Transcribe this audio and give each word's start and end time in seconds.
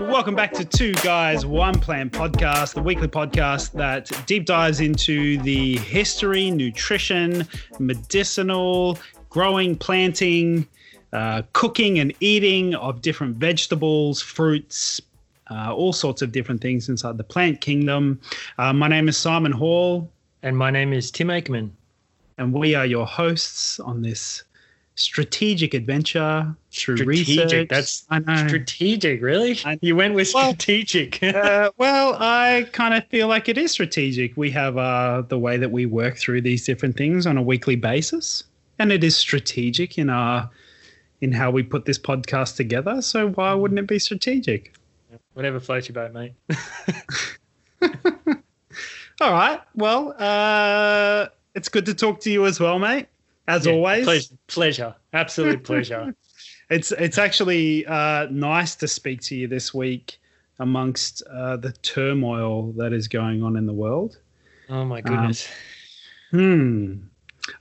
Welcome 0.00 0.34
back 0.34 0.52
to 0.54 0.64
Two 0.64 0.94
Guys, 0.94 1.46
One 1.46 1.78
Plant 1.78 2.12
podcast, 2.12 2.74
the 2.74 2.82
weekly 2.82 3.06
podcast 3.06 3.70
that 3.72 4.10
deep 4.26 4.46
dives 4.46 4.80
into 4.80 5.38
the 5.42 5.78
history, 5.78 6.50
nutrition, 6.50 7.46
medicinal, 7.78 8.98
growing, 9.28 9.76
planting, 9.76 10.66
uh, 11.12 11.42
cooking, 11.52 12.00
and 12.00 12.12
eating 12.18 12.74
of 12.74 13.02
different 13.02 13.36
vegetables, 13.36 14.20
fruits, 14.20 15.00
uh, 15.52 15.72
all 15.72 15.92
sorts 15.92 16.20
of 16.20 16.32
different 16.32 16.60
things 16.60 16.88
inside 16.88 17.16
the 17.16 17.22
plant 17.22 17.60
kingdom. 17.60 18.20
Uh, 18.58 18.72
my 18.72 18.88
name 18.88 19.08
is 19.08 19.16
Simon 19.16 19.52
Hall. 19.52 20.10
And 20.42 20.56
my 20.56 20.70
name 20.70 20.94
is 20.94 21.10
Tim 21.10 21.28
Aikman. 21.28 21.70
And 22.40 22.54
we 22.54 22.74
are 22.74 22.86
your 22.86 23.06
hosts 23.06 23.78
on 23.80 24.00
this 24.00 24.44
strategic 24.94 25.74
adventure 25.74 26.56
through 26.72 26.96
strategic. 26.96 27.44
research. 27.44 27.68
That's 27.68 28.06
I 28.08 28.20
know. 28.20 28.48
strategic, 28.48 29.20
really? 29.20 29.60
I, 29.62 29.78
you 29.82 29.94
went 29.94 30.14
with 30.14 30.32
well, 30.32 30.54
strategic. 30.54 31.22
uh, 31.22 31.70
well, 31.76 32.16
I 32.18 32.66
kind 32.72 32.94
of 32.94 33.06
feel 33.08 33.28
like 33.28 33.50
it 33.50 33.58
is 33.58 33.72
strategic. 33.72 34.38
We 34.38 34.50
have 34.52 34.78
uh, 34.78 35.24
the 35.28 35.38
way 35.38 35.58
that 35.58 35.70
we 35.70 35.84
work 35.84 36.16
through 36.16 36.40
these 36.40 36.64
different 36.64 36.96
things 36.96 37.26
on 37.26 37.36
a 37.36 37.42
weekly 37.42 37.76
basis, 37.76 38.42
and 38.78 38.90
it 38.90 39.04
is 39.04 39.14
strategic 39.14 39.98
in 39.98 40.08
our 40.08 40.48
in 41.20 41.32
how 41.32 41.50
we 41.50 41.62
put 41.62 41.84
this 41.84 41.98
podcast 41.98 42.56
together. 42.56 43.02
So 43.02 43.32
why 43.32 43.52
wouldn't 43.52 43.78
it 43.78 43.86
be 43.86 43.98
strategic? 43.98 44.72
Whatever 45.34 45.60
floats 45.60 45.90
your 45.90 45.94
boat, 45.94 46.14
mate. 46.14 46.32
All 49.20 49.30
right. 49.30 49.60
Well, 49.74 50.14
uh, 50.18 51.26
it's 51.60 51.68
good 51.68 51.84
to 51.84 51.92
talk 51.92 52.20
to 52.20 52.30
you 52.30 52.46
as 52.46 52.58
well, 52.58 52.78
mate. 52.78 53.06
As 53.46 53.66
yeah, 53.66 53.72
always, 53.72 54.04
pleasure, 54.04 54.34
pleasure, 54.46 54.94
absolute 55.12 55.62
pleasure. 55.70 56.14
it's 56.70 56.90
it's 56.92 57.18
actually 57.18 57.84
uh, 57.84 58.28
nice 58.30 58.74
to 58.76 58.88
speak 58.88 59.20
to 59.22 59.36
you 59.36 59.46
this 59.46 59.74
week 59.74 60.18
amongst 60.58 61.22
uh, 61.30 61.58
the 61.58 61.72
turmoil 61.72 62.72
that 62.72 62.94
is 62.94 63.08
going 63.08 63.42
on 63.42 63.58
in 63.58 63.66
the 63.66 63.74
world. 63.74 64.18
Oh 64.70 64.86
my 64.86 65.02
goodness. 65.02 65.48
Um, 66.32 66.40
hmm. 66.40 66.94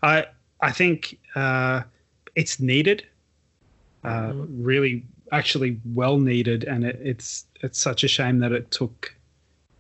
I 0.02 0.28
I 0.62 0.72
think 0.72 1.20
uh, 1.36 1.82
it's 2.36 2.62
needed. 2.62 3.06
Uh, 4.06 4.32
mm-hmm. 4.32 4.64
Really, 4.64 5.04
actually, 5.34 5.78
well 5.94 6.20
needed, 6.20 6.64
and 6.64 6.86
it, 6.86 6.98
it's 7.04 7.48
it's 7.64 7.78
such 7.78 8.06
a 8.06 8.08
shame 8.08 8.40
that 8.40 8.54
it 8.54 8.72
took 8.72 9.14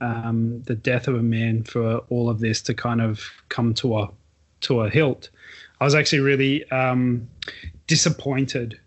um, 0.01 0.61
the 0.63 0.75
death 0.75 1.07
of 1.07 1.15
a 1.15 1.21
man 1.21 1.63
for 1.63 1.97
all 2.09 2.29
of 2.29 2.39
this 2.39 2.61
to 2.63 2.73
kind 2.73 3.01
of 3.01 3.21
come 3.49 3.73
to 3.75 3.97
a 3.97 4.09
to 4.61 4.81
a 4.81 4.89
hilt. 4.89 5.29
I 5.79 5.85
was 5.85 5.95
actually 5.95 6.19
really 6.19 6.69
um, 6.71 7.27
disappointed. 7.87 8.79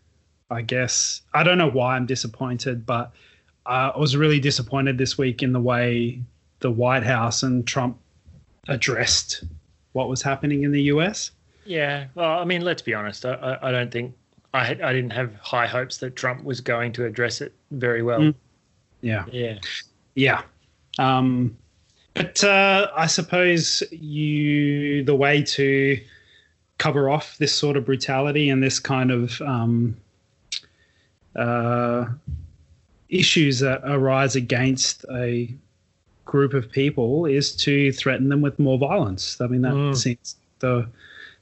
I 0.50 0.62
guess 0.62 1.22
I 1.34 1.42
don't 1.42 1.58
know 1.58 1.70
why 1.70 1.96
I'm 1.96 2.06
disappointed, 2.06 2.84
but 2.84 3.12
uh, 3.66 3.92
I 3.94 3.98
was 3.98 4.16
really 4.16 4.40
disappointed 4.40 4.98
this 4.98 5.16
week 5.16 5.42
in 5.42 5.52
the 5.52 5.60
way 5.60 6.20
the 6.60 6.70
White 6.70 7.02
House 7.02 7.42
and 7.42 7.66
Trump 7.66 7.98
addressed 8.68 9.44
what 9.92 10.08
was 10.08 10.22
happening 10.22 10.62
in 10.62 10.72
the 10.72 10.83
US. 10.83 11.30
Yeah, 11.64 12.06
well, 12.14 12.38
I 12.38 12.44
mean, 12.44 12.62
let's 12.62 12.83
be 12.83 12.94
honest. 12.94 13.24
I, 13.24 13.58
I 13.62 13.70
don't 13.70 13.90
think 13.90 14.14
I 14.52 14.70
I 14.70 14.92
didn't 14.92 15.10
have 15.10 15.34
high 15.36 15.66
hopes 15.66 15.98
that 15.98 16.16
Trump 16.16 16.44
was 16.44 16.60
going 16.60 16.92
to 16.92 17.05
address 17.06 17.40
it 17.40 17.55
very 17.70 18.02
well. 18.02 18.20
Mm. 18.20 18.34
Yeah, 19.00 19.24
yeah, 19.30 19.58
yeah. 20.14 20.42
Um, 20.98 21.57
but 22.15 22.43
uh, 22.45 22.91
I 22.95 23.07
suppose 23.07 23.83
you 23.91 25.03
the 25.05 25.15
way 25.15 25.43
to 25.43 26.01
cover 26.79 27.09
off 27.09 27.39
this 27.39 27.55
sort 27.55 27.77
of 27.77 27.85
brutality 27.85 28.51
and 28.51 28.62
this 28.62 28.79
kind 28.79 29.11
of 29.11 29.41
um, 29.43 29.97
uh, 31.37 32.07
issues 33.09 33.61
that 33.61 33.81
arise 33.85 34.37
against 34.37 35.05
a 35.13 35.55
group 36.25 36.55
of 36.55 36.70
people 36.70 37.27
is 37.27 37.55
to 37.57 37.92
threaten 37.92 38.29
them 38.29 38.42
with 38.42 38.58
more 38.58 38.79
violence. 38.79 39.41
I 39.41 39.47
mean, 39.47 39.63
that 39.63 39.73
mm. 39.73 39.97
seems 39.97 40.36
the 40.58 40.89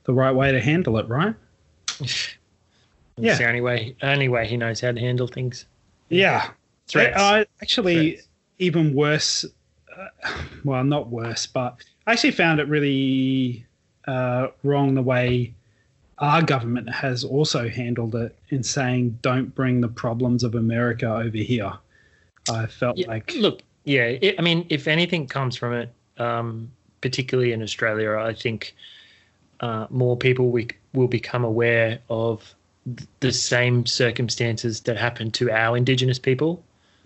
the 0.04 0.14
right 0.14 0.32
way 0.32 0.52
to 0.52 0.60
handle 0.60 0.98
it, 0.98 1.08
right? 1.08 1.34
yeah. 3.16 3.36
the 3.36 3.46
only 3.46 3.60
way, 3.60 3.94
only 4.02 4.28
way 4.28 4.46
he 4.46 4.56
knows 4.56 4.80
how 4.80 4.92
to 4.92 5.00
handle 5.00 5.26
things. 5.26 5.66
Yeah. 6.08 6.50
Threats. 6.88 7.20
I, 7.20 7.46
actually, 7.62 8.12
Threats 8.12 8.28
even 8.60 8.94
worse. 8.94 9.44
Uh, 9.96 10.08
well, 10.64 10.84
not 10.84 11.08
worse, 11.08 11.46
but 11.46 11.76
I 12.06 12.12
actually 12.12 12.30
found 12.30 12.60
it 12.60 12.68
really 12.68 13.66
uh, 14.06 14.48
wrong 14.62 14.94
the 14.94 15.02
way 15.02 15.52
our 16.18 16.42
government 16.42 16.88
has 16.88 17.24
also 17.24 17.68
handled 17.68 18.14
it 18.14 18.36
in 18.50 18.62
saying, 18.62 19.18
"Don't 19.22 19.52
bring 19.54 19.80
the 19.80 19.88
problems 19.88 20.44
of 20.44 20.54
America 20.54 21.06
over 21.06 21.38
here." 21.38 21.72
I 22.48 22.66
felt 22.66 22.98
yeah, 22.98 23.08
like 23.08 23.34
look, 23.34 23.62
yeah. 23.84 24.04
It, 24.04 24.36
I 24.38 24.42
mean, 24.42 24.66
if 24.68 24.86
anything 24.86 25.26
comes 25.26 25.56
from 25.56 25.72
it, 25.72 25.92
um, 26.18 26.70
particularly 27.00 27.52
in 27.52 27.62
Australia, 27.62 28.16
I 28.16 28.34
think 28.34 28.74
uh, 29.60 29.86
more 29.90 30.16
people 30.16 30.50
we, 30.50 30.68
will 30.92 31.08
become 31.08 31.44
aware 31.44 31.98
of 32.08 32.54
the 33.20 33.32
same 33.32 33.86
circumstances 33.86 34.80
that 34.82 34.96
happen 34.96 35.30
to 35.32 35.50
our 35.50 35.76
Indigenous 35.76 36.18
people 36.18 36.62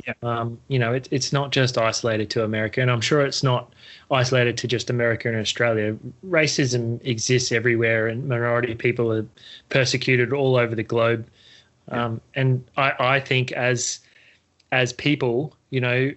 yeah. 0.07 0.15
Um, 0.23 0.59
you 0.69 0.79
know, 0.79 0.93
it, 0.93 1.09
it's 1.11 1.33
not 1.33 1.53
just 1.53 1.79
isolated 1.79 2.31
to 2.31 2.45
America, 2.45 2.81
and 2.81 2.91
I'm 2.91 3.01
sure 3.01 3.23
it's 3.23 3.43
not 3.43 3.73
isolated 4.11 4.57
to 4.59 4.69
just 4.69 4.91
America 4.91 5.29
and 5.29 5.37
Australia. 5.37 5.97
Racism 6.27 7.05
exists 7.05 7.53
everywhere, 7.53 8.09
and 8.09 8.29
minority 8.29 8.75
people 8.75 9.13
are 9.13 9.27
persecuted 9.69 10.33
all 10.33 10.57
over 10.57 10.75
the 10.75 10.83
globe. 10.83 11.27
Yeah. 11.89 12.05
Um, 12.05 12.21
and 12.35 12.65
I, 12.77 12.93
I 12.99 13.21
think 13.21 13.53
as 13.53 14.01
as 14.73 14.93
people, 14.93 15.57
you 15.71 15.81
know, 15.81 16.13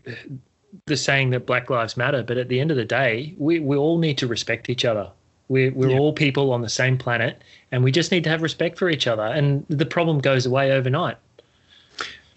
the 0.86 0.98
saying 0.98 1.30
that 1.32 1.46
Black 1.46 1.70
Lives 1.70 1.96
Matter, 1.96 2.24
but 2.24 2.38
at 2.38 2.50
the 2.50 2.60
end 2.60 2.72
of 2.72 2.78
the 2.78 2.86
day, 2.86 3.34
we, 3.38 3.60
we 3.60 3.78
all 3.78 3.98
need 3.98 4.18
to 4.18 4.28
respect 4.28 4.70
each 4.70 4.86
other. 4.86 5.10
We're, 5.50 5.72
we're 5.72 5.92
yeah. 5.92 6.00
all 6.00 6.12
people 6.12 6.52
on 6.52 6.62
the 6.62 6.70
same 6.70 6.98
planet, 6.98 7.42
and 7.72 7.84
we 7.84 7.92
just 7.92 8.12
need 8.12 8.24
to 8.24 8.30
have 8.30 8.42
respect 8.42 8.78
for 8.78 8.90
each 8.90 9.08
other. 9.08 9.24
And 9.24 9.66
the 9.70 9.86
problem 9.86 10.20
goes 10.20 10.46
away 10.46 10.72
overnight. 10.72 11.18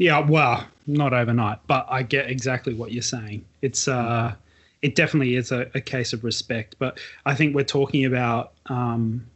Yeah, 0.00 0.20
well, 0.20 0.66
not 0.86 1.12
overnight, 1.12 1.58
but 1.66 1.86
I 1.90 2.02
get 2.02 2.30
exactly 2.30 2.72
what 2.72 2.90
you're 2.90 3.02
saying. 3.02 3.44
It's 3.60 3.86
uh, 3.86 4.34
it 4.80 4.94
definitely 4.94 5.36
is 5.36 5.52
a, 5.52 5.70
a 5.74 5.80
case 5.82 6.14
of 6.14 6.24
respect, 6.24 6.76
but 6.78 6.98
I 7.26 7.34
think 7.34 7.54
we're 7.54 7.64
talking 7.64 8.06
about 8.06 8.52
um, 8.70 9.26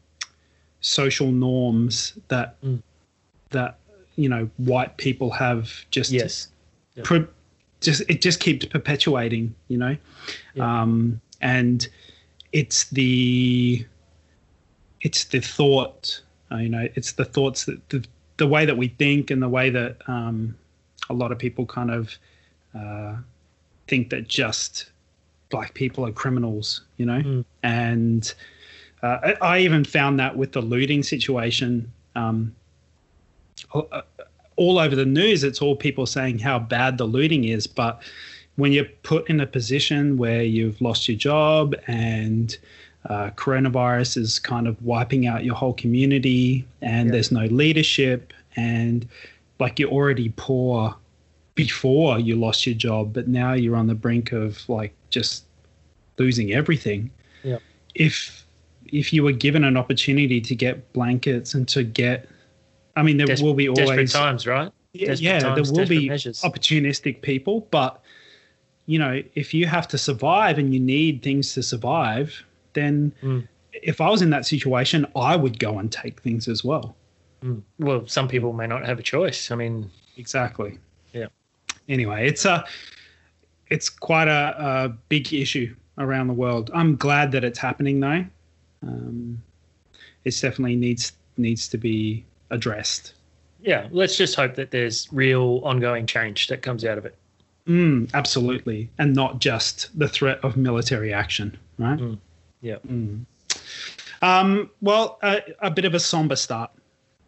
social 0.80 1.30
norms 1.30 2.19
that 2.28 2.58
mm. 2.62 2.82
that 3.50 3.78
you 4.16 4.30
know 4.30 4.48
white 4.56 4.97
people 4.97 5.30
have 5.32 5.70
just 5.91 6.10
yes, 6.10 6.48
yep. 6.94 7.04
pro- 7.04 7.28
just 7.82 8.00
it 8.08 8.22
just 8.22 8.41
keeps 8.41 8.64
perpetuating, 8.64 9.54
you 9.69 9.76
know, 9.76 9.94
yep. 10.54 10.66
um, 10.66 11.20
and 11.42 11.88
it's 12.52 12.84
the 12.84 13.84
it's 15.02 15.25
the 15.25 15.41
thought, 15.41 16.22
uh, 16.50 16.56
you 16.56 16.70
know, 16.70 16.88
it's 16.94 17.12
the 17.12 17.26
thoughts 17.26 17.66
that 17.66 17.86
the 17.91 18.02
the 18.36 18.46
way 18.46 18.64
that 18.64 18.76
we 18.76 18.88
think 18.88 19.30
and 19.30 19.42
the 19.42 19.48
way 19.48 19.70
that 19.70 19.96
um, 20.08 20.56
a 21.10 21.14
lot 21.14 21.32
of 21.32 21.38
people 21.38 21.66
kind 21.66 21.90
of 21.90 22.16
uh, 22.74 23.16
think 23.86 24.10
that 24.10 24.28
just 24.28 24.90
black 25.50 25.74
people 25.74 26.04
are 26.06 26.12
criminals, 26.12 26.82
you 26.96 27.06
know, 27.06 27.20
mm. 27.20 27.44
and 27.62 28.34
uh, 29.02 29.18
I, 29.22 29.36
I, 29.40 29.58
even 29.60 29.84
found 29.84 30.18
that 30.18 30.36
with 30.36 30.52
the 30.52 30.62
looting 30.62 31.02
situation. 31.02 31.92
Um, 32.16 32.54
all 34.56 34.78
over 34.78 34.96
the 34.96 35.04
news, 35.04 35.44
it's 35.44 35.60
all 35.60 35.76
people 35.76 36.06
saying 36.06 36.38
how 36.38 36.58
bad 36.58 36.98
the 36.98 37.04
looting 37.04 37.44
is, 37.44 37.66
but 37.66 38.02
when 38.56 38.72
you're 38.72 38.86
put 39.02 39.28
in 39.28 39.40
a 39.40 39.46
position 39.46 40.16
where 40.16 40.42
you've 40.42 40.80
lost 40.80 41.08
your 41.08 41.16
job 41.16 41.74
and 41.86 42.56
uh, 43.06 43.31
coronavirus 43.31 44.16
is 44.16 44.38
kind 44.38 44.66
of 44.66 44.81
wiping 44.82 45.26
out 45.26 45.44
your 45.44 45.54
whole 45.54 45.75
community 45.75 46.67
and 46.81 47.06
yeah. 47.06 47.12
there's 47.12 47.31
no 47.31 47.44
leadership 47.46 48.32
and 48.56 49.06
like 49.61 49.78
you're 49.78 49.90
already 49.90 50.32
poor 50.37 50.94
before 51.55 52.19
you 52.19 52.34
lost 52.34 52.67
your 52.67 52.75
job 52.75 53.12
but 53.12 53.28
now 53.28 53.52
you're 53.52 53.76
on 53.76 53.87
the 53.87 53.94
brink 53.94 54.32
of 54.32 54.67
like 54.69 54.94
just 55.11 55.44
losing 56.19 56.52
everything 56.52 57.11
yeah 57.43 57.58
if 57.94 58.46
if 58.87 59.12
you 59.12 59.23
were 59.23 59.32
given 59.32 59.64
an 59.64 59.76
opportunity 59.76 60.40
to 60.40 60.55
get 60.55 60.93
blankets 60.93 61.55
and 61.55 61.69
to 61.69 61.84
get 61.84 62.28
i 62.96 63.02
mean 63.02 63.19
there 63.19 63.26
Des- 63.26 63.43
will 63.43 63.55
be 63.55 63.69
always 63.69 63.87
desperate 63.87 64.11
times 64.11 64.46
right 64.46 64.73
yeah, 64.93 65.12
yeah 65.19 65.40
times, 65.40 65.70
there 65.70 65.81
will 65.81 65.88
be 65.88 66.08
measures. 66.08 66.40
opportunistic 66.43 67.20
people 67.20 67.69
but 67.70 68.00
you 68.87 68.99
know 68.99 69.23
if 69.34 69.52
you 69.52 69.67
have 69.67 69.87
to 69.88 69.99
survive 69.99 70.58
and 70.58 70.73
you 70.73 70.81
need 70.81 71.23
things 71.23 71.52
to 71.55 71.62
survive 71.62 72.44
then 72.75 73.12
mm. 73.23 73.47
if 73.73 74.00
I 74.00 74.09
was 74.11 74.23
in 74.23 74.31
that 74.31 74.47
situation, 74.47 75.06
I 75.17 75.37
would 75.37 75.59
go 75.59 75.79
and 75.79 75.91
take 75.91 76.21
things 76.21 76.49
as 76.49 76.65
well. 76.65 76.97
Mm. 77.43 77.62
Well, 77.79 78.06
some 78.06 78.29
people 78.29 78.53
may 78.53 78.67
not 78.67 78.85
have 78.87 78.99
a 78.99 79.03
choice. 79.03 79.50
I 79.50 79.55
mean, 79.55 79.91
exactly. 80.17 80.79
Yeah. 81.12 81.26
Anyway, 81.88 82.26
it's 82.26 82.44
a 82.44 82.65
it's 83.69 83.88
quite 83.88 84.29
a, 84.29 84.55
a 84.59 84.88
big 85.09 85.32
issue 85.32 85.75
around 85.99 86.29
the 86.29 86.35
world. 86.35 86.71
I'm 86.75 86.97
glad 86.97 87.32
that 87.32 87.44
it's 87.44 87.59
happening 87.59 88.00
though. 88.00 88.25
Um, 88.82 89.43
it 90.25 90.38
definitely 90.41 90.76
needs 90.76 91.12
needs 91.37 91.69
to 91.69 91.79
be 91.79 92.25
addressed. 92.50 93.15
Yeah, 93.62 93.88
let's 93.91 94.17
just 94.17 94.37
hope 94.37 94.55
that 94.56 94.71
there's 94.71 95.09
real 95.12 95.61
ongoing 95.65 96.06
change 96.06 96.49
that 96.49 96.62
comes 96.62 96.85
out 96.85 96.99
of 96.99 97.06
it. 97.06 97.17
Mm, 97.67 98.12
absolutely, 98.12 98.91
and 98.99 99.15
not 99.15 99.41
just 99.41 99.99
the 99.99 100.09
threat 100.09 100.38
of 100.43 100.56
military 100.56 101.15
action, 101.15 101.56
right? 101.79 101.99
Mm. 101.99 102.19
Yeah. 102.64 102.76
Mm. 102.88 103.26
Um, 104.22 104.70
well, 104.81 105.19
uh, 105.22 105.40
a 105.61 105.70
bit 105.70 105.84
of 105.84 105.94
a 105.94 106.00
somber 106.00 106.34
start. 106.34 106.70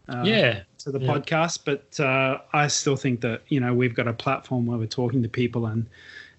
Uh, 0.09 0.23
yeah. 0.25 0.63
To 0.79 0.93
the 0.93 1.01
yeah. 1.01 1.13
podcast, 1.13 1.61
but 1.65 2.01
uh, 2.01 2.39
I 2.53 2.69
still 2.69 2.97
think 2.97 3.21
that 3.21 3.43
you 3.49 3.61
know 3.61 3.75
we've 3.75 3.95
got 3.95 4.09
a 4.09 4.13
platform 4.13 4.67
where 4.67 4.79
we're 4.79 4.87
talking 4.87 5.23
to 5.23 5.29
people, 5.29 5.67
and 5.67 5.85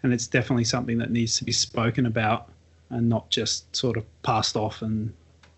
and 0.04 0.14
it's 0.14 0.26
definitely 0.26 0.64
something 0.64 0.98
that 0.98 1.12
needs 1.12 1.38
to 1.38 1.44
be 1.44 1.52
spoken 1.52 2.06
about, 2.06 2.50
and 2.90 3.08
not 3.08 3.30
just 3.30 3.74
sort 3.76 3.98
of 3.98 4.06
passed 4.24 4.56
off 4.56 4.82
and 4.82 5.14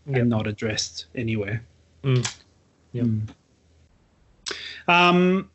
Yep. 0.09 0.17
and 0.21 0.29
not 0.29 0.47
addressed 0.47 1.05
anywhere. 1.13 1.63
Mm. 2.03 2.37
Yep. 2.93 3.05
Mm. 3.05 3.29
Um, 4.87 5.51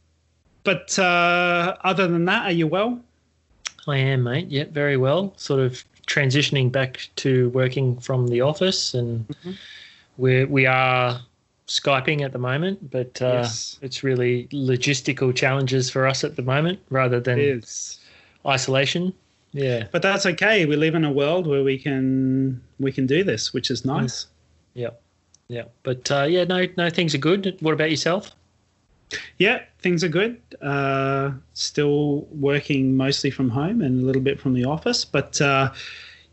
but 0.62 0.96
uh, 0.98 1.76
other 1.82 2.06
than 2.06 2.24
that, 2.26 2.44
are 2.44 2.52
you 2.52 2.68
well? 2.68 3.00
I 3.88 3.98
am, 3.98 4.22
mate. 4.22 4.48
Yep, 4.48 4.70
very 4.70 4.96
well. 4.96 5.34
Sort 5.36 5.60
of 5.60 5.84
transitioning 6.06 6.70
back 6.70 7.08
to 7.16 7.48
working 7.50 7.98
from 7.98 8.28
the 8.28 8.40
office, 8.40 8.94
and 8.94 9.26
Mhm. 9.28 9.56
we're 10.16 10.46
we 10.46 10.66
are 10.66 11.20
skyping 11.66 12.22
at 12.22 12.32
the 12.32 12.38
moment, 12.38 12.90
but 12.90 13.20
uh, 13.22 13.32
Yes. 13.40 13.78
it's 13.80 14.02
really 14.04 14.48
logistical 14.52 15.34
challenges 15.34 15.90
for 15.90 16.06
us 16.06 16.22
at 16.24 16.36
the 16.36 16.42
moment 16.42 16.78
rather 16.90 17.20
than 17.20 17.62
isolation. 18.46 19.12
Yeah, 19.52 19.86
But 19.92 20.02
that's 20.02 20.26
okay. 20.26 20.66
We 20.66 20.74
live 20.76 20.94
in 20.96 21.04
a 21.04 21.12
world 21.12 21.46
where 21.46 21.62
we 21.62 21.78
can 21.78 22.60
we 22.80 22.90
can 22.92 23.06
do 23.06 23.22
this, 23.22 23.52
which 23.54 23.70
is 23.70 23.84
nice. 23.84 24.26
Yeah, 24.74 24.90
yeah. 25.48 25.64
But 25.84 26.10
uh, 26.10 26.24
yeah, 26.24 26.44
no, 26.44 26.66
no, 26.76 26.90
things 26.90 27.14
are 27.14 27.18
good. 27.18 27.56
What 27.60 27.72
about 27.72 27.90
yourself? 27.90 28.34
Yeah, 29.38 29.62
things 29.80 30.02
are 30.02 30.08
good. 30.08 30.40
Uh, 30.60 31.32
still 31.52 32.26
working 32.30 32.96
mostly 32.96 33.30
from 33.30 33.50
home 33.50 33.80
and 33.80 34.02
a 34.02 34.06
little 34.06 34.22
bit 34.22 34.40
from 34.40 34.54
the 34.54 34.64
office, 34.64 35.04
but 35.04 35.40
uh, 35.40 35.72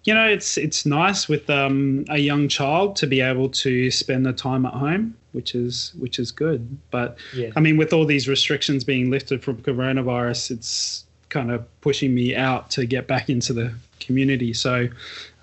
you 0.04 0.14
know, 0.14 0.28
it's 0.28 0.58
it's 0.58 0.86
nice 0.86 1.28
with 1.28 1.50
um, 1.50 2.06
a 2.10 2.18
young 2.18 2.48
child 2.48 2.96
to 2.98 3.08
be 3.08 3.22
able 3.22 3.50
to 3.50 3.92
spend 3.92 4.26
the 4.26 4.34
time 4.34 4.66
at 4.66 4.74
home, 4.74 5.16
which 5.34 5.54
is 5.54 5.94
which 6.00 6.18
is 6.18 6.32
good. 6.32 6.78
But 6.90 7.18
Yeah, 7.36 7.50
I 7.56 7.60
mean, 7.60 7.78
with 7.78 7.94
all 7.94 8.06
these 8.06 8.28
restrictions 8.28 8.84
being 8.84 9.12
lifted 9.12 9.44
from 9.44 9.58
coronavirus, 9.58 10.52
it's 10.52 11.06
kind 11.30 11.52
of 11.52 11.66
pushing 11.82 12.14
me 12.16 12.36
out 12.36 12.72
to 12.72 12.86
get 12.86 13.08
back 13.08 13.30
into 13.30 13.54
the 13.54 13.74
community. 14.00 14.54
So, 14.54 14.90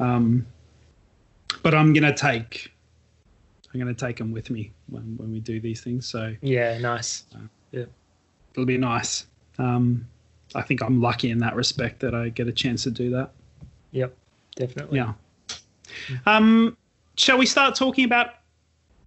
um, 0.01 0.45
but 1.63 1.75
I'm 1.75 1.93
gonna 1.93 2.15
take 2.15 2.73
I'm 3.73 3.81
gonna 3.81 3.95
take 3.95 4.17
them 4.17 4.33
with 4.33 4.51
me 4.51 4.73
when 4.89 5.17
when 5.19 5.31
we 5.31 5.41
do 5.41 5.61
these 5.61 5.81
things. 5.83 6.07
So 6.09 6.35
yeah, 6.41 6.79
nice. 6.79 7.25
it'll 7.73 8.65
be 8.65 8.79
nice. 8.79 9.27
Um, 9.59 10.07
I 10.55 10.63
think 10.63 10.83
I'm 10.83 11.01
lucky 11.01 11.31
in 11.31 11.39
that 11.39 11.55
respect 11.55 12.01
that 12.01 12.15
I 12.15 12.31
get 12.31 12.49
a 12.49 12.53
chance 12.53 12.85
to 12.85 12.91
do 12.91 13.11
that. 13.11 13.31
Yep, 13.93 14.17
definitely. 14.57 14.99
Yeah. 14.99 15.13
Um, 16.27 16.77
shall 17.17 17.37
we 17.39 17.45
start 17.47 17.75
talking 17.75 18.05
about 18.05 18.35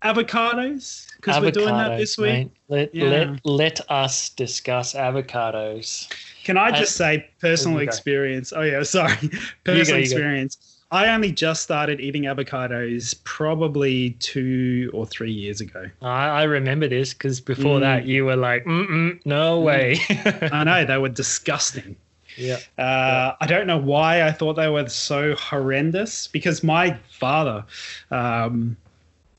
avocados? 0.04 1.08
Because 1.16 1.42
we're 1.42 1.52
doing 1.52 1.76
that 1.76 1.98
this 1.98 2.18
week. 2.18 2.30
mate. 2.30 2.52
Let, 2.68 2.96
Yeah. 2.96 3.10
let, 3.10 3.46
let 3.46 3.92
us 3.92 4.30
discuss 4.30 4.94
avocados. 4.94 6.12
Can 6.44 6.58
I 6.58 6.66
I- 6.68 6.72
just 6.72 6.96
say 6.96 7.30
personal 7.40 7.80
experience? 7.80 8.54
Oh 8.56 8.62
yeah, 8.62 8.84
sorry, 8.98 9.16
personal 9.64 9.80
you 9.84 9.86
go. 9.86 9.96
experience. 9.98 10.71
I 10.92 11.08
only 11.14 11.32
just 11.32 11.64
started 11.64 12.02
eating 12.02 12.24
avocados 12.24 13.16
probably 13.24 14.12
two 14.20 14.92
or 14.94 15.06
three 15.06 15.32
years 15.32 15.62
ago. 15.62 15.90
I, 16.02 16.42
I 16.42 16.44
remember 16.44 16.88
this 16.90 17.14
because 17.14 17.40
before 17.40 17.78
Mm. 17.78 17.82
that 17.82 18.06
you 18.06 18.26
were 18.26 18.36
like, 18.36 18.66
Mm-mm, 18.66 19.20
no 19.26 19.62
way. 19.62 19.98
I 20.52 20.64
know 20.66 20.84
they 20.84 20.98
were 20.98 21.08
disgusting. 21.10 21.96
yeah. 22.38 22.58
Uh, 22.78 23.34
I 23.40 23.48
don't 23.48 23.68
know 23.68 23.78
why 23.78 24.24
I 24.24 24.32
thought 24.34 24.56
they 24.56 24.68
were 24.70 24.90
so 24.90 25.34
horrendous 25.36 26.28
because 26.28 26.62
my 26.62 26.98
father, 27.10 27.64
um, 28.10 28.76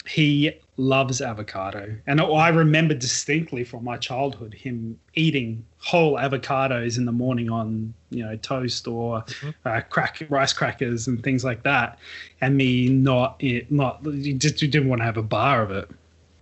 he 0.08 0.52
loves 0.79 1.21
avocado, 1.21 1.95
and 2.07 2.21
I 2.21 2.49
remember 2.49 2.95
distinctly 2.95 3.63
from 3.63 3.85
my 3.85 3.99
childhood 3.99 4.55
him 4.55 4.99
eating 5.15 5.65
whole 5.79 6.15
avocados 6.17 6.97
in 6.97 7.05
the 7.05 7.13
morning 7.13 7.51
on 7.51 7.93
you 8.11 8.25
know 8.25 8.37
toast 8.37 8.89
or 8.89 9.23
Mhm. 9.23 9.55
uh, 9.67 9.81
crack 9.83 10.23
rice 10.31 10.53
crackers 10.53 11.07
and 11.09 11.23
things 11.23 11.45
like 11.45 11.63
that, 11.65 11.99
and 12.41 12.57
me 12.57 12.89
not 12.89 13.37
it 13.41 13.71
not 13.71 14.01
you 14.07 14.35
just 14.35 14.63
you 14.63 14.69
didn't 14.69 14.89
want 14.89 15.01
to 15.01 15.05
have 15.05 15.17
a 15.19 15.23
bar 15.23 15.63
of 15.63 15.71
it. 15.71 15.91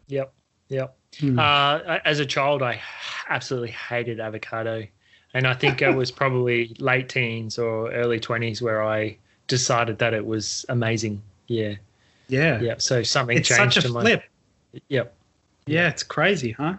Yep. 0.09 0.33
Yep. 0.69 0.97
Hmm. 1.19 1.39
Uh, 1.39 1.99
as 2.05 2.21
a 2.21 2.27
child, 2.27 2.63
I 2.63 2.81
absolutely 3.29 3.73
hated 3.73 4.21
avocado. 4.21 4.87
And 5.35 5.47
I 5.47 5.55
think 5.55 5.81
it 5.83 5.95
was 5.95 6.11
probably 6.11 6.75
late 6.81 7.09
teens 7.09 7.57
or 7.59 7.91
early 7.93 8.19
20s 8.19 8.61
where 8.61 8.83
I 8.83 9.17
decided 9.47 9.99
that 9.99 10.13
it 10.15 10.27
was 10.27 10.65
amazing. 10.69 11.23
Yeah. 11.47 11.75
Yeah, 12.31 12.61
Yeah. 12.61 12.75
So 12.79 13.03
something 13.03 13.37
it's 13.37 13.49
changed 13.49 13.75
such 13.75 13.85
a 13.85 13.89
in 13.89 13.93
my 13.95 14.01
flip. 14.01 14.23
Yep. 14.89 15.15
Yeah, 15.67 15.89
it's 15.89 16.03
crazy, 16.03 16.53
huh? 16.53 16.75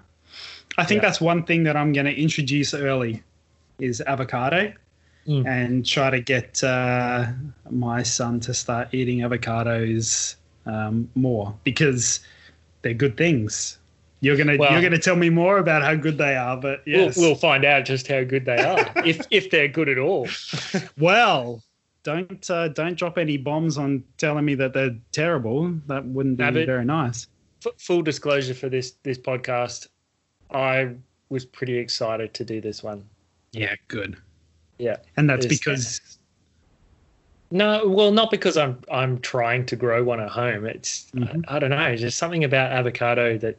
I 0.77 0.85
think 0.85 1.01
Yeah. 1.01 1.07
that's 1.09 1.21
one 1.21 1.43
thing 1.43 1.63
that 1.63 1.75
I'm 1.77 1.91
going 1.93 2.05
to 2.05 2.13
introduce 2.15 2.73
early 2.73 3.21
is 3.79 4.01
avocado 4.01 4.73
Mm. 5.27 5.45
and 5.47 5.85
try 5.85 6.09
to 6.09 6.19
get 6.19 6.63
uh, 6.63 7.27
my 7.69 8.01
son 8.01 8.39
to 8.39 8.55
start 8.55 8.91
eating 8.91 9.19
avocados 9.19 10.33
um, 10.65 11.07
more 11.13 11.53
because 11.63 12.21
they're 12.81 12.95
good 12.95 13.17
things. 13.17 13.77
You're 14.21 14.35
gonna 14.35 14.57
Well- 14.57 14.71
you're 14.71 14.81
gonna 14.81 14.97
tell 14.97 15.15
me 15.15 15.29
more 15.29 15.59
about 15.59 15.83
how 15.83 15.93
good 15.93 16.17
they 16.17 16.35
are, 16.35 16.57
but 16.57 16.81
yes, 16.87 17.17
We'll, 17.17 17.27
we'll 17.29 17.35
find 17.35 17.65
out 17.65 17.85
just 17.85 18.07
how 18.07 18.23
good 18.23 18.45
they 18.45 18.57
are, 18.57 18.91
if 19.05 19.21
if 19.29 19.51
they're 19.51 19.67
good 19.67 19.89
at 19.89 19.99
all. 19.99 20.27
well, 20.97 21.61
don't 22.03 22.49
uh, 22.49 22.67
don't 22.69 22.97
drop 22.97 23.17
any 23.17 23.37
bombs 23.37 23.77
on 23.77 24.03
telling 24.17 24.45
me 24.45 24.55
that 24.55 24.73
they're 24.73 24.95
terrible. 25.11 25.71
That 25.87 26.05
wouldn't 26.05 26.37
be 26.37 26.43
No, 26.43 26.51
but- 26.51 26.65
very 26.65 26.85
nice. 26.85 27.27
F- 27.65 27.73
full 27.77 28.01
disclosure 28.01 28.53
for 28.55 28.69
this 28.69 28.91
this 29.03 29.17
podcast, 29.17 29.87
I 30.51 30.95
was 31.29 31.45
pretty 31.45 31.77
excited 31.77 32.33
to 32.33 32.43
do 32.45 32.59
this 32.59 32.81
one. 32.83 33.03
Yeah, 33.51 33.75
good. 33.87 34.17
Yeah. 34.79 34.97
and 35.17 35.29
that's 35.29 35.45
Is- 35.45 35.59
because 35.59 36.17
No, 37.51 37.87
well, 37.87 38.11
not 38.11 38.31
because 38.31 38.57
I'm 38.57 38.79
I'm 38.91 39.19
trying 39.19 39.65
to 39.67 39.75
grow 39.75 40.03
one 40.03 40.19
at 40.21 40.29
home. 40.29 40.65
It's 40.65 41.11
Mhm. 41.11 41.43
I, 41.47 41.57
I 41.57 41.59
don't 41.59 41.69
know, 41.69 41.95
There's 41.95 42.15
something 42.15 42.43
about 42.43 42.71
avocado 42.71 43.37
that 43.39 43.57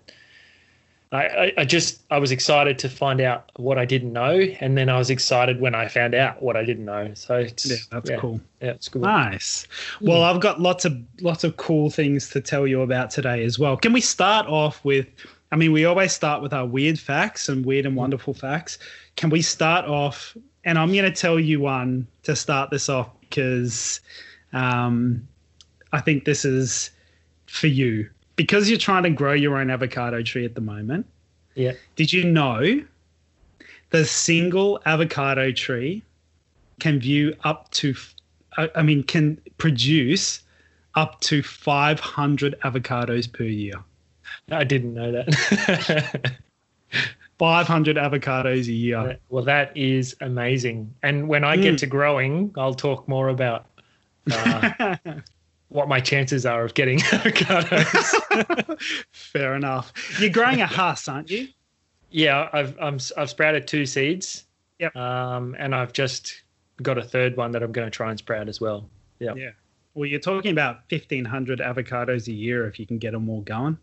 I, 1.12 1.52
I 1.58 1.64
just 1.66 2.00
I 2.10 2.19
was 2.19 2.32
excited 2.32 2.78
to 2.78 2.88
find 2.88 3.20
out 3.20 3.50
what 3.56 3.78
I 3.78 3.84
didn't 3.84 4.14
know, 4.14 4.40
and 4.60 4.78
then 4.78 4.88
I 4.88 4.96
was 4.96 5.10
excited 5.10 5.60
when 5.60 5.74
I 5.74 5.86
found 5.86 6.14
out 6.14 6.42
what 6.42 6.56
I 6.56 6.64
didn't 6.64 6.86
know. 6.86 7.12
So 7.14 7.36
it's 7.36 7.66
yeah, 7.66 7.76
that's 7.90 8.08
yeah, 8.08 8.16
cool. 8.16 8.40
Yeah, 8.62 8.70
it's 8.70 8.88
good. 8.88 9.02
Nice. 9.02 9.66
Well, 10.00 10.22
I've 10.22 10.40
got 10.40 10.60
lots 10.60 10.86
of 10.86 10.96
lots 11.20 11.44
of 11.44 11.58
cool 11.58 11.90
things 11.90 12.31
to 12.31 12.40
tell 12.40 12.66
you 12.66 12.81
about 12.81 13.10
today 13.10 13.44
as 13.44 13.58
well. 13.58 13.76
Can 13.76 13.92
we 13.92 14.00
start 14.00 14.46
off 14.46 14.82
with? 14.84 15.06
I 15.50 15.56
mean, 15.56 15.72
we 15.72 15.84
always 15.84 16.12
start 16.12 16.42
with 16.42 16.54
our 16.54 16.64
weird 16.64 16.98
facts 16.98 17.46
and 17.50 17.66
weird 17.66 17.84
and 17.84 17.94
wonderful 17.94 18.32
facts. 18.32 18.78
Can 19.16 19.28
we 19.28 19.42
start 19.42 19.84
off? 19.84 20.34
And 20.64 20.78
I'm 20.78 20.92
going 20.92 21.04
to 21.04 21.10
tell 21.10 21.38
you 21.38 21.60
one 21.60 22.06
to 22.22 22.34
start 22.34 22.70
this 22.70 22.88
off 22.88 23.10
because 23.20 24.00
um, 24.54 25.28
I 25.92 26.00
think 26.00 26.24
this 26.24 26.46
is 26.46 26.90
for 27.46 27.66
you 27.66 28.08
because 28.36 28.69
you're 28.69 28.79
trying 28.79 29.03
to 29.05 29.10
grow 29.10 29.32
your 29.32 29.56
own 29.56 29.70
avocado 29.70 30.22
tree 30.22 30.44
at 30.44 30.55
the 30.55 30.60
moment. 30.60 31.06
Yeah. 31.55 31.72
Did 31.96 32.12
you 32.12 32.24
know 32.24 32.82
the 33.91 34.05
single 34.06 34.81
avocado 34.86 35.53
tree 35.53 36.03
can 36.81 36.98
view 36.98 37.34
up 37.44 37.70
to 37.72 37.94
I 38.56 38.82
mean, 38.82 39.03
can 39.03 39.41
produce 39.56 40.43
up 40.94 41.20
to 41.22 41.43
500 41.43 42.55
avocados 42.65 43.32
per 43.32 43.44
year. 43.44 43.74
I 44.51 44.65
didn't 44.65 44.93
know 44.93 45.10
that. 45.10 46.32
500 47.39 47.96
avocados 47.96 48.69
a 48.69 48.72
year. 48.72 49.19
well, 49.31 49.43
that 49.44 49.74
is 49.77 50.15
amazing. 50.20 50.94
And 51.03 51.29
when 51.29 51.44
I 51.44 51.56
Mm. 51.56 51.62
get 51.62 51.79
to 51.79 51.86
growing, 51.86 52.53
I'll 52.58 52.74
talk 52.74 53.08
more 53.08 53.31
about 53.31 53.67
uh, 54.31 54.96
what 55.72 55.88
my 55.88 56.00
chances 56.00 56.44
are 56.46 56.64
of 56.64 56.74
getting 56.74 56.98
avocados. 57.17 58.81
Fair 59.12 59.55
enough. 59.56 59.93
You're 60.20 60.31
growing 60.31 60.60
a 60.60 60.67
husk, 60.67 61.08
aren't 61.08 61.31
you? 61.31 61.48
Yeah, 62.10 62.48
I've 62.52 62.76
I'm, 62.81 62.98
I've 63.17 63.31
sprouted 63.31 63.67
two 63.67 63.86
seeds. 63.86 64.44
Yep. 64.79 64.94
Um, 64.96 65.56
and 65.58 65.74
I've 65.74 65.93
just 65.93 66.43
got 66.82 66.98
a 66.98 67.02
third 67.02 67.36
one 67.36 67.52
that 67.52 67.62
I'm 67.62 67.72
going 67.72 67.86
to 67.86 67.91
try 67.91 68.10
and 68.10 68.19
sprout 68.19 68.48
as 68.48 68.60
well. 68.60 68.88
Yep. 69.20 69.36
Yeah. 69.36 69.50
Well, 69.94 70.06
you're 70.06 70.20
talking 70.20 70.52
about 70.52 70.81
1,500 70.91 71.60
avocados 71.60 72.26
a 72.29 72.32
year 72.32 72.67
if 72.67 72.79
you 72.79 72.86
can 72.86 72.98
get 72.98 73.12
them 73.12 73.29
all 73.29 73.43
going. 73.43 73.79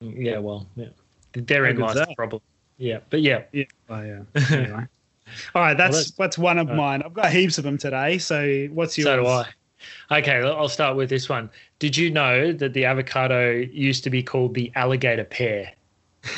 Yeah. 0.00 0.38
Well, 0.38 0.66
yeah. 0.76 0.88
Therein 1.32 1.78
lies 1.78 1.94
the 1.94 2.14
problem. 2.16 2.42
Yeah, 2.76 2.98
but 3.10 3.22
yeah. 3.22 3.44
Yeah. 3.52 3.64
Oh, 3.88 4.02
yeah. 4.02 4.22
Anyway. 4.50 4.86
All 5.54 5.62
right, 5.62 5.76
that's 5.76 5.96
that's- 5.96 6.10
that's 6.18 6.38
one 6.38 6.58
of 6.58 6.68
right. 6.68 6.76
mine. 6.76 7.02
I've 7.02 7.14
got 7.14 7.32
heaps 7.32 7.56
of 7.56 7.64
them 7.64 7.78
today. 7.78 8.18
So, 8.18 8.66
what's 8.72 8.98
yours? 8.98 9.06
So 9.06 9.16
do 9.22 9.26
I. 9.26 9.46
Okay, 10.10 10.42
I'll 10.42 10.68
start 10.68 10.96
with 10.96 11.08
this 11.08 11.28
one. 11.28 11.50
Did 11.78 11.96
you 11.96 12.10
know 12.10 12.52
that 12.52 12.72
the 12.72 12.84
avocado 12.84 13.50
used 13.50 14.04
to 14.04 14.10
be 14.10 14.22
called 14.22 14.54
the 14.54 14.70
alligator 14.74 15.24
pear? 15.24 15.72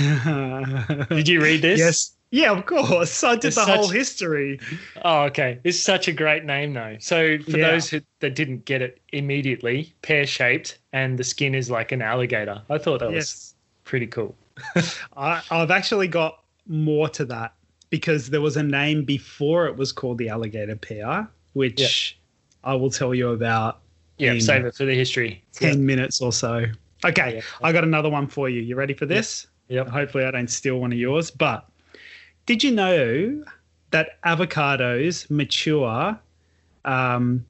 Did 1.10 1.28
you 1.28 1.42
read 1.42 1.62
this? 1.62 1.78
Yes. 1.78 2.10
Yeah, 2.30 2.50
of 2.50 2.66
course. 2.66 3.22
I 3.22 3.36
did 3.36 3.44
It's 3.48 3.56
the 3.56 3.64
whole 3.64 3.88
history. 3.88 4.58
Oh, 5.04 5.22
okay. 5.24 5.60
It's 5.62 5.78
such 5.78 6.08
a 6.08 6.12
great 6.12 6.44
name, 6.44 6.72
though. 6.72 6.96
So 6.98 7.38
for 7.38 7.58
Yeah. 7.58 7.70
those 7.70 7.88
who, 7.88 8.00
that 8.18 8.34
didn't 8.34 8.64
get 8.64 8.82
it 8.82 9.00
immediately, 9.12 9.94
pear 10.02 10.26
shaped, 10.26 10.78
and 10.92 11.16
the 11.16 11.22
skin 11.22 11.54
is 11.54 11.70
like 11.70 11.92
an 11.92 12.02
alligator. 12.02 12.62
I 12.68 12.78
thought 12.78 13.00
that 13.00 13.12
was 13.12 13.54
pretty 13.84 14.08
cool. 14.08 14.34
I, 15.16 15.42
I've 15.50 15.70
actually 15.70 16.08
got 16.08 16.40
more 16.66 17.08
to 17.10 17.24
that 17.26 17.54
because 17.90 18.30
there 18.30 18.40
was 18.40 18.56
a 18.56 18.62
name 18.64 19.04
before 19.04 19.66
it 19.66 19.76
was 19.76 19.92
called 19.92 20.18
the 20.18 20.28
alligator 20.28 20.74
pear, 20.74 21.28
which 21.52 22.18
I 22.64 22.74
will 22.74 22.90
tell 22.90 23.14
you 23.14 23.30
about 23.30 23.80
Yeah, 24.18 24.38
save 24.38 24.64
it 24.64 24.74
for 24.74 24.84
the 24.84 24.94
history. 24.94 25.44
10 25.52 25.84
minutes 25.84 26.20
or 26.20 26.32
so. 26.32 26.64
Okay, 27.04 27.36
Yeah. 27.36 27.40
I 27.62 27.72
got 27.72 27.84
another 27.84 28.08
one 28.08 28.26
for 28.26 28.48
you. 28.48 28.60
You 28.62 28.76
ready 28.76 28.94
for 28.94 29.06
this? 29.06 29.46
Yep. 29.68 29.88
Hopefully, 29.88 30.24
I 30.24 30.30
don't 30.30 30.48
steal 30.50 30.78
one 30.80 30.92
of 30.92 30.98
yours. 30.98 31.30
But 31.30 31.68
did 32.46 32.62
you 32.64 32.70
know 32.70 33.44
that 33.90 34.22
avocados 34.22 35.30
mature 35.30 36.18
um, 36.84 37.44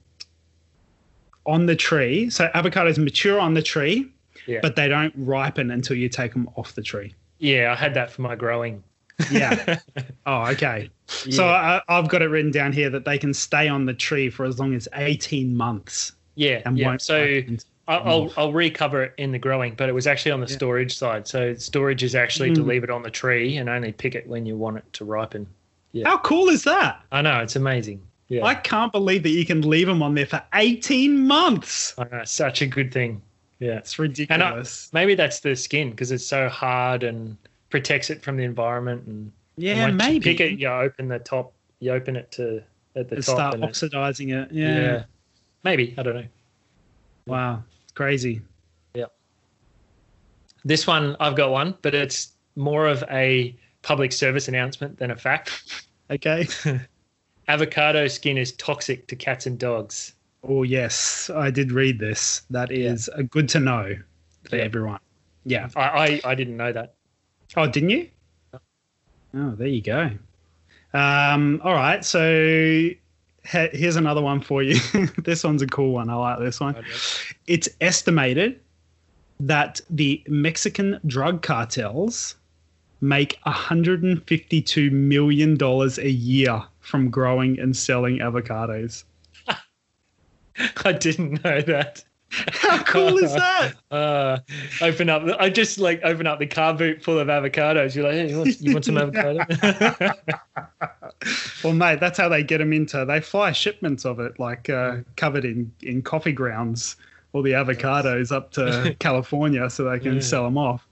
on 1.45 1.65
the 1.65 1.75
tree? 1.75 2.29
So, 2.29 2.49
avocados 2.55 2.97
mature 2.97 3.39
on 3.39 3.53
the 3.53 3.61
tree, 3.61 4.11
Yeah. 4.47 4.59
but 4.61 4.75
they 4.75 4.87
don't 4.87 5.13
ripen 5.15 5.71
until 5.71 5.95
you 5.97 6.09
take 6.09 6.33
them 6.33 6.49
off 6.55 6.73
the 6.75 6.81
tree. 6.83 7.13
Yeah, 7.39 7.71
I 7.71 7.75
had 7.75 7.93
that 7.93 8.11
for 8.11 8.21
my 8.21 8.35
growing. 8.35 8.83
Yeah. 9.31 9.79
oh, 10.25 10.45
okay. 10.51 10.89
So, 11.07 11.45
I, 11.47 11.81
I've 11.87 12.09
got 12.09 12.21
it 12.21 12.27
written 12.27 12.51
down 12.51 12.73
here 12.73 12.89
that 12.89 13.05
they 13.05 13.17
can 13.17 13.33
stay 13.33 13.67
on 13.67 13.85
the 13.85 13.93
tree 13.93 14.29
for 14.29 14.45
as 14.45 14.59
long 14.59 14.73
as 14.73 14.87
18 14.95 15.55
months 15.55 16.13
yeah, 16.35 16.61
and 16.65 16.77
yeah. 16.77 16.87
won't 16.87 17.01
So 17.01 17.41
I'll, 17.87 18.31
I'll 18.35 18.51
recover 18.51 19.03
it 19.03 19.13
in 19.17 19.31
the 19.31 19.39
growing, 19.39 19.75
but 19.75 19.87
it 19.89 19.93
was 19.93 20.07
actually 20.07 20.31
on 20.31 20.39
the 20.41 20.47
Yeah. 20.47 20.55
storage 20.55 20.97
side. 20.97 21.27
So 21.27 21.53
storage 21.55 22.03
is 22.03 22.15
actually 22.15 22.53
to 22.55 22.61
Mm. 22.61 22.67
leave 22.67 22.83
it 22.83 22.89
on 22.89 23.03
the 23.03 23.11
tree 23.11 23.57
and 23.57 23.69
only 23.69 23.91
pick 23.91 24.15
it 24.15 24.27
when 24.27 24.45
you 24.45 24.57
want 24.57 24.77
it 24.77 24.93
to 24.93 25.05
ripen. 25.05 25.47
Yeah. 25.91 26.09
How 26.09 26.17
cool 26.17 26.49
is 26.49 26.63
that? 26.63 27.01
I 27.11 27.21
know 27.21 27.39
it's 27.41 27.55
amazing. 27.55 28.01
Yeah, 28.27 28.43
I 28.43 28.55
can't 28.55 28.91
believe 28.91 29.21
that 29.21 29.29
you 29.29 29.45
can 29.45 29.61
leave 29.61 29.85
them 29.85 30.01
on 30.01 30.15
there 30.15 30.25
for 30.25 30.41
18 30.55 31.27
months. 31.27 31.93
I 31.99 32.05
know, 32.11 32.23
such 32.25 32.63
a 32.63 32.65
good 32.65 32.91
thing. 32.91 33.21
Yeah, 33.59 33.77
It's 33.77 33.97
ridiculous. 33.99 34.89
maybe 34.93 35.13
that's 35.15 35.39
the 35.41 35.55
skin 35.55 35.91
because 35.91 36.11
it's 36.11 36.25
so 36.25 36.49
hard 36.49 37.03
and 37.03 37.37
protects 37.75 38.09
it 38.09 38.23
from 38.23 38.37
the 38.37 38.43
environment. 38.43 39.05
And, 39.05 39.31
yeah, 39.57 39.85
and 39.87 39.97
maybe. 39.97 40.15
you 40.15 40.21
pick 40.21 40.39
it, 40.39 40.57
you 40.59 40.69
open 40.69 41.09
the 41.09 41.19
top, 41.19 41.51
you 41.81 41.91
open 41.91 42.15
it 42.15 42.31
to 42.33 42.63
at 42.95 43.09
the 43.09 43.15
and 43.15 43.25
top. 43.25 43.35
start 43.35 43.53
and 43.55 43.63
it- 43.65 43.67
oxidizing 43.67 44.29
it. 44.29 44.49
yeah. 44.49 44.79
Yeah. 44.81 45.03
maybe 45.65 45.93
I 45.97 46.03
don't 46.03 46.15
know. 46.15 46.25
Wow. 47.27 47.63
Crazy. 47.93 48.41
Yeah. 48.93 49.07
This 50.63 50.87
one 50.87 51.17
I've 51.19 51.35
got 51.35 51.51
one, 51.51 51.75
but 51.81 51.93
it's 51.93 52.31
more 52.55 52.87
of 52.87 53.03
a 53.11 53.53
public 53.81 54.13
service 54.13 54.47
announcement 54.47 54.97
than 54.97 55.11
a 55.11 55.15
fact. 55.17 55.83
Okay. 56.11 56.47
Avocado 57.47 58.07
skin 58.07 58.37
is 58.37 58.51
toxic 58.53 59.07
to 59.07 59.15
cats 59.15 59.47
and 59.47 59.57
dogs. 59.57 60.13
oh, 60.47 60.61
yes. 60.63 61.31
I 61.35 61.49
did 61.49 61.71
read 61.71 61.97
this. 61.99 62.43
That 62.51 62.71
is 62.71 63.09
Yeah. 63.11 63.21
a 63.21 63.23
good 63.23 63.49
to 63.49 63.59
know 63.59 63.95
for 64.47 64.55
Yeah. 64.57 64.63
everyone. 64.63 64.99
Yeah. 65.45 65.69
I, 65.75 65.81
I, 65.81 66.21
I 66.31 66.35
didn't 66.35 66.57
know 66.57 66.71
that. 66.71 66.93
Oh, 67.57 67.67
didn't 67.67 67.89
you? 67.89 68.09
Oh, 69.33 69.51
there 69.51 69.67
you 69.67 69.81
go. 69.81 70.11
Um, 70.93 71.61
all 71.63 71.73
right. 71.73 72.03
So 72.05 72.89
here's 73.43 73.95
another 73.95 74.21
one 74.21 74.41
for 74.41 74.63
you. 74.63 74.79
this 75.23 75.43
one's 75.43 75.61
a 75.61 75.67
cool 75.67 75.91
one. 75.91 76.09
I 76.09 76.15
like 76.15 76.39
this 76.39 76.59
one. 76.59 76.83
It's 77.47 77.69
estimated 77.81 78.59
that 79.39 79.81
the 79.89 80.23
Mexican 80.27 80.99
drug 81.05 81.41
cartels 81.41 82.35
make 83.01 83.39
$152 83.45 84.91
million 84.91 85.61
a 85.61 86.09
year 86.09 86.63
from 86.79 87.09
growing 87.09 87.59
and 87.59 87.75
selling 87.75 88.19
avocados. 88.19 89.03
I 90.85 90.93
didn't 90.93 91.43
know 91.43 91.61
that. 91.61 92.03
How 92.53 92.81
cool 92.83 93.17
is 93.17 93.33
that? 93.33 93.73
Uh, 93.91 94.39
open 94.81 95.09
up. 95.09 95.23
I 95.39 95.49
just 95.49 95.77
like 95.79 96.01
open 96.03 96.27
up 96.27 96.37
the 96.39 96.47
car 96.47 96.73
boot 96.73 97.01
full 97.01 97.17
of 97.17 97.27
avocados. 97.29 97.95
You're 97.95 98.03
like, 98.03 98.13
hey, 98.15 98.29
you 98.29 98.37
want, 98.37 98.61
you 98.61 98.73
want 98.73 98.85
some 98.85 98.97
avocado? 98.97 99.45
Well, 101.63 101.73
mate, 101.73 101.99
that's 101.99 102.17
how 102.19 102.29
they 102.29 102.43
get 102.43 102.59
them 102.59 102.73
into. 102.73 103.03
They 103.05 103.19
fly 103.21 103.51
shipments 103.51 104.05
of 104.05 104.19
it, 104.19 104.39
like 104.39 104.69
uh, 104.69 104.97
covered 105.15 105.45
in, 105.45 105.71
in 105.81 106.01
coffee 106.01 106.31
grounds, 106.33 106.97
all 107.33 107.41
the 107.41 107.53
avocados 107.53 108.31
up 108.31 108.51
to 108.51 108.95
California 108.99 109.69
so 109.69 109.85
they 109.89 109.99
can 109.99 110.15
Yeah. 110.15 110.19
sell 110.21 110.43
them 110.43 110.57
off. 110.57 110.85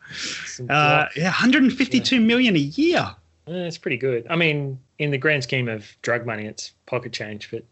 Uh, 0.69 1.05
yeah, 1.15 1.25
152 1.25 2.19
million 2.19 2.55
a 2.55 2.59
year. 2.59 3.13
Eh, 3.47 3.51
it's 3.51 3.77
pretty 3.77 3.97
good. 3.97 4.25
I 4.29 4.35
mean, 4.35 4.79
in 4.97 5.11
the 5.11 5.17
grand 5.17 5.43
scheme 5.43 5.67
of 5.67 5.85
drug 6.01 6.25
money, 6.25 6.45
it's 6.45 6.71
pocket 6.85 7.11
change. 7.13 7.51
But 7.51 7.63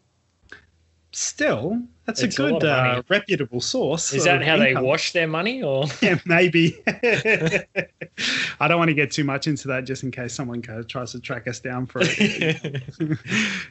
Still, 1.13 1.81
that's 2.05 2.21
It's 2.23 2.39
a 2.39 2.43
a 2.43 2.51
good, 2.51 2.63
money. 2.63 2.89
uh, 2.97 3.01
reputable 3.09 3.59
source. 3.59 4.13
is 4.13 4.23
that 4.23 4.41
how 4.43 4.55
they 4.57 4.73
wash 4.75 5.11
their 5.11 5.27
money? 5.27 5.61
Or 5.61 5.85
Yeah, 6.01 6.19
maybe. 6.25 6.81
I 8.59 8.67
don't 8.67 8.77
want 8.77 8.89
to 8.89 8.93
get 8.93 9.11
too 9.11 9.23
much 9.23 9.47
into 9.47 9.67
that 9.69 9.83
just 9.85 10.03
in 10.03 10.11
case 10.11 10.33
someone 10.33 10.61
kind 10.61 10.79
of 10.79 10.87
tries 10.87 11.11
to 11.11 11.19
track 11.19 11.47
us 11.47 11.59
down 11.59 11.85
for 11.87 11.99
it. 12.03 12.83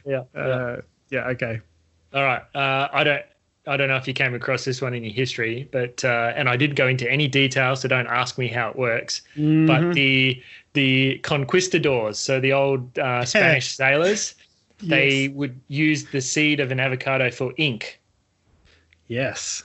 yeah. 0.05 0.23
yeah. 0.35 0.39
uh, 0.39 0.81
yeah, 1.09 1.27
okay. 1.29 1.61
All 2.13 2.23
right. 2.23 2.43
Uh, 2.53 2.87
I 2.93 3.03
don't. 3.03 3.23
I 3.67 3.77
don't 3.77 3.89
know 3.89 3.95
if 3.95 4.07
you 4.07 4.13
came 4.15 4.33
across 4.33 4.65
this 4.65 4.81
one 4.81 4.95
in 4.95 5.03
your 5.03 5.13
history, 5.13 5.69
but 5.71 6.03
uh, 6.03 6.33
and 6.35 6.49
I 6.49 6.57
didn't 6.57 6.75
go 6.75 6.87
into 6.87 7.09
any 7.09 7.27
detail, 7.27 7.75
so 7.75 7.87
don't 7.87 8.07
ask 8.07 8.39
me 8.39 8.47
how 8.47 8.69
it 8.71 8.75
works. 8.75 9.21
But 9.35 9.41
Mhm. 9.41 9.93
the 9.93 10.41
the 10.73 11.19
conquistadors, 11.19 12.17
so 12.17 12.39
the 12.39 12.53
old 12.53 12.97
uh, 12.97 13.23
Spanish 13.23 13.69
sailors, 13.75 14.33
they 14.83 15.09
Yes. 15.25 15.31
would 15.33 15.59
use 15.67 16.05
the 16.05 16.21
seed 16.21 16.59
of 16.59 16.71
an 16.71 16.79
avocado 16.79 17.29
for 17.31 17.53
ink. 17.57 17.99
yes. 19.07 19.63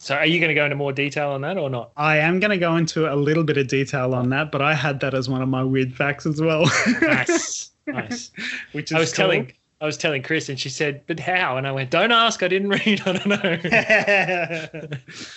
So, 0.00 0.14
are 0.14 0.26
you 0.26 0.38
going 0.38 0.48
to 0.50 0.54
go 0.54 0.62
into 0.64 0.76
more 0.76 0.92
detail 0.92 1.30
on 1.30 1.40
that 1.40 1.58
or 1.58 1.68
not? 1.68 1.90
I 1.96 2.18
am 2.18 2.38
going 2.38 2.52
to 2.52 2.56
go 2.56 2.76
into 2.76 3.12
a 3.12 3.16
little 3.16 3.42
bit 3.42 3.56
of 3.58 3.66
detail 3.66 4.14
on 4.14 4.30
that, 4.30 4.52
but 4.52 4.62
I 4.62 4.72
had 4.72 5.00
that 5.00 5.12
as 5.12 5.28
one 5.28 5.42
of 5.42 5.48
my 5.48 5.64
weird 5.64 5.92
facts 5.92 6.24
as 6.24 6.40
well. 6.40 6.70
Nice, 7.02 7.72
nice. 7.88 8.30
Which 8.70 8.92
is 8.92 8.96
I 8.96 9.00
was 9.00 9.12
cool. 9.12 9.24
telling, 9.24 9.52
I 9.80 9.86
was 9.86 9.96
telling 9.96 10.22
Chris, 10.22 10.48
and 10.48 10.58
she 10.58 10.68
said, 10.68 11.02
"But 11.08 11.18
how?" 11.18 11.56
And 11.56 11.66
I 11.66 11.72
went, 11.72 11.90
"Don't 11.90 12.12
ask. 12.12 12.44
I 12.44 12.48
didn't 12.48 12.68
read. 12.86 13.02
I 13.06 13.12
don't 13.12 13.26
know." 13.26 14.88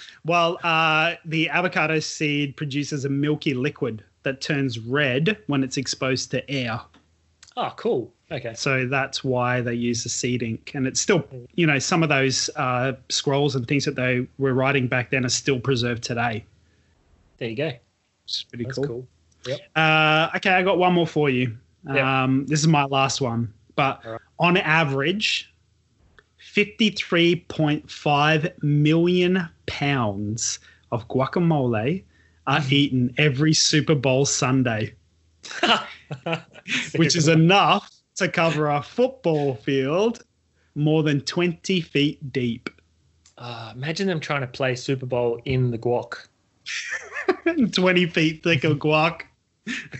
well, 0.25 0.59
uh, 0.63 1.15
the 1.25 1.49
avocado 1.49 1.99
seed 1.99 2.55
produces 2.55 3.03
a 3.03 3.09
milky 3.09 3.55
liquid 3.55 4.03
that 4.23 4.41
turns 4.41 4.77
red 4.77 5.37
when 5.47 5.63
it's 5.63 5.77
exposed 5.77 6.29
to 6.31 6.47
air. 6.51 6.79
Oh, 7.57 7.73
cool. 7.77 8.13
Okay. 8.31 8.53
So 8.55 8.87
that's 8.87 9.23
why 9.23 9.61
they 9.61 9.73
use 9.73 10.03
the 10.03 10.09
seed 10.09 10.43
ink. 10.43 10.71
And 10.73 10.87
it's 10.87 11.01
still, 11.01 11.25
you 11.55 11.67
know, 11.67 11.79
some 11.79 12.03
of 12.03 12.09
those 12.09 12.49
uh, 12.55 12.93
scrolls 13.09 13.55
and 13.55 13.67
things 13.67 13.85
that 13.85 13.95
they 13.95 14.25
were 14.37 14.53
writing 14.53 14.87
back 14.87 15.11
then 15.11 15.25
are 15.25 15.29
still 15.29 15.59
preserved 15.59 16.03
today. 16.03 16.45
There 17.37 17.49
you 17.49 17.55
go. 17.55 17.67
Which 17.67 17.79
is 18.27 18.45
pretty 18.47 18.65
That's 18.65 18.77
cool. 18.77 19.07
cool. 19.45 19.57
Uh, 19.75 20.29
okay, 20.35 20.51
I 20.51 20.61
got 20.63 20.77
one 20.77 20.93
more 20.93 21.07
for 21.07 21.29
you. 21.29 21.57
Yeah. 21.91 22.23
Um, 22.23 22.45
this 22.45 22.59
is 22.59 22.67
my 22.67 22.85
last 22.85 23.21
one. 23.21 23.51
But 23.75 24.05
All 24.05 24.11
right. 24.13 24.21
on 24.39 24.57
average, 24.57 25.51
53.5 26.53 28.63
million 28.63 29.49
pounds 29.65 30.59
of 30.91 31.07
guacamole 31.07 32.03
are 32.47 32.59
Mm-hmm. 32.59 32.73
eaten 32.73 33.13
every 33.17 33.53
Super 33.53 33.95
Bowl 33.95 34.25
Sunday, 34.25 34.93
which 36.95 37.15
is 37.15 37.27
enough 37.27 37.89
to 38.15 38.27
cover 38.27 38.69
a 38.69 38.81
football 38.81 39.55
field 39.55 40.23
more 40.75 41.03
than 41.03 41.21
20 41.21 41.81
feet 41.81 42.31
deep. 42.33 42.69
Uh, 43.37 43.71
imagine 43.75 44.07
them 44.07 44.19
trying 44.19 44.41
to 44.41 44.47
play 44.47 44.75
Super 44.75 45.05
Bowl 45.05 45.41
in 45.45 45.71
the 45.71 45.77
guac. 45.77 46.27
20 47.71 48.05
feet 48.07 48.43
thick 48.43 48.63
of 48.63 48.77
guac. 48.77 49.21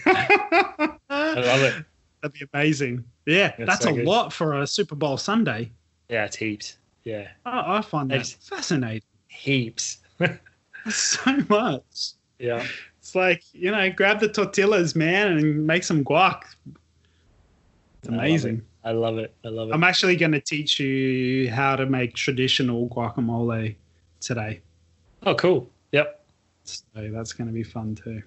I 0.06 0.98
love 1.10 1.62
it. 1.62 1.86
That'd 2.22 2.34
be 2.34 2.46
amazing. 2.54 3.04
Yeah, 3.26 3.54
That's 3.58 3.70
that's, 3.70 3.84
so 3.86 3.92
a 3.92 3.94
good. 3.94 4.06
lot 4.06 4.32
for 4.34 4.62
a 4.62 4.68
Super 4.68 4.96
Bowl 4.96 5.18
Sunday. 5.18 5.72
Yeah, 6.10 6.26
it's 6.26 6.36
heaps. 6.36 6.78
Yeah, 7.04 7.30
I, 7.46 7.78
I 7.78 7.82
find 7.82 8.10
that 8.12 8.18
That's- 8.18 8.34
fascinating. 8.34 9.02
heaps. 9.28 9.98
So 10.90 11.36
much. 11.48 12.14
yeah. 12.40 12.66
It's 13.12 13.16
like, 13.18 13.44
you 13.52 13.72
know, 13.72 13.90
grab 13.90 14.22
the 14.22 14.30
tortillas, 14.30 14.96
man, 14.96 15.34
and 15.34 15.68
make 15.68 15.84
some 15.84 16.02
guac. 16.02 16.44
It's 18.00 18.08
I 18.08 18.12
love 18.12 18.20
amazing. 18.20 18.62
I 18.86 18.92
love 18.92 19.18
it. 19.18 19.36
I 19.44 19.50
love 19.50 19.68
it. 19.68 19.74
I'm 19.74 19.84
actually 19.84 20.16
going 20.16 20.32
to 20.32 20.40
teach 20.40 20.80
you 20.80 21.52
how 21.52 21.76
to 21.76 21.86
make 21.86 22.16
traditional 22.16 22.88
guacamole 22.88 23.76
today. 24.22 24.62
oh, 25.26 25.36
cool. 25.36 25.70
Yep. 25.92 26.24
So 26.64 26.80
that's 26.96 27.34
going 27.34 27.48
to 27.48 27.54
be 27.54 27.64
fun 27.64 27.96
too. 27.96 28.24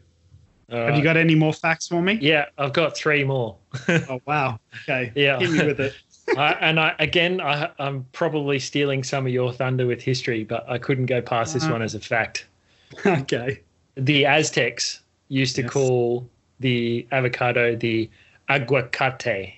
All 0.70 0.84
Have 0.84 0.98
you 0.98 1.02
got 1.02 1.16
any 1.16 1.34
more 1.34 1.54
facts 1.54 1.88
for 1.88 2.02
me? 2.02 2.18
Yeah, 2.20 2.44
I've 2.58 2.74
got 2.74 2.94
three 2.94 3.24
more. 3.24 3.56
Oh, 3.88 4.20
wow. 4.26 4.60
Okay. 4.82 5.12
Yeah. 5.14 5.38
Hit 5.38 5.50
me 5.50 5.64
with 5.64 5.80
it. 5.80 5.94
I, 6.36 6.52
and 6.60 6.78
I 6.78 6.94
again, 6.98 7.40
I, 7.40 7.70
I'm 7.78 8.04
probably 8.12 8.58
stealing 8.58 9.02
some 9.02 9.24
of 9.24 9.32
your 9.32 9.50
thunder 9.50 9.86
with 9.86 10.02
history, 10.02 10.44
but 10.44 10.68
I 10.68 10.76
couldn't 10.76 11.06
go 11.06 11.22
past 11.22 11.54
this 11.54 11.64
Uh, 11.64 11.70
one 11.70 11.80
as 11.80 11.94
a 11.94 12.00
fact. 12.00 12.48
okay. 13.06 13.60
The 13.96 14.26
Aztecs 14.26 15.00
used 15.28 15.56
to 15.56 15.62
Yes. 15.62 15.70
call 15.72 16.28
the 16.60 17.06
avocado 17.12 17.76
the 17.76 18.10
aguacate, 18.48 19.54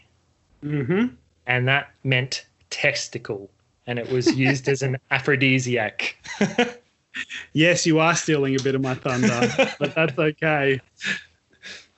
Mm-hmm. 0.65 1.15
and 1.47 1.69
that 1.69 1.91
meant 2.05 2.47
testicle, 2.71 3.51
and 3.87 3.99
it 3.99 4.11
was 4.11 4.35
used 4.35 4.69
as 4.69 4.83
an 4.83 4.97
aphrodisiac. 5.11 6.17
Yes, 7.55 7.87
you 7.87 7.99
are 7.99 8.15
stealing 8.15 8.57
a 8.57 8.63
bit 8.63 8.75
of 8.75 8.83
my 8.83 8.95
thunder, 8.95 9.51
but 9.79 9.95
that's 9.95 10.19
okay. 10.19 10.83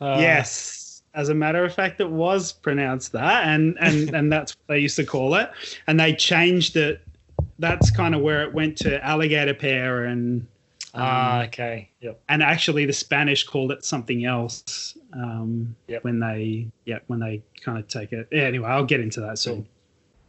Uh, 0.01 0.17
yes, 0.21 1.03
as 1.13 1.29
a 1.29 1.35
matter 1.35 1.65
of 1.65 1.75
fact, 1.75 2.01
it 2.01 2.09
was 2.09 2.53
pronounced 2.53 3.11
that, 3.13 3.49
and 3.49 3.77
and 3.81 4.15
and 4.15 4.31
that's 4.31 4.53
what 4.53 4.75
they 4.75 4.79
used 4.79 4.95
to 4.95 5.05
call 5.05 5.35
it, 5.35 5.51
and 5.89 5.99
they 5.99 6.15
changed 6.15 6.77
it. 6.77 7.01
That's 7.59 7.91
kind 7.91 8.15
of 8.15 8.21
where 8.21 8.45
it 8.45 8.55
went 8.55 8.77
to 8.79 9.05
alligator 9.05 9.55
pear, 9.55 10.05
and 10.05 10.47
Ah, 10.95 11.43
okay. 11.45 11.91
Yep. 12.01 12.21
and 12.29 12.43
actually 12.43 12.87
the 12.87 12.93
Spanish 12.93 13.45
called 13.45 13.73
it 13.73 13.85
something 13.85 14.25
else 14.25 14.97
um, 15.13 15.75
Yep. 15.89 16.05
when 16.05 16.19
they 16.19 16.67
yeah 16.87 16.99
when 17.09 17.21
they 17.21 17.43
kind 17.63 17.79
of 17.79 17.87
take 17.89 18.13
it. 18.13 18.27
Yeah, 18.33 18.43
anyway, 18.45 18.69
I'll 18.69 18.85
get 18.85 19.01
into 19.01 19.21
that 19.21 19.39
soon. 19.39 19.67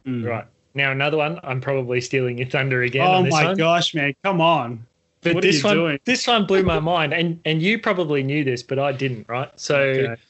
Mm. 0.05 0.25
Right. 0.27 0.45
Now 0.75 0.91
another 0.91 1.17
one. 1.17 1.39
I'm 1.43 1.61
probably 1.61 2.01
stealing 2.01 2.37
your 2.37 2.47
thunder 2.47 2.83
again. 2.83 3.05
Oh 3.07 3.11
on 3.11 3.23
this 3.25 3.31
my 3.33 3.45
one. 3.45 3.57
gosh, 3.57 3.95
man! 3.95 4.13
Come 4.23 4.41
on. 4.41 4.85
But 5.21 5.35
What 5.35 5.43
are 5.43 5.47
this 5.47 5.61
you 5.61 5.67
one, 5.67 5.75
doing? 5.75 5.99
this 6.05 6.25
one 6.27 6.45
blew 6.45 6.63
my 6.63 6.79
mind, 6.79 7.13
and 7.13 7.39
and 7.45 7.61
you 7.61 7.79
probably 7.79 8.23
knew 8.23 8.43
this, 8.43 8.61
but 8.63 8.79
I 8.79 8.91
didn't. 8.91 9.27
Right. 9.27 9.49
So 9.59 9.77
Okay. 9.79 10.21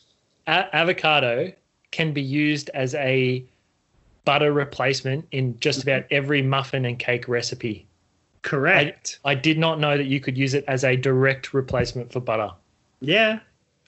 a- 0.48 0.76
avocado 0.76 1.52
can 1.92 2.14
be 2.14 2.22
used 2.22 2.70
as 2.74 2.96
a 2.96 3.44
butter 4.26 4.52
replacement 4.54 5.26
in 5.32 5.60
just 5.60 5.80
Mm-hmm. 5.82 5.90
about 5.90 6.04
every 6.12 6.42
muffin 6.42 6.86
and 6.86 6.98
cake 7.00 7.28
recipe. 7.28 7.86
Correct. 8.42 9.20
I 9.26 9.36
did 9.36 9.58
not 9.60 9.80
know 9.80 9.98
that 9.98 10.06
you 10.06 10.20
could 10.20 10.38
use 10.38 10.54
it 10.54 10.64
as 10.68 10.84
a 10.84 10.96
direct 10.96 11.54
replacement 11.54 12.12
for 12.12 12.20
butter. 12.20 12.52
yeah. 13.02 13.40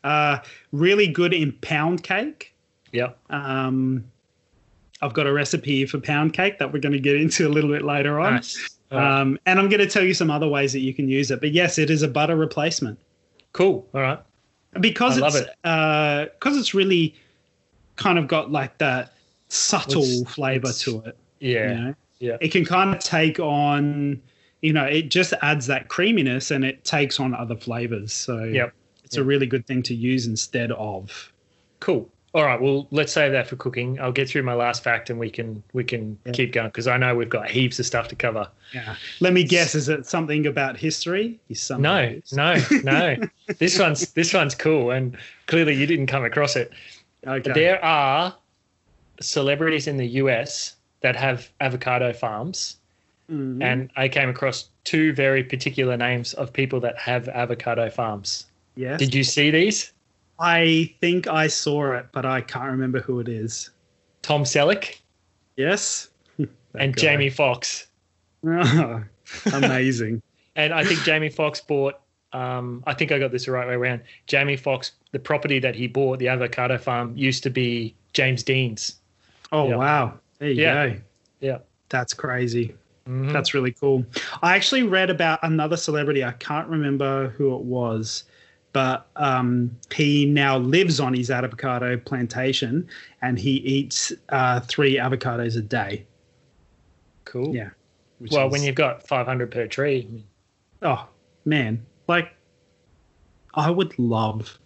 Uh, 0.04 0.40
really 0.72 1.06
good 1.06 1.32
in 1.32 1.52
pound 1.62 2.02
cake. 2.02 2.56
Yep. 2.92 3.20
Um, 3.30 4.04
I've 5.04 5.14
got 5.14 5.28
a 5.28 5.32
recipe 5.32 5.86
for 5.86 6.00
pound 6.00 6.34
cake 6.34 6.58
that 6.58 6.74
we're 6.74 6.80
going 6.80 6.94
to 6.94 7.00
get 7.00 7.18
into 7.18 7.48
a 7.48 7.50
little 7.52 7.70
bit 7.70 7.84
later 7.84 8.20
on. 8.20 8.34
Nice. 8.36 8.80
Right. 8.92 9.20
Um, 9.22 9.38
and 9.46 9.60
I'm 9.60 9.70
going 9.70 9.80
to 9.80 9.86
tell 9.88 10.04
you 10.04 10.16
some 10.16 10.32
other 10.32 10.48
ways 10.48 10.74
that 10.74 10.80
you 10.80 10.92
can 10.96 11.08
use 11.08 11.30
it. 11.30 11.40
But 11.40 11.52
yes, 11.52 11.78
it 11.78 11.92
is 11.92 12.02
a 12.02 12.08
butter 12.08 12.36
replacement 12.36 12.98
cool. 13.54 13.88
All 13.94 14.02
right. 14.02 14.18
because 14.80 15.22
I 15.22 15.28
it's 15.28 16.34
because 16.34 16.58
it's 16.58 16.74
really 16.74 17.14
kind 17.96 18.18
of 18.18 18.28
got 18.28 18.52
like 18.52 18.78
that 18.80 19.14
subtle 19.50 20.02
It's- 20.02 20.34
flavor 20.34 20.70
it's- 20.70 20.82
to 20.86 21.02
it. 21.06 21.18
Yeah. 21.40 21.70
You 21.74 21.76
know? 21.82 21.96
Yeah. 22.20 22.38
It 22.42 22.52
can 22.52 22.66
kind 22.66 22.96
of 22.96 23.04
take 23.04 23.40
on, 23.40 24.20
you 24.62 24.74
know, 24.74 24.86
it 24.86 25.10
just 25.10 25.34
adds 25.42 25.68
that 25.68 25.88
creaminess 25.88 26.52
and 26.52 26.64
it 26.64 26.84
takes 26.84 27.20
on 27.20 27.34
other 27.34 27.56
flavors. 27.56 28.14
So 28.14 28.44
Yep. 28.44 28.74
it's 29.04 29.18
a 29.18 29.24
really 29.24 29.46
good 29.48 29.66
thing 29.66 29.82
to 29.84 29.96
use 29.96 30.28
instead 30.28 30.72
of. 30.74 31.32
Cool. 31.80 32.08
All 32.34 32.46
right. 32.46 32.62
Well, 32.62 32.88
let's 32.92 33.12
save 33.12 33.34
that 33.34 33.48
for 33.48 33.58
cooking. 33.58 34.00
I'll 34.00 34.14
get 34.14 34.30
through 34.30 34.44
my 34.44 34.54
last 34.54 34.84
fact, 34.84 35.10
and 35.10 35.20
we 35.20 35.30
can 35.30 35.62
we 35.74 35.84
can 35.84 36.18
Yeah. 36.26 36.32
keep 36.32 36.54
going 36.54 36.68
because 36.70 36.88
I 36.88 36.96
know 36.96 37.14
we've 37.14 37.28
got 37.28 37.50
heaps 37.50 37.78
of 37.80 37.86
stuff 37.86 38.08
to 38.08 38.16
cover. 38.16 38.48
Yeah. 38.74 38.96
Let 39.20 39.34
me 39.34 39.44
guess. 39.44 39.76
Is 39.76 39.90
it 39.90 40.06
something 40.06 40.46
about 40.48 40.78
history? 40.78 41.40
Is 41.50 41.70
No, 41.70 42.16
no, 42.32 42.56
no. 42.84 43.18
this 43.60 43.78
one's 43.78 44.14
this 44.14 44.34
one's 44.34 44.56
cool, 44.56 44.92
and 44.92 45.18
clearly 45.48 45.74
you 45.76 45.86
didn't 45.86 46.08
come 46.08 46.24
across 46.24 46.56
it. 46.56 46.72
Okay. 47.28 47.52
There 47.52 47.84
are 47.84 48.34
celebrities 49.20 49.88
in 49.88 49.98
the 49.98 50.08
US 50.08 50.76
that 51.02 51.16
have 51.18 51.50
avocado 51.60 52.14
farms, 52.14 52.78
Mhm. 53.32 53.64
and 53.64 53.90
I 53.96 54.08
came 54.10 54.30
across 54.30 54.70
two 54.84 55.14
very 55.14 55.44
particular 55.44 55.96
names 55.96 56.34
of 56.34 56.52
people 56.52 56.80
that 56.82 56.98
have 56.98 57.30
avocado 57.30 57.90
farms. 57.90 58.48
yes. 58.76 59.00
Did 59.00 59.14
you 59.16 59.24
see 59.24 59.52
these? 59.52 59.92
I 60.40 60.94
think 61.02 61.28
I 61.28 61.48
saw 61.48 61.94
it, 61.94 62.08
but 62.12 62.26
I 62.26 62.42
can't 62.42 62.72
remember 62.72 63.00
who 63.00 63.20
it 63.20 63.28
is. 63.30 63.70
Tom 64.22 64.44
Selleck 64.44 64.98
Yes. 65.58 66.10
And 66.76 66.96
guy. 66.96 67.02
Jamie 67.02 67.30
Foxx. 67.30 67.88
Oh, 68.46 69.04
amazing. 69.54 70.22
And 70.58 70.74
I 70.74 70.84
think 70.84 71.02
Jamie 71.04 71.30
Foxx 71.30 71.62
bought. 71.62 71.96
Um, 72.34 72.84
I 72.86 72.94
think 72.94 73.12
I 73.14 73.20
got 73.20 73.32
this 73.32 73.46
the 73.46 73.52
right 73.54 73.66
way 73.68 73.74
around. 73.76 74.02
Jamie 74.28 74.58
Foxx, 74.58 74.92
the 75.12 75.20
property 75.20 75.60
that 75.60 75.76
he 75.76 75.88
bought, 75.88 76.20
the 76.20 76.28
avocado 76.28 76.78
farm, 76.78 77.14
used 77.16 77.42
to 77.44 77.50
be 77.50 77.96
James 78.14 78.44
Dean's. 78.44 78.98
Oh 79.54 79.70
Yeah. 79.70 79.76
wow. 79.78 80.14
There 80.40 80.50
you 80.50 80.62
Yeah. 80.62 80.88
go. 80.90 80.96
Yeah. 81.40 81.58
That's 81.90 82.14
crazy. 82.14 82.76
Mhm. 83.12 83.34
That's 83.34 83.54
really 83.54 83.72
cool. 83.74 84.06
I 84.42 84.56
actually 84.56 84.84
read 84.84 85.10
about 85.10 85.40
another 85.44 85.76
celebrity. 85.78 86.24
I 86.24 86.32
can't 86.34 86.68
remember 86.70 87.30
who 87.30 87.54
it 87.56 87.62
was, 87.62 88.24
but 88.74 89.08
um, 89.18 89.76
he 89.94 90.26
now 90.26 90.58
lives 90.58 91.00
on 91.02 91.14
his 91.14 91.30
avocado 91.30 91.98
plantation 91.98 92.88
and 93.22 93.38
he 93.38 93.52
eats 93.58 94.14
uh, 94.30 94.62
three 94.62 94.96
avocados 94.96 95.58
a 95.58 95.62
day. 95.62 96.06
cool. 97.26 97.54
Yeah. 97.56 97.70
Well, 98.32 98.48
is- 98.48 98.52
when 98.52 98.64
you've 98.64 98.76
got 98.76 99.06
500 99.08 99.52
per 99.52 99.68
tree, 99.68 100.24
oh 100.82 101.08
man, 101.46 101.86
like 102.08 102.34
I 103.56 103.70
would 103.70 103.98
love 104.00 104.58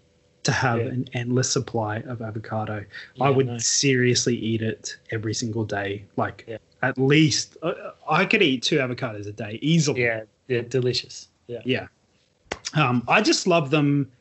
to 0.44 0.52
have 0.52 0.80
Yeah. 0.80 0.86
an 0.88 1.06
endless 1.14 1.50
supply 1.52 1.98
of 2.02 2.22
avocado. 2.22 2.86
I 3.20 3.30
would 3.32 3.48
no. 3.48 3.58
seriously 3.58 4.36
eat 4.36 4.62
it 4.62 4.98
every 5.12 5.34
single 5.34 5.64
day. 5.66 6.06
Like 6.18 6.46
Yeah. 6.48 6.58
At 6.90 6.98
least 6.98 7.58
uh, 7.64 7.74
I 8.10 8.26
could 8.26 8.42
eat 8.42 8.64
two 8.64 8.78
avocados 8.78 9.28
a 9.28 9.32
day 9.32 9.60
easily. 9.62 10.02
yeah, 10.04 10.24
they're 10.48 10.62
delicious. 10.62 11.28
Yeah. 11.48 11.60
Yeah. 11.66 11.88
Um, 12.76 13.04
I 13.08 13.22
just 13.22 13.48
love 13.48 13.70
them 13.70 14.12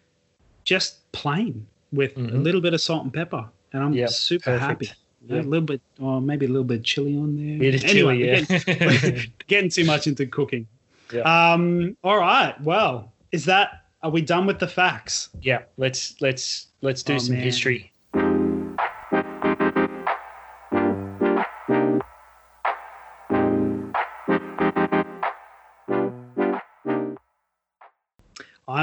just 0.64 1.10
plain 1.12 1.66
with 1.92 2.16
a 2.16 2.20
Mhm. 2.20 2.42
little 2.42 2.60
bit 2.60 2.74
of 2.74 2.80
salt 2.80 3.04
and 3.04 3.12
pepper. 3.12 3.48
And 3.72 3.82
I'm 3.82 3.92
Yep, 3.92 4.08
super 4.10 4.44
perfect. 4.58 4.60
happy. 4.86 4.88
Yeah. 5.28 5.40
A 5.40 5.42
little 5.42 5.66
bit, 5.66 5.80
or 6.00 6.20
maybe 6.20 6.46
a 6.46 6.48
little 6.48 6.64
bit 6.64 6.84
chili 6.84 7.16
on 7.16 7.34
there. 7.36 7.58
Bit 7.58 7.74
of 7.76 7.84
anyway, 7.90 8.18
chili, 8.18 8.26
yeah. 8.26 8.40
getting, 8.74 9.32
getting 9.46 9.70
too 9.70 9.84
much 9.84 10.06
into 10.06 10.26
cooking. 10.26 10.66
Yeah. 11.12 11.22
Um, 11.52 11.96
all 12.04 12.18
right. 12.18 12.54
Well, 12.62 13.12
is 13.32 13.44
that, 13.46 13.84
are 14.02 14.10
we 14.10 14.20
done 14.20 14.46
with 14.46 14.58
the 14.58 14.68
facts? 14.68 15.30
yeah, 15.40 15.62
let's 15.78 16.20
let's 16.20 16.68
let's 16.82 17.02
do 17.02 17.14
Oh, 17.14 17.18
some 17.18 17.34
man. 17.36 17.42
history. 17.44 17.90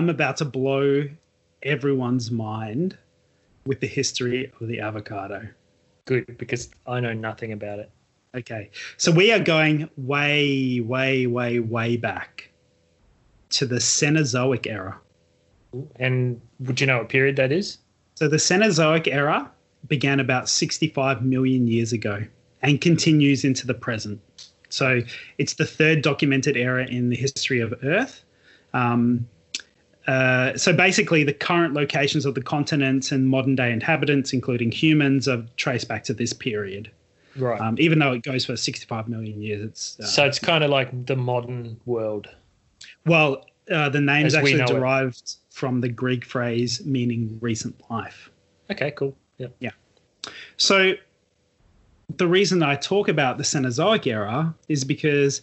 I'm 0.01 0.09
about 0.09 0.37
to 0.37 0.45
blow 0.45 1.07
everyone's 1.61 2.31
mind 2.31 2.97
with 3.67 3.81
the 3.81 3.87
history 3.87 4.51
of 4.59 4.67
the 4.67 4.79
avocado. 4.79 5.47
Good 6.05 6.39
because 6.39 6.71
I 6.87 6.99
know 6.99 7.13
nothing 7.13 7.51
about 7.51 7.77
it. 7.77 7.91
Okay. 8.33 8.71
So 8.97 9.11
we 9.11 9.31
are 9.31 9.37
going 9.37 9.91
way, 9.97 10.79
way, 10.79 11.27
way, 11.27 11.59
way 11.59 11.97
back 11.97 12.49
to 13.51 13.67
the 13.67 13.75
Cenozoic 13.75 14.65
era. 14.65 14.99
And 15.97 16.41
would 16.61 16.81
you 16.81 16.87
know 16.87 16.97
what 16.97 17.09
period 17.09 17.35
that 17.35 17.51
is? 17.51 17.77
So 18.15 18.27
the 18.27 18.37
Cenozoic 18.37 19.07
era 19.07 19.51
began 19.87 20.19
about 20.19 20.49
65 20.49 21.23
million 21.23 21.67
years 21.67 21.93
ago 21.93 22.23
and 22.63 22.81
continues 22.81 23.45
into 23.45 23.67
the 23.67 23.75
present. 23.75 24.19
So 24.69 25.01
it's 25.37 25.53
the 25.53 25.65
third 25.65 26.01
documented 26.01 26.57
era 26.57 26.87
in 26.87 27.09
the 27.09 27.15
history 27.15 27.59
of 27.59 27.75
Earth. 27.83 28.23
Um, 28.73 29.27
uh, 30.07 30.57
so 30.57 30.73
basically, 30.73 31.23
the 31.23 31.33
current 31.33 31.73
locations 31.73 32.25
of 32.25 32.33
the 32.33 32.41
continents 32.41 33.11
and 33.11 33.27
modern 33.27 33.55
day 33.55 33.71
inhabitants, 33.71 34.33
including 34.33 34.71
humans, 34.71 35.27
are 35.27 35.43
traced 35.57 35.87
back 35.87 36.03
to 36.05 36.13
this 36.13 36.33
period. 36.33 36.91
Right. 37.35 37.61
Um, 37.61 37.75
even 37.79 37.99
though 37.99 38.11
it 38.13 38.23
goes 38.23 38.45
for 38.45 38.57
65 38.57 39.07
million 39.07 39.41
years, 39.41 39.63
it's 39.63 39.99
uh, 39.99 40.05
so 40.05 40.25
it's 40.25 40.39
kind 40.39 40.63
of 40.63 40.69
like 40.69 41.05
the 41.05 41.15
modern 41.15 41.79
world. 41.85 42.27
Well, 43.05 43.45
uh, 43.71 43.89
the 43.89 44.01
name 44.01 44.25
is 44.25 44.35
actually 44.35 44.55
know 44.55 44.65
it. 44.65 44.67
derived 44.67 45.35
from 45.49 45.81
the 45.81 45.89
Greek 45.89 46.25
phrase 46.25 46.83
meaning 46.85 47.37
recent 47.41 47.79
life. 47.89 48.29
Okay, 48.69 48.91
cool. 48.91 49.15
Yeah. 49.37 49.47
Yeah. 49.59 49.71
So, 50.57 50.93
the 52.17 52.27
reason 52.27 52.63
I 52.63 52.75
talk 52.75 53.07
about 53.07 53.37
the 53.37 53.43
Cenozoic 53.43 54.07
era 54.07 54.53
is 54.67 54.83
because 54.83 55.41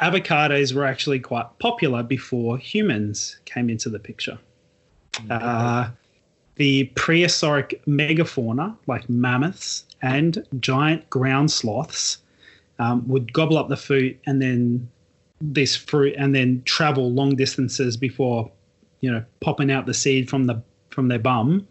avocados 0.00 0.74
were 0.74 0.84
actually 0.84 1.20
quite 1.20 1.46
popular 1.58 2.02
before 2.02 2.58
humans 2.58 3.38
came 3.44 3.68
into 3.70 3.88
the 3.88 3.98
picture. 3.98 4.38
Uh, 5.30 5.88
the 6.56 6.84
prehistoric 6.94 7.82
megafauna, 7.86 8.76
like 8.86 9.08
mammoths 9.08 9.84
and 10.02 10.44
giant 10.60 11.08
ground 11.10 11.50
sloths, 11.50 12.18
um, 12.78 13.06
would 13.08 13.32
gobble 13.32 13.58
up 13.58 13.68
the 13.68 13.76
fruit 13.76 14.18
and 14.26 14.40
then 14.40 14.88
this 15.40 15.76
fruit 15.76 16.14
and 16.16 16.34
then 16.34 16.62
travel 16.64 17.12
long 17.12 17.34
distances 17.36 17.96
before, 17.96 18.50
you 19.00 19.10
know, 19.10 19.24
popping 19.40 19.70
out 19.70 19.86
the 19.86 19.94
seed 19.94 20.28
from 20.28 20.44
the 20.44 20.62
from 20.90 21.08
their 21.08 21.18
bum. 21.18 21.66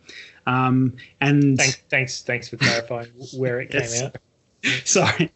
Um, 0.45 0.95
and 1.19 1.57
Thanks, 1.57 1.77
thanks, 1.89 2.21
thanks 2.23 2.49
for 2.49 2.57
clarifying 2.57 3.07
where 3.31 3.59
it 3.59 3.69
came 3.69 3.81
Yes. 3.81 4.03
out. 4.03 4.17
Sorry. 4.85 5.31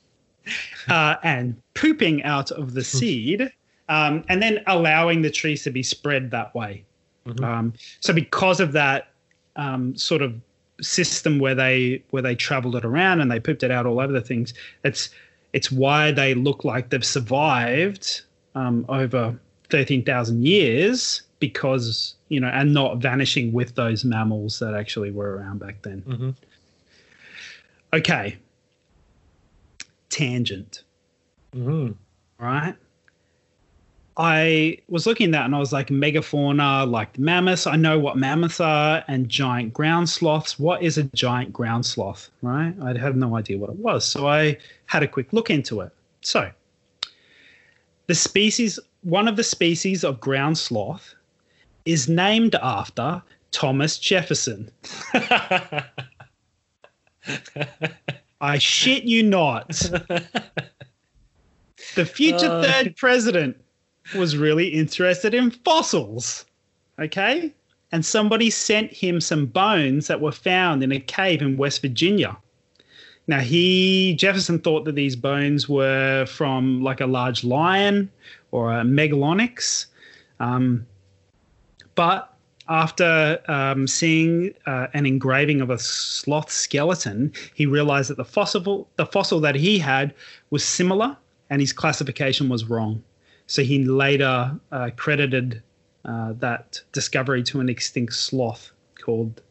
Uh, 0.89 1.15
and 1.21 1.55
pooping 1.75 2.23
out 2.23 2.49
of 2.49 2.73
the 2.73 2.83
seed, 2.83 3.53
um, 3.87 4.23
and 4.29 4.41
then 4.41 4.63
allowing 4.65 5.21
the 5.21 5.29
trees 5.29 5.63
to 5.63 5.69
be 5.69 5.83
spread 5.83 6.31
that 6.31 6.53
way. 6.55 6.83
Mm-hmm. 7.27 7.43
Um, 7.43 7.73
so 7.99 8.11
because 8.13 8.59
of 8.59 8.71
that 8.71 9.11
um, 9.55 9.95
sort 9.95 10.23
of 10.23 10.33
system 10.81 11.37
where 11.37 11.53
they 11.53 12.03
where 12.09 12.23
they 12.23 12.33
traveled 12.33 12.75
it 12.75 12.83
around 12.83 13.21
and 13.21 13.31
they 13.31 13.39
pooped 13.39 13.61
it 13.61 13.69
out 13.69 13.85
all 13.85 13.99
over 13.99 14.11
the 14.11 14.21
things, 14.21 14.53
it's 14.83 15.09
it's 15.53 15.71
why 15.71 16.11
they 16.11 16.33
look 16.33 16.63
like 16.63 16.89
they've 16.89 17.05
survived 17.05 18.21
um, 18.55 18.85
over 18.89 19.39
thirteen 19.69 20.03
thousand 20.03 20.45
years 20.45 21.21
because 21.39 22.15
you 22.29 22.39
know 22.39 22.47
and 22.47 22.73
not 22.73 22.97
vanishing 22.97 23.51
with 23.51 23.75
those 23.75 24.03
mammals 24.03 24.59
that 24.59 24.73
actually 24.73 25.11
were 25.11 25.37
around 25.37 25.59
back 25.59 25.81
then. 25.83 26.01
Mm-hmm. 26.07 26.29
Okay. 27.93 28.37
Tangent. 30.11 30.83
Mm-hmm. 31.55 31.93
Right. 32.37 32.75
I 34.17 34.77
was 34.87 35.07
looking 35.07 35.27
at 35.27 35.31
that 35.31 35.45
and 35.45 35.55
I 35.55 35.59
was 35.59 35.71
like, 35.73 35.87
megafauna, 35.87 36.89
like 36.89 37.17
mammoths. 37.17 37.65
I 37.65 37.77
know 37.77 37.97
what 37.97 38.17
mammoths 38.17 38.59
are 38.59 39.03
and 39.07 39.27
giant 39.29 39.73
ground 39.73 40.09
sloths. 40.09 40.59
What 40.59 40.83
is 40.83 40.97
a 40.97 41.03
giant 41.03 41.53
ground 41.53 41.85
sloth? 41.85 42.29
Right. 42.41 42.75
I 42.83 42.97
had 42.97 43.15
no 43.15 43.35
idea 43.35 43.57
what 43.57 43.69
it 43.69 43.77
was. 43.77 44.05
So 44.05 44.27
I 44.27 44.57
had 44.85 45.01
a 45.01 45.07
quick 45.07 45.31
look 45.33 45.49
into 45.49 45.81
it. 45.81 45.91
So 46.21 46.51
the 48.07 48.15
species, 48.15 48.77
one 49.01 49.27
of 49.27 49.37
the 49.37 49.43
species 49.43 50.03
of 50.03 50.19
ground 50.19 50.57
sloth 50.57 51.15
is 51.85 52.09
named 52.09 52.55
after 52.55 53.23
Thomas 53.51 53.97
Jefferson. 53.97 54.69
I 58.41 58.57
shit 58.57 59.03
you 59.03 59.23
not. 59.23 59.89
The 61.95 62.05
future 62.05 62.47
uh, 62.47 62.63
third 62.63 62.95
president 62.95 63.57
was 64.15 64.37
really 64.37 64.67
interested 64.67 65.33
in 65.33 65.51
fossils. 65.51 66.45
Okay? 66.99 67.53
And 67.91 68.05
somebody 68.05 68.49
sent 68.49 68.91
him 68.91 69.19
some 69.19 69.45
bones 69.45 70.07
that 70.07 70.21
were 70.21 70.31
found 70.31 70.83
in 70.83 70.91
a 70.91 70.99
cave 70.99 71.41
in 71.41 71.57
West 71.57 71.81
Virginia. 71.81 72.37
Now, 73.27 73.39
he, 73.39 74.15
Jefferson 74.15 74.59
thought 74.59 74.85
that 74.85 74.95
these 74.95 75.15
bones 75.15 75.67
were 75.67 76.25
from 76.25 76.81
like 76.81 77.01
a 77.01 77.05
large 77.05 77.43
lion 77.43 78.09
or 78.51 78.71
a 78.71 78.83
megalonyx. 78.83 79.87
Um, 80.39 80.85
but 81.95 82.30
after 82.71 83.41
um, 83.49 83.85
seeing 83.85 84.53
uh, 84.65 84.87
an 84.93 85.05
engraving 85.05 85.59
of 85.59 85.69
a 85.69 85.77
sloth 85.77 86.49
skeleton, 86.49 87.33
he 87.53 87.65
realized 87.65 88.09
that 88.09 88.15
the 88.15 88.25
fossil, 88.25 88.87
the 88.95 89.05
fossil 89.05 89.41
that 89.41 89.55
he 89.55 89.77
had 89.77 90.15
was 90.51 90.63
similar 90.63 91.17
and 91.49 91.59
his 91.59 91.73
classification 91.73 92.47
was 92.47 92.63
wrong. 92.63 93.03
So 93.47 93.61
he 93.61 93.83
later 93.83 94.57
uh, 94.71 94.91
credited 94.95 95.61
uh, 96.05 96.31
that 96.39 96.79
discovery 96.93 97.43
to 97.43 97.59
an 97.59 97.67
extinct 97.67 98.13
sloth 98.13 98.71
called, 99.03 99.41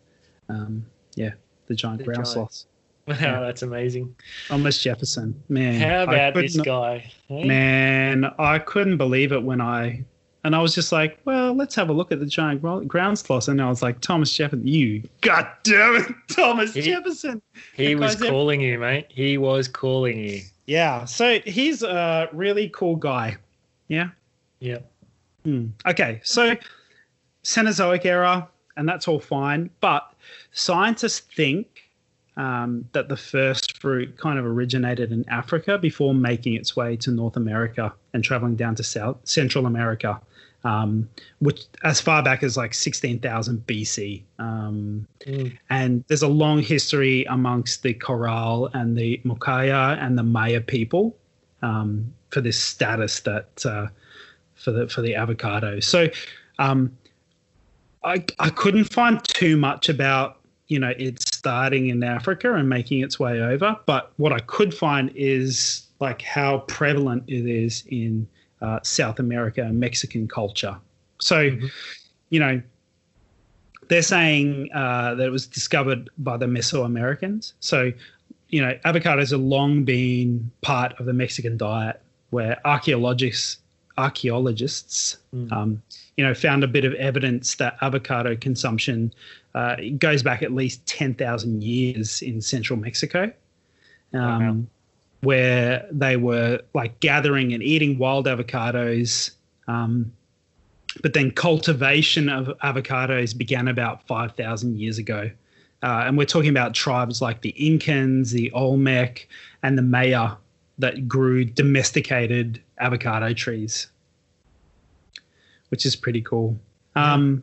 um, 0.48 0.86
yeah, 1.14 1.32
the 1.66 1.74
giant 1.74 2.02
ground 2.04 2.26
sloths. 2.26 2.66
Wow, 3.08 3.16
yeah. 3.20 3.40
that's 3.40 3.62
amazing. 3.62 4.14
Thomas 4.46 4.80
Jefferson, 4.80 5.42
man. 5.48 5.80
How 5.80 6.04
about 6.04 6.34
this 6.34 6.56
guy? 6.56 7.10
Hey? 7.26 7.44
Man, 7.44 8.24
I 8.38 8.60
couldn't 8.60 8.98
believe 8.98 9.32
it 9.32 9.42
when 9.42 9.60
I, 9.60 10.04
and 10.44 10.56
I 10.56 10.60
was 10.60 10.74
just 10.74 10.90
like, 10.90 11.18
well, 11.24 11.54
let's 11.54 11.74
have 11.74 11.90
a 11.90 11.92
look 11.92 12.12
at 12.12 12.20
the 12.20 12.26
giant 12.26 12.62
ground 12.88 13.18
sloth. 13.18 13.48
And 13.48 13.60
I 13.60 13.68
was 13.68 13.82
like, 13.82 14.00
Thomas 14.00 14.34
Jefferson, 14.34 14.66
you, 14.66 15.02
god 15.20 15.46
damn 15.62 15.96
it, 15.96 16.14
Thomas 16.28 16.74
he, 16.74 16.82
Jefferson. 16.82 17.42
He 17.74 17.94
was 17.94 18.16
calling 18.16 18.60
you, 18.60 18.78
mate. 18.78 19.06
He 19.10 19.36
was 19.38 19.68
calling 19.68 20.18
you. 20.18 20.40
Yeah, 20.66 21.04
so 21.04 21.40
he's 21.40 21.82
a 21.82 22.28
really 22.32 22.68
cool 22.70 22.96
guy. 22.96 23.36
Yeah. 23.88 24.10
Yeah. 24.60 24.78
Hmm. 25.44 25.68
Okay, 25.86 26.20
so 26.22 26.54
Cenozoic 27.44 28.04
era, 28.04 28.48
and 28.76 28.88
that's 28.88 29.08
all 29.08 29.20
fine, 29.20 29.70
but 29.80 30.12
scientists 30.52 31.20
think 31.20 31.66
um, 32.36 32.88
that 32.92 33.08
the 33.08 33.16
first 33.16 33.78
fruit 33.78 34.16
kind 34.16 34.38
of 34.38 34.46
originated 34.46 35.12
in 35.12 35.28
Africa 35.28 35.76
before 35.76 36.14
making 36.14 36.54
its 36.54 36.76
way 36.76 36.96
to 36.96 37.10
North 37.10 37.36
America 37.36 37.92
and 38.14 38.22
traveling 38.24 38.56
down 38.56 38.74
to 38.76 38.82
South 38.82 39.18
Central 39.24 39.66
America 39.66 40.20
um, 40.64 41.08
which 41.38 41.64
as 41.84 42.00
far 42.00 42.22
back 42.22 42.42
as 42.42 42.56
like 42.56 42.74
16,000 42.74 43.66
BC. 43.66 44.22
Um, 44.38 45.06
mm. 45.20 45.56
And 45.70 46.04
there's 46.08 46.22
a 46.22 46.28
long 46.28 46.62
history 46.62 47.24
amongst 47.24 47.82
the 47.82 47.94
Corral 47.94 48.68
and 48.74 48.96
the 48.96 49.20
Mukaya 49.24 50.02
and 50.02 50.18
the 50.18 50.22
Maya 50.22 50.60
people 50.60 51.16
um, 51.62 52.12
for 52.30 52.40
this 52.40 52.58
status 52.58 53.20
that 53.20 53.66
uh, 53.66 53.86
for 54.54 54.72
the 54.72 54.88
for 54.88 55.00
the 55.00 55.14
avocado. 55.14 55.80
So 55.80 56.08
um, 56.58 56.96
I 58.04 58.24
I 58.38 58.50
couldn't 58.50 58.84
find 58.84 59.22
too 59.24 59.56
much 59.56 59.88
about 59.88 60.38
you 60.68 60.78
know 60.78 60.92
it 60.98 61.22
starting 61.22 61.88
in 61.88 62.02
Africa 62.02 62.54
and 62.54 62.68
making 62.68 63.00
its 63.00 63.18
way 63.18 63.40
over, 63.40 63.76
but 63.86 64.12
what 64.16 64.32
I 64.32 64.40
could 64.40 64.74
find 64.74 65.10
is 65.14 65.86
like 66.00 66.22
how 66.22 66.58
prevalent 66.60 67.24
it 67.26 67.46
is 67.46 67.84
in 67.88 68.26
uh, 68.60 68.80
South 68.82 69.18
America 69.18 69.62
and 69.62 69.78
Mexican 69.78 70.28
culture. 70.28 70.76
So, 71.20 71.50
mm-hmm. 71.50 71.66
you 72.30 72.40
know, 72.40 72.62
they're 73.88 74.02
saying 74.02 74.70
uh, 74.74 75.14
that 75.16 75.26
it 75.26 75.30
was 75.30 75.46
discovered 75.46 76.10
by 76.18 76.36
the 76.36 76.46
Mesoamericans. 76.46 77.52
So, 77.60 77.92
you 78.48 78.62
know, 78.62 78.78
avocados 78.84 79.30
have 79.32 79.40
long 79.40 79.84
been 79.84 80.50
part 80.60 80.98
of 81.00 81.06
the 81.06 81.12
Mexican 81.12 81.56
diet, 81.56 82.00
where 82.30 82.58
archaeologists 82.64 83.58
archaeologists, 83.98 85.18
mm. 85.34 85.52
um, 85.52 85.82
you 86.16 86.24
know, 86.24 86.32
found 86.32 86.64
a 86.64 86.68
bit 86.68 86.84
of 86.84 86.94
evidence 86.94 87.56
that 87.56 87.76
avocado 87.82 88.34
consumption 88.34 89.12
uh, 89.54 89.76
goes 89.98 90.22
back 90.22 90.42
at 90.42 90.52
least 90.52 90.86
ten 90.86 91.14
thousand 91.14 91.62
years 91.62 92.22
in 92.22 92.40
central 92.40 92.78
Mexico. 92.78 93.32
Um, 94.12 94.20
wow 94.20 94.56
where 95.22 95.86
they 95.90 96.16
were 96.16 96.60
like 96.74 96.98
gathering 97.00 97.52
and 97.52 97.62
eating 97.62 97.98
wild 97.98 98.26
avocados. 98.26 99.32
Um, 99.68 100.12
but 101.02 101.12
then 101.12 101.30
cultivation 101.30 102.28
of 102.28 102.46
avocados 102.64 103.36
began 103.36 103.68
about 103.68 104.06
5,000 104.06 104.78
years 104.78 104.98
ago. 104.98 105.30
Uh, 105.82 106.04
and 106.06 106.18
we're 106.18 106.26
talking 106.26 106.50
about 106.50 106.74
tribes 106.74 107.22
like 107.22 107.40
the 107.42 107.54
Incans, 107.58 108.32
the 108.32 108.50
Olmec, 108.52 109.28
and 109.62 109.78
the 109.78 109.82
Maya 109.82 110.32
that 110.78 111.06
grew 111.06 111.44
domesticated 111.44 112.60
avocado 112.78 113.32
trees, 113.32 113.88
which 115.68 115.86
is 115.86 115.94
pretty 115.94 116.22
cool. 116.22 116.58
Um, 116.96 117.42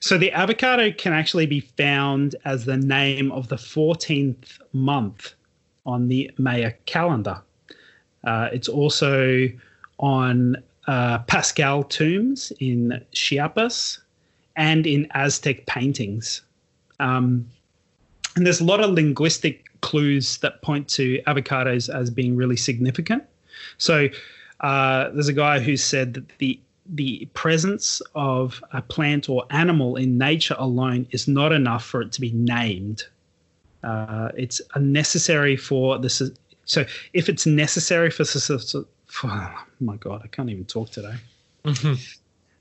so 0.00 0.18
the 0.18 0.32
avocado 0.32 0.92
can 0.92 1.12
actually 1.12 1.46
be 1.46 1.60
found 1.60 2.36
as 2.44 2.64
the 2.64 2.76
name 2.76 3.32
of 3.32 3.48
the 3.48 3.56
14th 3.56 4.58
month 4.72 5.34
on 5.86 6.08
the 6.08 6.30
Maya 6.38 6.72
calendar. 6.86 7.40
Uh, 8.24 8.48
it's 8.52 8.68
also 8.68 9.48
on 9.98 10.56
uh, 10.86 11.18
Paschal 11.20 11.84
tombs 11.84 12.52
in 12.60 13.00
Chiapas 13.12 14.00
and 14.56 14.86
in 14.86 15.06
Aztec 15.12 15.66
paintings. 15.66 16.42
Um, 17.00 17.48
and 18.34 18.46
there's 18.46 18.60
a 18.60 18.64
lot 18.64 18.80
of 18.80 18.90
linguistic 18.90 19.64
clues 19.80 20.38
that 20.38 20.62
point 20.62 20.88
to 20.88 21.22
avocados 21.26 21.92
as 21.92 22.10
being 22.10 22.36
really 22.36 22.56
significant. 22.56 23.22
So 23.78 24.08
uh, 24.60 25.10
there's 25.10 25.28
a 25.28 25.32
guy 25.32 25.60
who 25.60 25.76
said 25.76 26.14
that 26.14 26.28
the 26.38 26.60
the 26.88 27.28
presence 27.34 28.00
of 28.14 28.62
a 28.72 28.80
plant 28.80 29.28
or 29.28 29.44
animal 29.50 29.96
in 29.96 30.18
nature 30.18 30.54
alone 30.56 31.04
is 31.10 31.26
not 31.26 31.50
enough 31.50 31.84
for 31.84 32.00
it 32.00 32.12
to 32.12 32.20
be 32.20 32.30
named. 32.30 33.04
Uh, 33.82 34.30
it's 34.36 34.60
unnecessary 34.74 35.56
for 35.56 35.98
this. 35.98 36.22
So 36.64 36.84
if 37.12 37.28
it's 37.28 37.46
necessary 37.46 38.10
for, 38.10 38.24
for 38.24 38.70
oh 39.24 39.64
my 39.80 39.96
god, 39.96 40.22
I 40.24 40.28
can't 40.28 40.50
even 40.50 40.64
talk 40.64 40.90
today. 40.90 41.14
Mm-hmm. 41.64 41.94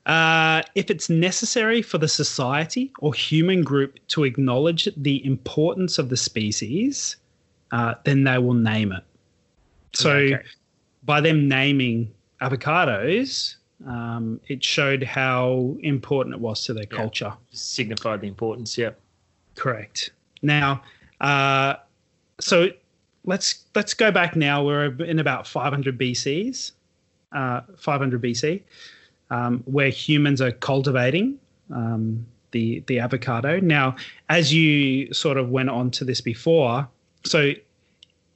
Uh, 0.05 0.61
if 0.75 0.91
it's 0.91 1.09
necessary 1.09 1.81
for 1.81 1.97
the 1.97 2.07
society 2.07 2.91
or 2.99 3.13
human 3.13 3.63
group 3.63 3.97
to 4.09 4.23
acknowledge 4.23 4.87
the 4.97 5.25
importance 5.25 5.97
of 5.97 6.09
the 6.09 6.17
species, 6.17 7.15
uh, 7.71 7.95
then 8.03 8.23
they 8.23 8.37
will 8.37 8.53
name 8.53 8.91
it. 8.91 9.03
So, 9.93 10.11
okay. 10.11 10.43
by 11.03 11.21
them 11.21 11.47
naming 11.47 12.11
avocados, 12.41 13.55
um, 13.87 14.39
it 14.47 14.63
showed 14.63 15.01
how 15.01 15.75
important 15.81 16.35
it 16.35 16.41
was 16.41 16.63
to 16.65 16.73
their 16.73 16.85
yeah. 16.89 16.97
culture. 16.97 17.33
Signified 17.51 18.21
the 18.21 18.27
importance, 18.27 18.77
yeah. 18.77 18.91
Correct. 19.55 20.11
Now, 20.41 20.83
uh, 21.21 21.75
so 22.39 22.69
let's 23.25 23.65
let's 23.75 23.93
go 23.93 24.11
back 24.11 24.35
now. 24.35 24.63
We're 24.63 24.93
in 25.03 25.19
about 25.19 25.47
500 25.47 25.97
BCs, 25.97 26.71
uh, 27.31 27.61
500 27.77 28.21
BC, 28.21 28.61
um, 29.29 29.63
where 29.65 29.89
humans 29.89 30.41
are 30.41 30.51
cultivating 30.51 31.39
um, 31.73 32.25
the 32.51 32.83
the 32.87 32.99
avocado. 32.99 33.59
Now, 33.59 33.95
as 34.29 34.53
you 34.53 35.13
sort 35.13 35.37
of 35.37 35.49
went 35.49 35.69
on 35.69 35.91
to 35.91 36.05
this 36.05 36.21
before, 36.21 36.87
so 37.25 37.53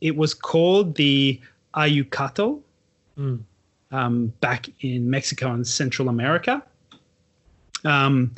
it 0.02 0.16
was 0.16 0.34
called 0.34 0.96
the 0.96 1.40
Ahuacatl 1.76 2.62
Mm. 3.20 3.42
um, 3.92 4.28
back 4.40 4.70
in 4.80 5.10
Mexico 5.10 5.52
and 5.52 5.68
Central 5.68 6.08
America. 6.08 6.64
Um, 7.84 8.34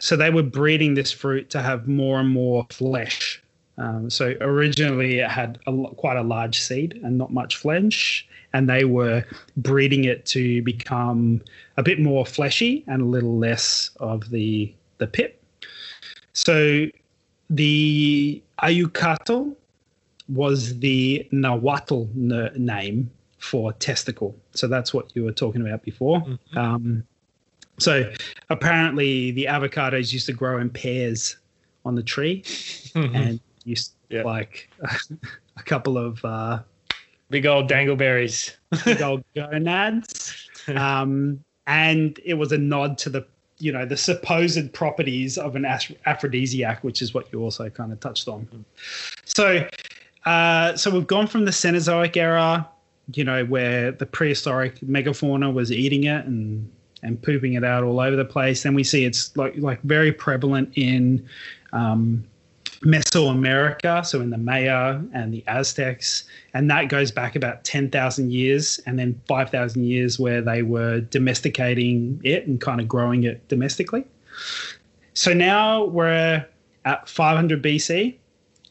so 0.00 0.16
they 0.16 0.30
were 0.30 0.42
breeding 0.42 0.94
this 0.94 1.12
fruit 1.12 1.50
to 1.50 1.62
have 1.62 1.88
more 1.88 2.20
and 2.20 2.28
more 2.28 2.66
flesh. 2.70 3.42
Um, 3.78 4.10
so 4.10 4.34
originally 4.40 5.20
it 5.20 5.30
had 5.30 5.58
a, 5.66 5.72
quite 5.96 6.16
a 6.16 6.22
large 6.22 6.58
seed 6.58 7.00
and 7.04 7.16
not 7.16 7.32
much 7.32 7.56
flesh, 7.56 8.26
and 8.52 8.68
they 8.68 8.84
were 8.84 9.24
breeding 9.56 10.04
it 10.04 10.26
to 10.26 10.62
become 10.62 11.42
a 11.76 11.82
bit 11.82 12.00
more 12.00 12.26
fleshy 12.26 12.84
and 12.88 13.02
a 13.02 13.04
little 13.04 13.38
less 13.38 13.90
of 14.00 14.30
the 14.30 14.72
the 14.98 15.06
pip. 15.06 15.40
So 16.32 16.86
the 17.50 18.42
Ahuacatl 18.62 19.54
was 20.28 20.78
the 20.80 21.26
Nahuatl 21.30 22.08
n- 22.16 22.50
name 22.56 23.10
for 23.38 23.72
testicle. 23.74 24.34
So 24.52 24.66
that's 24.66 24.92
what 24.92 25.14
you 25.14 25.24
were 25.24 25.32
talking 25.32 25.60
about 25.62 25.82
before. 25.82 26.20
Mhm. 26.20 26.56
Um, 26.56 27.04
so 27.78 28.10
apparently 28.50 29.30
the 29.32 29.44
avocados 29.46 30.12
used 30.12 30.26
to 30.26 30.32
grow 30.32 30.58
in 30.60 30.70
pairs 30.70 31.36
on 31.84 31.94
the 31.94 32.02
tree 32.02 32.44
and 32.94 33.40
used 33.64 33.92
Yeah. 34.10 34.22
like 34.22 34.68
a 35.56 35.62
couple 35.64 35.96
of 35.98 36.24
uh, 36.24 36.60
Big 37.30 37.44
old 37.44 37.68
dangleberries. 37.68 38.56
big 38.86 39.02
old 39.02 39.22
gonads. 39.36 40.48
Um, 40.68 41.44
and 41.66 42.18
it 42.24 42.34
was 42.34 42.52
a 42.52 42.58
nod 42.58 42.96
to 42.98 43.10
the 43.10 43.26
you 43.58 43.70
know 43.72 43.84
the 43.84 43.96
supposed 43.98 44.72
properties 44.72 45.36
of 45.36 45.54
an 45.56 45.66
aphrodisiac, 46.06 46.82
which 46.84 47.02
is 47.02 47.12
what 47.12 47.30
you 47.32 47.42
also 47.42 47.68
kind 47.68 47.92
of 47.92 48.00
touched 48.00 48.28
on. 48.28 48.48
So, 49.24 49.68
uh, 50.24 50.74
so 50.76 50.90
we've 50.90 51.06
gone 51.06 51.26
from 51.26 51.44
the 51.44 51.50
Cenozoic 51.50 52.16
era, 52.16 52.66
you 53.12 53.24
know, 53.24 53.44
where 53.44 53.92
the 53.92 54.06
prehistoric 54.06 54.78
megafauna 54.80 55.52
was 55.52 55.70
eating 55.70 56.04
it 56.04 56.24
and 56.24 56.70
and 57.02 57.20
pooping 57.22 57.54
it 57.54 57.64
out 57.64 57.84
all 57.84 58.00
over 58.00 58.16
the 58.16 58.24
place. 58.24 58.62
Then 58.62 58.74
we 58.74 58.84
see 58.84 59.04
it's 59.04 59.36
like 59.36 59.56
like 59.56 59.80
very 59.82 60.12
prevalent 60.12 60.72
in 60.76 61.26
um, 61.72 62.24
Mesoamerica, 62.80 64.06
so 64.06 64.20
in 64.20 64.30
the 64.30 64.38
Maya 64.38 65.00
and 65.12 65.34
the 65.34 65.42
Aztecs, 65.46 66.24
and 66.54 66.70
that 66.70 66.88
goes 66.88 67.10
back 67.10 67.34
about 67.34 67.64
ten 67.64 67.90
thousand 67.90 68.32
years, 68.32 68.80
and 68.86 68.98
then 68.98 69.20
five 69.26 69.50
thousand 69.50 69.84
years 69.84 70.18
where 70.18 70.40
they 70.40 70.62
were 70.62 71.00
domesticating 71.00 72.20
it 72.24 72.46
and 72.46 72.60
kind 72.60 72.80
of 72.80 72.88
growing 72.88 73.24
it 73.24 73.46
domestically. 73.48 74.04
So 75.14 75.32
now 75.32 75.84
we're 75.84 76.46
at 76.84 77.08
500 77.08 77.62
BC, 77.62 78.16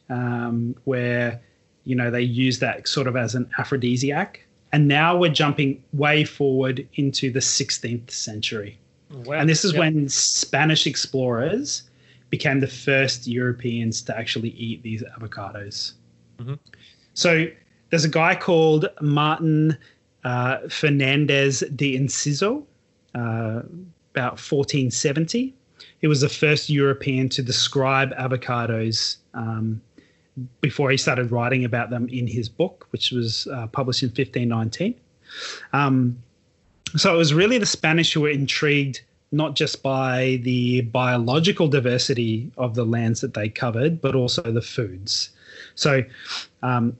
um, 0.08 0.74
where 0.84 1.40
you 1.84 1.94
know 1.94 2.10
they 2.10 2.22
use 2.22 2.58
that 2.60 2.88
sort 2.88 3.06
of 3.06 3.16
as 3.16 3.34
an 3.34 3.50
aphrodisiac, 3.58 4.42
and 4.72 4.88
now 4.88 5.16
we're 5.16 5.32
jumping 5.32 5.82
way 5.92 6.24
forward 6.24 6.86
into 6.94 7.30
the 7.30 7.40
16th 7.40 8.10
century. 8.10 8.78
Wow. 9.10 9.38
And 9.38 9.48
this 9.48 9.64
is 9.64 9.74
when 9.74 10.08
Spanish 10.08 10.86
explorers 10.86 11.82
became 12.30 12.60
the 12.60 12.66
first 12.66 13.26
Europeans 13.26 14.02
to 14.02 14.16
actually 14.16 14.50
eat 14.50 14.82
these 14.82 15.02
avocados. 15.18 15.92
Mhm. 16.38 16.58
So 17.14 17.46
there's 17.90 18.04
a 18.04 18.10
guy 18.10 18.34
called 18.34 18.86
Martin 19.00 19.76
uh, 20.24 20.68
Fernandez 20.68 21.60
de 21.74 21.96
Enciso, 21.96 22.64
uh, 23.14 23.62
about 24.12 24.38
1470. 24.38 25.54
He 26.00 26.06
was 26.06 26.20
the 26.20 26.28
first 26.28 26.68
European 26.68 27.28
to 27.30 27.42
describe 27.42 28.14
avocados 28.16 29.16
um, 29.34 29.80
before 30.60 30.90
he 30.90 30.96
started 30.96 31.30
writing 31.30 31.64
about 31.64 31.90
them 31.90 32.08
in 32.08 32.26
his 32.26 32.48
book, 32.48 32.86
which 32.90 33.10
was 33.10 33.46
uh, 33.48 33.66
published 33.68 34.02
in 34.02 34.08
1519. 34.08 34.94
Um, 35.72 36.18
so 36.96 37.14
it 37.14 37.18
was 37.18 37.34
really 37.34 37.58
the 37.58 37.66
Spanish 37.66 38.12
who 38.12 38.22
were 38.22 38.30
intrigued 38.30 39.02
not 39.30 39.54
just 39.54 39.82
by 39.82 40.40
the 40.42 40.80
biological 40.82 41.68
diversity 41.68 42.50
of 42.56 42.74
the 42.74 42.84
lands 42.84 43.20
that 43.20 43.34
they 43.34 43.48
covered, 43.48 44.00
but 44.00 44.14
also 44.14 44.42
the 44.42 44.62
foods. 44.62 45.30
So, 45.74 46.02
um, 46.62 46.96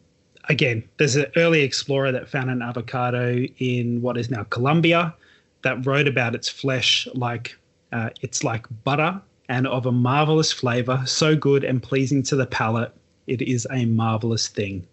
again, 0.49 0.87
there's 0.99 1.17
an 1.17 1.27
early 1.37 1.63
explorer 1.63 2.13
that 2.13 2.29
found 2.29 2.51
an 2.51 2.61
avocado 2.61 3.47
in 3.59 4.03
what 4.03 4.19
is 4.19 4.31
now 4.31 4.45
Colombia 4.45 5.15
that 5.63 5.85
wrote 5.87 6.07
about 6.07 6.35
its 6.35 6.49
flesh 6.49 7.09
like 7.15 7.57
uh, 7.93 8.11
it's 8.21 8.45
like 8.45 8.67
butter 8.85 9.21
and 9.49 9.67
of 9.67 9.87
a 9.87 9.93
marvelous 9.93 10.53
flavor, 10.53 11.03
so 11.07 11.35
good 11.35 11.65
and 11.65 11.83
pleasing 11.83 12.23
to 12.23 12.37
the 12.37 12.47
palate. 12.47 12.93
It 13.29 13.43
is 13.43 13.67
a 13.71 13.85
marvelous 13.85 14.49
thing. 14.49 14.87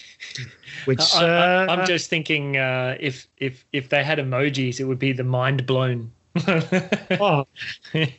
Which 0.84 1.14
I, 1.14 1.66
uh, 1.66 1.76
am 1.76 1.86
just 1.86 2.08
thinking 2.08 2.56
uh, 2.56 2.96
if 3.00 3.26
if 3.38 3.64
if 3.72 3.88
they 3.88 4.04
had 4.04 4.18
emojis, 4.18 4.80
it 4.80 4.84
would 4.84 4.98
be 4.98 5.12
the 5.12 5.24
mind 5.24 5.66
blown. 5.66 6.12
Oh, 7.18 7.46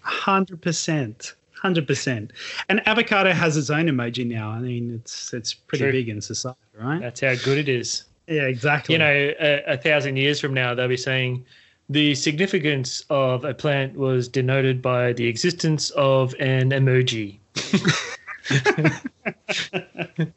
hundred 0.01 0.62
percent, 0.62 1.36
hundred 1.53 1.86
percent. 1.86 2.33
And 2.67 2.86
avocado 2.88 3.31
has 3.31 3.57
its 3.57 3.69
own 3.69 3.86
emoji 3.86 4.25
now. 4.25 4.49
I 4.49 4.60
mean, 4.60 4.95
it's 4.95 5.33
it's 5.33 5.53
pretty 5.53 5.83
True. 5.83 5.91
big 5.91 6.10
in 6.10 6.21
society, 6.21 6.57
right? 6.79 6.99
That's 6.99 7.21
how 7.21 7.36
good 7.36 7.60
it 7.60 7.69
is. 7.69 8.05
yeah, 8.27 8.43
exactly. 8.43 8.93
You 8.93 8.99
know, 8.99 9.33
a, 9.39 9.63
a 9.67 9.77
thousand 9.77 10.17
years 10.17 10.39
from 10.39 10.53
now, 10.53 10.73
they'll 10.73 10.88
be 10.88 10.97
saying 10.97 11.45
the 11.89 12.15
significance 12.15 13.03
of 13.10 13.45
a 13.45 13.53
plant 13.53 13.95
was 13.95 14.27
denoted 14.27 14.81
by 14.81 15.13
the 15.13 15.27
existence 15.27 15.91
of 15.91 16.33
an 16.39 16.71
emoji. 16.71 17.38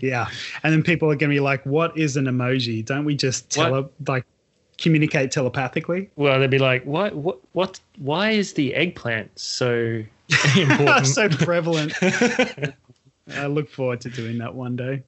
yeah. 0.00 0.28
And 0.62 0.72
then 0.72 0.82
people 0.82 1.10
are 1.10 1.16
going 1.16 1.30
to 1.30 1.34
be 1.34 1.40
like, 1.40 1.64
"What 1.66 1.96
is 1.96 2.16
an 2.16 2.26
emoji? 2.26 2.84
Don't 2.84 3.04
we 3.04 3.14
just 3.14 3.50
tele 3.50 3.88
like 4.06 4.24
communicate 4.78 5.30
telepathically?" 5.30 6.10
Well, 6.16 6.40
they'd 6.40 6.50
be 6.50 6.58
like, 6.58 6.84
"What? 6.84 7.14
What? 7.14 7.38
What? 7.52 7.80
Why 7.98 8.30
is 8.30 8.54
the 8.54 8.74
eggplant 8.74 9.38
so 9.38 10.02
important?" 10.56 11.06
so 11.06 11.28
prevalent. 11.28 11.94
I 13.32 13.46
look 13.46 13.70
forward 13.70 14.00
to 14.02 14.10
doing 14.10 14.38
that 14.38 14.54
one 14.54 14.76
day. 14.76 15.02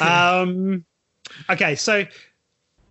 Um, 0.00 0.84
okay, 1.50 1.74
so 1.74 2.04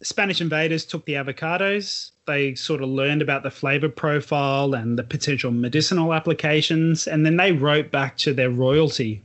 Spanish 0.01 0.41
invaders 0.41 0.85
took 0.85 1.05
the 1.05 1.13
avocados. 1.13 2.11
They 2.27 2.55
sort 2.55 2.81
of 2.81 2.89
learned 2.89 3.21
about 3.21 3.43
the 3.43 3.51
flavor 3.51 3.89
profile 3.89 4.73
and 4.73 4.97
the 4.97 5.03
potential 5.03 5.51
medicinal 5.51 6.13
applications, 6.13 7.07
and 7.07 7.25
then 7.25 7.37
they 7.37 7.51
wrote 7.51 7.91
back 7.91 8.17
to 8.17 8.33
their 8.33 8.49
royalty 8.49 9.23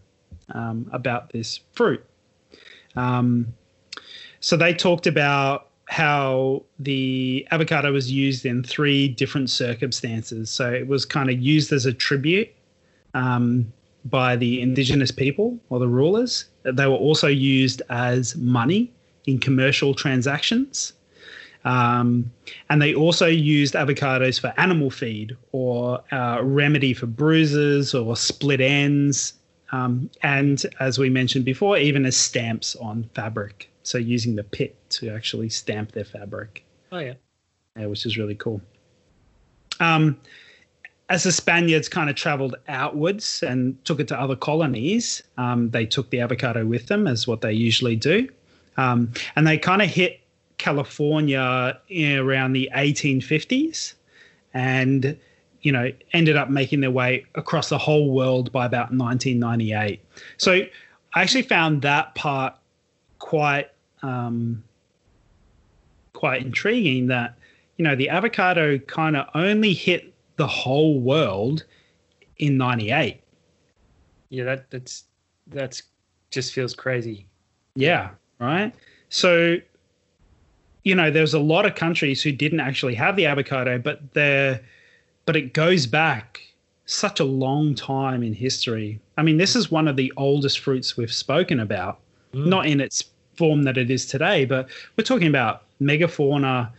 um, 0.55 0.89
about 0.93 1.33
this 1.33 1.61
fruit. 1.73 2.05
Um, 2.97 3.55
so 4.41 4.57
they 4.57 4.73
talked 4.73 5.07
about 5.07 5.69
how 5.87 6.63
the 6.79 7.47
avocado 7.51 7.93
was 7.93 8.13
used 8.13 8.47
in 8.47 8.63
three 8.63 9.09
different 9.09 9.51
circumstances. 9.51 10.49
So 10.49 10.73
it 10.73 10.87
was 10.87 11.05
kind 11.05 11.29
of 11.29 11.41
used 11.41 11.73
as 11.73 11.85
a 11.85 11.93
tribute 11.93 12.49
um, 13.13 13.73
by 14.05 14.37
the 14.37 14.61
indigenous 14.61 15.11
people 15.11 15.59
or 15.69 15.81
the 15.81 15.89
rulers. 15.89 16.47
They 16.63 16.87
were 16.87 16.95
also 16.95 17.27
used 17.27 17.83
as 17.91 18.37
money 18.37 18.93
in 19.27 19.39
commercial 19.39 19.95
transactions. 19.95 20.93
Um, 21.65 22.31
and 22.71 22.81
they 22.81 22.95
also 22.95 23.27
used 23.27 23.75
avocados 23.75 24.41
for 24.41 24.55
animal 24.57 24.91
feed 24.91 25.37
or 25.53 26.03
uh, 26.11 26.41
remedy 26.43 26.95
for 26.95 27.07
bruises 27.07 27.95
or 27.95 28.17
split 28.17 28.61
ends. 28.61 29.35
Um, 29.73 30.11
and 30.23 30.65
as 30.81 30.99
we 30.99 31.11
mentioned 31.11 31.45
before, 31.45 31.77
even 31.77 32.07
as 32.07 32.17
stamps 32.17 32.77
on 32.77 33.09
fabric. 33.15 33.71
So 33.83 33.99
using 33.99 34.37
the 34.37 34.45
pit 34.45 34.77
to 34.91 35.11
actually 35.11 35.49
stamp 35.49 35.93
their 35.93 36.05
fabric, 36.05 36.65
oh 36.93 36.99
yeah. 36.99 37.15
yeah, 37.77 37.87
which 37.87 38.05
is 38.07 38.17
really 38.19 38.35
cool. 38.35 38.61
Um, 39.81 40.19
as 41.09 41.25
the 41.25 41.33
Spaniards 41.33 41.89
kind 41.89 42.09
of 42.09 42.15
traveled 42.15 42.57
outwards 42.69 43.43
and 43.43 43.83
took 43.85 43.99
it 43.99 44.07
to 44.09 44.21
other 44.21 44.37
colonies, 44.37 45.23
um, 45.39 45.71
they 45.71 45.87
took 45.87 46.11
the 46.11 46.21
avocado 46.21 46.65
with 46.65 46.87
them, 46.87 47.07
as 47.09 47.27
what 47.27 47.41
they 47.41 47.53
usually 47.53 47.97
do. 47.97 48.29
Um, 48.81 49.13
and 49.37 49.47
they 49.47 49.59
kind 49.59 49.83
of 49.83 49.89
hit 49.89 50.21
California 50.57 51.79
in 51.89 52.19
around 52.19 52.55
the 52.55 52.71
1850s 52.75 53.95
and, 54.55 55.19
you 55.61 55.71
know, 55.71 55.93
ended 56.15 56.37
up 56.37 56.49
making 56.49 56.81
their 56.81 56.91
way 56.91 57.27
across 57.35 57.69
the 57.69 57.77
whole 57.77 58.11
world 58.11 58.51
by 58.53 58.65
about 58.65 58.93
1998. 58.93 60.03
So 60.39 60.53
I 61.15 61.23
actually 61.23 61.43
found 61.43 61.83
that 61.83 62.15
part 62.15 62.55
quite 63.19 63.71
um, 64.03 64.65
quite 66.15 66.41
intriguing 66.43 67.09
that, 67.09 67.37
you 67.77 67.85
know, 67.85 67.95
the 67.95 68.09
avocado 68.09 68.79
kind 68.79 69.15
of 69.15 69.27
only 69.35 69.75
hit 69.75 70.15
the 70.37 70.47
whole 70.47 71.01
world 71.01 71.65
in 72.39 72.57
98. 72.57 73.21
Yeah, 74.31 74.45
that 74.45 74.71
that's 74.71 75.05
that's 75.49 75.83
just 76.31 76.55
feels 76.55 76.75
crazy. 76.75 77.27
Yeah, 77.75 78.11
right. 78.47 78.75
So, 79.09 79.57
you 80.85 80.95
know, 80.95 81.11
there's 81.11 81.35
a 81.35 81.39
lot 81.39 81.67
of 81.67 81.75
countries 81.75 82.23
who 82.23 82.33
didn't 82.33 82.61
actually 82.61 82.95
have 82.95 83.17
the 83.17 83.27
avocado, 83.27 83.79
but 83.79 84.01
they're, 84.15 84.61
but 85.27 85.37
it 85.37 85.53
goes 85.53 85.87
back 85.87 86.41
such 86.87 87.21
a 87.21 87.25
long 87.25 87.75
time 87.75 88.23
in 88.23 88.33
history. 88.33 88.99
I 89.17 89.23
mean, 89.23 89.37
this 89.37 89.55
is 89.55 89.71
one 89.71 89.87
of 89.87 89.97
the 89.97 90.13
oldest 90.17 90.59
fruits 90.61 90.97
we've 90.97 91.13
spoken 91.13 91.61
about. 91.61 92.01
mm. 92.35 92.47
not 92.47 92.67
in 92.67 92.81
its 92.81 93.05
form 93.35 93.63
that 93.65 93.77
it 93.77 93.91
is 93.91 94.07
today, 94.07 94.45
but 94.45 94.69
we're 94.97 95.05
talking 95.05 95.29
about 95.29 95.63
megafauna, 95.81 96.71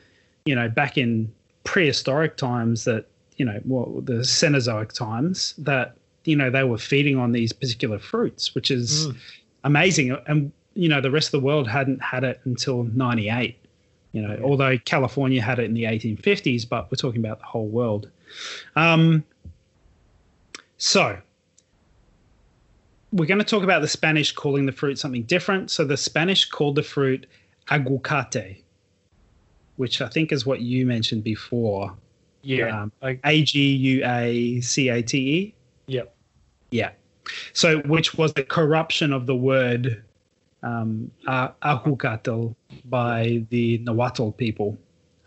you 0.45 0.55
know, 0.55 0.69
back 0.69 0.97
in 0.97 1.31
prehistoric 1.63 2.37
times 2.37 2.85
that, 2.85 3.05
you 3.37 3.45
know, 3.45 3.59
well, 3.65 4.01
the 4.01 4.23
Cenozoic 4.23 4.91
times 4.91 5.53
that, 5.57 5.95
you 6.25 6.35
know, 6.35 6.49
they 6.49 6.63
were 6.63 6.77
feeding 6.77 7.17
on 7.17 7.31
these 7.31 7.51
particular 7.51 7.97
fruits, 7.97 8.53
which 8.53 8.69
is 8.69 9.07
mm. 9.07 9.17
amazing. 9.63 10.17
And, 10.27 10.51
you 10.73 10.89
know, 10.89 11.01
the 11.01 11.11
rest 11.11 11.27
of 11.27 11.31
the 11.31 11.45
world 11.45 11.67
hadn't 11.67 12.01
had 12.01 12.23
it 12.23 12.39
until 12.45 12.83
98. 12.83 13.57
You 14.13 14.21
know, 14.21 14.35
yeah. 14.35 14.43
although 14.43 14.77
California 14.79 15.41
had 15.41 15.59
it 15.59 15.65
in 15.65 15.73
the 15.73 15.83
1850s, 15.83 16.67
but 16.67 16.91
we're 16.91 16.97
talking 16.97 17.21
about 17.21 17.39
the 17.39 17.45
whole 17.45 17.67
world. 17.67 18.09
Um, 18.75 19.23
so 20.77 21.17
we're 23.13 23.25
going 23.25 23.39
to 23.39 23.45
talk 23.45 23.63
about 23.63 23.81
the 23.81 23.87
Spanish 23.87 24.31
calling 24.31 24.65
the 24.65 24.71
fruit 24.71 24.99
something 24.99 25.23
different. 25.23 25.71
So 25.71 25.85
the 25.85 25.97
Spanish 25.97 26.45
called 26.45 26.75
the 26.75 26.83
fruit 26.83 27.25
aguacate, 27.69 28.61
which 29.77 30.01
I 30.01 30.09
think 30.09 30.31
is 30.31 30.45
what 30.45 30.61
you 30.61 30.85
mentioned 30.85 31.23
before. 31.23 31.95
Yeah. 32.41 32.81
Um, 32.81 32.91
A 33.23 33.43
G 33.43 33.75
U 33.75 34.05
A 34.05 34.61
C 34.61 34.89
A 34.89 35.01
T 35.01 35.17
E. 35.17 35.53
Yep. 35.87 36.13
Yeah. 36.71 36.91
So, 37.53 37.79
which 37.81 38.15
was 38.15 38.33
the 38.33 38.43
corruption 38.43 39.13
of 39.13 39.25
the 39.25 39.35
word 39.35 40.03
um, 40.63 41.11
ahuacatl 41.27 42.55
by 42.85 43.43
the 43.49 43.79
Nahuatl 43.79 44.31
people 44.31 44.77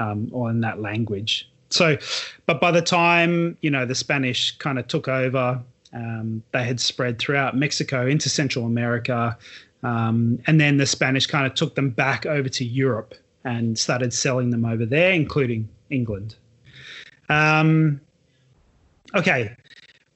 um, 0.01 0.29
or 0.33 0.51
in 0.51 0.61
that 0.61 0.81
language. 0.81 1.51
So, 1.71 1.97
but 2.47 2.61
by 2.61 2.71
the 2.71 2.83
time, 2.83 3.57
you 3.61 3.71
know, 3.71 3.85
the 3.85 3.95
Spanish 3.95 4.57
kind 4.59 4.79
of 4.79 4.87
took 4.87 5.09
over, 5.09 5.61
um, 5.93 6.43
they 6.53 6.65
had 6.65 6.81
spread 6.81 7.19
throughout 7.19 7.57
Mexico 7.57 8.07
into 8.07 8.29
Central 8.29 8.67
America. 8.67 9.37
Um, 9.83 10.39
and 10.47 10.61
then 10.61 10.77
the 10.77 10.87
Spanish 10.87 11.27
kind 11.27 11.47
of 11.47 11.55
took 11.55 11.75
them 11.75 11.91
back 11.91 12.27
over 12.27 12.49
to 12.49 12.65
Europe 12.65 13.15
and 13.45 13.79
started 13.79 14.13
selling 14.13 14.51
them 14.51 14.65
over 14.65 14.87
there, 14.87 15.13
including 15.13 15.69
England. 15.91 16.37
Um, 17.29 18.01
okay, 19.15 19.55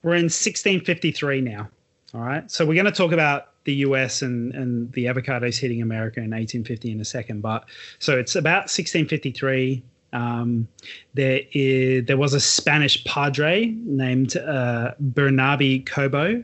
we're 0.02 0.14
in 0.14 0.24
1653 0.24 1.40
now. 1.40 1.68
All 2.14 2.22
right, 2.22 2.50
so 2.50 2.64
we're 2.64 2.74
going 2.74 2.86
to 2.86 2.92
talk 2.92 3.12
about 3.12 3.48
the 3.68 3.74
US 3.86 4.22
and, 4.22 4.54
and 4.54 4.90
the 4.94 5.04
avocados 5.04 5.58
hitting 5.58 5.82
America 5.82 6.20
in 6.20 6.30
1850 6.30 6.90
in 6.90 7.00
a 7.02 7.04
second. 7.04 7.42
But 7.42 7.68
so 7.98 8.18
it's 8.18 8.34
about 8.34 8.62
1653. 8.72 9.82
Um, 10.14 10.66
there 11.12 11.42
is 11.52 12.06
there 12.06 12.16
was 12.16 12.32
a 12.32 12.40
Spanish 12.40 13.04
padre 13.04 13.66
named 13.84 14.38
uh, 14.38 14.94
Bernabe 15.12 15.84
Cobo. 15.84 16.42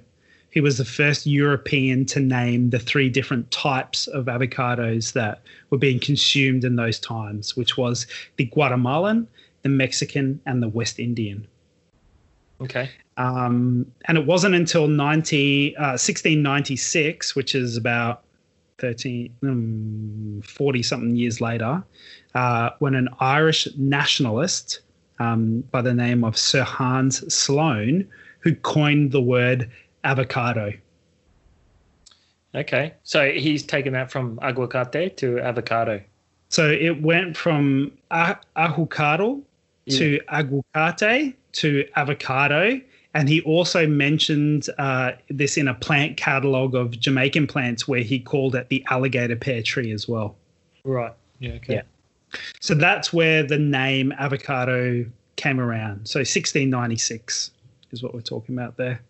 He 0.51 0.61
was 0.61 0.77
the 0.77 0.85
first 0.85 1.25
European 1.25 2.05
to 2.07 2.21
name 2.21 2.69
the 2.69 2.79
three 2.79 3.09
different 3.09 3.51
types 3.51 4.07
of 4.09 4.27
avocados 4.27 5.15
that 5.15 5.41
were 5.71 5.79
being 5.79 5.99
consumed 5.99 6.63
in 6.63 6.77
those 6.77 7.01
times, 7.01 7.57
which 7.57 7.79
was 7.79 8.07
the 8.37 8.45
Guatemalan, 8.45 9.27
the 9.63 9.71
Mexican, 9.71 10.41
and 10.45 10.63
the 10.63 10.69
West 10.69 10.99
Indian. 11.01 11.49
Okay. 12.61 12.90
Um, 13.17 13.87
and 14.07 14.19
it 14.19 14.27
wasn't 14.27 14.55
until 14.55 14.88
90, 14.88 15.77
uh, 15.77 15.99
1696, 15.99 17.37
which 17.37 17.55
is 17.55 17.77
about 17.77 18.25
13, 18.79 20.43
40 20.45 20.83
something 20.83 21.17
years 21.17 21.40
later, 21.40 21.83
uh, 22.35 22.71
when 22.81 22.95
an 22.95 23.09
Irish 23.21 23.69
nationalist 23.77 24.81
um, 25.19 25.61
by 25.71 25.81
the 25.81 25.95
name 25.95 26.25
of 26.25 26.37
Sir 26.37 26.62
Hans 26.62 27.33
Sloane, 27.33 28.09
who 28.40 28.55
coined 28.55 29.12
the 29.12 29.21
word 29.21 29.71
avocado. 30.03 30.73
Okay, 32.55 32.95
so 33.03 33.33
he's 33.33 33.64
taken 33.64 33.93
that 33.95 34.11
from 34.12 34.37
aguacate 34.38 35.17
to 35.17 35.40
avocado. 35.40 36.01
So 36.51 36.71
it 36.71 37.03
went 37.03 37.37
from 37.37 37.93
ahucado 38.12 39.43
yeah. 39.87 39.99
to 39.99 40.21
aguacate 40.31 41.35
to 41.55 41.87
avocado. 41.97 42.81
And 43.14 43.29
he 43.29 43.40
also 43.43 43.87
mentioned 43.87 44.69
uh, 44.79 45.12
this 45.29 45.57
in 45.57 45.69
a 45.69 45.75
plant 45.75 46.17
catalog 46.17 46.75
of 46.75 46.99
Jamaican 46.99 47.47
plants 47.47 47.87
where 47.87 48.01
he 48.01 48.19
called 48.19 48.57
it 48.57 48.69
the 48.69 48.85
alligator 48.90 49.37
pear 49.37 49.62
tree 49.62 49.93
as 49.93 50.09
well. 50.09 50.37
Right. 50.85 51.12
Yeah. 51.38 51.53
Okay. 51.53 51.75
Yeah. 51.75 51.83
So 52.61 52.75
that's 52.75 53.12
where 53.12 53.45
the 53.45 53.59
name 53.59 54.12
avocado 54.19 55.07
came 55.37 55.61
around. 55.61 56.09
So 56.09 56.21
1696 56.21 57.53
is 57.93 58.03
what 58.03 58.14
we're 58.14 58.21
talking 58.21 58.57
about 58.57 58.77
there. 58.77 59.01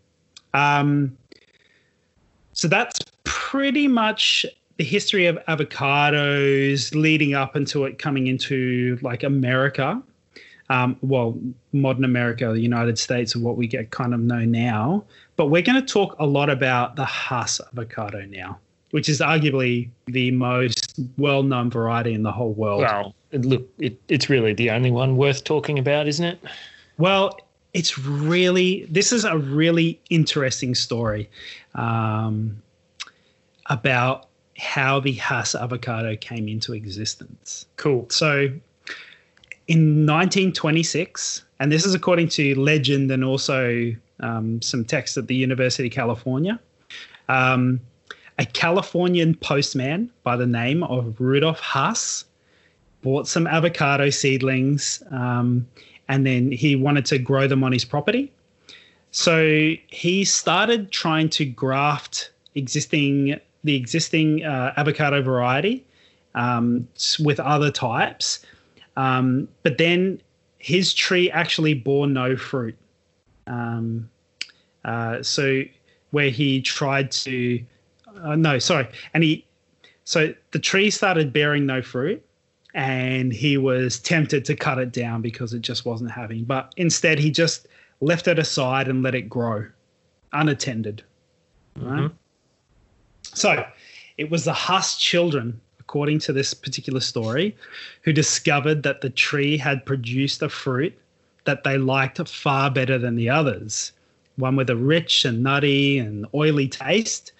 Um, 0.52 1.16
so 2.52 2.68
that's 2.68 2.98
pretty 3.24 3.88
much 3.88 4.46
the 4.76 4.84
history 4.84 5.26
of 5.26 5.36
avocados 5.48 6.94
leading 6.94 7.34
up 7.34 7.56
into 7.56 7.84
it 7.84 7.98
coming 7.98 8.26
into 8.26 8.98
like 9.02 9.22
America. 9.22 10.02
Um, 10.70 10.96
well, 11.02 11.38
modern 11.72 12.04
America, 12.04 12.50
the 12.52 12.60
United 12.60 12.98
States, 12.98 13.34
of 13.34 13.42
what 13.42 13.56
we 13.56 13.66
get 13.66 13.90
kind 13.90 14.14
of 14.14 14.20
know 14.20 14.44
now. 14.44 15.04
But 15.36 15.46
we're 15.46 15.62
going 15.62 15.80
to 15.80 15.86
talk 15.86 16.16
a 16.18 16.26
lot 16.26 16.48
about 16.48 16.96
the 16.96 17.04
Hass 17.04 17.60
avocado 17.60 18.24
now 18.24 18.58
which 18.94 19.08
is 19.08 19.18
arguably 19.18 19.88
the 20.06 20.30
most 20.30 21.00
well-known 21.18 21.68
variety 21.68 22.14
in 22.14 22.22
the 22.22 22.30
whole 22.30 22.52
world. 22.52 22.82
Well, 22.82 23.12
look, 23.32 23.68
it, 23.80 24.00
it's 24.06 24.30
really 24.30 24.52
the 24.52 24.70
only 24.70 24.92
one 24.92 25.16
worth 25.16 25.42
talking 25.42 25.80
about, 25.80 26.06
isn't 26.06 26.24
it? 26.24 26.38
Well, 26.96 27.36
it's 27.72 27.98
really 27.98 28.86
this 28.88 29.10
is 29.10 29.24
a 29.24 29.36
really 29.36 30.00
interesting 30.10 30.76
story 30.76 31.28
um, 31.74 32.62
about 33.66 34.28
how 34.58 35.00
the 35.00 35.14
Hass 35.14 35.56
avocado 35.56 36.14
came 36.14 36.46
into 36.46 36.72
existence. 36.72 37.66
Cool. 37.74 38.06
So, 38.10 38.48
in 39.66 40.06
1926, 40.06 41.44
and 41.60 41.72
this 41.72 41.86
is 41.86 41.94
according 41.94 42.28
to 42.28 42.58
legend 42.58 43.10
and 43.10 43.24
also 43.24 43.92
um, 44.20 44.60
some 44.62 44.84
text 44.84 45.16
at 45.16 45.26
the 45.26 45.34
University 45.34 45.88
of 45.88 45.94
California. 45.94 46.58
Um, 47.28 47.80
a 48.38 48.44
Californian 48.44 49.34
postman 49.36 50.10
by 50.22 50.36
the 50.36 50.46
name 50.46 50.82
of 50.82 51.20
Rudolf 51.20 51.60
Hass 51.60 52.24
bought 53.02 53.28
some 53.28 53.46
avocado 53.46 54.10
seedlings 54.10 55.02
um, 55.10 55.66
and 56.08 56.26
then 56.26 56.50
he 56.50 56.74
wanted 56.76 57.06
to 57.06 57.18
grow 57.18 57.46
them 57.46 57.62
on 57.62 57.72
his 57.72 57.84
property. 57.84 58.32
So 59.12 59.74
he 59.86 60.24
started 60.24 60.90
trying 60.90 61.28
to 61.30 61.44
graft 61.44 62.30
existing 62.54 63.40
the 63.62 63.76
existing 63.76 64.44
uh, 64.44 64.74
avocado 64.76 65.22
variety 65.22 65.84
um, 66.34 66.86
with 67.20 67.40
other 67.40 67.70
types, 67.70 68.44
um, 68.96 69.48
but 69.62 69.78
then 69.78 70.20
his 70.58 70.94
tree 70.94 71.30
actually 71.30 71.74
bore 71.74 72.06
no 72.06 72.36
fruit. 72.36 72.76
Um, 73.46 74.08
uh, 74.84 75.22
so 75.22 75.62
where 76.10 76.30
he 76.30 76.62
tried 76.62 77.10
to 77.10 77.64
uh, 78.22 78.36
no, 78.36 78.58
sorry. 78.58 78.88
And 79.12 79.24
he, 79.24 79.46
so 80.04 80.34
the 80.52 80.58
tree 80.58 80.90
started 80.90 81.32
bearing 81.32 81.66
no 81.66 81.82
fruit 81.82 82.24
and 82.74 83.32
he 83.32 83.56
was 83.56 83.98
tempted 83.98 84.44
to 84.46 84.56
cut 84.56 84.78
it 84.78 84.92
down 84.92 85.22
because 85.22 85.54
it 85.54 85.62
just 85.62 85.84
wasn't 85.84 86.10
having. 86.10 86.44
But 86.44 86.72
instead, 86.76 87.18
he 87.18 87.30
just 87.30 87.68
left 88.00 88.28
it 88.28 88.38
aside 88.38 88.88
and 88.88 89.02
let 89.02 89.14
it 89.14 89.28
grow 89.28 89.66
unattended. 90.32 91.02
Right? 91.76 92.00
Mm-hmm. 92.00 92.14
So 93.22 93.64
it 94.18 94.30
was 94.30 94.44
the 94.44 94.52
Hass 94.52 94.98
children, 94.98 95.60
according 95.94 96.18
to 96.18 96.32
this 96.32 96.52
particular 96.52 96.98
story, 96.98 97.56
who 98.02 98.12
discovered 98.12 98.82
that 98.82 99.00
the 99.00 99.10
tree 99.10 99.56
had 99.56 99.86
produced 99.86 100.42
a 100.42 100.48
fruit 100.48 100.92
that 101.44 101.62
they 101.62 101.78
liked 101.78 102.18
far 102.28 102.68
better 102.68 102.98
than 102.98 103.14
the 103.14 103.30
others. 103.30 103.92
One 104.34 104.56
with 104.56 104.68
a 104.70 104.74
rich 104.74 105.24
and 105.24 105.44
nutty 105.44 106.00
and 106.00 106.26
oily 106.34 106.66
taste, 106.66 107.30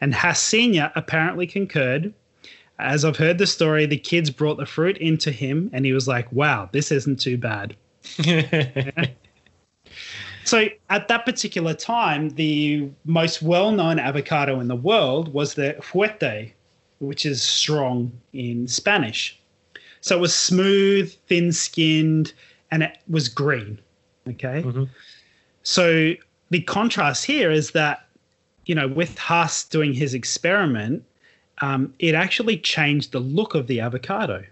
and 0.00 0.14
Hass 0.14 0.40
Sr. 0.40 0.92
apparently 0.94 1.48
concurred. 1.48 2.14
As 2.78 3.04
I've 3.04 3.16
heard 3.16 3.38
the 3.38 3.46
story, 3.48 3.86
the 3.86 3.96
kids 3.96 4.30
brought 4.30 4.58
the 4.58 4.66
fruit 4.66 4.98
into 4.98 5.32
him, 5.32 5.68
and 5.72 5.84
he 5.84 5.92
was 5.92 6.06
like, 6.06 6.30
wow, 6.30 6.68
this 6.70 6.92
isn't 6.92 7.18
too 7.18 7.36
bad. 7.36 7.74
so 10.44 10.68
at 10.90 11.08
that 11.08 11.24
particular 11.24 11.74
time, 11.74 12.28
the 12.30 12.88
most 13.04 13.42
well 13.42 13.72
known 13.72 13.98
avocado 13.98 14.60
in 14.60 14.68
the 14.68 14.76
world 14.76 15.34
was 15.34 15.54
the 15.54 15.74
fuerte, 15.80 16.52
which 16.98 17.26
is 17.26 17.42
strong 17.42 18.12
in 18.32 18.68
Spanish. 18.68 19.38
So 20.00 20.16
it 20.16 20.20
was 20.20 20.34
smooth, 20.34 21.12
thin 21.26 21.52
skinned, 21.52 22.32
and 22.70 22.82
it 22.82 22.98
was 23.08 23.28
green. 23.28 23.78
Okay. 24.28 24.62
Mm-hmm. 24.62 24.84
So 25.62 26.14
the 26.50 26.60
contrast 26.62 27.24
here 27.24 27.50
is 27.50 27.72
that 27.72 28.06
you 28.66 28.74
know, 28.74 28.88
with 28.88 29.16
Hass 29.16 29.64
doing 29.64 29.94
his 29.94 30.12
experiment, 30.12 31.04
um, 31.62 31.94
it 31.98 32.14
actually 32.14 32.58
changed 32.58 33.12
the 33.12 33.20
look 33.20 33.54
of 33.54 33.68
the 33.68 33.80
avocado, 33.80 34.44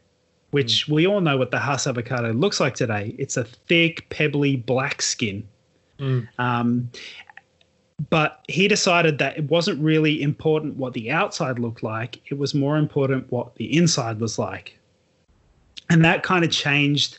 which 0.53 0.87
mm. 0.87 0.95
we 0.95 1.07
all 1.07 1.21
know 1.21 1.37
what 1.37 1.51
the 1.51 1.59
Hass 1.59 1.87
avocado 1.87 2.33
looks 2.33 2.61
like 2.61 2.75
today. 2.75 3.15
It's 3.19 3.37
a 3.37 3.45
thick, 3.45 4.09
pebbly 4.09 4.57
black 4.57 5.03
skin. 5.03 5.47
Mm. 5.99 6.29
Um, 6.39 6.91
but 8.11 8.41
he 8.49 8.69
decided 8.69 9.19
that 9.19 9.37
it 9.37 9.51
wasn't 9.51 9.81
really 9.81 10.21
important 10.21 10.77
what 10.77 10.93
the 10.95 11.11
outside 11.11 11.59
looked 11.59 11.83
like, 11.83 12.21
it 12.31 12.39
was 12.39 12.55
more 12.55 12.77
important 12.77 13.31
what 13.31 13.55
the 13.57 13.77
inside 13.77 14.21
was 14.21 14.39
like. 14.39 14.77
And 15.91 16.05
that 16.05 16.23
kind 16.23 16.45
of 16.45 16.51
changed 16.51 17.19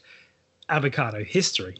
avocado 0.70 1.24
history. 1.24 1.78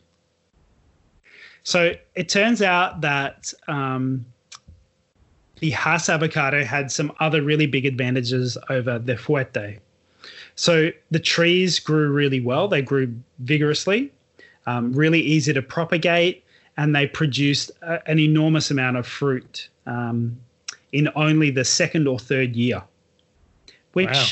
So 1.64 1.94
it 2.14 2.30
turns 2.30 2.62
out 2.62 3.02
that 3.02 3.52
um, 3.68 4.26
the 5.60 5.72
Hass 5.72 6.10
avocado 6.10 6.64
had 6.64 6.92
some 6.92 7.12
other 7.20 7.42
really 7.42 7.66
big 7.66 7.86
advantages 7.86 8.58
over 8.70 9.00
the 9.00 9.16
Fuerte. 9.16 9.80
So 10.56 10.92
the 11.12 11.20
trees 11.20 11.80
grew 11.80 12.12
really 12.12 12.40
well, 12.40 12.68
they 12.68 12.82
grew 12.82 13.14
vigorously, 13.40 14.12
um, 14.68 14.94
really 14.94 15.20
easy 15.20 15.52
to 15.54 15.62
propagate, 15.62 16.45
and 16.78 16.96
they 16.96 17.08
produced 17.08 17.72
a, 17.82 18.08
an 18.10 18.20
enormous 18.20 18.72
amount 18.72 18.98
of 18.98 19.08
fruit 19.08 19.70
um, 19.86 20.38
in 20.92 21.10
only 21.16 21.52
the 21.52 21.66
second 21.66 22.08
or 22.08 22.20
third 22.20 22.56
year, 22.56 22.84
which. 23.94 24.10
Wow. 24.10 24.24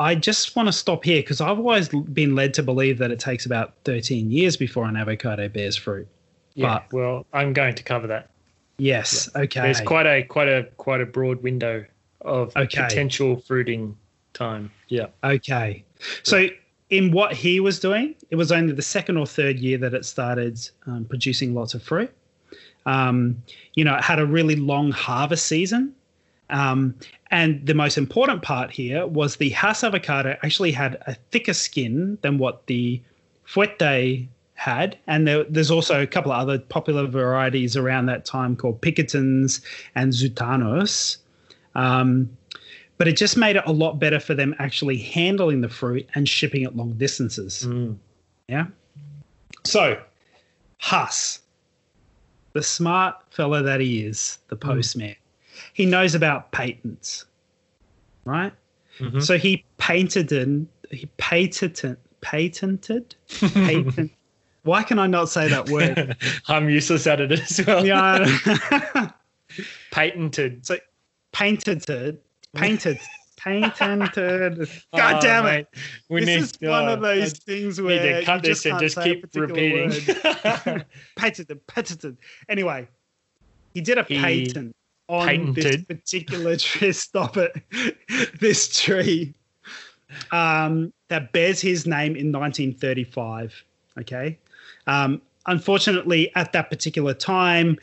I 0.00 0.14
just 0.14 0.54
want 0.54 0.68
to 0.68 0.72
stop 0.72 1.02
here 1.02 1.22
because 1.22 1.40
I've 1.40 1.58
always 1.58 1.88
been 1.88 2.36
led 2.36 2.54
to 2.54 2.62
believe 2.62 2.98
that 2.98 3.10
it 3.10 3.18
takes 3.18 3.46
about 3.46 3.74
13 3.82 4.30
years 4.30 4.56
before 4.56 4.84
an 4.86 4.96
avocado 4.96 5.48
bears 5.48 5.74
fruit. 5.74 6.06
Yeah, 6.54 6.82
but, 6.88 6.96
well, 6.96 7.26
I'm 7.32 7.52
going 7.52 7.74
to 7.74 7.82
cover 7.82 8.06
that. 8.06 8.30
Yes. 8.78 9.28
Yeah. 9.34 9.42
Okay. 9.42 9.60
There's 9.60 9.80
quite 9.80 10.06
a 10.06 10.22
quite 10.22 10.48
a 10.48 10.64
quite 10.76 11.00
a 11.00 11.06
broad 11.06 11.42
window 11.42 11.84
of 12.20 12.56
okay. 12.56 12.82
potential 12.82 13.36
fruiting 13.40 13.96
time. 14.34 14.70
Yeah. 14.88 15.06
Okay. 15.22 15.84
So 16.22 16.48
in 16.90 17.10
what 17.10 17.32
he 17.32 17.60
was 17.60 17.78
doing, 17.78 18.14
it 18.30 18.36
was 18.36 18.50
only 18.50 18.72
the 18.72 18.82
second 18.82 19.16
or 19.16 19.26
third 19.26 19.58
year 19.58 19.78
that 19.78 19.94
it 19.94 20.04
started 20.04 20.58
um, 20.86 21.04
producing 21.04 21.54
lots 21.54 21.74
of 21.74 21.82
fruit. 21.82 22.10
Um, 22.86 23.42
you 23.74 23.84
know, 23.84 23.94
it 23.96 24.02
had 24.02 24.18
a 24.18 24.26
really 24.26 24.56
long 24.56 24.90
harvest 24.90 25.46
season. 25.46 25.94
Um, 26.50 26.94
and 27.30 27.64
the 27.66 27.74
most 27.74 27.98
important 27.98 28.42
part 28.42 28.70
here 28.70 29.06
was 29.06 29.36
the 29.36 29.50
Hass 29.50 29.84
avocado 29.84 30.36
actually 30.42 30.72
had 30.72 30.94
a 31.06 31.14
thicker 31.30 31.52
skin 31.52 32.16
than 32.22 32.38
what 32.38 32.66
the 32.66 33.02
Fuerte 33.46 34.26
had. 34.54 34.96
And 35.06 35.28
there, 35.28 35.44
there's 35.44 35.70
also 35.70 36.00
a 36.00 36.06
couple 36.06 36.32
of 36.32 36.40
other 36.40 36.58
popular 36.58 37.06
varieties 37.06 37.76
around 37.76 38.06
that 38.06 38.24
time 38.24 38.56
called 38.56 38.80
Picotins 38.80 39.60
and 39.94 40.12
Zutanos. 40.12 41.18
Um, 41.74 42.30
but 42.98 43.06
it 43.06 43.16
just 43.16 43.36
made 43.36 43.56
it 43.56 43.62
a 43.64 43.72
lot 43.72 43.98
better 43.98 44.20
for 44.20 44.34
them 44.34 44.54
actually 44.58 44.98
handling 44.98 45.60
the 45.60 45.68
fruit 45.68 46.06
and 46.14 46.28
shipping 46.28 46.62
it 46.62 46.76
long 46.76 46.92
distances. 46.94 47.64
Mm. 47.66 47.96
Yeah. 48.48 48.66
So, 49.64 50.02
Hass, 50.78 51.40
the 52.52 52.62
smart 52.62 53.16
fellow 53.30 53.62
that 53.62 53.80
he 53.80 54.04
is, 54.04 54.38
the 54.48 54.56
mm. 54.56 54.60
postman, 54.60 55.10
mm. 55.10 55.16
he 55.72 55.86
knows 55.86 56.14
about 56.14 56.50
patents, 56.50 57.24
right? 58.24 58.52
Mm-hmm. 58.98 59.20
So 59.20 59.38
he 59.38 59.64
painted 59.78 60.32
and 60.32 60.66
he 60.90 61.06
patented, 61.18 61.96
patented, 62.20 63.14
patent. 63.28 64.10
Why 64.64 64.82
can 64.82 64.98
I 64.98 65.06
not 65.06 65.28
say 65.28 65.48
that 65.48 65.68
word? 65.68 66.16
I'm 66.48 66.68
useless 66.68 67.06
at 67.06 67.20
it 67.20 67.30
as 67.30 67.64
well. 67.64 67.86
Yeah. 67.86 68.26
patented. 69.92 70.66
So 70.66 70.78
patented 71.32 72.18
painted. 72.54 73.00
Painted. 73.38 73.70
God 74.96 75.16
oh, 75.16 75.20
damn 75.20 75.46
it. 75.46 75.68
We 76.08 76.20
this 76.20 76.26
need, 76.26 76.68
is 76.68 76.70
one 76.70 76.88
of 76.88 77.00
those 77.00 77.32
things 77.32 77.80
where 77.80 78.02
need 78.02 78.20
to 78.20 78.24
cut 78.24 78.42
this 78.42 78.66
and 78.66 78.78
just 78.78 79.00
keep 79.00 79.26
repeating. 79.34 79.90
patented, 81.16 81.66
patented. 81.66 82.16
Anyway, 82.48 82.88
he 83.74 83.80
did 83.80 83.98
a 83.98 84.02
he 84.04 84.18
patent 84.18 84.74
on 85.08 85.26
patented. 85.26 85.64
this 85.64 85.82
particular 85.84 86.56
tree. 86.56 86.92
Stop 86.92 87.36
it. 87.36 87.52
this 88.40 88.76
tree 88.76 89.34
um, 90.32 90.92
that 91.08 91.32
bears 91.32 91.60
his 91.60 91.86
name 91.86 92.16
in 92.16 92.32
1935. 92.32 93.64
Okay. 94.00 94.38
Um, 94.86 95.20
unfortunately, 95.46 96.34
at 96.34 96.52
that 96.52 96.70
particular 96.70 97.14
time, 97.14 97.76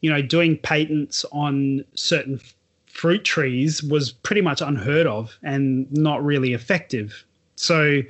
you 0.00 0.10
know, 0.10 0.22
doing 0.22 0.58
patents 0.58 1.24
on 1.32 1.84
certain 1.94 2.40
fruit 2.96 3.24
trees 3.24 3.82
was 3.82 4.10
pretty 4.10 4.40
much 4.40 4.62
unheard 4.62 5.06
of 5.06 5.38
and 5.42 5.86
not 5.92 6.24
really 6.24 6.54
effective. 6.54 7.26
So 7.56 8.00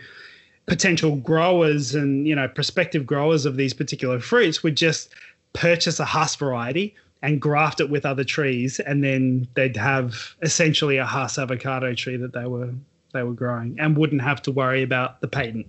potential 0.66 1.16
growers 1.16 1.94
and 1.94 2.26
you 2.26 2.34
know 2.36 2.46
prospective 2.46 3.04
growers 3.04 3.46
of 3.46 3.56
these 3.56 3.74
particular 3.74 4.20
fruits 4.20 4.62
would 4.62 4.76
just 4.76 5.12
purchase 5.54 5.98
a 5.98 6.04
Hass 6.04 6.36
variety 6.36 6.94
and 7.22 7.40
graft 7.40 7.80
it 7.80 7.90
with 7.90 8.06
other 8.06 8.22
trees 8.22 8.78
and 8.80 9.02
then 9.02 9.48
they'd 9.54 9.76
have 9.76 10.36
essentially 10.42 10.98
a 10.98 11.06
Hass 11.06 11.36
avocado 11.36 11.92
tree 11.92 12.16
that 12.16 12.32
they 12.32 12.46
were 12.46 12.72
they 13.12 13.24
were 13.24 13.32
growing 13.32 13.76
and 13.80 13.96
wouldn't 13.96 14.22
have 14.22 14.40
to 14.42 14.52
worry 14.52 14.82
about 14.84 15.20
the 15.20 15.28
patent. 15.28 15.66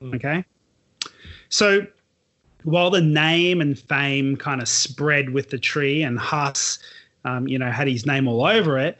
Mm. 0.00 0.14
Okay? 0.14 0.44
So 1.50 1.86
while 2.64 2.90
the 2.90 3.02
name 3.02 3.60
and 3.60 3.78
fame 3.78 4.36
kind 4.36 4.62
of 4.62 4.68
spread 4.68 5.30
with 5.30 5.50
the 5.50 5.58
tree 5.58 6.02
and 6.02 6.18
Hass 6.18 6.78
um, 7.26 7.48
you 7.48 7.58
know, 7.58 7.70
had 7.70 7.88
his 7.88 8.06
name 8.06 8.28
all 8.28 8.46
over 8.46 8.78
it. 8.78 8.98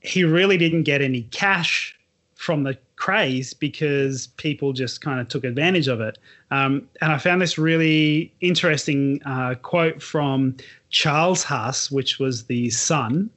He 0.00 0.22
really 0.24 0.56
didn't 0.56 0.82
get 0.82 1.00
any 1.00 1.22
cash 1.30 1.96
from 2.34 2.64
the 2.64 2.76
craze 2.96 3.54
because 3.54 4.28
people 4.36 4.72
just 4.72 5.00
kind 5.00 5.20
of 5.20 5.28
took 5.28 5.44
advantage 5.44 5.88
of 5.88 6.00
it. 6.00 6.18
Um, 6.50 6.88
and 7.00 7.12
I 7.12 7.18
found 7.18 7.40
this 7.40 7.56
really 7.56 8.32
interesting 8.40 9.20
uh, 9.24 9.54
quote 9.54 10.02
from 10.02 10.56
Charles 10.90 11.42
Hass, 11.42 11.90
which 11.90 12.18
was 12.18 12.44
the 12.44 12.70
son, 12.70 13.30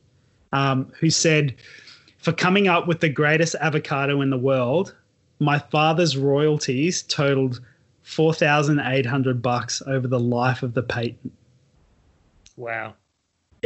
um, 0.54 0.92
who 1.00 1.10
said, 1.10 1.56
For 2.18 2.32
coming 2.32 2.68
up 2.68 2.88
with 2.88 3.00
the 3.00 3.10
greatest 3.10 3.56
avocado 3.56 4.22
in 4.22 4.30
the 4.30 4.38
world, 4.38 4.94
my 5.40 5.60
father's 5.60 6.18
royalties 6.18 7.04
totaled 7.04 7.62
4,800 8.04 9.42
bucks 9.42 9.82
over 9.88 10.08
the 10.08 10.20
life 10.20 10.64
of 10.64 10.74
the 10.74 10.84
patent. 10.84 11.32
Wow. 12.58 12.94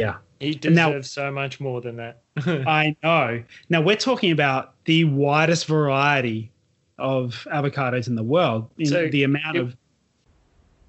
Yeah. 0.00 0.16
He 0.40 0.54
deserves 0.54 1.16
now, 1.16 1.24
so 1.24 1.30
much 1.30 1.60
more 1.60 1.82
than 1.82 1.96
that. 1.96 2.22
I 2.66 2.96
know. 3.02 3.42
Now 3.68 3.82
we're 3.82 3.96
talking 3.96 4.32
about 4.32 4.74
the 4.86 5.04
widest 5.04 5.66
variety 5.66 6.50
of 6.98 7.46
avocados 7.52 8.08
in 8.08 8.14
the 8.14 8.22
world. 8.22 8.70
In 8.78 8.86
so 8.86 9.08
the 9.08 9.24
amount 9.24 9.56
it, 9.56 9.60
of 9.60 9.76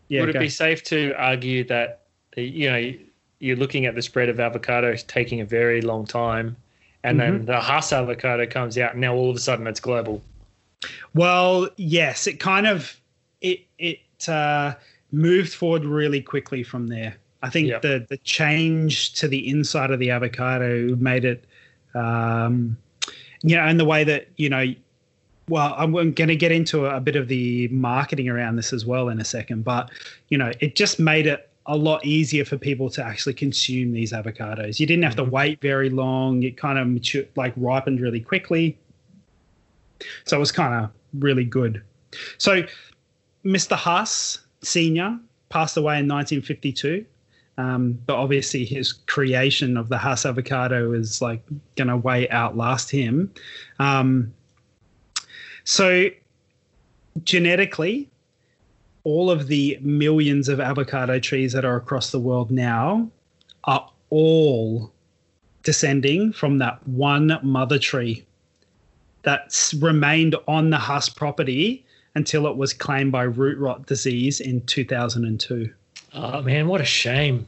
yeah, 0.07 0.21
would 0.21 0.29
it 0.29 0.33
go. 0.33 0.39
be 0.39 0.49
safe 0.49 0.83
to 0.83 1.13
argue 1.17 1.65
that 1.65 2.03
you 2.37 2.69
know 2.69 2.93
you're 3.39 3.57
looking 3.57 3.85
at 3.85 3.95
the 3.95 4.01
spread 4.01 4.29
of 4.29 4.37
avocados 4.37 5.05
taking 5.05 5.41
a 5.41 5.45
very 5.45 5.81
long 5.81 6.05
time, 6.05 6.55
and 7.03 7.19
mm-hmm. 7.19 7.37
then 7.37 7.45
the 7.45 7.59
Hass 7.59 7.91
avocado 7.91 8.45
comes 8.45 8.77
out, 8.77 8.93
and 8.93 9.01
now 9.01 9.13
all 9.13 9.29
of 9.29 9.35
a 9.35 9.39
sudden 9.39 9.67
it's 9.67 9.81
global. 9.81 10.21
Well, 11.13 11.69
yes, 11.75 12.25
it 12.25 12.39
kind 12.39 12.67
of 12.67 12.97
it 13.41 13.65
it 13.77 13.99
uh, 14.29 14.75
moved 15.11 15.53
forward 15.53 15.83
really 15.83 16.21
quickly 16.21 16.63
from 16.63 16.87
there. 16.87 17.17
I 17.41 17.49
think 17.49 17.67
yep. 17.67 17.81
the 17.81 18.05
the 18.07 18.17
change 18.17 19.13
to 19.13 19.27
the 19.27 19.47
inside 19.49 19.91
of 19.91 19.99
the 19.99 20.11
avocado 20.11 20.95
made 20.95 21.25
it, 21.25 21.45
um, 21.95 22.77
you 23.41 23.55
know, 23.55 23.63
and 23.63 23.79
the 23.79 23.85
way 23.85 24.03
that 24.03 24.27
you 24.37 24.49
know, 24.49 24.65
well, 25.49 25.73
I'm 25.77 25.91
going 25.91 26.27
to 26.27 26.35
get 26.35 26.51
into 26.51 26.85
a, 26.85 26.97
a 26.97 26.99
bit 26.99 27.15
of 27.15 27.27
the 27.27 27.67
marketing 27.69 28.29
around 28.29 28.55
this 28.57 28.73
as 28.73 28.85
well 28.85 29.09
in 29.09 29.19
a 29.19 29.25
second, 29.25 29.63
but 29.63 29.89
you 30.29 30.37
know, 30.37 30.51
it 30.59 30.75
just 30.75 30.99
made 30.99 31.27
it 31.27 31.49
a 31.67 31.77
lot 31.77 32.03
easier 32.05 32.43
for 32.43 32.57
people 32.57 32.89
to 32.89 33.03
actually 33.03 33.33
consume 33.33 33.93
these 33.93 34.11
avocados. 34.11 34.79
You 34.79 34.85
didn't 34.85 35.03
have 35.03 35.13
mm-hmm. 35.13 35.25
to 35.25 35.31
wait 35.31 35.61
very 35.61 35.89
long. 35.89 36.43
It 36.43 36.57
kind 36.57 36.79
of 36.79 36.87
matured, 36.87 37.29
like 37.35 37.53
ripened 37.55 37.99
really 37.99 38.19
quickly. 38.19 38.77
So 40.25 40.37
it 40.37 40.39
was 40.39 40.51
kind 40.51 40.73
of 40.73 40.91
really 41.21 41.43
good. 41.43 41.81
So 42.37 42.63
Mr. 43.45 43.77
Hass 43.77 44.39
Senior 44.63 45.19
passed 45.49 45.77
away 45.77 45.99
in 45.99 46.07
1952. 46.07 47.05
Um, 47.57 47.99
but 48.05 48.15
obviously, 48.15 48.65
his 48.65 48.93
creation 48.93 49.77
of 49.77 49.89
the 49.89 49.97
Hass 49.97 50.25
avocado 50.25 50.93
is 50.93 51.21
like 51.21 51.43
going 51.75 51.89
to 51.89 51.97
way 51.97 52.29
outlast 52.29 52.89
him. 52.89 53.31
Um, 53.79 54.33
so, 55.63 56.09
genetically, 57.23 58.09
all 59.03 59.29
of 59.29 59.47
the 59.47 59.77
millions 59.81 60.47
of 60.47 60.59
avocado 60.59 61.19
trees 61.19 61.53
that 61.53 61.65
are 61.65 61.75
across 61.75 62.11
the 62.11 62.19
world 62.19 62.51
now 62.51 63.09
are 63.65 63.89
all 64.09 64.91
descending 65.63 66.33
from 66.33 66.57
that 66.59 66.85
one 66.87 67.37
mother 67.43 67.77
tree 67.77 68.25
that's 69.23 69.73
remained 69.75 70.35
on 70.47 70.69
the 70.69 70.77
Hass 70.77 71.09
property 71.09 71.85
until 72.15 72.47
it 72.47 72.57
was 72.57 72.73
claimed 72.73 73.11
by 73.11 73.23
root 73.23 73.57
rot 73.57 73.85
disease 73.85 74.39
in 74.39 74.61
2002. 74.65 75.71
Oh 76.13 76.41
man, 76.41 76.67
what 76.67 76.81
a 76.81 76.85
shame. 76.85 77.45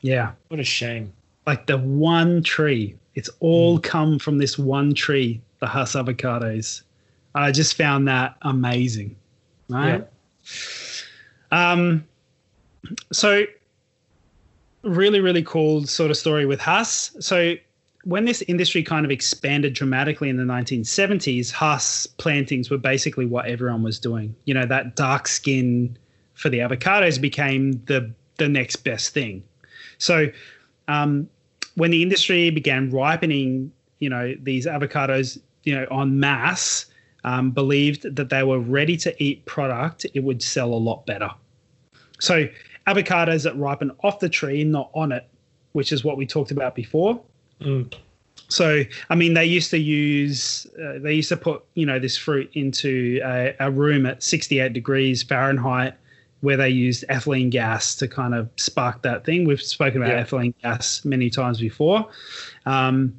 Yeah. 0.00 0.32
What 0.48 0.60
a 0.60 0.64
shame. 0.64 1.12
Like 1.46 1.66
the 1.66 1.78
one 1.78 2.42
tree. 2.42 2.94
It's 3.14 3.30
all 3.40 3.78
mm. 3.78 3.82
come 3.82 4.18
from 4.18 4.38
this 4.38 4.58
one 4.58 4.94
tree, 4.94 5.40
the 5.60 5.66
Hass 5.66 5.94
avocados. 5.94 6.82
I 7.34 7.50
just 7.52 7.76
found 7.76 8.06
that 8.08 8.36
amazing. 8.42 9.16
Right? 9.68 10.04
Yeah. 11.50 11.70
Um 11.72 12.06
so 13.12 13.44
really, 14.82 15.20
really 15.20 15.42
cool 15.42 15.86
sort 15.86 16.10
of 16.10 16.16
story 16.16 16.46
with 16.46 16.60
Hass. 16.60 17.16
So 17.20 17.54
when 18.04 18.26
this 18.26 18.42
industry 18.42 18.82
kind 18.82 19.04
of 19.04 19.10
expanded 19.10 19.72
dramatically 19.72 20.28
in 20.28 20.36
the 20.36 20.44
1970s, 20.44 21.50
Hass 21.50 22.06
plantings 22.06 22.70
were 22.70 22.78
basically 22.78 23.26
what 23.26 23.46
everyone 23.46 23.82
was 23.82 23.98
doing. 23.98 24.34
You 24.44 24.54
know, 24.54 24.66
that 24.66 24.94
dark 24.94 25.26
skin 25.26 25.96
for 26.34 26.48
the 26.48 26.58
avocados 26.58 27.20
became 27.20 27.82
the 27.86 28.12
the 28.36 28.48
next 28.48 28.76
best 28.76 29.14
thing. 29.14 29.42
So 29.98 30.28
um, 30.88 31.28
when 31.76 31.90
the 31.90 32.02
industry 32.02 32.50
began 32.50 32.90
ripening, 32.90 33.72
you 34.00 34.08
know, 34.08 34.34
these 34.42 34.66
avocados, 34.66 35.38
you 35.62 35.74
know, 35.74 35.86
en 35.90 36.18
masse, 36.18 36.86
um, 37.24 37.50
believed 37.50 38.16
that 38.16 38.28
they 38.28 38.42
were 38.42 38.58
ready 38.58 38.96
to 38.98 39.22
eat 39.22 39.44
product, 39.46 40.04
it 40.14 40.20
would 40.20 40.42
sell 40.42 40.72
a 40.72 40.76
lot 40.76 41.06
better. 41.06 41.30
So 42.20 42.48
avocados 42.86 43.44
that 43.44 43.56
ripen 43.56 43.90
off 44.02 44.20
the 44.20 44.28
tree, 44.28 44.64
not 44.64 44.90
on 44.94 45.12
it, 45.12 45.26
which 45.72 45.92
is 45.92 46.04
what 46.04 46.16
we 46.16 46.26
talked 46.26 46.50
about 46.50 46.74
before. 46.74 47.20
Mm. 47.60 47.92
So, 48.48 48.82
I 49.08 49.14
mean, 49.14 49.34
they 49.34 49.46
used 49.46 49.70
to 49.70 49.78
use, 49.78 50.66
uh, 50.80 50.98
they 50.98 51.14
used 51.14 51.30
to 51.30 51.36
put, 51.36 51.64
you 51.74 51.86
know, 51.86 51.98
this 51.98 52.16
fruit 52.16 52.50
into 52.52 53.20
a, 53.24 53.54
a, 53.58 53.70
room 53.70 54.04
at 54.06 54.22
68 54.22 54.72
degrees 54.72 55.22
Fahrenheit 55.22 55.94
where 56.44 56.58
they 56.58 56.68
used 56.68 57.04
ethylene 57.08 57.50
gas 57.50 57.94
to 57.96 58.06
kind 58.06 58.34
of 58.34 58.48
spark 58.56 59.02
that 59.02 59.24
thing. 59.24 59.46
We've 59.46 59.60
spoken 59.60 60.02
about 60.02 60.14
yeah. 60.14 60.24
ethylene 60.24 60.54
gas 60.62 61.04
many 61.04 61.30
times 61.30 61.58
before. 61.58 62.06
Um, 62.66 63.18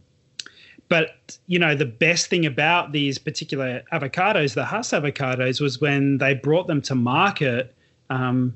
but, 0.89 1.37
you 1.47 1.57
know, 1.57 1.73
the 1.73 1.87
best 1.87 2.27
thing 2.27 2.45
about 2.45 2.91
these 2.91 3.17
particular 3.17 3.81
avocados, 3.91 4.53
the 4.53 4.63
Hass 4.63 4.91
avocados, 4.91 5.59
was 5.59 5.81
when 5.81 6.19
they 6.19 6.35
brought 6.35 6.67
them 6.67 6.83
to 6.83 6.93
market. 6.93 7.73
Um, 8.11 8.53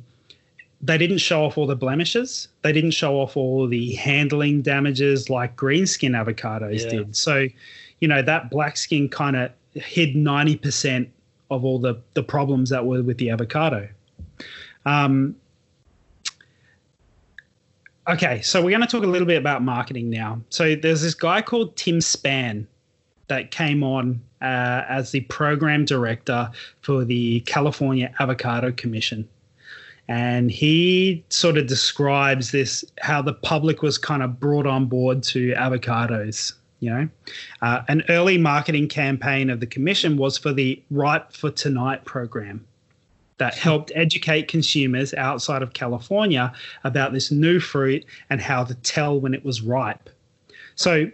they 0.81 0.99
didn't 0.99 1.17
show 1.17 1.43
off 1.43 1.57
all 1.57 1.65
the 1.65 1.75
blemishes. 1.75 2.47
They 2.61 2.71
didn't 2.71 2.91
show 2.91 3.19
off 3.19 3.35
all 3.35 3.67
the 3.67 3.95
handling 3.95 4.61
damages 4.61 5.31
like 5.31 5.55
green 5.55 5.87
skin 5.87 6.11
avocados 6.11 6.83
yeah. 6.83 6.89
did. 6.89 7.15
So, 7.15 7.47
you 7.99 8.07
know, 8.07 8.21
that 8.21 8.51
black 8.51 8.77
skin 8.77 9.09
kind 9.09 9.35
of 9.35 9.51
hid 9.73 10.13
90% 10.15 11.07
of 11.49 11.65
all 11.65 11.79
the, 11.79 11.99
the 12.13 12.21
problems 12.21 12.69
that 12.69 12.85
were 12.85 13.01
with 13.01 13.17
the 13.17 13.31
avocado. 13.31 13.89
Um, 14.85 15.35
okay, 18.07 18.41
so 18.41 18.61
we're 18.61 18.69
going 18.69 18.81
to 18.81 18.87
talk 18.87 19.03
a 19.03 19.07
little 19.07 19.27
bit 19.27 19.37
about 19.37 19.61
marketing 19.61 20.09
now. 20.09 20.41
So 20.49 20.75
there's 20.75 21.01
this 21.01 21.13
guy 21.13 21.41
called 21.41 21.75
Tim 21.75 21.99
Spann 21.99 22.65
that 23.27 23.51
came 23.51 23.83
on 23.83 24.21
uh, 24.41 24.83
as 24.87 25.11
the 25.11 25.21
program 25.21 25.85
director 25.85 26.49
for 26.81 27.05
the 27.05 27.41
California 27.41 28.13
Avocado 28.19 28.71
Commission. 28.71 29.27
And 30.07 30.49
he 30.49 31.23
sort 31.29 31.57
of 31.57 31.67
describes 31.67 32.51
this 32.51 32.83
how 33.01 33.21
the 33.21 33.33
public 33.33 33.83
was 33.83 33.99
kind 33.99 34.23
of 34.23 34.39
brought 34.39 34.65
on 34.65 34.87
board 34.87 35.21
to 35.23 35.53
avocados 35.53 36.53
you 36.79 36.89
know? 36.89 37.09
Uh, 37.61 37.81
an 37.87 38.03
early 38.09 38.37
marketing 38.37 38.87
campaign 38.87 39.49
of 39.49 39.59
the 39.59 39.67
commission 39.67 40.17
was 40.17 40.37
for 40.37 40.53
the 40.53 40.81
Right 40.89 41.23
for 41.31 41.51
tonight 41.51 42.05
program 42.05 42.65
that 43.39 43.55
helped 43.55 43.91
educate 43.95 44.47
consumers 44.47 45.13
outside 45.15 45.61
of 45.61 45.73
california 45.73 46.53
about 46.83 47.11
this 47.11 47.31
new 47.31 47.59
fruit 47.59 48.05
and 48.29 48.39
how 48.39 48.63
to 48.63 48.75
tell 48.75 49.19
when 49.19 49.33
it 49.33 49.43
was 49.43 49.61
ripe 49.61 50.09
so 50.75 51.09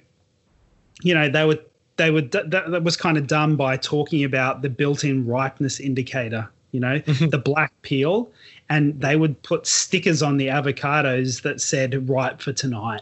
you 1.01 1.13
know 1.13 1.29
they 1.29 1.45
were 1.45 1.59
they 1.97 2.11
were 2.11 2.21
that, 2.21 2.51
that 2.51 2.83
was 2.83 2.97
kind 2.97 3.17
of 3.17 3.25
done 3.25 3.55
by 3.55 3.77
talking 3.77 4.23
about 4.23 4.61
the 4.61 4.69
built-in 4.69 5.25
ripeness 5.25 5.79
indicator 5.79 6.49
you 6.71 6.79
know 6.79 6.99
the 6.99 7.41
black 7.43 7.71
peel 7.81 8.29
and 8.69 8.99
they 8.99 9.15
would 9.15 9.41
put 9.43 9.67
stickers 9.67 10.21
on 10.21 10.37
the 10.37 10.47
avocados 10.47 11.41
that 11.43 11.61
said 11.61 12.09
"ripe 12.09 12.41
for 12.41 12.53
tonight." 12.53 13.01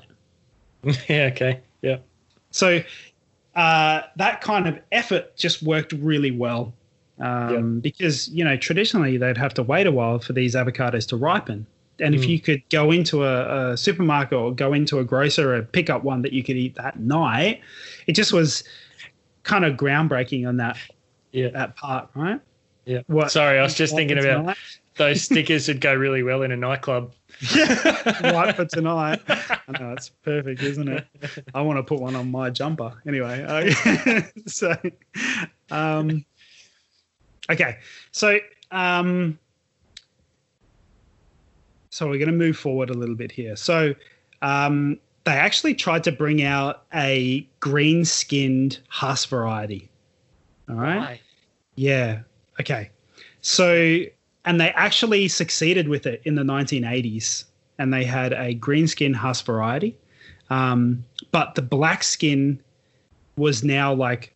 yeah. 1.08 1.30
Okay. 1.32 1.60
Yeah. 1.82 1.98
So 2.52 2.84
uh, 3.56 4.02
that 4.16 4.42
kind 4.42 4.68
of 4.68 4.80
effort 4.92 5.36
just 5.36 5.64
worked 5.64 5.94
really 5.94 6.32
well 6.32 6.74
um, 7.20 7.80
because 7.80 8.28
you 8.30 8.43
know 8.43 8.57
traditionally 8.57 9.18
they'd 9.18 9.38
have 9.38 9.53
to 9.55 9.64
wait 9.64 9.88
a 9.88 9.91
while 9.91 10.20
for 10.20 10.34
these 10.34 10.55
avocados 10.55 11.07
to 11.09 11.18
ripen. 11.18 11.66
And 11.99 12.16
mm. 12.16 12.18
if 12.18 12.28
you 12.28 12.39
could 12.39 12.68
go 12.70 12.91
into 12.91 13.24
a, 13.24 13.74
a, 13.74 13.78
supermarket 13.78 14.34
or 14.34 14.51
go 14.51 14.74
into 14.74 14.97
a 14.97 15.03
grocer 15.03 15.53
and 15.53 15.72
pick 15.72 15.91
up 15.91 16.03
one 16.03 16.24
that 16.24 16.34
you 16.34 16.43
could 16.43 16.57
eat 16.57 16.74
that 16.76 16.99
night, 16.99 17.61
it 18.07 18.14
just 18.14 18.34
was 18.34 18.64
kind 19.43 19.64
of 19.64 19.76
groundbreaking 19.76 20.47
on 20.47 20.57
that 20.57 20.76
yeah. 21.32 21.49
that 21.49 21.76
part, 21.76 22.09
right? 22.16 22.39
Yeah. 22.86 23.01
What, 23.07 23.32
Sorry, 23.32 23.59
I 23.59 23.64
was 23.64 23.76
just 23.76 23.95
thinking 23.95 24.18
about 24.18 24.57
those 24.95 25.22
stickers 25.22 25.68
would 25.68 25.82
go 25.82 25.93
really 25.93 26.24
well 26.24 26.41
in 26.41 26.51
a 26.51 26.57
nightclub. 26.57 27.14
Yeah. 27.55 28.32
right 28.34 28.55
for 28.55 28.66
tonight. 28.66 29.22
I 29.28 29.80
know 29.80 29.93
it's 29.93 30.09
perfect, 30.09 30.61
isn't 30.61 30.88
it? 30.88 31.07
I 31.53 31.61
want 31.61 31.78
to 31.78 31.84
put 31.84 31.99
one 31.99 32.16
on 32.16 32.30
my 32.30 32.49
jumper. 32.49 32.93
Anyway, 33.07 33.43
uh, 33.43 34.22
so 34.45 34.76
um, 35.72 36.26
okay, 37.50 37.78
so 38.12 38.39
um, 38.72 39.38
so 41.89 42.08
we're 42.08 42.18
going 42.18 42.28
to 42.28 42.32
move 42.32 42.58
forward 42.58 42.89
a 42.89 42.94
little 42.94 43.16
bit 43.16 43.32
here. 43.32 43.56
So 43.56 43.94
um, 44.41 45.00
they 45.26 45.34
actually 45.34 45.76
tried 45.76 46.04
to 46.06 46.12
bring 46.12 46.44
out 46.44 46.84
a 46.94 47.48
green-skinned 47.60 48.80
Hass 48.89 49.26
variety. 49.26 49.89
All 50.70 50.76
right. 50.76 50.98
Why? 50.98 51.22
Yeah. 51.76 52.22
Okay. 52.60 52.89
So 53.41 54.00
and 54.46 54.60
they 54.60 54.70
actually 54.72 55.28
succeeded 55.28 55.88
with 55.88 56.06
it 56.06 56.22
in 56.26 56.36
the 56.36 56.44
1980s 56.44 57.46
and 57.78 57.94
they 57.94 58.04
had 58.04 58.34
a 58.34 58.54
green 58.54 58.88
skin 58.88 59.14
Hass 59.14 59.41
variety 59.41 59.98
um, 60.50 61.04
but 61.32 61.56
the 61.56 61.62
black 61.62 62.04
skin 62.04 62.62
was 63.38 63.64
now 63.64 63.94
like 63.94 64.34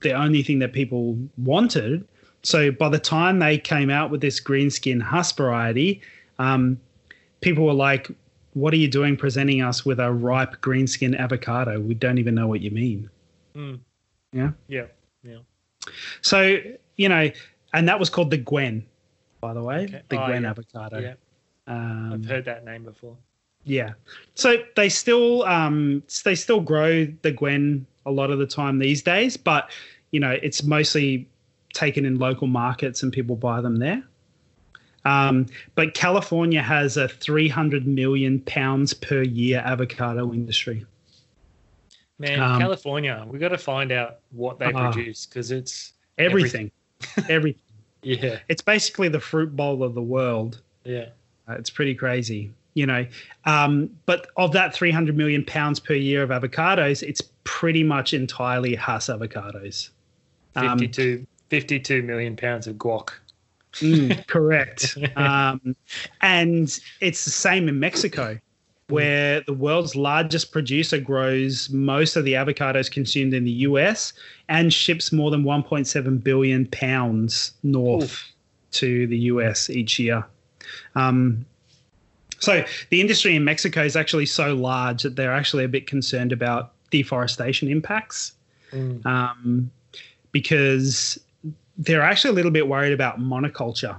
the 0.00 0.12
only 0.12 0.42
thing 0.42 0.60
that 0.60 0.72
people 0.72 1.18
wanted 1.36 2.06
so 2.42 2.70
by 2.70 2.88
the 2.88 2.98
time 2.98 3.38
they 3.38 3.58
came 3.58 3.90
out 3.90 4.10
with 4.10 4.20
this 4.20 4.40
green 4.40 4.70
skin 4.70 5.00
Hass 5.00 5.32
variety 5.32 6.00
um, 6.38 6.80
people 7.40 7.64
were 7.64 7.72
like 7.72 8.10
what 8.54 8.72
are 8.72 8.78
you 8.78 8.88
doing 8.88 9.16
presenting 9.16 9.62
us 9.62 9.84
with 9.84 10.00
a 10.00 10.12
ripe 10.12 10.60
green 10.60 10.86
skin 10.86 11.14
avocado 11.14 11.80
we 11.80 11.94
don't 11.94 12.18
even 12.18 12.34
know 12.34 12.46
what 12.46 12.60
you 12.60 12.70
mean 12.70 13.08
mm. 13.54 13.78
yeah 14.32 14.50
yeah 14.68 14.86
yeah 15.22 15.38
so 16.22 16.58
you 16.96 17.08
know 17.08 17.30
and 17.74 17.88
that 17.88 17.98
was 17.98 18.10
called 18.10 18.30
the 18.30 18.38
gwen 18.38 18.84
by 19.40 19.54
the 19.54 19.62
way, 19.62 19.84
okay. 19.84 20.02
the 20.08 20.22
oh, 20.22 20.26
Gwen 20.26 20.42
yeah. 20.42 20.50
avocado. 20.50 20.98
Yeah. 20.98 21.14
Um, 21.66 22.12
I've 22.14 22.24
heard 22.24 22.44
that 22.46 22.64
name 22.64 22.84
before. 22.84 23.16
Yeah. 23.64 23.92
So 24.34 24.56
they 24.76 24.88
still 24.88 25.42
um, 25.44 26.02
they 26.24 26.34
still 26.34 26.60
grow 26.60 27.06
the 27.22 27.30
Gwen 27.30 27.86
a 28.06 28.10
lot 28.10 28.30
of 28.30 28.38
the 28.38 28.46
time 28.46 28.78
these 28.78 29.02
days, 29.02 29.36
but 29.36 29.70
you 30.10 30.20
know 30.20 30.36
it's 30.42 30.62
mostly 30.62 31.28
taken 31.78 32.04
in 32.04 32.18
local 32.18 32.48
markets 32.48 33.02
and 33.02 33.12
people 33.12 33.36
buy 33.36 33.60
them 33.60 33.76
there. 33.76 34.02
Um, 35.04 35.46
but 35.74 35.94
California 35.94 36.60
has 36.60 36.96
a 36.96 37.08
300 37.08 37.86
million 37.86 38.40
pounds 38.40 38.92
per 38.92 39.22
year 39.22 39.62
avocado 39.64 40.32
industry. 40.32 40.84
Man, 42.18 42.40
um, 42.40 42.60
California, 42.60 43.24
we 43.28 43.38
got 43.38 43.50
to 43.50 43.58
find 43.58 43.92
out 43.92 44.18
what 44.32 44.58
they 44.58 44.72
uh, 44.72 44.90
produce 44.90 45.24
because 45.24 45.52
it's 45.52 45.92
everything. 46.18 46.70
Everything. 47.16 47.34
everything. 47.34 47.62
Yeah. 48.00 48.38
It's 48.48 48.62
basically 48.62 49.08
the 49.08 49.18
fruit 49.18 49.56
bowl 49.56 49.82
of 49.82 49.94
the 49.94 50.02
world. 50.02 50.62
Yeah. 50.84 51.08
Uh, 51.48 51.54
it's 51.54 51.68
pretty 51.68 51.96
crazy, 51.96 52.52
you 52.74 52.86
know. 52.86 53.04
Um, 53.44 53.90
but 54.06 54.28
of 54.36 54.52
that 54.52 54.72
300 54.72 55.16
million 55.16 55.44
pounds 55.44 55.80
per 55.80 55.94
year 55.94 56.22
of 56.22 56.30
avocados, 56.30 57.02
it's 57.02 57.20
pretty 57.42 57.82
much 57.82 58.14
entirely 58.14 58.76
Hass 58.76 59.08
avocados. 59.08 59.90
52, 60.54 61.18
um, 61.18 61.26
52 61.48 62.02
million 62.02 62.36
pounds 62.36 62.66
of 62.66 62.76
guac. 62.76 63.10
Mm, 63.74 64.26
correct. 64.26 64.96
um, 65.16 65.76
and 66.20 66.78
it's 67.00 67.24
the 67.24 67.30
same 67.30 67.68
in 67.68 67.78
Mexico 67.78 68.38
where 68.88 69.42
the 69.42 69.52
world's 69.52 69.94
largest 69.94 70.50
producer 70.50 70.98
grows 70.98 71.68
most 71.70 72.16
of 72.16 72.24
the 72.24 72.32
avocados 72.32 72.90
consumed 72.90 73.34
in 73.34 73.44
the 73.44 73.50
US 73.50 74.14
and 74.48 74.72
ships 74.72 75.12
more 75.12 75.30
than 75.30 75.44
1.7 75.44 76.24
billion 76.24 76.66
pounds 76.66 77.52
north 77.62 78.04
Oof. 78.04 78.32
to 78.72 79.06
the 79.08 79.18
US 79.18 79.68
each 79.68 79.98
year. 79.98 80.24
Um, 80.94 81.44
so 82.38 82.64
the 82.90 83.00
industry 83.00 83.36
in 83.36 83.44
Mexico 83.44 83.82
is 83.82 83.94
actually 83.94 84.26
so 84.26 84.54
large 84.54 85.02
that 85.02 85.16
they're 85.16 85.34
actually 85.34 85.64
a 85.64 85.68
bit 85.68 85.86
concerned 85.86 86.32
about 86.32 86.72
deforestation 86.90 87.68
impacts 87.68 88.32
mm. 88.72 89.04
um, 89.04 89.70
because 90.32 91.18
they're 91.78 92.02
actually 92.02 92.30
a 92.30 92.34
little 92.34 92.50
bit 92.50 92.68
worried 92.68 92.92
about 92.92 93.20
monoculture. 93.20 93.96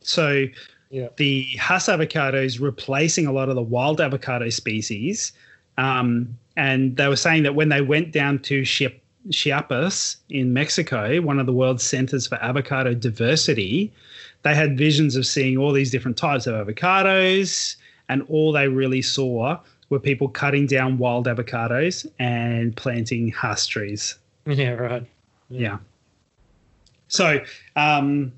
So 0.00 0.46
yeah. 0.90 1.08
the 1.16 1.42
Hass 1.58 1.88
avocado 1.88 2.40
is 2.40 2.60
replacing 2.60 3.26
a 3.26 3.32
lot 3.32 3.48
of 3.48 3.56
the 3.56 3.62
wild 3.62 4.00
avocado 4.00 4.48
species. 4.48 5.32
Um, 5.76 6.38
and 6.56 6.96
they 6.96 7.08
were 7.08 7.16
saying 7.16 7.42
that 7.42 7.54
when 7.54 7.68
they 7.68 7.80
went 7.82 8.12
down 8.12 8.38
to 8.40 8.64
Chiapas 8.64 10.16
in 10.30 10.52
Mexico, 10.52 11.20
one 11.20 11.38
of 11.38 11.46
the 11.46 11.52
world's 11.52 11.82
centers 11.82 12.26
for 12.26 12.36
avocado 12.36 12.94
diversity, 12.94 13.92
they 14.42 14.54
had 14.54 14.78
visions 14.78 15.16
of 15.16 15.26
seeing 15.26 15.56
all 15.58 15.72
these 15.72 15.90
different 15.90 16.16
types 16.16 16.46
of 16.46 16.54
avocados 16.54 17.76
and 18.08 18.22
all 18.28 18.52
they 18.52 18.68
really 18.68 19.02
saw 19.02 19.58
were 19.88 19.98
people 19.98 20.28
cutting 20.28 20.66
down 20.66 20.98
wild 20.98 21.26
avocados 21.26 22.06
and 22.18 22.76
planting 22.76 23.28
Hass 23.28 23.66
trees. 23.66 24.16
Yeah, 24.46 24.74
right. 24.74 25.04
Yeah. 25.50 25.60
yeah. 25.60 25.78
So 27.08 27.40
um, 27.76 28.32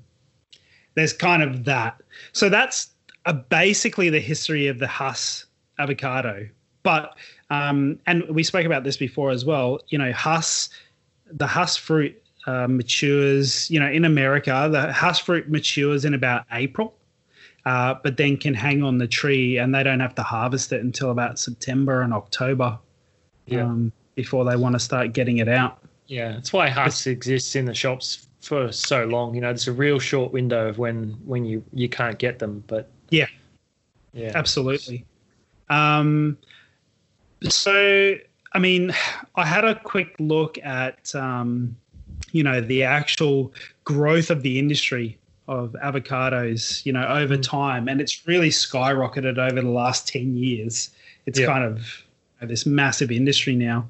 there's 0.95 1.13
kind 1.13 1.43
of 1.43 1.65
that. 1.65 2.01
So 2.33 2.49
that's 2.49 2.91
uh, 3.25 3.33
basically 3.33 4.09
the 4.09 4.19
history 4.19 4.67
of 4.67 4.79
the 4.79 4.87
Hass 4.87 5.45
avocado. 5.77 6.47
But 6.83 7.15
um, 7.49 7.99
and 8.05 8.23
we 8.29 8.43
spoke 8.43 8.65
about 8.65 8.83
this 8.83 8.97
before 8.97 9.31
as 9.31 9.45
well. 9.45 9.79
You 9.87 9.97
know, 9.97 10.11
Hass, 10.13 10.69
the 11.31 11.47
Hass 11.47 11.75
fruit 11.75 12.21
uh, 12.47 12.67
matures. 12.67 13.69
You 13.69 13.79
know, 13.79 13.89
in 13.89 14.05
America, 14.05 14.67
the 14.71 14.91
Hass 14.93 15.19
fruit 15.19 15.49
matures 15.49 16.05
in 16.05 16.13
about 16.13 16.45
April. 16.51 16.95
Uh, 17.65 17.93
but 18.01 18.15
then 18.17 18.37
can 18.37 18.53
hang 18.53 18.81
on 18.81 18.97
the 18.97 19.07
tree 19.07 19.57
and 19.57 19.75
they 19.75 19.83
don't 19.83 19.99
have 19.99 20.15
to 20.15 20.23
harvest 20.23 20.71
it 20.71 20.81
until 20.81 21.11
about 21.11 21.37
September 21.37 22.01
and 22.01 22.13
October 22.13 22.79
yeah. 23.47 23.63
um, 23.63 23.91
before 24.15 24.45
they 24.45 24.55
want 24.55 24.73
to 24.73 24.79
start 24.79 25.11
getting 25.11 25.37
it 25.37 25.49
out. 25.49 25.77
Yeah, 26.07 26.31
that's 26.31 26.53
why 26.53 26.69
Hass 26.69 27.05
exists 27.05 27.55
in 27.55 27.65
the 27.65 27.75
shops 27.75 28.28
for 28.41 28.71
so 28.71 29.05
long. 29.05 29.35
You 29.35 29.41
know, 29.41 29.47
there's 29.47 29.67
a 29.67 29.73
real 29.73 29.99
short 29.99 30.31
window 30.31 30.67
of 30.67 30.77
when 30.77 31.17
when 31.25 31.45
you 31.45 31.63
you 31.73 31.89
can't 31.89 32.17
get 32.17 32.39
them. 32.39 32.63
But 32.67 32.89
yeah, 33.09 33.27
yeah, 34.13 34.31
absolutely. 34.35 35.05
Um, 35.69 36.37
so 37.43 38.15
I 38.53 38.59
mean, 38.59 38.93
I 39.35 39.45
had 39.45 39.65
a 39.65 39.79
quick 39.79 40.15
look 40.19 40.57
at 40.63 41.13
um, 41.15 41.75
you 42.31 42.43
know 42.43 42.61
the 42.61 42.83
actual 42.83 43.53
growth 43.83 44.29
of 44.29 44.41
the 44.41 44.59
industry 44.59 45.17
of 45.47 45.75
avocados, 45.83 46.85
you 46.85 46.93
know, 46.93 47.07
over 47.07 47.35
mm. 47.35 47.43
time, 47.43 47.87
and 47.87 47.99
it's 48.01 48.27
really 48.27 48.49
skyrocketed 48.49 49.37
over 49.37 49.61
the 49.61 49.69
last 49.69 50.07
ten 50.07 50.35
years. 50.35 50.89
It's 51.25 51.39
kind 51.39 51.63
of 51.63 52.03
this 52.41 52.65
massive 52.65 53.11
industry 53.11 53.55
now. 53.55 53.87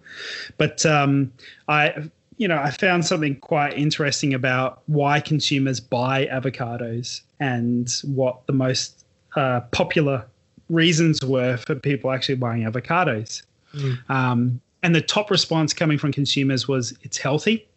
But 0.57 0.85
um, 0.85 1.31
I 1.67 2.09
you 2.39 2.47
know, 2.47 2.57
I 2.57 2.71
found 2.71 3.05
something 3.05 3.35
quite 3.35 3.77
interesting 3.77 4.33
about 4.33 4.81
why 4.87 5.19
consumers 5.19 5.81
buy 5.81 6.25
avocados 6.27 7.19
and 7.41 7.91
what 8.05 8.47
the 8.47 8.53
most 8.53 9.05
uh, 9.35 9.59
popular 9.71 10.25
reasons 10.69 11.21
were 11.21 11.57
for 11.57 11.75
people 11.75 12.11
actually 12.11 12.35
buying 12.35 12.63
avocados. 12.63 13.43
Mm. 13.75 14.09
Um, 14.09 14.61
and 14.83 14.95
the 14.95 15.01
top 15.01 15.29
response 15.29 15.73
coming 15.73 15.97
from 15.97 16.13
consumers 16.13 16.65
was 16.65 16.97
it's 17.03 17.17
healthy. 17.17 17.67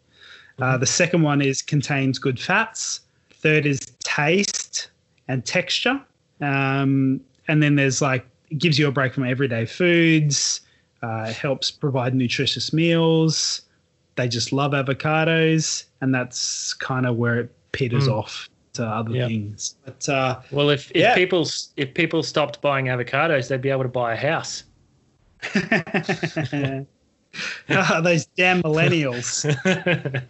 Uh, 0.59 0.63
mm-hmm. 0.63 0.79
the 0.79 0.85
second 0.85 1.23
one 1.23 1.41
is 1.41 1.61
contains 1.61 2.17
good 2.17 2.39
fats. 2.39 3.01
Third 3.33 3.65
is 3.65 3.81
taste 4.05 4.87
and 5.27 5.45
texture. 5.45 5.99
Um, 6.39 7.19
and 7.49 7.61
then 7.61 7.75
there's 7.75 8.01
like, 8.01 8.25
it 8.49 8.59
gives 8.59 8.79
you 8.79 8.87
a 8.87 8.91
break 8.91 9.13
from 9.13 9.25
everyday 9.25 9.65
foods, 9.65 10.61
uh, 11.01 11.33
helps 11.33 11.69
provide 11.69 12.15
nutritious 12.15 12.71
meals 12.71 13.63
they 14.15 14.27
just 14.27 14.51
love 14.51 14.71
avocados, 14.71 15.85
and 16.01 16.13
that's 16.13 16.73
kind 16.73 17.05
of 17.05 17.15
where 17.15 17.39
it 17.39 17.55
peters 17.71 18.07
mm. 18.07 18.13
off 18.13 18.49
to 18.73 18.85
other 18.85 19.11
things. 19.11 19.75
But 19.85 20.09
uh, 20.09 20.41
well, 20.51 20.69
if, 20.69 20.91
if 20.91 20.97
yeah. 20.97 21.15
people 21.15 21.47
if 21.77 21.93
people 21.93 22.23
stopped 22.23 22.61
buying 22.61 22.85
avocados, 22.85 23.47
they'd 23.47 23.61
be 23.61 23.69
able 23.69 23.83
to 23.83 23.89
buy 23.89 24.13
a 24.13 24.17
house. 24.17 24.63
oh, 25.55 26.85
those 28.01 28.25
damn 28.37 28.63
millennials. 28.63 29.45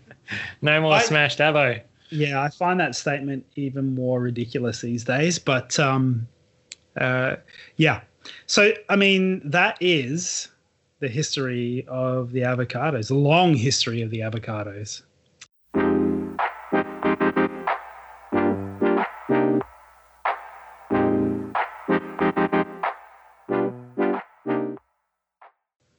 no 0.61 0.81
more 0.81 0.93
I, 0.93 1.01
smashed 1.01 1.39
avo. 1.39 1.81
Yeah, 2.09 2.41
I 2.41 2.49
find 2.49 2.79
that 2.79 2.95
statement 2.95 3.45
even 3.55 3.95
more 3.95 4.19
ridiculous 4.21 4.81
these 4.81 5.03
days. 5.03 5.39
But 5.39 5.79
um, 5.79 6.27
uh, 6.97 7.37
yeah, 7.77 8.01
so 8.45 8.71
I 8.89 8.95
mean 8.95 9.41
that 9.49 9.77
is 9.79 10.49
the 11.03 11.09
history 11.09 11.85
of 11.89 12.31
the 12.31 12.39
avocados, 12.39 13.11
a 13.11 13.13
long 13.13 13.53
history 13.53 14.01
of 14.01 14.09
the 14.09 14.19
avocados. 14.19 15.01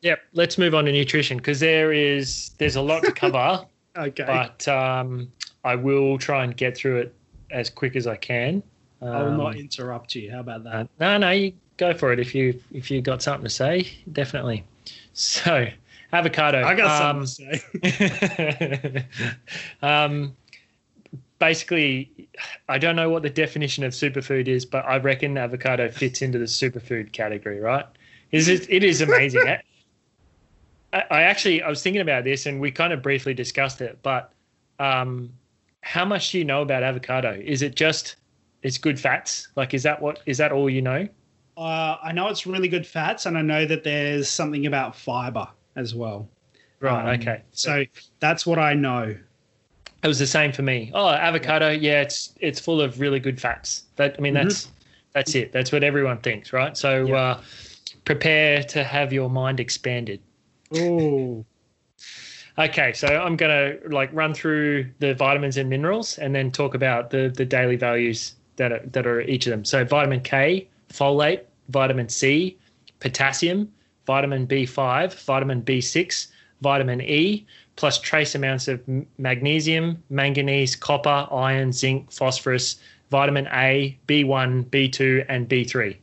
Yep, 0.01 0.21
let's 0.33 0.57
move 0.57 0.75
on 0.75 0.87
to 0.87 0.93
nutrition 0.93 1.37
because 1.37 1.61
there 1.61 1.93
is 1.93 2.53
there's 2.57 2.77
a 2.77 2.81
lot 2.81 3.03
to 3.03 3.13
cover. 3.13 3.67
okay, 3.99 4.25
but 4.25 4.67
um, 4.69 5.31
I 5.65 5.75
will 5.75 6.17
try 6.17 6.45
and 6.45 6.57
get 6.57 6.79
through 6.79 7.01
it 7.01 7.15
as 7.51 7.69
quick 7.69 7.95
as 7.95 8.07
I 8.07 8.17
can. 8.17 8.63
Um, 9.03 9.09
I 9.11 9.23
will 9.23 9.33
not 9.33 9.53
um, 9.53 9.57
interrupt 9.57 10.15
you. 10.15 10.31
How 10.31 10.41
about 10.41 10.65
that? 10.65 10.89
No, 10.99 11.19
no, 11.19 11.31
you 11.31 11.53
go 11.77 11.93
for 11.93 12.11
it 12.11 12.21
if 12.21 12.35
you 12.35 12.59
if 12.73 12.91
you 12.91 13.03
got 13.03 13.23
something 13.23 13.45
to 13.45 13.51
say. 13.51 13.87
Definitely. 14.11 14.65
So, 15.15 15.69
avocado. 16.13 16.63
I 16.63 16.75
got 16.75 17.03
um, 17.03 17.27
something 17.27 17.61
to 17.83 19.01
say. 19.01 19.07
um, 19.83 20.37
basically, 21.39 22.29
I 22.69 22.79
don't 22.79 22.97
know 22.97 23.09
what 23.09 23.23
the 23.23 23.31
definition 23.31 23.85
of 23.85 23.93
superfood 23.93 24.49
is, 24.49 24.67
but 24.67 24.85
I 24.85 24.99
reckon 24.99 25.39
avocado 25.39 25.89
fits 25.91 26.21
into 26.21 26.39
the 26.39 26.45
superfood 26.45 27.13
category, 27.13 27.61
right? 27.61 27.87
Is 28.33 28.49
it? 28.49 28.67
It 28.69 28.83
is 28.83 29.01
amazing. 29.01 29.47
I, 30.93 31.05
I 31.11 31.23
actually 31.23 31.63
I 31.63 31.69
was 31.69 31.83
thinking 31.83 32.03
about 32.03 32.25
this, 32.25 32.47
and 32.47 32.61
we 32.61 32.71
kind 32.71 32.93
of 32.93 33.01
briefly 33.01 33.35
discussed 33.35 33.81
it, 33.81 33.99
but 34.03 34.33
um, 34.81 35.33
how 35.83 36.05
much 36.05 36.33
do 36.33 36.39
you 36.39 36.45
know 36.45 36.63
about 36.63 36.83
avocado? 36.83 37.41
Is 37.45 37.63
it 37.63 37.77
just 37.77 38.17
it's 38.63 38.79
good 38.79 38.99
fats? 38.99 39.49
Like, 39.55 39.75
is 39.75 39.85
that 39.85 40.03
what 40.03 40.21
is 40.27 40.39
that 40.39 40.51
all 40.51 40.69
you 40.69 40.83
know? 40.83 41.09
Uh, 41.57 41.97
I 42.03 42.13
know 42.13 42.29
it's 42.29 42.47
really 42.47 42.69
good 42.69 42.87
fats, 42.87 43.27
and 43.27 43.39
I 43.39 43.43
know 43.43 43.65
that 43.67 43.85
there's 43.85 44.29
something 44.29 44.67
about 44.67 44.97
fiber 44.97 45.49
as 45.77 45.95
well. 45.95 46.29
Right. 46.81 47.15
Um, 47.15 47.21
okay. 47.21 47.43
So 47.53 47.85
that's 48.21 48.47
what 48.47 48.59
I 48.59 48.75
know. 48.75 49.17
It 50.03 50.09
was 50.09 50.19
the 50.19 50.27
same 50.27 50.53
for 50.53 50.63
me. 50.63 50.91
Oh, 50.93 51.09
avocado. 51.09 51.71
Yeah, 51.71 52.03
it's 52.03 52.35
it's 52.41 52.61
full 52.61 52.81
of 52.81 53.01
really 53.01 53.21
good 53.21 53.41
fats. 53.41 53.85
That 53.97 54.17
I 54.19 54.21
mean, 54.21 54.35
mm-hmm. 54.35 54.49
that's 54.49 54.71
that's 55.15 55.35
it. 55.35 55.53
That's 55.53 55.73
what 55.73 55.83
everyone 55.83 56.19
thinks, 56.19 56.53
right? 56.53 56.77
So 56.77 57.07
yeah. 57.07 57.17
uh, 57.17 57.43
prepare 58.05 58.63
to 58.65 58.85
have 58.85 59.13
your 59.13 59.31
mind 59.31 59.61
expanded. 59.61 60.21
Oh. 60.77 61.45
okay, 62.59 62.93
so 62.93 63.07
I'm 63.09 63.37
gonna 63.37 63.77
like 63.87 64.11
run 64.13 64.35
through 64.35 64.91
the 64.99 65.15
vitamins 65.15 65.57
and 65.57 65.71
minerals, 65.71 66.19
and 66.19 66.35
then 66.35 66.51
talk 66.51 66.75
about 66.75 67.11
the 67.11 67.33
the 67.35 67.47
daily 67.47 67.77
values 67.77 68.35
that 68.57 68.73
are 68.73 68.83
that 68.93 69.07
are 69.07 69.23
each 69.23 69.47
of 69.47 69.53
them. 69.53 69.65
So 69.65 69.85
vitamin 69.85 70.21
K 70.21 70.69
folate, 70.95 71.43
vitamin 71.69 72.09
C, 72.09 72.57
potassium, 73.01 73.71
vitamin 74.07 74.47
B5, 74.47 75.15
vitamin 75.25 75.63
B6, 75.63 76.29
vitamin 76.61 77.01
E, 77.01 77.47
plus 77.77 78.01
trace 78.01 78.35
amounts 78.35 78.69
of 78.69 78.81
magnesium, 79.19 80.03
manganese, 80.09 80.77
copper, 80.77 81.27
iron, 81.33 81.73
zinc, 81.73 82.11
phosphorus, 82.13 82.77
vitamin 83.11 83.49
A, 83.53 83.99
B1, 84.07 84.65
B2, 84.67 85.25
and 85.29 85.49
B3. 85.49 85.97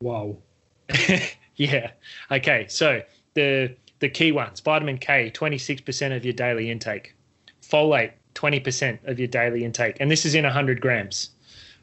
Wow. 0.00 0.36
yeah. 1.56 1.90
Okay. 2.30 2.66
So 2.68 3.02
the 3.34 3.74
the 3.98 4.08
key 4.08 4.30
ones: 4.30 4.60
vitamin 4.60 4.98
K, 4.98 5.30
twenty 5.30 5.58
six 5.58 5.80
percent 5.80 6.12
of 6.14 6.24
your 6.24 6.34
daily 6.34 6.70
intake. 6.70 7.14
Folate, 7.62 8.12
twenty 8.34 8.60
percent 8.60 9.00
of 9.06 9.18
your 9.18 9.28
daily 9.28 9.64
intake, 9.64 9.96
and 9.98 10.10
this 10.10 10.26
is 10.26 10.34
in 10.34 10.44
hundred 10.44 10.80
grams. 10.80 11.30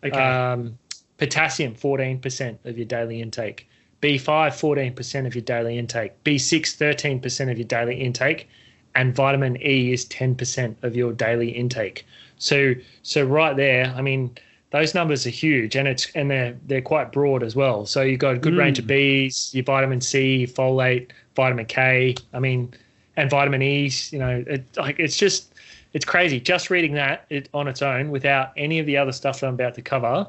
Okay. 0.03 0.17
Um, 0.17 0.77
Potassium, 1.17 1.75
14% 1.75 2.57
of 2.65 2.77
your 2.77 2.85
daily 2.85 3.21
intake. 3.21 3.67
B5, 4.01 4.93
14% 4.93 5.25
of 5.25 5.35
your 5.35 5.43
daily 5.43 5.77
intake. 5.77 6.11
B6, 6.23 7.21
13% 7.21 7.51
of 7.51 7.57
your 7.57 7.67
daily 7.67 7.95
intake. 7.95 8.49
And 8.95 9.15
vitamin 9.15 9.57
E 9.61 9.91
is 9.93 10.05
10% 10.05 10.75
of 10.83 10.95
your 10.95 11.13
daily 11.13 11.49
intake. 11.49 12.05
So, 12.37 12.73
so 13.01 13.23
right 13.23 13.55
there, 13.55 13.93
I 13.95 14.01
mean, 14.01 14.37
those 14.73 14.95
numbers 14.95 15.25
are 15.27 15.29
huge, 15.29 15.75
and 15.75 15.87
it's 15.87 16.09
and 16.15 16.31
they're 16.31 16.57
they're 16.65 16.81
quite 16.81 17.11
broad 17.11 17.43
as 17.43 17.55
well. 17.55 17.85
So 17.85 18.01
you've 18.01 18.19
got 18.19 18.35
a 18.35 18.39
good 18.39 18.53
mm. 18.53 18.59
range 18.59 18.79
of 18.79 18.85
Bs, 18.85 19.53
your 19.53 19.63
vitamin 19.63 20.01
C, 20.01 20.47
folate, 20.47 21.11
vitamin 21.35 21.67
K. 21.67 22.15
I 22.33 22.39
mean, 22.39 22.73
and 23.15 23.29
vitamin 23.29 23.61
E's. 23.61 24.11
You 24.11 24.17
know, 24.17 24.43
it, 24.47 24.65
like 24.75 24.99
it's 24.99 25.15
just 25.15 25.53
it's 25.93 26.05
crazy. 26.05 26.39
Just 26.39 26.71
reading 26.71 26.93
that 26.95 27.25
it, 27.29 27.49
on 27.53 27.67
its 27.67 27.83
own, 27.83 28.09
without 28.09 28.51
any 28.57 28.79
of 28.79 28.87
the 28.87 28.97
other 28.97 29.11
stuff 29.11 29.39
that 29.39 29.47
I'm 29.47 29.53
about 29.53 29.75
to 29.75 29.83
cover, 29.83 30.25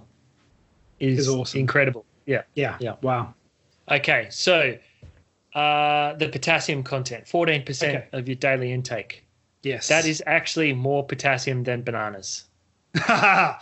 is, 1.09 1.21
is 1.21 1.29
awesome. 1.29 1.61
incredible. 1.61 2.05
Yeah. 2.27 2.43
Yeah. 2.55 2.77
Yeah. 2.81 2.97
Wow. 3.03 3.35
Okay. 3.91 4.29
So 4.31 4.77
uh, 5.55 6.15
the 6.15 6.29
potassium 6.29 6.83
content, 6.83 7.25
14% 7.27 7.83
okay. 7.83 8.07
of 8.13 8.29
your 8.29 8.37
daily 8.37 8.73
intake. 8.73 9.25
Yes. 9.63 9.89
That 9.89 10.05
is 10.05 10.23
actually 10.27 10.73
more 10.73 11.05
potassium 11.07 11.63
than 11.65 11.83
bananas. 11.83 12.45
yeah. 13.09 13.59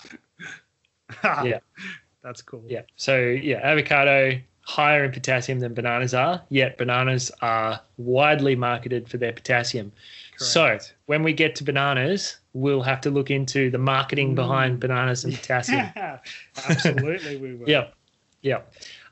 That's 2.23 2.43
cool. 2.43 2.65
Yeah. 2.67 2.83
So, 2.97 3.19
yeah, 3.19 3.59
avocado 3.63 4.39
higher 4.63 5.05
in 5.05 5.13
potassium 5.13 5.61
than 5.61 5.75
bananas 5.75 6.15
are, 6.15 6.43
yet 6.49 6.79
bananas 6.79 7.31
are 7.41 7.81
widely 7.97 8.55
marketed 8.57 9.09
for 9.09 9.17
their 9.17 9.33
potassium. 9.33 9.93
Correct. 10.39 10.43
So, 10.53 10.79
when 11.07 11.23
we 11.23 11.33
get 11.33 11.55
to 11.57 11.65
bananas, 11.65 12.37
we'll 12.55 12.83
have 12.83 13.01
to 13.03 13.11
look 13.11 13.31
into 13.31 13.71
the 13.71 13.79
marketing 13.79 14.35
behind 14.35 14.81
bananas 14.81 15.25
and 15.25 15.35
potassium. 15.35 15.89
Absolutely, 16.69 17.37
we 17.37 17.55
will. 17.55 17.69
Yep. 17.69 17.95
Yeah. 18.43 18.61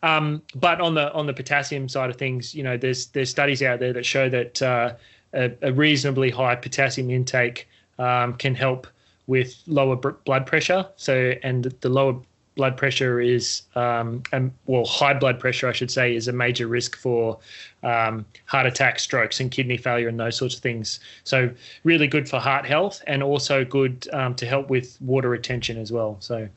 Um, 0.03 0.43
but 0.55 0.81
on 0.81 0.95
the 0.95 1.13
on 1.13 1.27
the 1.27 1.33
potassium 1.33 1.89
side 1.89 2.11
of 2.11 2.17
things, 2.17 2.55
you 2.55 2.63
know, 2.63 2.77
there's 2.77 3.07
there's 3.09 3.31
studies 3.31 3.63
out 3.63 3.79
there 3.79 3.93
that 3.93 4.05
show 4.05 4.29
that 4.29 4.61
uh, 4.61 4.95
a, 5.33 5.53
a, 5.63 5.73
reasonably 5.73 6.31
high 6.31 6.57
potassium 6.57 7.11
intake 7.11 7.69
um, 7.99 8.35
can 8.35 8.55
help 8.55 8.87
with 9.27 9.63
lower 9.67 9.97
blood 9.97 10.47
pressure. 10.47 10.87
So, 10.97 11.35
and 11.43 11.65
the 11.81 11.89
lower 11.89 12.21
blood 12.57 12.77
pressure 12.77 13.21
is, 13.21 13.63
um, 13.75 14.23
um, 14.33 14.53
well, 14.67 14.85
high 14.85 15.15
blood 15.15 15.39
pressure, 15.39 15.69
I 15.69 15.73
should 15.73 15.91
say, 15.91 16.15
is 16.15 16.29
a 16.29 16.33
major 16.33 16.67
risk 16.67 16.97
for 16.97 17.39
um, 17.83 18.25
heart 18.47 18.67
attack, 18.67 18.99
strokes, 18.99 19.41
and 19.41 19.51
kidney 19.51 19.77
failure, 19.77 20.09
and 20.09 20.19
those 20.19 20.37
sorts 20.37 20.57
of 20.57 20.61
things. 20.61 21.01
So, 21.25 21.51
really 21.85 22.07
good 22.07 22.29
for 22.29 22.39
heart 22.39 22.67
health, 22.67 23.03
and 23.07 23.23
also 23.23 23.65
good 23.65 24.09
um, 24.13 24.35
to 24.37 24.47
help 24.47 24.69
with 24.69 24.97
water 25.01 25.29
retention 25.29 25.79
as 25.79 25.93
well. 25.93 26.17
So, 26.21 26.49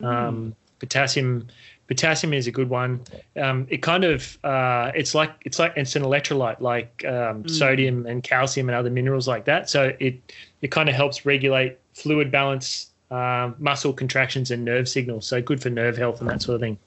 mm. 0.00 0.54
potassium 0.78 1.48
potassium 1.90 2.32
is 2.32 2.46
a 2.46 2.52
good 2.52 2.70
one. 2.70 3.00
Um, 3.36 3.66
it 3.68 3.82
kind 3.82 4.04
of 4.04 4.38
uh, 4.44 4.92
it's 4.94 5.12
like 5.12 5.32
it's 5.44 5.58
like 5.58 5.72
it's 5.76 5.96
an 5.96 6.04
electrolyte 6.04 6.60
like 6.60 7.04
um, 7.04 7.42
mm. 7.42 7.50
sodium 7.50 8.06
and 8.06 8.22
calcium 8.22 8.68
and 8.68 8.76
other 8.76 8.90
minerals 8.90 9.26
like 9.26 9.44
that. 9.46 9.68
So 9.68 9.92
it 9.98 10.32
it 10.62 10.70
kind 10.70 10.88
of 10.88 10.94
helps 10.94 11.26
regulate 11.26 11.78
fluid 11.94 12.30
balance, 12.30 12.89
uh, 13.10 13.52
muscle 13.58 13.92
contractions, 13.92 14.50
and 14.50 14.64
nerve 14.64 14.88
signals. 14.88 15.26
So 15.26 15.40
good 15.42 15.60
for 15.60 15.70
nerve 15.70 15.96
health 15.96 16.20
and 16.20 16.30
that 16.30 16.42
sort 16.42 16.56
of 16.56 16.60
thing. 16.60 16.78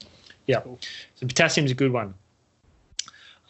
Yeah. 0.46 0.60
Cool. 0.60 0.78
So 1.16 1.26
potassium 1.26 1.66
is 1.66 1.72
a 1.72 1.74
good 1.74 1.92
one. 1.92 2.14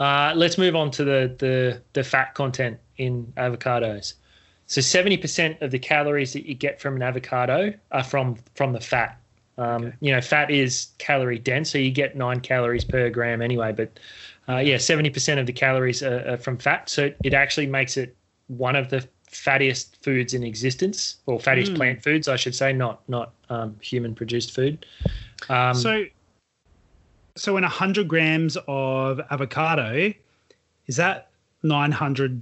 Uh, 0.01 0.33
let's 0.35 0.59
move 0.59 0.75
on 0.75 0.91
to 0.93 1.05
the, 1.05 1.35
the 1.39 1.83
the 1.93 2.03
fat 2.03 2.35
content 2.35 2.79
in 2.97 3.33
avocados. 3.37 4.14
So 4.66 4.81
70% 4.81 5.61
of 5.61 5.70
the 5.70 5.79
calories 5.79 6.33
that 6.33 6.47
you 6.47 6.55
get 6.55 6.81
from 6.81 6.97
an 6.97 7.03
avocado 7.03 7.72
are 7.93 8.05
from 8.05 8.37
from 8.55 8.72
the 8.72 8.81
fat. 8.81 9.20
Um, 9.57 9.85
okay. 9.85 9.97
You 10.01 10.12
know, 10.12 10.20
fat 10.20 10.51
is 10.51 10.89
calorie 10.99 11.39
dense, 11.39 11.70
so 11.70 11.79
you 11.79 11.93
get 11.93 12.16
nine 12.16 12.41
calories 12.41 12.85
per 12.85 13.09
gram 13.11 13.41
anyway. 13.41 13.72
But 13.72 14.01
uh, 14.49 14.59
yeah, 14.59 14.79
seventy 14.79 15.11
percent 15.11 15.39
of 15.39 15.47
the 15.47 15.53
calories 15.53 16.03
are, 16.03 16.29
are, 16.29 16.37
from 16.37 16.59
fat, 16.59 16.89
so 16.89 17.12
it 17.22 17.35
actually 17.35 17.66
makes 17.66 17.97
it 17.97 18.16
one 18.49 18.75
of 18.75 18.91
the 18.91 19.07
fattiest 19.35 19.97
foods 20.03 20.35
in 20.35 20.43
existence, 20.43 21.16
or 21.26 21.39
fattiest 21.39 21.72
mm. 21.72 21.76
plant 21.76 22.03
foods, 22.03 22.28
I 22.28 22.37
should 22.37 22.55
say, 22.55 22.72
not 22.72 23.07
not 23.09 23.32
um, 23.51 23.76
human 23.80 24.14
produced 24.14 24.55
food. 24.55 24.87
Um, 25.49 25.74
so, 25.74 26.05
so 27.37 27.57
in 27.57 27.64
hundred 27.64 28.09
grams 28.09 28.57
of 28.66 29.20
avocado, 29.30 30.12
is 30.87 30.97
that 30.97 31.28
nine 31.62 31.93
hundred, 31.93 32.41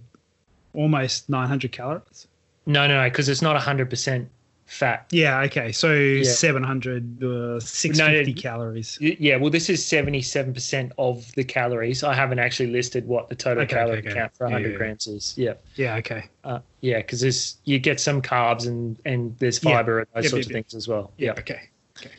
almost 0.74 1.28
nine 1.28 1.48
hundred 1.48 1.72
calories? 1.72 2.26
No, 2.66 2.86
no, 2.86 3.02
no, 3.02 3.08
because 3.08 3.28
it's 3.28 3.42
not 3.42 3.56
hundred 3.60 3.90
percent 3.90 4.28
fat. 4.66 5.06
Yeah. 5.10 5.40
Okay. 5.42 5.72
So 5.72 5.92
yeah. 5.92 6.24
700, 6.24 7.22
uh, 7.22 7.60
650 7.60 8.32
no, 8.32 8.40
calories. 8.40 8.98
Yeah. 9.00 9.36
Well, 9.36 9.50
this 9.50 9.68
is 9.68 9.84
77% 9.84 10.92
of 10.98 11.32
the 11.34 11.44
calories. 11.44 12.02
I 12.02 12.14
haven't 12.14 12.38
actually 12.38 12.70
listed 12.70 13.06
what 13.06 13.28
the 13.28 13.34
total 13.34 13.64
okay, 13.64 13.74
calorie 13.74 13.98
okay, 13.98 14.14
count 14.14 14.36
for 14.36 14.44
100 14.44 14.72
yeah, 14.72 14.76
grams 14.76 15.06
is. 15.06 15.34
Yeah. 15.36 15.54
Yeah. 15.76 15.96
Okay. 15.96 16.24
Uh, 16.44 16.60
yeah. 16.80 16.98
Because 16.98 17.20
there's, 17.20 17.58
you 17.64 17.78
get 17.78 18.00
some 18.00 18.22
carbs 18.22 18.66
and, 18.66 18.96
and 19.04 19.36
there's 19.38 19.58
fiber 19.58 20.00
and 20.00 20.08
those 20.14 20.24
yep, 20.24 20.30
sorts 20.30 20.46
yep, 20.46 20.50
of 20.50 20.52
things 20.54 20.74
as 20.74 20.88
well. 20.88 21.12
Yeah. 21.18 21.32
Okay. 21.32 21.68
Okay. 21.98 22.10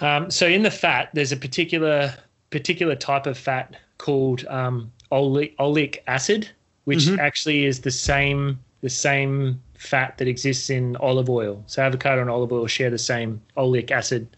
Um, 0.00 0.30
so 0.30 0.46
in 0.46 0.62
the 0.62 0.70
fat, 0.70 1.10
there's 1.14 1.32
a 1.32 1.36
particular, 1.36 2.14
particular 2.50 2.94
type 2.94 3.26
of 3.26 3.38
fat 3.38 3.76
called 3.98 4.44
um, 4.46 4.92
oleic, 5.10 5.56
oleic 5.56 5.98
acid, 6.06 6.50
which 6.84 7.00
mm-hmm. 7.00 7.20
actually 7.20 7.64
is 7.64 7.80
the 7.80 7.90
same, 7.90 8.58
the 8.80 8.90
same 8.90 9.62
fat 9.82 10.16
that 10.18 10.28
exists 10.28 10.70
in 10.70 10.96
olive 10.96 11.28
oil. 11.28 11.62
So 11.66 11.82
avocado 11.82 12.20
and 12.20 12.30
olive 12.30 12.52
oil 12.52 12.66
share 12.66 12.88
the 12.88 12.98
same 12.98 13.42
oleic 13.56 13.90
acid. 13.90 14.28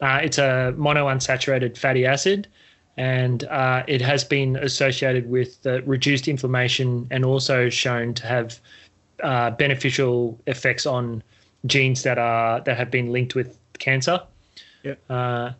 Uh, 0.00 0.20
it's 0.22 0.38
a 0.38 0.74
monounsaturated 0.76 1.76
fatty 1.76 2.06
acid, 2.06 2.48
and 2.96 3.44
uh, 3.44 3.84
it 3.86 4.00
has 4.00 4.24
been 4.24 4.56
associated 4.56 5.28
with 5.28 5.64
uh, 5.66 5.82
reduced 5.82 6.26
inflammation 6.26 7.06
and 7.10 7.24
also 7.24 7.68
shown 7.68 8.14
to 8.14 8.26
have 8.26 8.58
uh, 9.22 9.50
beneficial 9.50 10.38
effects 10.46 10.86
on 10.86 11.22
genes 11.66 12.02
that 12.02 12.18
are 12.18 12.60
that 12.60 12.76
have 12.76 12.90
been 12.90 13.12
linked 13.12 13.34
with 13.34 13.58
cancer. 13.78 14.20
Yeah. 14.82 14.94
Uh, 15.10 15.52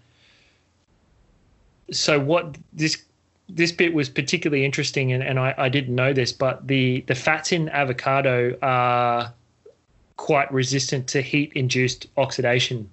so 1.90 2.18
what 2.18 2.57
this 2.72 3.05
this 3.55 3.72
bit 3.72 3.94
was 3.94 4.09
particularly 4.09 4.64
interesting, 4.64 5.12
and, 5.12 5.22
and 5.22 5.38
I, 5.38 5.55
I, 5.57 5.68
didn't 5.68 5.94
know 5.94 6.12
this, 6.12 6.32
but 6.32 6.66
the, 6.66 7.02
the 7.07 7.14
fats 7.14 7.52
in 7.52 7.68
avocado 7.68 8.59
are 8.61 9.32
quite 10.16 10.52
resistant 10.52 11.07
to 11.09 11.22
heat 11.22 11.52
induced 11.55 12.09
oxidation. 12.16 12.90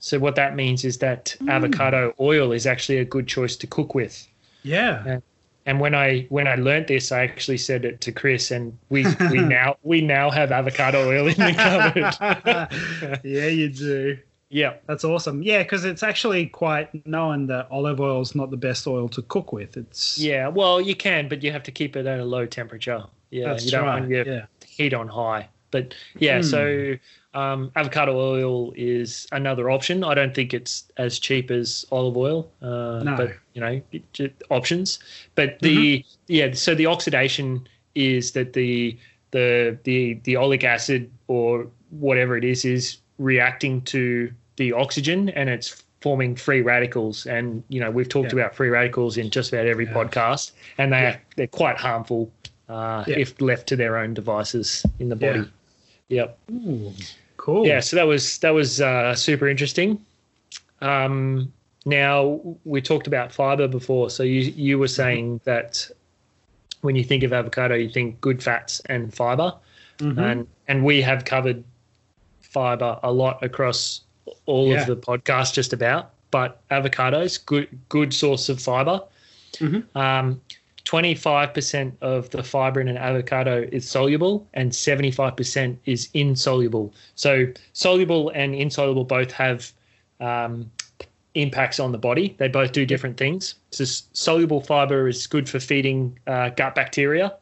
So, 0.00 0.18
what 0.18 0.34
that 0.36 0.54
means 0.54 0.84
is 0.84 0.98
that 0.98 1.34
mm. 1.40 1.50
avocado 1.50 2.14
oil 2.20 2.52
is 2.52 2.66
actually 2.66 2.98
a 2.98 3.04
good 3.04 3.26
choice 3.26 3.56
to 3.56 3.66
cook 3.66 3.94
with. 3.94 4.26
Yeah. 4.62 5.02
And, 5.06 5.22
and 5.64 5.80
when 5.80 5.94
I 5.94 6.26
when 6.28 6.46
I 6.46 6.56
learned 6.56 6.88
this, 6.88 7.12
I 7.12 7.22
actually 7.22 7.58
said 7.58 7.84
it 7.84 8.00
to 8.02 8.12
Chris, 8.12 8.50
and 8.50 8.76
we 8.90 9.06
we 9.30 9.38
now 9.58 9.76
we 9.82 10.00
now 10.00 10.30
have 10.30 10.52
avocado 10.52 11.08
oil 11.08 11.28
in 11.28 11.34
the 11.34 11.54
cupboard. 11.54 13.20
yeah, 13.24 13.46
you 13.46 13.68
do. 13.68 14.18
Yeah, 14.52 14.74
that's 14.86 15.02
awesome. 15.02 15.42
Yeah, 15.42 15.62
because 15.62 15.86
it's 15.86 16.02
actually 16.02 16.46
quite 16.46 17.06
known 17.06 17.46
that 17.46 17.68
olive 17.70 18.00
oil 18.00 18.20
is 18.20 18.34
not 18.34 18.50
the 18.50 18.58
best 18.58 18.86
oil 18.86 19.08
to 19.08 19.22
cook 19.22 19.50
with. 19.50 19.78
It's 19.78 20.18
yeah, 20.18 20.48
well, 20.48 20.78
you 20.78 20.94
can, 20.94 21.26
but 21.26 21.42
you 21.42 21.50
have 21.50 21.62
to 21.62 21.70
keep 21.70 21.96
it 21.96 22.04
at 22.04 22.20
a 22.20 22.24
low 22.24 22.44
temperature. 22.44 23.02
Yeah, 23.30 23.46
that's 23.46 23.64
you 23.64 23.70
don't 23.70 23.86
right. 23.86 24.00
want 24.00 24.10
your 24.10 24.26
yeah. 24.26 24.44
heat 24.66 24.92
on 24.92 25.08
high. 25.08 25.48
But 25.70 25.94
yeah, 26.18 26.40
mm. 26.40 26.44
so 26.44 27.38
um, 27.38 27.72
avocado 27.76 28.14
oil 28.14 28.74
is 28.76 29.26
another 29.32 29.70
option. 29.70 30.04
I 30.04 30.12
don't 30.12 30.34
think 30.34 30.52
it's 30.52 30.84
as 30.98 31.18
cheap 31.18 31.50
as 31.50 31.86
olive 31.90 32.18
oil, 32.18 32.50
uh, 32.60 33.02
no. 33.02 33.16
but 33.16 33.32
you 33.54 33.62
know, 33.62 33.80
options. 34.50 34.98
But 35.34 35.60
the 35.60 36.00
mm-hmm. 36.00 36.32
yeah, 36.32 36.52
so 36.52 36.74
the 36.74 36.86
oxidation 36.86 37.66
is 37.94 38.32
that 38.32 38.52
the 38.52 38.98
the 39.30 39.78
the 39.84 40.20
the 40.24 40.34
oleic 40.34 40.62
acid 40.62 41.10
or 41.26 41.68
whatever 41.88 42.36
it 42.36 42.44
is 42.44 42.66
is 42.66 42.98
reacting 43.16 43.80
to 43.82 44.30
the 44.62 44.72
oxygen 44.72 45.28
and 45.30 45.48
it's 45.48 45.82
forming 46.00 46.36
free 46.36 46.60
radicals. 46.60 47.26
And 47.26 47.62
you 47.68 47.80
know, 47.80 47.90
we've 47.90 48.08
talked 48.08 48.32
yeah. 48.32 48.40
about 48.40 48.54
free 48.54 48.68
radicals 48.68 49.16
in 49.16 49.30
just 49.30 49.52
about 49.52 49.66
every 49.66 49.86
yeah. 49.86 49.92
podcast, 49.92 50.52
and 50.78 50.92
they 50.92 51.00
yeah. 51.00 51.16
they're 51.36 51.46
quite 51.46 51.78
harmful 51.78 52.30
uh, 52.68 53.04
if 53.06 53.40
left 53.40 53.66
to 53.68 53.76
their 53.76 53.96
own 53.96 54.14
devices 54.14 54.84
in 54.98 55.08
the 55.08 55.16
body. 55.16 55.44
Yep. 56.08 56.38
Ooh, 56.52 56.92
cool. 57.36 57.66
Yeah, 57.66 57.80
so 57.80 57.96
that 57.96 58.06
was 58.06 58.38
that 58.38 58.50
was 58.50 58.80
uh, 58.80 59.14
super 59.14 59.48
interesting. 59.48 60.04
Um, 60.80 61.52
now 61.84 62.40
we 62.64 62.80
talked 62.80 63.06
about 63.06 63.32
fiber 63.32 63.66
before, 63.66 64.10
so 64.10 64.22
you 64.22 64.40
you 64.40 64.78
were 64.78 64.88
saying 64.88 65.40
that 65.44 65.90
when 66.82 66.96
you 66.96 67.04
think 67.04 67.22
of 67.22 67.32
avocado, 67.32 67.74
you 67.74 67.88
think 67.88 68.20
good 68.20 68.42
fats 68.42 68.80
and 68.86 69.12
fiber, 69.14 69.54
mm-hmm. 69.98 70.18
and 70.18 70.46
and 70.68 70.84
we 70.84 71.02
have 71.02 71.24
covered 71.24 71.64
fiber 72.40 72.98
a 73.02 73.10
lot 73.10 73.42
across 73.42 74.02
all 74.46 74.68
yeah. 74.68 74.80
of 74.80 74.86
the 74.86 74.96
podcast 74.96 75.54
just 75.54 75.72
about. 75.72 76.10
But 76.30 76.66
avocados, 76.70 77.44
good 77.44 77.68
good 77.88 78.14
source 78.14 78.48
of 78.48 78.60
fiber. 78.60 79.02
Mm-hmm. 79.54 79.98
Um, 79.98 80.40
25% 80.84 81.92
of 82.00 82.28
the 82.30 82.42
fiber 82.42 82.80
in 82.80 82.88
an 82.88 82.96
avocado 82.96 83.68
is 83.70 83.88
soluble 83.88 84.46
and 84.54 84.72
75% 84.72 85.76
is 85.84 86.08
insoluble. 86.12 86.92
So, 87.14 87.46
soluble 87.72 88.30
and 88.30 88.54
insoluble 88.54 89.04
both 89.04 89.30
have 89.32 89.70
um, 90.20 90.70
impacts 91.34 91.78
on 91.78 91.92
the 91.92 91.98
body. 91.98 92.34
They 92.38 92.48
both 92.48 92.72
do 92.72 92.84
different 92.84 93.16
things. 93.16 93.54
So, 93.70 93.84
soluble 93.84 94.60
fiber 94.60 95.06
is 95.08 95.26
good 95.26 95.48
for 95.48 95.60
feeding 95.60 96.18
uh, 96.26 96.50
gut 96.50 96.74
bacteria, 96.74 97.34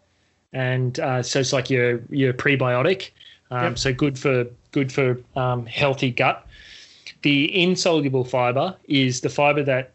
and 0.52 0.98
uh, 1.00 1.22
so 1.22 1.40
it's 1.40 1.52
like 1.52 1.70
your 1.70 2.02
your 2.10 2.32
prebiotic. 2.32 3.10
Um, 3.50 3.64
yep. 3.64 3.78
So 3.78 3.92
good 3.92 4.18
for 4.18 4.46
good 4.72 4.92
for 4.92 5.18
um, 5.36 5.66
healthy 5.66 6.10
gut. 6.10 6.46
The 7.22 7.62
insoluble 7.62 8.24
fiber 8.24 8.76
is 8.84 9.20
the 9.20 9.28
fiber 9.28 9.62
that 9.64 9.92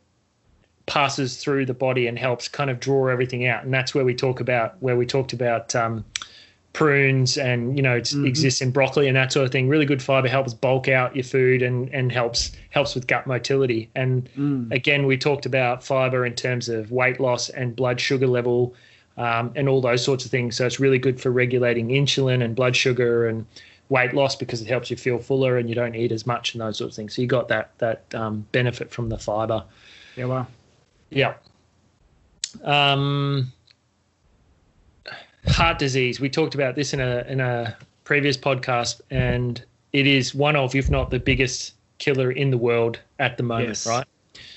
passes 0.86 1.38
through 1.38 1.66
the 1.66 1.74
body 1.74 2.08
and 2.08 2.20
helps 2.20 2.48
kind 2.48 2.70
of 2.70 2.80
draw 2.80 3.08
everything 3.08 3.48
out. 3.48 3.64
And 3.64 3.74
that's 3.74 3.96
where 3.96 4.06
we 4.06 4.14
talk 4.14 4.40
about 4.40 4.76
where 4.82 4.96
we 4.96 5.06
talked 5.06 5.34
about 5.34 5.76
um, 5.76 6.06
prunes 6.74 7.38
and 7.38 7.78
you 7.78 7.82
know 7.82 7.96
it 7.96 8.04
mm-hmm. 8.04 8.26
exists 8.26 8.62
in 8.62 8.70
broccoli 8.70 9.08
and 9.08 9.16
that 9.16 9.32
sort 9.32 9.46
of 9.46 9.52
thing. 9.52 9.68
Really 9.68 9.86
good 9.86 10.04
fiber 10.04 10.28
helps 10.28 10.54
bulk 10.54 10.88
out 10.88 11.16
your 11.16 11.24
food 11.24 11.62
and 11.62 11.90
and 11.94 12.12
helps 12.12 12.52
helps 12.70 12.94
with 12.94 13.08
gut 13.08 13.26
motility. 13.26 13.90
And 13.96 14.30
mm. 14.38 14.72
again, 14.72 15.06
we 15.06 15.18
talked 15.18 15.46
about 15.46 15.84
fiber 15.84 16.26
in 16.26 16.36
terms 16.36 16.70
of 16.70 16.92
weight 16.92 17.20
loss 17.20 17.50
and 17.50 17.76
blood 17.76 18.00
sugar 18.00 18.28
level. 18.28 18.76
Um, 19.18 19.54
and 19.56 19.70
all 19.70 19.80
those 19.80 20.04
sorts 20.04 20.26
of 20.26 20.32
things. 20.32 20.58
So 20.58 20.66
it's 20.66 20.78
really 20.78 21.00
good 21.00 21.22
for 21.22 21.32
regulating 21.32 21.88
insulin 21.88 22.44
and 22.44 22.54
blood 22.54 22.76
sugar 22.76 23.26
and 23.30 23.46
weight 23.90 24.14
loss 24.14 24.36
because 24.36 24.62
it 24.62 24.68
helps 24.68 24.90
you 24.90 24.98
feel 24.98 25.20
fuller 25.20 25.58
and 25.58 25.70
you 25.70 25.76
don't 25.76 25.96
eat 25.96 26.12
as 26.12 26.26
much 26.26 26.54
and 26.54 26.62
those 26.62 26.78
sorts 26.78 26.94
of 26.94 26.96
things. 26.96 27.16
So 27.16 27.22
you 27.22 27.28
got 27.28 27.48
that 27.50 27.78
that 27.80 28.04
um, 28.14 28.46
benefit 28.52 28.92
from 28.92 29.10
the 29.10 29.18
fiber. 29.18 29.64
Yeah, 30.16 30.26
wow. 30.26 30.48
Yeah. 31.10 31.34
Um, 32.64 33.52
heart 35.48 35.78
disease. 35.78 36.20
We 36.20 36.30
talked 36.30 36.56
about 36.56 36.76
this 36.76 36.94
in 36.94 37.00
a 37.00 37.26
in 37.28 37.40
a 37.40 37.76
previous 38.04 38.38
podcast, 38.38 39.02
and 39.10 39.64
it 39.94 40.08
is 40.08 40.34
one 40.34 40.56
of, 40.56 40.76
if 40.76 40.90
not 40.90 41.10
the 41.10 41.20
biggest 41.20 41.74
killer 41.98 42.32
in 42.32 42.52
the 42.52 42.58
world 42.58 43.00
at 43.20 43.38
the 43.38 43.44
moment, 43.44 43.70
yes. 43.70 43.88
right? 43.88 44.06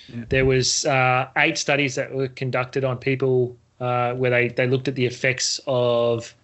Yeah. 0.09 0.25
There 0.29 0.45
was 0.45 0.85
uh, 0.87 1.29
eight 1.37 1.59
studies 1.59 1.95
that 1.97 2.13
were 2.15 2.29
conducted 2.29 2.85
on 2.85 2.99
people 2.99 3.57
uh, 3.81 4.15
where 4.15 4.31
they, 4.31 4.49
they 4.49 4.67
looked 4.67 4.89
at 4.89 4.95
the 4.95 5.07
effects 5.07 5.61
of 5.67 6.35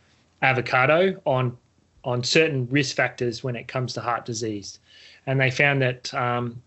avocado 0.42 1.20
on 1.24 1.56
on 2.04 2.22
certain 2.22 2.68
risk 2.70 2.94
factors 2.94 3.42
when 3.42 3.56
it 3.56 3.68
comes 3.68 3.94
to 3.94 4.00
heart 4.00 4.24
disease, 4.24 4.78
and 5.26 5.40
they 5.40 5.50
found 5.50 5.82
that 5.82 6.12
um, 6.14 6.62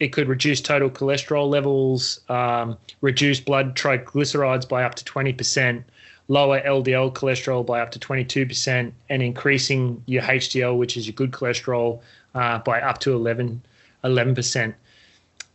it 0.00 0.08
could 0.08 0.28
reduce 0.28 0.60
total 0.60 0.90
cholesterol 0.90 1.48
levels, 1.48 2.20
um, 2.28 2.76
reduce 3.00 3.40
blood 3.40 3.76
triglycerides 3.76 4.68
by 4.68 4.82
up 4.82 4.94
to 4.96 5.04
twenty 5.04 5.32
percent, 5.32 5.84
lower 6.28 6.60
LDL 6.60 7.12
cholesterol 7.12 7.64
by 7.64 7.80
up 7.80 7.90
to 7.92 7.98
twenty 7.98 8.24
two 8.24 8.46
percent, 8.46 8.94
and 9.08 9.22
increasing 9.22 10.02
your 10.06 10.22
HDL, 10.22 10.76
which 10.76 10.96
is 10.96 11.06
your 11.06 11.14
good 11.14 11.30
cholesterol, 11.32 12.00
uh, 12.34 12.58
by 12.60 12.80
up 12.80 12.98
to 13.00 13.14
11 13.14 14.34
percent. 14.34 14.74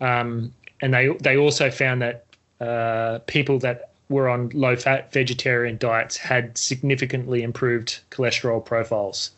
Um, 0.01 0.53
and 0.81 0.93
they 0.93 1.07
they 1.21 1.37
also 1.37 1.71
found 1.71 2.01
that 2.01 2.25
uh, 2.59 3.19
people 3.27 3.59
that 3.59 3.91
were 4.09 4.29
on 4.29 4.49
low 4.53 4.75
fat 4.75 5.11
vegetarian 5.11 5.77
diets 5.77 6.15
had 6.17 6.57
significantly 6.57 7.41
improved 7.41 7.99
cholesterol 8.11 8.63
profiles. 8.63 9.31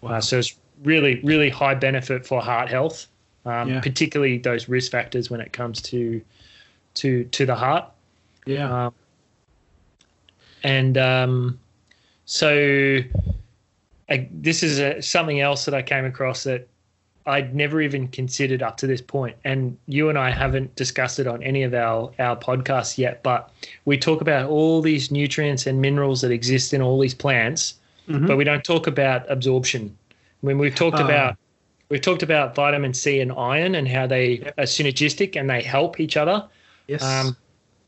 Wow. 0.00 0.12
Uh, 0.12 0.20
so 0.20 0.38
it's 0.38 0.54
really, 0.82 1.20
really 1.22 1.50
high 1.50 1.74
benefit 1.74 2.26
for 2.26 2.40
heart 2.40 2.68
health, 2.68 3.06
um, 3.44 3.68
yeah. 3.68 3.80
particularly 3.80 4.38
those 4.38 4.68
risk 4.68 4.90
factors 4.92 5.30
when 5.30 5.40
it 5.40 5.52
comes 5.52 5.82
to 5.82 6.22
to 6.94 7.24
to 7.24 7.44
the 7.44 7.54
heart. 7.54 7.84
Yeah. 8.46 8.86
Um, 8.86 8.94
and 10.62 10.96
um, 10.96 11.60
so 12.24 12.98
I, 14.08 14.28
this 14.32 14.62
is 14.62 14.78
a, 14.78 15.02
something 15.02 15.40
else 15.40 15.64
that 15.66 15.74
I 15.74 15.82
came 15.82 16.04
across 16.04 16.44
that 16.44 16.68
I'd 17.26 17.54
never 17.54 17.80
even 17.80 18.08
considered 18.08 18.62
up 18.62 18.76
to 18.78 18.86
this 18.86 19.00
point. 19.00 19.36
And 19.44 19.78
you 19.86 20.10
and 20.10 20.18
I 20.18 20.30
haven't 20.30 20.76
discussed 20.76 21.18
it 21.18 21.26
on 21.26 21.42
any 21.42 21.62
of 21.62 21.72
our, 21.72 22.12
our 22.18 22.36
podcasts 22.36 22.98
yet, 22.98 23.22
but 23.22 23.50
we 23.86 23.96
talk 23.96 24.20
about 24.20 24.50
all 24.50 24.82
these 24.82 25.10
nutrients 25.10 25.66
and 25.66 25.80
minerals 25.80 26.20
that 26.20 26.30
exist 26.30 26.74
in 26.74 26.82
all 26.82 26.98
these 27.00 27.14
plants, 27.14 27.74
mm-hmm. 28.08 28.26
but 28.26 28.36
we 28.36 28.44
don't 28.44 28.64
talk 28.64 28.86
about 28.86 29.30
absorption. 29.30 29.96
When 30.42 30.58
we've 30.58 30.74
talked 30.74 31.00
uh, 31.00 31.04
about 31.04 31.36
we've 31.88 32.02
talked 32.02 32.22
about 32.22 32.54
vitamin 32.54 32.92
C 32.92 33.20
and 33.20 33.32
iron 33.32 33.74
and 33.74 33.88
how 33.88 34.06
they 34.06 34.40
yep. 34.40 34.58
are 34.58 34.64
synergistic 34.64 35.36
and 35.38 35.48
they 35.48 35.62
help 35.62 36.00
each 36.00 36.18
other. 36.18 36.46
Yes. 36.88 37.02
Um, 37.02 37.36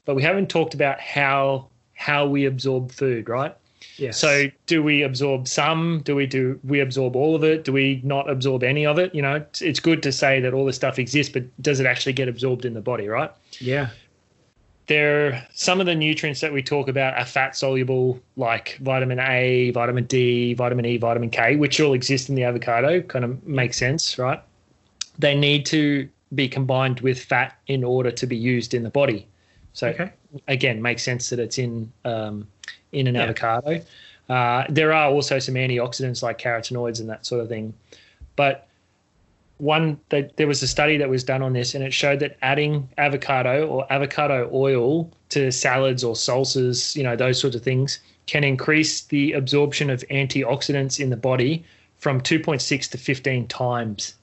but 0.06 0.14
we 0.14 0.22
haven't 0.22 0.48
talked 0.48 0.72
about 0.72 0.98
how 0.98 1.68
how 1.92 2.26
we 2.26 2.46
absorb 2.46 2.90
food, 2.90 3.28
right? 3.28 3.54
Yes. 3.96 4.18
So 4.18 4.46
do 4.66 4.82
we 4.82 5.02
absorb 5.02 5.48
some? 5.48 6.00
Do 6.04 6.14
we 6.14 6.26
do 6.26 6.60
we 6.64 6.80
absorb 6.80 7.16
all 7.16 7.34
of 7.34 7.44
it? 7.44 7.64
Do 7.64 7.72
we 7.72 8.00
not 8.04 8.28
absorb 8.28 8.62
any 8.62 8.84
of 8.84 8.98
it? 8.98 9.14
You 9.14 9.22
know, 9.22 9.36
it's, 9.36 9.62
it's 9.62 9.80
good 9.80 10.02
to 10.02 10.12
say 10.12 10.40
that 10.40 10.52
all 10.52 10.66
this 10.66 10.76
stuff 10.76 10.98
exists, 10.98 11.32
but 11.32 11.44
does 11.62 11.80
it 11.80 11.86
actually 11.86 12.12
get 12.12 12.28
absorbed 12.28 12.64
in 12.64 12.74
the 12.74 12.80
body, 12.80 13.08
right? 13.08 13.30
Yeah. 13.58 13.90
There 14.86 15.46
some 15.54 15.80
of 15.80 15.86
the 15.86 15.94
nutrients 15.94 16.40
that 16.40 16.52
we 16.52 16.62
talk 16.62 16.88
about 16.88 17.18
are 17.18 17.24
fat 17.24 17.56
soluble, 17.56 18.20
like 18.36 18.78
vitamin 18.82 19.18
A, 19.18 19.70
vitamin 19.70 20.04
D, 20.04 20.54
vitamin 20.54 20.84
E, 20.84 20.96
vitamin 20.98 21.30
K, 21.30 21.56
which 21.56 21.80
all 21.80 21.94
exist 21.94 22.28
in 22.28 22.34
the 22.34 22.44
avocado. 22.44 23.00
Kind 23.00 23.24
of 23.24 23.44
makes 23.46 23.76
sense, 23.76 24.18
right? 24.18 24.40
They 25.18 25.34
need 25.34 25.66
to 25.66 26.08
be 26.34 26.48
combined 26.48 27.00
with 27.00 27.22
fat 27.22 27.58
in 27.66 27.82
order 27.82 28.10
to 28.10 28.26
be 28.26 28.36
used 28.36 28.74
in 28.74 28.82
the 28.82 28.90
body. 28.90 29.26
So 29.72 29.88
okay. 29.88 30.12
again, 30.48 30.80
makes 30.80 31.02
sense 31.02 31.30
that 31.30 31.38
it's 31.38 31.58
in 31.58 31.92
um, 32.04 32.46
in 32.96 33.06
an 33.06 33.14
yeah. 33.14 33.22
avocado. 33.22 33.82
Uh, 34.28 34.64
there 34.68 34.92
are 34.92 35.10
also 35.10 35.38
some 35.38 35.54
antioxidants 35.54 36.22
like 36.22 36.38
carotenoids 36.38 36.98
and 36.98 37.08
that 37.08 37.24
sort 37.24 37.40
of 37.40 37.48
thing. 37.48 37.72
But 38.34 38.66
one, 39.58 40.00
that 40.08 40.36
there 40.36 40.46
was 40.46 40.62
a 40.62 40.68
study 40.68 40.96
that 40.96 41.08
was 41.08 41.24
done 41.24 41.42
on 41.42 41.52
this, 41.52 41.74
and 41.74 41.84
it 41.84 41.92
showed 41.92 42.20
that 42.20 42.36
adding 42.42 42.88
avocado 42.98 43.66
or 43.66 43.90
avocado 43.90 44.50
oil 44.52 45.10
to 45.30 45.50
salads 45.50 46.02
or 46.02 46.14
salsas, 46.14 46.96
you 46.96 47.02
know, 47.02 47.16
those 47.16 47.40
sorts 47.40 47.56
of 47.56 47.62
things, 47.62 48.00
can 48.26 48.42
increase 48.42 49.02
the 49.02 49.32
absorption 49.32 49.88
of 49.88 50.04
antioxidants 50.10 50.98
in 50.98 51.10
the 51.10 51.16
body 51.16 51.64
from 51.96 52.20
2.6 52.20 52.90
to 52.90 52.98
15 52.98 53.46
times. 53.46 54.14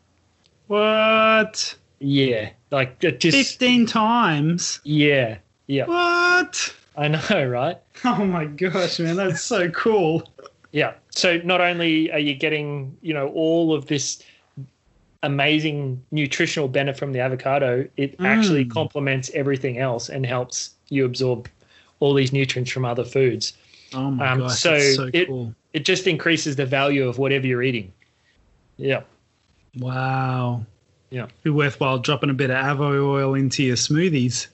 What? 0.68 1.76
Yeah, 2.00 2.50
like 2.70 3.00
just 3.00 3.38
15 3.38 3.86
times. 3.86 4.82
Yeah, 4.84 5.38
yeah. 5.68 5.86
What? 5.86 6.76
I 6.96 7.08
know, 7.08 7.46
right? 7.46 7.78
Oh 8.06 8.26
my 8.26 8.46
gosh, 8.46 9.00
man, 9.00 9.16
that's 9.16 9.42
so 9.42 9.70
cool. 9.70 10.30
Yeah. 10.72 10.94
So 11.12 11.38
not 11.44 11.62
only 11.62 12.12
are 12.12 12.20
you 12.20 12.36
getting, 12.36 12.98
you 13.02 13.14
know, 13.14 13.30
all 13.30 13.74
of 13.74 13.86
this 13.86 14.22
amazing 15.22 16.04
nutritional 16.12 16.68
benefit 16.68 17.00
from 17.00 17.14
the 17.14 17.20
avocado, 17.20 17.88
it 17.98 18.18
mm. 18.18 18.26
actually 18.26 18.66
complements 18.66 19.32
everything 19.34 19.78
else 19.78 20.10
and 20.10 20.26
helps 20.26 20.72
you 20.90 21.06
absorb 21.06 21.48
all 22.00 22.14
these 22.14 22.34
nutrients 22.34 22.72
from 22.72 22.86
other 22.86 23.06
foods. 23.06 23.54
Oh 23.94 24.12
my 24.12 24.28
um, 24.30 24.40
gosh, 24.40 24.60
so, 24.60 24.80
so 24.80 25.10
it, 25.14 25.28
cool. 25.28 25.56
It 25.72 25.86
just 25.86 26.08
increases 26.08 26.56
the 26.56 26.66
value 26.66 27.08
of 27.08 27.18
whatever 27.18 27.48
you're 27.48 27.64
eating. 27.64 27.94
Yeah. 28.78 29.04
Wow. 29.78 30.66
Yeah. 31.10 31.28
Be 31.44 31.50
worthwhile 31.50 32.00
dropping 32.00 32.30
a 32.30 32.34
bit 32.34 32.50
of 32.52 32.58
avo 32.58 33.08
oil 33.08 33.34
into 33.36 33.64
your 33.64 33.76
smoothies. 33.76 34.48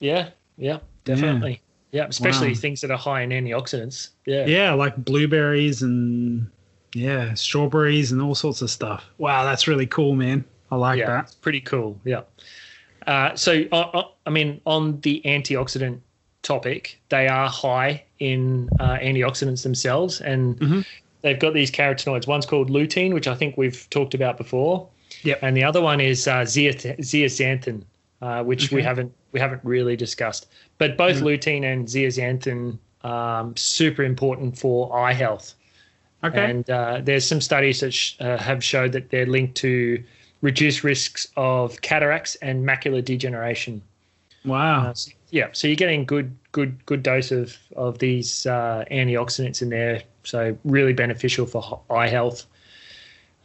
Yeah. 0.00 0.30
Yeah. 0.56 0.78
Definitely. 1.04 1.60
Yeah, 1.96 2.06
especially 2.08 2.48
wow. 2.48 2.54
things 2.54 2.82
that 2.82 2.90
are 2.90 2.98
high 2.98 3.22
in 3.22 3.30
antioxidants. 3.30 4.10
Yeah. 4.26 4.44
Yeah, 4.44 4.74
like 4.74 5.02
blueberries 5.02 5.80
and 5.80 6.50
yeah, 6.92 7.32
strawberries 7.32 8.12
and 8.12 8.20
all 8.20 8.34
sorts 8.34 8.60
of 8.60 8.70
stuff. 8.70 9.06
Wow, 9.16 9.44
that's 9.44 9.66
really 9.66 9.86
cool, 9.86 10.14
man. 10.14 10.44
I 10.70 10.76
like 10.76 10.98
yeah, 10.98 11.06
that. 11.06 11.24
It's 11.24 11.34
pretty 11.34 11.62
cool. 11.62 11.98
Yeah. 12.04 12.22
Uh, 13.06 13.34
so, 13.34 13.64
uh, 13.72 13.76
uh, 13.94 14.08
I 14.26 14.30
mean, 14.30 14.60
on 14.66 15.00
the 15.00 15.22
antioxidant 15.24 16.00
topic, 16.42 17.00
they 17.08 17.28
are 17.28 17.48
high 17.48 18.04
in 18.18 18.68
uh, 18.78 18.98
antioxidants 18.98 19.62
themselves, 19.62 20.20
and 20.20 20.58
mm-hmm. 20.58 20.80
they've 21.22 21.40
got 21.40 21.54
these 21.54 21.70
carotenoids. 21.70 22.26
One's 22.26 22.44
called 22.44 22.68
lutein, 22.68 23.14
which 23.14 23.26
I 23.26 23.34
think 23.34 23.56
we've 23.56 23.88
talked 23.88 24.12
about 24.12 24.36
before. 24.36 24.86
Yep. 25.22 25.38
And 25.42 25.56
the 25.56 25.64
other 25.64 25.80
one 25.80 26.00
is 26.02 26.28
uh, 26.28 26.40
zeaxanthin, 26.40 27.84
uh, 28.20 28.42
which 28.44 28.66
okay. 28.66 28.76
we 28.76 28.82
haven't 28.82 29.14
we 29.36 29.40
haven't 29.40 29.60
really 29.64 29.96
discussed. 29.96 30.46
But 30.78 30.96
both 30.96 31.16
mm. 31.16 31.24
lutein 31.24 31.62
and 31.70 31.86
zeaxanthin 31.86 32.78
um, 33.04 33.54
super 33.54 34.02
important 34.02 34.58
for 34.58 34.96
eye 34.96 35.12
health. 35.12 35.54
Okay. 36.24 36.50
And 36.50 36.70
uh, 36.70 37.00
there's 37.04 37.26
some 37.26 37.42
studies 37.42 37.80
that 37.80 37.92
sh- 37.92 38.14
uh, 38.18 38.38
have 38.38 38.64
showed 38.64 38.92
that 38.92 39.10
they're 39.10 39.26
linked 39.26 39.56
to 39.56 40.02
reduced 40.40 40.82
risks 40.82 41.28
of 41.36 41.78
cataracts 41.82 42.34
and 42.36 42.66
macular 42.66 43.04
degeneration. 43.04 43.82
Wow. 44.46 44.86
Uh, 44.86 44.94
so, 44.94 45.10
yeah, 45.30 45.48
so 45.52 45.68
you're 45.68 45.76
getting 45.76 46.06
good, 46.06 46.34
good, 46.52 46.84
good 46.86 47.02
dose 47.02 47.30
of 47.30 47.58
of 47.76 47.98
these 47.98 48.46
uh, 48.46 48.84
antioxidants 48.90 49.60
in 49.60 49.68
there. 49.68 50.02
So 50.24 50.56
really 50.64 50.94
beneficial 50.94 51.44
for 51.46 51.80
eye 51.90 52.08
health. 52.08 52.46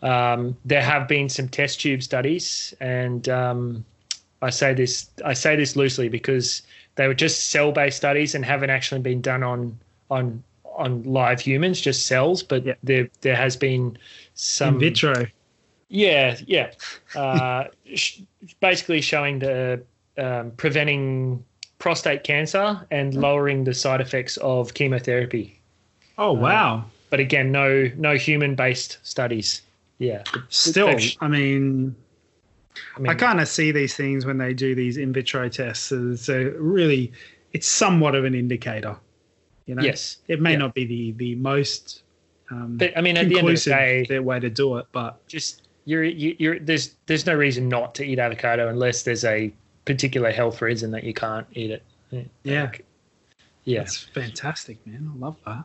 Um, 0.02 0.56
there 0.64 0.82
have 0.82 1.08
been 1.08 1.28
some 1.28 1.50
test 1.50 1.82
tube 1.82 2.02
studies, 2.02 2.74
and 2.80 3.28
um, 3.30 3.86
I 4.42 4.50
say 4.50 4.74
this 4.74 5.10
I 5.24 5.34
say 5.34 5.56
this 5.56 5.76
loosely 5.76 6.10
because 6.10 6.64
they 6.96 7.08
were 7.08 7.14
just 7.14 7.50
cell 7.50 7.72
based 7.72 7.98
studies 7.98 8.36
and 8.36 8.44
haven't 8.44 8.70
actually 8.70 9.02
been 9.02 9.22
done 9.22 9.44
on 9.44 9.80
on 10.10 10.44
on 10.76 11.04
live 11.04 11.40
humans, 11.40 11.82
just 11.82 12.08
cells. 12.08 12.44
But 12.44 12.66
yeah. 12.66 12.74
there 12.84 13.10
there 13.22 13.36
has 13.36 13.56
been 13.56 13.98
some 14.34 14.76
in 14.76 14.80
vitro. 14.80 15.28
Yeah, 15.90 16.38
yeah. 16.46 16.72
Uh, 17.16 17.66
sh- 17.96 18.22
basically 18.60 19.02
showing 19.02 19.40
the 19.40 19.84
um, 20.18 20.52
preventing 20.52 21.44
prostate 21.80 22.24
cancer 22.24 22.86
and 22.92 23.14
lowering 23.16 23.64
the 23.64 23.74
side 23.74 24.02
effects 24.02 24.38
of 24.38 24.74
chemotherapy. 24.74 25.60
Oh 26.18 26.34
wow! 26.34 26.78
Uh, 26.78 26.84
but 27.10 27.20
again, 27.20 27.52
no 27.52 27.90
no 27.96 28.16
human 28.16 28.56
based 28.56 29.00
studies. 29.04 29.62
Yeah. 29.98 30.24
Still, 30.50 30.98
I 31.20 31.28
mean, 31.28 31.96
I, 32.96 33.00
mean, 33.00 33.12
I 33.12 33.16
kind 33.16 33.40
of 33.40 33.48
see 33.48 33.72
these 33.72 33.96
things 33.96 34.26
when 34.26 34.38
they 34.38 34.54
do 34.54 34.76
these 34.76 34.98
in 34.98 35.14
vitro 35.14 35.50
tests. 35.50 35.86
So 35.86 36.54
really, 36.58 37.12
it's 37.54 37.68
somewhat 37.68 38.16
of 38.16 38.26
an 38.26 38.36
indicator. 38.36 38.98
You 39.66 39.76
know, 39.76 39.84
yes, 39.84 40.18
it 40.28 40.42
may 40.42 40.52
yeah. 40.52 40.58
not 40.58 40.74
be 40.74 40.86
the 40.86 41.12
the 41.14 41.36
most. 41.36 42.04
Um, 42.50 42.78
but 42.78 42.98
I 42.98 43.02
mean, 43.02 43.18
at 43.18 43.30
the 43.30 43.40
end 43.40 43.50
of 43.50 43.64
the 43.64 43.70
day, 43.70 44.06
their 44.10 44.22
way 44.22 44.40
to 44.40 44.50
do 44.50 44.78
it, 44.78 44.86
but 44.92 45.26
just 45.28 45.68
you're 45.86 46.04
you, 46.04 46.36
you're 46.40 46.60
there's 46.60 46.96
there's 47.06 47.26
no 47.26 47.36
reason 47.36 47.70
not 47.70 47.96
to 47.96 48.04
eat 48.04 48.20
avocado 48.20 48.68
unless 48.70 49.04
there's 49.04 49.24
a 49.24 49.54
particular 49.86 50.32
health 50.32 50.62
reason 50.62 50.92
that 50.92 51.04
you 51.04 51.14
can't 51.14 51.48
eat 51.54 51.72
it. 51.72 51.84
Yeah, 52.44 52.64
like, 52.64 52.86
yeah, 53.64 53.82
it's 53.82 53.98
fantastic, 53.98 54.86
man. 54.86 55.10
I 55.14 55.18
love 55.18 55.38
that. 55.46 55.64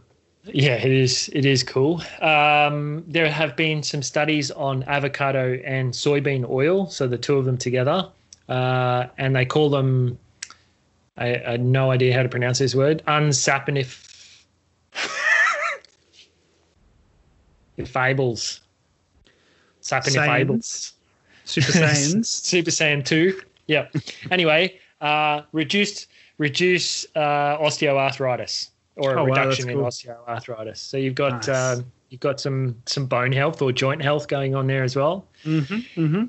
Yeah, 0.53 0.75
it 0.75 0.93
is. 0.93 1.29
It 1.33 1.45
is 1.45 1.63
cool. 1.63 2.03
Um, 2.21 3.05
there 3.07 3.29
have 3.31 3.57
been 3.57 3.83
some 3.83 4.03
studies 4.03 4.51
on 4.51 4.85
avocado 4.85 5.61
and 5.65 5.93
soybean 5.93 6.49
oil, 6.49 6.87
so 6.87 7.07
the 7.09 7.19
two 7.19 7.37
of 7.37 7.45
them 7.45 7.59
together, 7.59 8.09
uh, 8.49 9.07
and 9.19 9.35
they 9.35 9.45
call 9.45 9.71
them. 9.71 10.19
I, 11.17 11.35
I 11.35 11.51
had 11.53 11.65
no 11.65 11.91
idea 11.91 12.15
how 12.15 12.23
to 12.23 12.29
pronounce 12.29 12.59
this 12.59 12.75
word. 12.75 13.03
Unsaponifiables. 13.07 13.91
Saponifiables. 19.83 20.93
Super 21.45 21.73
Saiyans. 21.73 22.27
Super 22.27 22.71
Saiyan 22.71 23.05
two. 23.05 23.41
Yeah. 23.67 23.89
Anyway, 24.31 24.79
uh, 25.01 25.43
reduced 25.53 26.09
reduce 26.39 27.07
uh, 27.17 27.59
osteoarthritis 27.59 28.69
or 28.97 29.15
a 29.15 29.21
Oh, 29.21 29.25
wow, 29.25 29.31
reduction 29.31 29.67
that's 29.83 30.05
in 30.05 30.11
osteoarthritis. 30.11 30.79
So 30.79 30.97
you've 30.97 31.15
got 31.15 31.47
Nice. 31.47 31.79
um, 31.79 31.85
you've 32.11 32.21
got 32.21 32.41
some 32.41 32.77
some 32.87 33.07
bone 33.07 33.33
health 33.33 33.61
or 33.63 33.73
joint 33.73 34.03
health 34.03 34.29
going 34.29 34.55
on 34.55 34.67
there 34.67 34.83
as 34.85 34.97
well. 34.97 35.25
Mm-hmm. 35.45 35.75
Mm-hmm. 36.01 36.25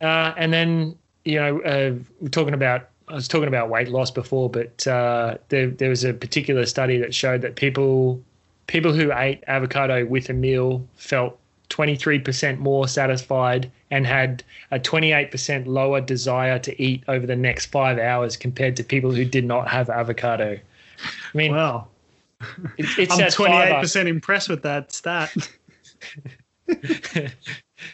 Uh, 0.00 0.34
and 0.36 0.52
then 0.52 0.96
you 1.24 1.38
know 1.38 1.60
uh, 1.62 1.94
we're 2.20 2.28
talking 2.28 2.54
about 2.54 2.88
I 3.08 3.14
was 3.14 3.28
talking 3.28 3.48
about 3.48 3.68
weight 3.68 3.88
loss 3.88 4.10
before, 4.10 4.48
but 4.48 4.86
uh, 4.86 5.36
there 5.48 5.68
there 5.70 5.90
was 5.90 6.04
a 6.04 6.14
particular 6.14 6.64
study 6.66 6.96
that 6.98 7.14
showed 7.14 7.42
that 7.42 7.56
people 7.56 8.22
people 8.66 8.92
who 8.92 9.12
ate 9.12 9.42
avocado 9.48 10.06
with 10.06 10.30
a 10.30 10.32
meal 10.32 10.86
felt 10.94 11.36
23% 11.70 12.58
more 12.58 12.86
satisfied 12.86 13.70
and 13.90 14.06
had 14.06 14.44
a 14.70 14.78
28% 14.78 15.66
lower 15.66 16.00
desire 16.00 16.58
to 16.60 16.80
eat 16.80 17.02
over 17.08 17.26
the 17.26 17.34
next 17.34 17.66
five 17.66 17.98
hours 17.98 18.36
compared 18.36 18.76
to 18.76 18.84
people 18.84 19.10
who 19.10 19.24
did 19.24 19.44
not 19.44 19.66
have 19.68 19.90
avocado. 19.90 20.56
I 21.02 21.36
mean, 21.36 21.50
Well, 21.52 21.89
it's, 22.78 22.98
it's 22.98 23.12
I'm 23.12 23.20
28% 23.28 24.06
impressed 24.06 24.48
with 24.48 24.62
that 24.62 24.92
stat. 24.92 25.34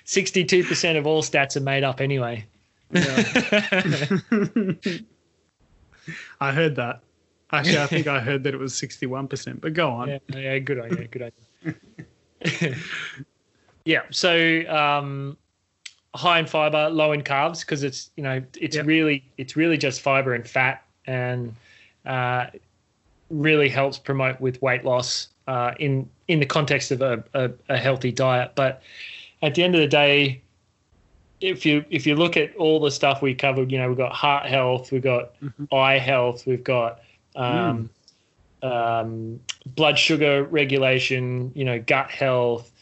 62% 0.05 0.99
of 0.99 1.07
all 1.07 1.23
stats 1.23 1.57
are 1.57 1.61
made 1.61 1.85
up 1.85 2.01
anyway. 2.01 2.45
I 6.41 6.53
heard 6.53 6.77
that. 6.77 7.01
Actually, 7.53 7.79
I 7.79 7.87
think 7.87 8.07
I 8.07 8.21
heard 8.21 8.43
that 8.45 8.55
it 8.55 8.59
was 8.59 8.73
61%, 8.75 9.61
but 9.61 9.73
go 9.73 9.91
on. 9.91 10.09
yeah, 10.09 10.19
yeah, 10.35 10.59
good 10.59 10.81
idea. 10.81 11.07
Good 11.07 11.33
idea. 12.53 12.77
yeah. 13.85 14.03
So 14.11 14.63
um, 14.69 15.37
high 16.15 16.39
in 16.41 16.47
fiber, 16.47 16.89
low 16.91 17.13
in 17.13 17.23
carbs 17.23 17.61
because 17.61 17.83
it's 17.85 18.11
you 18.17 18.23
know 18.23 18.43
it's 18.61 18.77
Yep. 18.77 18.87
really 18.87 19.25
it's 19.39 19.57
really 19.57 19.79
just 19.79 20.01
fiber 20.01 20.35
and 20.35 20.47
fat 20.47 20.85
and 21.07 21.55
uh, 22.05 22.47
really 23.31 23.69
helps 23.69 23.99
promote 23.99 24.41
with 24.41 24.61
weight 24.63 24.85
loss 24.85 25.29
uh, 25.47 25.73
in 25.79 26.09
in 26.29 26.41
the 26.41 26.47
context 26.47 26.91
of 26.91 27.03
a, 27.03 27.23
a, 27.35 27.51
a 27.69 27.77
healthy 27.77 28.13
diet. 28.13 28.53
But 28.55 28.83
at 29.43 29.55
the 29.55 29.63
end 29.63 29.75
of 29.75 29.81
the 29.81 29.89
day, 29.89 30.43
if 31.41 31.67
you 31.67 31.85
if 31.91 32.07
you 32.07 32.17
look 32.17 32.37
at 32.37 32.55
all 32.57 32.81
the 32.81 32.91
stuff 32.91 33.23
we 33.23 33.35
covered, 33.35 33.71
you 33.71 33.79
know 33.79 33.89
we've 33.89 33.97
got 33.97 34.13
heart 34.13 34.47
health, 34.47 34.93
we've 34.93 35.03
got 35.03 35.35
Mhm. 35.43 35.69
eye 35.73 35.99
health, 35.99 36.47
we've 36.47 36.65
got 36.65 37.01
um, 37.35 37.91
um, 38.63 39.41
blood 39.75 39.99
sugar 39.99 40.45
regulation, 40.45 41.53
you 41.55 41.65
know, 41.65 41.79
gut 41.79 42.11
health. 42.11 42.73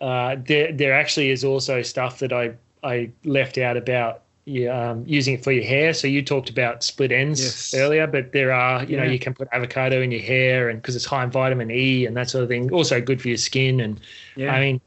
Uh, 0.00 0.36
there, 0.46 0.72
there 0.72 0.92
actually 0.92 1.30
is 1.30 1.44
also 1.44 1.82
stuff 1.82 2.18
that 2.18 2.32
I, 2.32 2.52
I 2.82 3.10
left 3.24 3.56
out 3.58 3.76
about 3.76 4.22
yeah, 4.44 4.90
um, 4.90 5.04
using 5.06 5.34
it 5.34 5.44
for 5.44 5.52
your 5.52 5.64
hair. 5.64 5.94
So 5.94 6.06
you 6.08 6.22
talked 6.22 6.50
about 6.50 6.82
split 6.82 7.12
ends 7.12 7.40
Yes. 7.40 7.74
earlier, 7.74 8.06
but 8.06 8.32
there 8.32 8.52
are, 8.52 8.82
you 8.84 8.96
know, 8.96 9.04
Yeah. 9.04 9.10
you 9.12 9.18
can 9.18 9.34
put 9.34 9.48
avocado 9.52 10.02
in 10.02 10.10
your 10.10 10.20
hair 10.20 10.68
and 10.68 10.80
because 10.82 10.96
it's 10.96 11.04
high 11.04 11.22
in 11.24 11.30
vitamin 11.30 11.70
E 11.70 12.06
and 12.06 12.16
that 12.16 12.28
sort 12.30 12.42
of 12.42 12.48
thing. 12.48 12.72
Also 12.72 13.00
good 13.00 13.22
for 13.22 13.28
your 13.28 13.36
skin. 13.36 13.80
And 13.80 14.00
Yeah. 14.36 14.52
I 14.54 14.60
mean, 14.60 14.80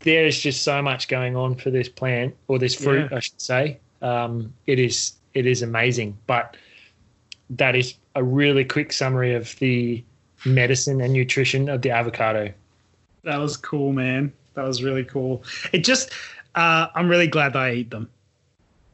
there's 0.00 0.38
just 0.40 0.62
so 0.62 0.82
much 0.82 1.08
going 1.08 1.34
on 1.36 1.54
for 1.54 1.70
this 1.70 1.88
plant 1.88 2.34
or 2.48 2.58
this 2.58 2.74
fruit, 2.74 3.08
Yeah. 3.10 3.16
I 3.16 3.20
should 3.20 3.40
say. 3.40 3.78
Um, 4.02 4.52
it 4.66 4.78
is, 4.78 5.12
it 5.34 5.46
is 5.46 5.62
amazing, 5.62 6.16
but 6.26 6.56
that 7.50 7.74
is 7.74 7.94
a 8.14 8.22
really 8.22 8.64
quick 8.64 8.92
summary 8.92 9.34
of 9.34 9.54
the 9.60 10.02
medicine 10.44 11.00
and 11.00 11.12
nutrition 11.12 11.68
of 11.68 11.82
the 11.82 11.90
avocado. 11.90 12.52
that 13.24 13.36
was 13.38 13.56
cool, 13.58 13.92
man. 13.92 14.32
That 14.54 14.64
was 14.64 14.82
really 14.82 15.04
cool. 15.04 15.42
It 15.72 15.84
just, 15.84 16.10
uh, 16.54 16.86
I'm 16.94 17.06
really 17.08 17.26
glad 17.26 17.52
that 17.52 17.58
I 17.62 17.72
eat 17.74 17.90
them, 17.90 18.08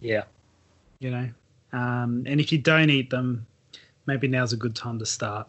Yeah. 0.01 0.24
you 1.01 1.11
know. 1.11 1.28
Um, 1.72 2.22
and 2.26 2.40
if 2.40 2.53
you 2.53 2.59
don't 2.59 2.90
eat 2.90 3.11
them, 3.11 3.47
maybe 4.07 4.28
now's 4.28 4.53
a 4.53 4.57
good 4.57 4.74
time 4.74 4.99
to 4.99 5.07
start. 5.07 5.47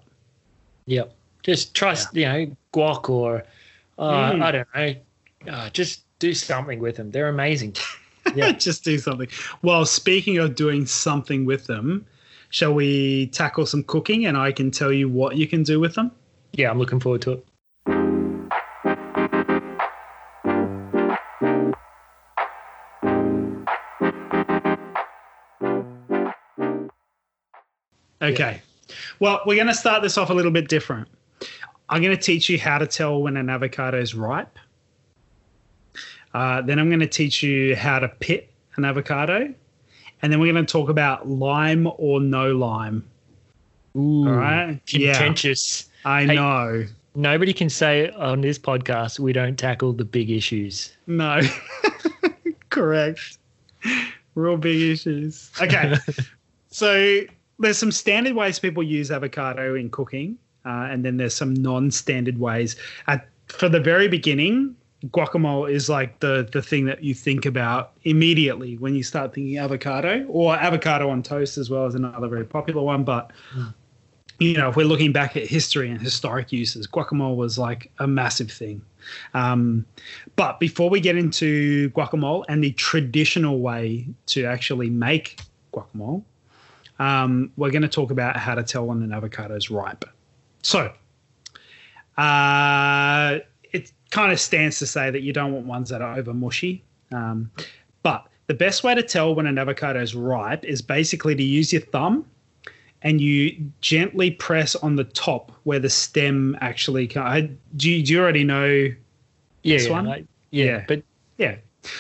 Yep. 0.88 1.14
Just 1.44 1.74
trust, 1.74 2.14
you 2.16 2.26
know, 2.26 2.52
guac 2.74 3.10
or 3.10 3.44
uh, 4.00 4.32
Mm. 4.32 4.44
I 4.44 4.52
don't 4.52 4.68
know. 4.76 4.96
Uh, 5.54 5.70
just 5.70 6.04
do 6.20 6.34
something 6.34 6.80
with 6.80 6.96
them. 6.98 7.12
They're 7.12 7.30
amazing. 7.30 7.76
Yeah. 8.36 8.52
just 8.52 8.84
do 8.84 8.98
something. 8.98 9.30
Well, 9.62 9.86
speaking 9.86 10.38
of 10.38 10.54
doing 10.56 10.86
something 10.86 11.46
with 11.46 11.66
them, 11.68 12.06
shall 12.50 12.74
we 12.74 13.28
tackle 13.28 13.66
some 13.66 13.84
cooking 13.84 14.26
and 14.26 14.36
I 14.38 14.52
can 14.52 14.70
tell 14.70 14.92
you 14.92 15.08
what 15.08 15.38
you 15.38 15.48
can 15.48 15.64
do 15.64 15.80
with 15.80 15.96
them? 15.96 16.12
Yeah, 16.52 16.70
I'm 16.70 16.78
looking 16.78 17.00
forward 17.00 17.22
to 17.22 17.32
it. 17.32 17.47
Okay. 28.34 28.62
Well, 29.20 29.42
we're 29.46 29.56
going 29.56 29.68
to 29.68 29.74
start 29.74 30.02
this 30.02 30.18
off 30.18 30.30
a 30.30 30.34
little 30.34 30.52
bit 30.52 30.68
different. 30.68 31.08
I'm 31.90 32.02
going 32.02 32.16
to 32.16 32.22
teach 32.22 32.50
you 32.50 32.60
how 32.60 32.78
to 32.78 32.88
tell 32.88 33.22
when 33.22 33.38
an 33.38 33.50
avocado 33.50 34.00
is 34.00 34.14
ripe. 34.16 34.58
Uh, 36.34 36.62
then 36.62 36.80
I'm 36.80 36.90
going 36.90 37.00
to 37.00 37.08
teach 37.08 37.42
you 37.42 37.76
how 37.76 38.00
to 38.00 38.08
pit 38.08 38.52
an 38.76 38.86
avocado. 38.86 39.54
And 40.22 40.32
then 40.32 40.40
we're 40.40 40.52
going 40.52 40.66
to 40.66 40.72
talk 40.72 40.90
about 40.90 41.28
lime 41.28 41.88
or 41.98 42.20
no 42.20 42.54
lime. 42.56 43.08
Ooh, 43.96 44.28
All 44.28 44.34
right. 44.34 44.80
Yeah, 44.90 45.14
contentious. 45.14 45.90
I 46.06 46.26
Hey. 46.26 46.36
know. 46.36 46.86
Nobody 47.16 47.54
can 47.54 47.70
say 47.70 48.10
on 48.12 48.42
this 48.42 48.60
podcast 48.60 49.20
we 49.20 49.34
don't 49.34 49.58
tackle 49.58 49.94
the 49.94 50.06
big 50.06 50.30
issues. 50.30 50.96
No. 51.08 51.42
Correct. 52.70 53.38
Real 54.36 54.58
big 54.58 54.80
issues. 54.82 55.50
Okay. 55.60 55.96
so 56.70 57.22
there's 57.60 57.78
some 57.78 57.92
standard 57.92 58.34
ways 58.34 58.60
people 58.60 58.84
use 58.84 59.12
avocado 59.12 59.76
in 59.76 59.90
cooking, 59.90 60.38
uh, 60.66 60.88
and 60.90 61.04
then 61.04 61.18
there's 61.18 61.36
some 61.36 61.54
non-standard 61.54 62.40
ways. 62.40 62.76
At, 63.08 63.28
for 63.48 63.70
the 63.70 63.80
very 63.80 64.08
beginning, 64.08 64.76
guacamole 65.08 65.72
is 65.72 65.90
like 65.90 66.20
the 66.20 66.48
the 66.52 66.62
thing 66.62 66.86
that 66.86 67.04
you 67.04 67.14
think 67.14 67.46
about 67.46 67.92
immediately 68.04 68.78
when 68.78 68.96
you 68.96 69.04
start 69.04 69.34
thinking 69.34 69.58
avocado, 69.58 70.26
or 70.28 70.56
avocado 70.56 71.10
on 71.10 71.24
toast 71.24 71.58
as 71.58 71.70
well 71.70 71.86
as 71.86 71.96
another 71.96 72.28
very 72.28 72.46
popular 72.46 72.82
one. 72.82 73.04
But 73.04 73.32
you 74.40 74.54
know, 74.54 74.70
if 74.70 74.76
we're 74.76 74.86
looking 74.86 75.12
back 75.12 75.36
at 75.36 75.48
history 75.48 75.90
and 75.90 76.00
historic 76.00 76.52
uses, 76.52 76.86
guacamole 76.88 77.36
was 77.36 77.58
like 77.58 77.92
a 78.00 78.08
massive 78.08 78.52
thing. 78.52 78.82
Um, 79.34 79.86
but 80.36 80.60
before 80.60 80.90
we 80.90 81.00
get 81.00 81.16
into 81.16 81.90
guacamole 81.92 82.44
and 82.50 82.64
the 82.64 82.72
traditional 82.74 83.60
way 83.60 84.08
to 84.28 84.46
actually 84.46 84.90
make 84.90 85.40
guacamole, 85.74 86.24
um, 87.00 87.52
we're 87.58 87.72
going 87.72 87.82
to 87.84 87.88
talk 87.88 88.12
about 88.12 88.38
how 88.38 88.56
to 88.56 88.64
tell 88.64 88.86
when 88.88 89.02
an 89.04 89.14
avocado 89.14 89.56
is 89.56 89.70
ripe. 89.70 90.06
So, 90.64 90.92
uh, 92.18 93.40
it 93.72 93.92
kind 94.12 94.32
of 94.32 94.40
stands 94.40 94.80
to 94.80 94.88
say 94.88 95.12
that 95.12 95.22
you 95.22 95.34
don't 95.34 95.54
want 95.54 95.66
ones 95.66 95.90
that 95.90 96.02
are 96.02 96.18
over 96.18 96.34
mushy. 96.34 96.84
Um, 97.12 97.52
but 98.04 98.26
the 98.48 98.54
best 98.54 98.84
way 98.84 98.96
to 98.96 99.04
tell 99.04 99.36
when 99.36 99.46
an 99.46 99.58
avocado 99.58 100.02
is 100.02 100.16
ripe 100.16 100.64
is 100.64 100.82
basically 100.82 101.36
to 101.36 101.44
use 101.44 101.72
your 101.72 101.82
thumb 101.82 102.26
and 103.04 103.22
you 103.22 103.56
gently 103.82 104.32
press 104.32 104.76
on 104.76 104.96
the 104.96 105.04
top 105.04 105.52
where 105.64 105.80
the 105.80 105.90
stem 105.90 106.58
actually. 106.62 107.08
do, 107.08 107.20
you, 107.92 108.04
do 108.04 108.14
you 108.14 108.20
already 108.20 108.44
know 108.44 108.66
Yeah, 109.64 109.78
This 109.78 109.90
one? 109.90 110.06
like- 110.06 110.26
yeah, 110.52 110.66
Yeah. 110.66 110.86
but 110.88 111.04
yeah. 111.38 111.56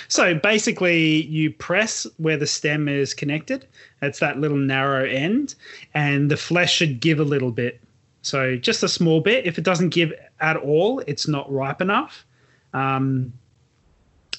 So 0.07 0.35
basically, 0.35 1.23
you 1.27 1.51
press 1.51 2.05
where 2.17 2.35
the 2.35 2.47
stem 2.47 2.89
is 2.89 3.13
connected. 3.13 3.67
That's 3.99 4.19
that 4.19 4.39
little 4.39 4.57
narrow 4.57 5.05
end, 5.05 5.55
and 5.93 6.29
the 6.29 6.37
flesh 6.37 6.73
should 6.73 6.99
give 6.99 7.19
a 7.19 7.23
little 7.23 7.51
bit. 7.51 7.81
So 8.21 8.55
just 8.55 8.83
a 8.83 8.89
small 8.89 9.21
bit. 9.21 9.45
If 9.45 9.57
it 9.57 9.63
doesn't 9.63 9.89
give 9.89 10.13
at 10.39 10.57
all, 10.57 10.99
it's 11.07 11.27
not 11.27 11.51
ripe 11.51 11.81
enough. 11.81 12.25
Um, 12.73 13.33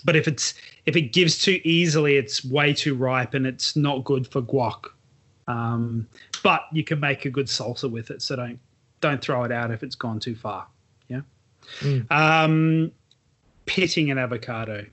but 0.05 0.15
if 0.15 0.29
it's 0.29 0.55
if 0.87 0.97
it 0.97 1.13
gives 1.13 1.39
too 1.39 1.61
easily, 1.65 2.17
it's 2.17 2.45
way 2.45 2.73
too 2.73 2.95
ripe, 2.95 3.35
and 3.35 3.47
it's 3.47 3.77
not 3.77 4.05
good 4.05 4.27
for 4.27 4.43
guac. 4.43 4.85
Um, 5.49 6.07
but 6.43 6.67
you 6.73 6.85
can 6.85 7.01
make 7.01 7.25
a 7.25 7.31
good 7.31 7.47
salsa 7.47 7.91
with 7.91 8.11
it, 8.11 8.23
so 8.23 8.37
don't 8.37 8.61
don't 9.01 9.21
throw 9.21 9.45
it 9.45 9.53
out 9.53 9.71
if 9.71 9.83
it's 9.83 9.97
gone 9.97 10.21
too 10.21 10.37
far. 10.37 10.67
Yeah. 11.09 11.23
Mm. 11.81 12.11
Um, 12.11 12.93
pitting 13.67 14.11
an 14.11 14.19
avocado. 14.19 14.87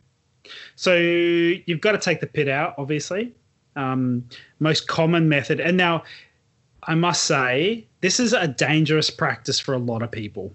So 0.76 0.96
you've 0.96 1.82
got 1.82 1.94
to 1.94 1.98
take 1.98 2.20
the 2.20 2.28
pit 2.28 2.48
out, 2.48 2.76
obviously. 2.78 3.34
Um, 3.76 4.24
most 4.60 4.88
common 4.88 5.28
method. 5.30 5.60
And 5.60 5.76
now, 5.78 6.04
I 6.84 6.96
must 6.96 7.26
say, 7.26 7.86
this 8.02 8.20
is 8.20 8.34
a 8.34 8.48
dangerous 8.48 9.10
practice 9.10 9.60
for 9.60 9.74
a 9.74 9.78
lot 9.80 10.02
of 10.02 10.12
people. 10.12 10.54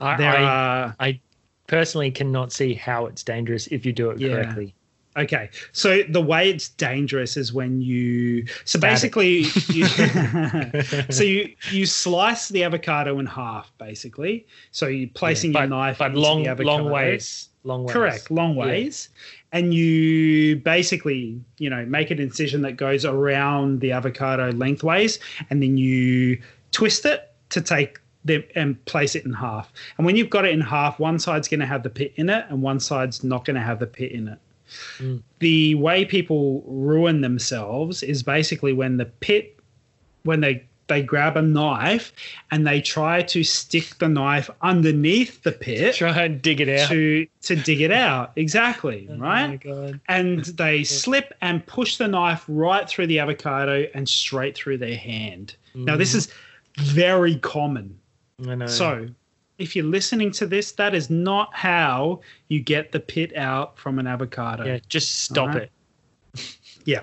I, 0.00 0.16
There 0.16 0.30
I, 0.36 0.42
are 0.42 0.96
I 1.00 1.20
personally 1.66 2.10
cannot 2.10 2.52
see 2.52 2.74
how 2.74 3.06
it's 3.06 3.22
dangerous 3.22 3.66
if 3.68 3.84
you 3.84 3.92
do 3.92 4.10
it 4.10 4.18
Yeah. 4.20 4.30
correctly. 4.30 4.74
okay. 5.16 5.50
So 5.72 6.02
the 6.08 6.20
way 6.22 6.48
it's 6.50 6.68
dangerous 6.70 7.36
is 7.36 7.52
when 7.52 7.82
you. 7.82 8.46
So 8.64 8.78
Stab 8.78 8.80
basically, 8.80 9.46
you, 9.68 9.86
so 11.10 11.22
you 11.24 11.54
you 11.70 11.84
slice 11.86 12.48
the 12.48 12.64
avocado 12.64 13.18
in 13.18 13.26
half, 13.26 13.72
basically. 13.78 14.46
So 14.70 14.86
you're 14.86 15.10
placing 15.14 15.52
but, 15.52 15.60
your 15.60 15.68
knife 15.68 15.98
but 15.98 16.08
into 16.12 16.20
long, 16.20 16.42
the 16.44 16.50
avocado. 16.50 16.76
long 16.84 16.90
ways. 16.92 17.49
Long 17.64 17.84
ways. 17.84 17.92
Correct, 17.92 18.30
long 18.30 18.56
Yeah. 18.56 18.66
ways. 18.66 19.08
And 19.52 19.74
you 19.74 20.56
basically, 20.56 21.40
you 21.58 21.68
know, 21.68 21.84
make 21.86 22.10
an 22.10 22.18
incision 22.18 22.62
that 22.62 22.76
goes 22.76 23.04
around 23.04 23.80
the 23.80 23.92
avocado 23.92 24.52
lengthways, 24.52 25.18
and 25.50 25.62
then 25.62 25.76
you 25.76 26.40
twist 26.72 27.04
it 27.04 27.30
to 27.50 27.60
take 27.60 27.98
them 28.24 28.44
and 28.54 28.82
place 28.84 29.14
it 29.14 29.24
in 29.24 29.32
half. 29.32 29.72
And 29.96 30.06
when 30.06 30.16
you've 30.16 30.30
got 30.30 30.44
it 30.44 30.52
in 30.52 30.60
half, 30.60 30.98
one 30.98 31.18
side's 31.18 31.48
going 31.48 31.60
to 31.60 31.66
have 31.66 31.82
the 31.82 31.90
pit 31.90 32.12
in 32.16 32.28
it, 32.30 32.44
and 32.48 32.62
one 32.62 32.80
side's 32.80 33.24
not 33.24 33.44
going 33.44 33.56
to 33.56 33.62
have 33.62 33.78
the 33.78 33.86
pit 33.86 34.12
in 34.12 34.28
it. 34.28 34.38
Mm. 34.98 35.22
The 35.40 35.74
way 35.74 36.04
people 36.04 36.62
ruin 36.66 37.22
themselves 37.22 38.02
is 38.02 38.22
basically 38.22 38.72
when 38.72 38.98
the 38.98 39.06
pit, 39.06 39.58
when 40.22 40.40
they 40.40 40.64
they 40.90 41.00
grab 41.02 41.36
a 41.38 41.42
knife 41.42 42.12
and 42.50 42.66
they 42.66 42.80
try 42.82 43.22
to 43.22 43.42
stick 43.42 43.96
the 43.98 44.08
knife 44.08 44.50
underneath 44.60 45.42
the 45.42 45.52
pit 45.52 45.94
Try 45.94 46.10
and 46.24 46.42
dig 46.42 46.60
it 46.60 46.68
out. 46.68 46.88
to 46.90 47.26
to 47.42 47.56
dig 47.56 47.80
it 47.80 47.90
out 47.92 48.32
exactly 48.36 49.06
Oh 49.10 49.14
my 49.14 49.46
right 49.48 49.60
God. 49.60 50.00
and 50.08 50.44
they 50.44 50.84
slip 50.84 51.32
and 51.40 51.64
push 51.66 51.96
the 51.96 52.08
knife 52.08 52.44
right 52.48 52.86
through 52.88 53.06
the 53.06 53.18
avocado 53.20 53.86
and 53.94 54.06
straight 54.08 54.54
through 54.56 54.78
their 54.78 54.96
hand 54.96 55.56
now 55.74 55.96
this 55.96 56.12
Mhm. 56.12 56.16
is 56.16 56.32
very 56.78 57.36
common 57.36 57.98
I 58.46 58.54
know. 58.56 58.66
so 58.66 59.08
if 59.58 59.76
you're 59.76 59.84
listening 59.84 60.30
to 60.32 60.46
this 60.46 60.72
that 60.72 60.94
is 60.94 61.08
not 61.10 61.54
how 61.54 62.20
you 62.48 62.60
get 62.60 62.92
the 62.92 63.00
pit 63.00 63.36
out 63.36 63.78
from 63.78 63.98
an 63.98 64.06
avocado 64.06 64.64
yeah, 64.64 64.78
just 64.88 65.20
stop 65.20 65.48
Alright. 65.50 65.70
it. 66.34 66.56
Yeah. 66.84 67.02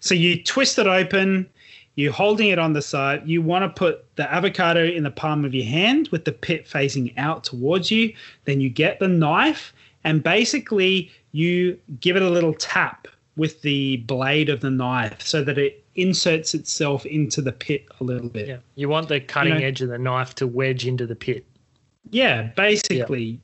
So 0.00 0.14
you 0.14 0.42
twist 0.42 0.78
it 0.78 0.86
open 0.86 1.48
you're 1.96 2.12
holding 2.12 2.48
it 2.48 2.58
on 2.58 2.72
the 2.74 2.82
side 2.82 3.22
you 3.26 3.40
want 3.42 3.62
to 3.64 3.68
put 3.68 4.04
the 4.16 4.32
avocado 4.32 4.84
in 4.84 5.02
the 5.02 5.10
palm 5.10 5.44
of 5.44 5.54
your 5.54 5.64
hand 5.66 6.08
with 6.12 6.24
the 6.24 6.32
pit 6.32 6.68
facing 6.68 7.16
out 7.18 7.42
towards 7.44 7.90
you 7.90 8.12
then 8.44 8.60
you 8.60 8.68
get 8.68 8.98
the 9.00 9.08
knife 9.08 9.72
and 10.04 10.22
basically 10.22 11.10
you 11.32 11.78
give 12.00 12.14
it 12.16 12.22
a 12.22 12.30
little 12.30 12.54
tap 12.54 13.08
with 13.36 13.60
the 13.62 13.96
blade 13.98 14.48
of 14.48 14.60
the 14.60 14.70
knife 14.70 15.20
so 15.20 15.42
that 15.42 15.58
it 15.58 15.82
inserts 15.94 16.54
itself 16.54 17.04
into 17.06 17.40
the 17.42 17.52
pit 17.52 17.86
a 18.00 18.04
little 18.04 18.28
bit 18.28 18.48
Yeah, 18.48 18.58
you 18.74 18.88
want 18.88 19.08
the 19.08 19.20
cutting 19.20 19.54
know- 19.54 19.60
edge 19.64 19.80
of 19.82 19.88
the 19.88 19.98
knife 19.98 20.34
to 20.36 20.46
wedge 20.46 20.86
into 20.86 21.06
the 21.06 21.16
pit. 21.16 21.44
Yeah, 22.10 22.42
basically, 22.56 23.40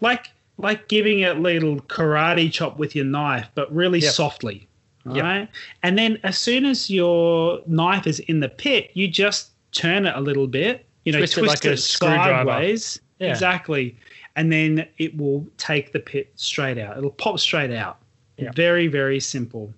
like 0.00 0.30
like 0.56 0.86
giving 0.88 1.20
it 1.20 1.36
a 1.36 1.40
little 1.40 1.80
karate 1.80 2.50
chop 2.52 2.78
with 2.78 2.94
your 2.94 3.04
knife, 3.06 3.48
but 3.54 3.74
really 3.74 3.98
Yep. 3.98 4.12
softly. 4.12 4.68
Yep. 5.12 5.22
right, 5.22 5.48
and 5.82 5.98
then 5.98 6.18
as 6.22 6.38
soon 6.38 6.64
as 6.64 6.88
your 6.90 7.60
knife 7.66 8.06
is 8.06 8.20
in 8.20 8.40
the 8.40 8.48
pit, 8.48 8.90
you 8.94 9.06
just 9.08 9.50
turn 9.72 10.06
it 10.06 10.14
a 10.16 10.20
little 10.20 10.46
bit. 10.46 10.86
You 11.04 11.12
know, 11.12 11.18
Twist 11.18 11.34
twist, 11.34 11.44
it 11.44 11.48
like 11.48 11.64
a 11.66 11.72
it 11.72 11.76
screwdriver. 11.78 12.50
sideways. 12.50 13.00
Yeah. 13.18 13.28
Exactly, 13.30 13.96
and 14.36 14.50
then 14.50 14.86
it 14.98 15.16
will 15.16 15.46
take 15.58 15.92
the 15.92 16.00
pit 16.00 16.32
straight 16.36 16.78
out. 16.78 16.96
It'll 16.96 17.10
pop 17.10 17.38
straight 17.38 17.70
out. 17.70 17.98
Yeah. 18.38 18.50
Very 18.56 18.86
very 18.86 19.20
simple. 19.20 19.72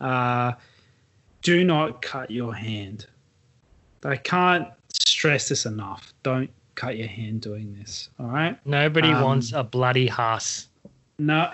Uh, 0.00 0.52
do 1.42 1.64
not 1.64 2.00
cut 2.00 2.30
your 2.30 2.54
hand. 2.54 3.06
I 4.04 4.16
can't 4.16 4.68
stress 4.88 5.48
this 5.48 5.66
enough. 5.66 6.12
Don't 6.22 6.50
cut 6.74 6.96
your 6.96 7.08
hand 7.08 7.40
doing 7.40 7.74
this. 7.78 8.08
All 8.20 8.26
right. 8.26 8.56
Nobody 8.66 9.08
Um, 9.10 9.22
wants 9.22 9.52
a 9.52 9.62
bloody 9.64 10.06
Hass. 10.06 10.68
No. 11.18 11.50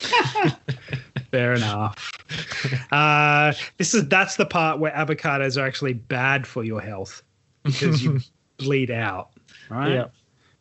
Fair 1.30 1.54
enough. 1.54 2.10
Uh, 2.92 3.52
this 3.76 3.94
is 3.94 4.08
that's 4.08 4.36
the 4.36 4.46
part 4.46 4.78
where 4.78 4.92
avocados 4.92 5.60
are 5.60 5.66
actually 5.66 5.92
bad 5.92 6.46
for 6.46 6.64
your 6.64 6.80
health 6.80 7.22
because 7.64 8.02
you 8.02 8.20
bleed 8.58 8.90
out. 8.90 9.30
Right. 9.68 9.94
Yeah. 9.94 10.06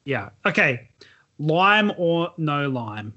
Yeah. 0.05 0.30
Okay. 0.45 0.88
Lime 1.39 1.91
or 1.97 2.32
no 2.38 2.70
lime. 2.70 3.13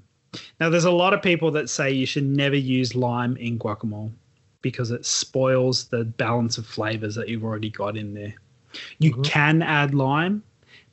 Now, 0.59 0.69
there's 0.69 0.85
a 0.85 0.91
lot 0.91 1.13
of 1.13 1.21
people 1.21 1.51
that 1.51 1.69
say 1.69 1.91
you 1.91 2.05
should 2.05 2.25
never 2.25 2.55
use 2.55 2.95
lime 2.95 3.35
in 3.37 3.59
guacamole 3.59 4.11
because 4.61 4.91
it 4.91 5.05
spoils 5.05 5.85
the 5.85 6.05
balance 6.05 6.57
of 6.57 6.65
flavors 6.65 7.15
that 7.15 7.27
you've 7.27 7.43
already 7.43 7.69
got 7.69 7.97
in 7.97 8.13
there. 8.13 8.33
You 8.99 9.13
Mhm. 9.13 9.23
can 9.25 9.61
add 9.61 9.93
lime, 9.93 10.43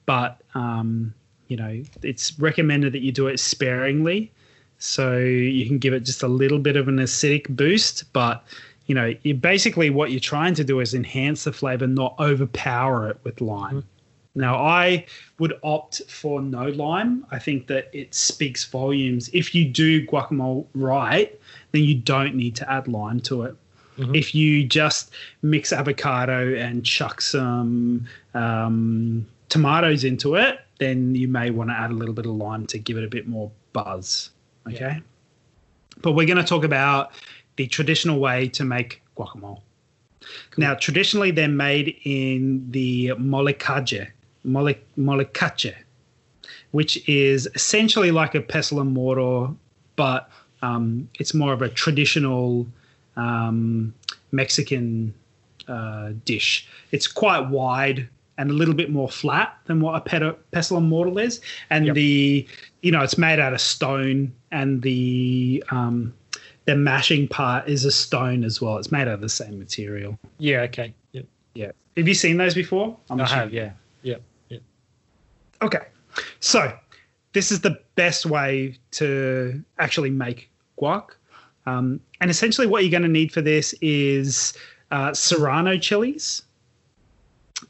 but 0.06 0.40
um, 0.54 1.14
you 1.46 1.56
know 1.56 1.82
it's 2.02 2.36
recommended 2.38 2.92
that 2.94 3.02
you 3.02 3.12
do 3.12 3.28
it 3.28 3.38
sparingly, 3.38 4.32
so 4.78 5.18
you 5.18 5.66
can 5.66 5.78
give 5.78 5.92
it 5.92 6.00
just 6.00 6.22
a 6.22 6.28
little 6.28 6.58
bit 6.58 6.76
of 6.76 6.88
an 6.88 6.96
acidic 6.98 7.48
boost. 7.48 8.12
But 8.12 8.44
you 8.86 8.94
know, 8.94 9.14
you 9.22 9.34
basically 9.34 9.90
what 9.90 10.10
you're 10.10 10.20
trying 10.20 10.54
to 10.54 10.64
do 10.64 10.80
is 10.80 10.94
enhance 10.94 11.44
the 11.44 11.52
flavor, 11.52 11.86
not 11.86 12.14
overpower 12.18 13.10
it 13.10 13.18
with 13.22 13.40
lime. 13.40 13.84
Now, 14.34 14.56
I 14.56 15.04
would 15.40 15.54
opt 15.62 16.02
for 16.08 16.40
no 16.40 16.68
lime. 16.68 17.26
I 17.30 17.38
think 17.38 17.66
that 17.66 17.90
it 17.92 18.14
speaks 18.14 18.64
volumes. 18.64 19.28
If 19.32 19.54
you 19.54 19.64
do 19.64 20.06
guacamole 20.06 20.66
right, 20.74 21.38
then 21.72 21.82
you 21.82 21.96
don't 21.96 22.34
need 22.36 22.54
to 22.56 22.70
add 22.70 22.86
lime 22.86 23.20
to 23.20 23.42
it. 23.42 23.56
Mhm. 23.98 24.16
If 24.16 24.34
you 24.34 24.64
just 24.64 25.10
mix 25.42 25.72
avocado 25.72 26.54
and 26.54 26.84
chuck 26.84 27.20
some 27.20 28.06
um, 28.34 29.26
tomatoes 29.48 30.04
into 30.04 30.36
it, 30.36 30.60
then 30.78 31.16
you 31.16 31.26
may 31.26 31.50
want 31.50 31.70
to 31.70 31.74
add 31.74 31.90
a 31.90 31.94
little 31.94 32.14
bit 32.14 32.24
of 32.24 32.32
lime 32.32 32.64
to 32.68 32.78
give 32.78 32.96
it 32.96 33.04
a 33.04 33.08
bit 33.08 33.26
more 33.26 33.50
buzz. 33.72 34.30
Okay. 34.66 35.00
But 36.02 36.12
we're 36.12 36.26
going 36.26 36.38
to 36.38 36.44
talk 36.44 36.64
about 36.64 37.12
the 37.56 37.66
traditional 37.66 38.20
way 38.20 38.48
to 38.50 38.64
make 38.64 39.02
guacamole. 39.16 39.60
Now, 40.56 40.74
traditionally, 40.74 41.30
they're 41.30 41.48
made 41.48 41.96
in 42.04 42.70
the 42.70 43.08
molcaje, 43.18 44.08
mole, 44.44 44.74
molcaje, 44.98 45.74
which 46.72 47.08
is 47.08 47.48
essentially 47.54 48.10
like 48.10 48.34
a 48.34 48.40
pestle 48.40 48.80
and 48.80 48.92
mortar, 48.92 49.52
but 49.96 50.30
um, 50.62 51.08
it's 51.18 51.32
more 51.34 51.52
of 51.52 51.62
a 51.62 51.68
traditional 51.68 52.66
um, 53.16 53.94
Mexican 54.32 55.14
uh, 55.66 56.12
dish. 56.24 56.68
It's 56.92 57.06
quite 57.06 57.48
wide 57.48 58.08
and 58.36 58.50
a 58.50 58.54
little 58.54 58.74
bit 58.74 58.90
more 58.90 59.08
flat 59.08 59.56
than 59.64 59.80
what 59.80 59.96
a 59.96 60.00
pet- 60.00 60.50
pestle 60.52 60.76
and 60.78 60.88
mortar 60.88 61.18
is, 61.20 61.40
and 61.70 61.86
Yep. 61.86 61.94
the 61.94 62.46
you 62.82 62.92
know 62.92 63.02
it's 63.02 63.18
made 63.18 63.40
out 63.40 63.52
of 63.52 63.60
stone, 63.60 64.32
and 64.50 64.82
the 64.82 65.62
um, 65.70 66.14
the 66.66 66.76
mashing 66.76 67.28
part 67.28 67.68
is 67.68 67.84
a 67.84 67.90
stone 67.90 68.44
as 68.44 68.60
well. 68.60 68.76
It's 68.78 68.92
made 68.92 69.02
out 69.02 69.14
of 69.14 69.20
the 69.20 69.28
same 69.28 69.58
material. 69.58 70.18
Yeah. 70.38 70.60
Okay. 70.62 70.94
Yep. 71.12 71.26
Yeah. 71.54 71.70
Have 71.96 72.06
you 72.08 72.14
seen 72.14 72.36
those 72.36 72.54
before? 72.54 72.96
I'm 73.10 73.20
I 73.20 73.24
assuming. 73.24 73.42
have. 73.42 73.52
Yeah. 73.54 73.70
Yeah. 74.02 74.16
Okay. 75.62 75.80
So 76.40 76.72
this 77.32 77.50
is 77.50 77.60
the 77.60 77.78
best 77.96 78.26
way 78.26 78.76
to 78.92 79.62
actually 79.78 80.10
make 80.10 80.50
guac. 80.80 81.10
Um, 81.66 82.00
and 82.20 82.30
essentially, 82.30 82.66
what 82.66 82.82
you're 82.82 82.90
going 82.90 83.02
to 83.02 83.08
need 83.08 83.32
for 83.32 83.42
this 83.42 83.74
is 83.80 84.54
uh, 84.90 85.12
serrano 85.12 85.76
chilies, 85.76 86.42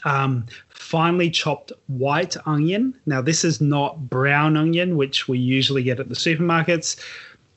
um, 0.05 0.47
finely 0.79 1.29
chopped 1.29 1.73
white 1.89 2.37
onion. 2.47 2.95
Now, 3.05 3.21
this 3.21 3.45
is 3.45 3.61
not 3.61 4.09
brown 4.09 4.57
onion, 4.57 4.97
which 4.97 5.29
we 5.29 5.39
usually 5.39 5.83
get 5.83 6.01
at 6.01 6.09
the 6.09 6.15
supermarkets. 6.15 6.99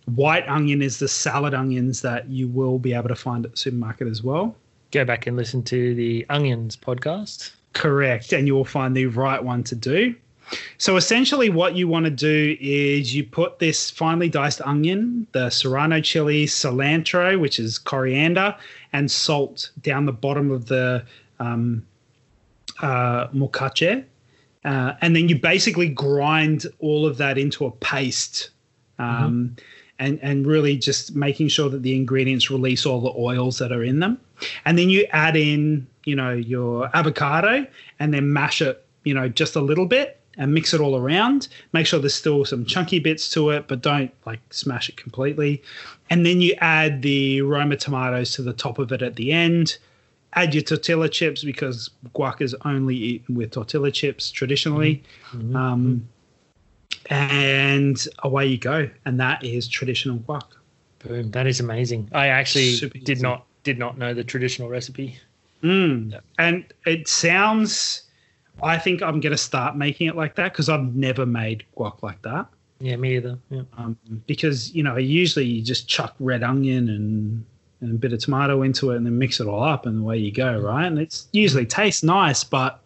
White 0.06 0.48
onion 0.50 0.82
is 0.82 0.98
the 0.98 1.08
salad 1.08 1.54
onions 1.54 2.02
that 2.02 2.28
you 2.28 2.48
will 2.48 2.80
be 2.80 2.94
able 2.94 3.10
to 3.10 3.16
find 3.16 3.46
at 3.46 3.52
the 3.52 3.58
supermarket 3.58 4.08
as 4.08 4.24
well. 4.24 4.56
Go 4.92 5.06
back 5.06 5.28
and 5.28 5.38
listen 5.38 5.64
to 5.64 5.96
the 5.96 6.26
Onions 6.30 6.76
podcast. 6.76 7.52
Correct. 7.74 8.34
And 8.34 8.48
you 8.48 8.56
will 8.56 8.66
find 8.66 8.98
the 8.98 9.06
right 9.06 9.42
one 9.42 9.64
to 9.66 9.76
do. 9.76 10.16
So 10.78 10.98
essentially, 10.98 11.50
what 11.50 11.76
you 11.76 11.88
want 11.88 12.06
to 12.06 12.12
do 12.12 12.58
is 12.60 13.16
you 13.16 13.24
put 13.24 13.60
this 13.60 13.90
finely 13.90 14.28
diced 14.28 14.60
onion, 14.62 15.28
the 15.32 15.50
serrano 15.50 16.02
chili, 16.02 16.46
cilantro, 16.46 17.40
which 17.40 17.58
is 17.60 17.78
coriander, 17.78 18.54
and 18.92 19.10
salt 19.10 19.72
down 19.82 20.06
the 20.06 20.12
bottom 20.12 20.52
of 20.52 20.66
the 20.66 21.06
um, 21.40 21.86
uh, 22.82 23.28
mocache. 23.34 24.04
Uh, 24.64 24.94
and 25.02 25.16
then 25.16 25.28
you 25.28 25.40
basically 25.40 25.90
grind 25.90 26.66
all 26.80 27.06
of 27.06 27.18
that 27.18 27.38
into 27.38 27.66
a 27.66 27.72
paste. 27.72 28.52
Um, 29.00 29.56
and, 30.02 30.20
and 30.24 30.48
really 30.48 30.78
just 30.78 31.16
making 31.16 31.48
sure 31.48 31.70
that 31.70 31.84
the 31.84 31.96
ingredients 31.96 32.50
release 32.50 32.88
all 32.88 33.02
the 33.02 33.14
oils 33.16 33.60
that 33.60 33.72
are 33.72 33.84
in 33.84 34.00
them. 34.00 34.20
And 34.66 34.78
then 34.78 34.90
you 34.90 35.06
add 35.12 35.38
in, 35.38 35.88
you 36.06 36.16
know, 36.16 36.32
your 36.34 36.90
avocado 36.96 37.68
and 38.00 38.12
then 38.12 38.34
mash 38.34 38.64
it, 38.64 38.84
you 39.04 39.14
know, 39.14 39.30
just 39.30 39.56
a 39.56 39.62
little 39.62 39.86
bit 39.86 40.20
and 40.38 40.56
mix 40.56 40.74
it 40.74 40.82
all 40.82 40.96
around. 40.96 41.50
Make 41.74 41.86
sure 41.86 42.00
there's 42.00 42.16
still 42.16 42.46
some 42.46 42.66
chunky 42.66 42.98
bits 42.98 43.30
to 43.34 43.52
it, 43.52 43.68
but 43.68 43.82
don't 43.82 44.12
like 44.26 44.40
smash 44.50 44.90
it 44.90 44.98
completely. 44.98 45.62
And 46.10 46.26
then 46.26 46.42
you 46.42 46.56
add 46.62 47.04
the 47.04 47.44
Roma 47.44 47.78
tomatoes 47.78 48.32
to 48.34 48.42
the 48.42 48.54
top 48.54 48.80
of 48.80 48.92
it 48.92 49.04
at 49.04 49.18
the 49.18 49.32
end. 49.32 49.78
Add 50.34 50.54
your 50.54 50.64
tortilla 50.64 51.10
chips 51.10 51.44
because 51.44 51.90
guac 52.16 52.42
is 52.42 52.56
only 52.64 52.96
eaten 52.96 53.36
with 53.36 53.52
tortilla 53.52 53.92
chips 53.92 54.32
traditionally. 54.32 55.04
Mhm. 55.34 55.56
Um, 55.56 56.08
and 57.10 58.08
away 58.24 58.46
you 58.48 58.58
go. 58.58 58.90
And 59.06 59.20
that 59.20 59.44
is 59.44 59.68
traditional 59.68 60.20
guac. 60.20 60.46
Boom. 61.00 61.32
That 61.32 61.48
is 61.48 61.60
amazing. 61.60 62.10
I 62.14 62.28
actually 62.28 62.74
Super 62.74 63.00
did 63.00 63.18
easy. 63.18 63.24
not 63.24 63.46
did 63.64 63.78
not 63.78 63.98
know 63.98 64.14
the 64.14 64.24
traditional 64.24 64.70
recipe. 64.70 65.18
Mm. 65.64 66.14
Yeah. 66.14 66.20
And 66.40 66.66
it 66.88 67.08
sounds, 67.08 68.04
I 68.64 68.78
think 68.80 69.04
I'm 69.04 69.20
going 69.20 69.32
to 69.32 69.38
start 69.38 69.78
making 69.78 70.08
it 70.08 70.16
like 70.16 70.34
that 70.36 70.52
because 70.52 70.68
I've 70.70 70.96
never 70.96 71.26
made 71.28 71.64
guac 71.78 72.02
like 72.02 72.22
that. 72.24 72.48
Yeah, 72.80 72.96
me 72.96 73.18
either. 73.18 73.38
Yeah. 73.52 73.62
Um, 73.78 73.98
because 74.26 74.74
you 74.74 74.82
know 74.82 74.98
usually 74.98 75.46
you 75.46 75.62
just 75.62 75.88
chuck 75.88 76.16
red 76.20 76.42
onion 76.42 76.90
and 76.90 77.46
and 77.82 77.92
a 77.92 77.98
bit 77.98 78.14
of 78.14 78.20
tomato 78.20 78.62
into 78.62 78.92
it 78.92 78.98
and 78.98 79.06
then 79.06 79.18
mix 79.18 79.40
it 79.40 79.48
all 79.48 79.64
up 79.64 79.86
and 79.86 80.02
away 80.02 80.18
you 80.18 80.32
go, 80.32 80.60
right? 80.60 80.86
And 80.86 81.00
it's 81.00 81.28
usually 81.34 81.66
tastes 81.66 82.04
nice, 82.04 82.44
but 82.44 82.80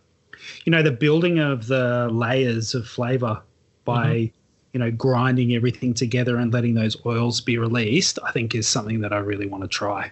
you 0.66 0.72
know 0.72 0.82
the 0.82 0.92
building 0.92 1.40
of 1.40 1.68
the 1.68 2.10
layers 2.12 2.74
of 2.74 2.88
flavor 2.88 3.42
by 3.84 4.08
mm-hmm. 4.08 4.36
you 4.74 4.80
know 4.80 4.92
grinding 4.92 5.54
everything 5.54 5.94
together 5.94 6.38
and 6.38 6.54
letting 6.54 6.74
those 6.74 6.98
oils 7.06 7.42
be 7.42 7.58
released, 7.58 8.20
I 8.24 8.32
think 8.32 8.56
is 8.56 8.68
something 8.68 9.02
that 9.02 9.14
I 9.14 9.18
really 9.18 9.48
want 9.48 9.64
to 9.64 9.68
try. 9.68 10.12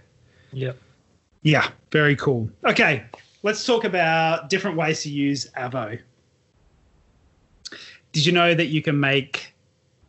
Yeah. 0.52 0.74
Yeah, 1.42 1.68
very 1.92 2.16
cool. 2.16 2.50
Okay, 2.66 3.04
let's 3.44 3.66
talk 3.66 3.84
about 3.84 4.50
different 4.50 4.78
ways 4.78 5.04
to 5.04 5.10
use 5.10 5.50
Avo. 5.58 6.00
Did 8.14 8.26
you 8.26 8.32
know 8.32 8.54
that 8.54 8.68
you 8.68 8.82
can 8.82 9.00
make 9.00 9.54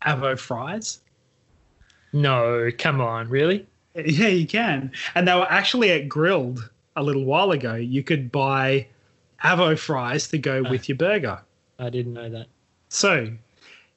Avo 0.07 0.39
fries? 0.39 1.01
No, 2.13 2.71
come 2.79 3.01
on, 3.01 3.29
really? 3.29 3.67
Yeah, 3.95 4.29
you 4.29 4.47
can. 4.47 4.91
And 5.15 5.29
they 5.29 5.35
were 5.35 5.51
actually 5.51 5.91
at 5.91 6.09
Grill'd 6.09 6.69
a 6.97 7.03
little 7.03 7.25
while 7.25 7.53
ago. 7.53 7.75
You 7.75 8.03
could 8.03 8.33
buy 8.33 8.87
Avo 9.45 9.79
fries 9.79 10.29
to 10.29 10.39
go 10.39 10.65
uh, 10.65 10.71
with 10.71 10.89
your 10.89 10.97
burger. 10.97 11.41
I 11.79 11.91
didn't 11.91 12.15
know 12.15 12.29
that. 12.31 12.47
So 12.89 13.31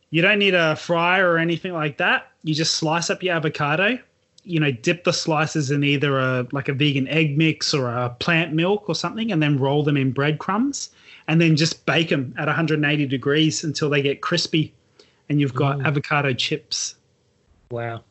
you 0.10 0.22
don't 0.22 0.40
need 0.40 0.54
a 0.54 0.76
fryer 0.76 1.32
or 1.32 1.38
anything 1.38 1.74
like 1.74 1.98
that. 1.98 2.32
You 2.44 2.54
just 2.54 2.76
slice 2.76 3.10
up 3.10 3.24
your 3.24 3.36
avocado. 3.36 4.00
You 4.44 4.60
know, 4.62 4.72
dip 4.72 5.04
the 5.04 5.12
slices 5.12 5.72
in 5.72 5.84
either 5.84 6.20
a 6.20 6.48
like 6.54 6.70
a 6.70 6.74
vegan 6.74 7.08
egg 7.10 7.38
mix 7.38 7.74
or 7.74 7.90
a 7.90 8.10
plant 8.10 8.54
milk 8.54 8.88
or 8.88 8.96
something, 8.96 9.32
and 9.32 9.44
then 9.44 9.58
roll 9.58 9.84
them 9.84 9.98
in 9.98 10.12
breadcrumbs, 10.12 10.90
and 11.28 11.42
then 11.42 11.58
just 11.58 11.86
bake 11.86 12.10
them 12.10 12.34
at 12.38 12.48
180 12.48 13.06
degrees 13.08 13.66
until 13.66 13.90
they 13.90 14.02
get 14.02 14.22
crispy, 14.22 14.74
and 15.28 15.42
you've 15.42 15.54
got 15.54 15.86
avocado 15.86 16.34
chips. 16.34 16.96
Wow. 17.72 18.04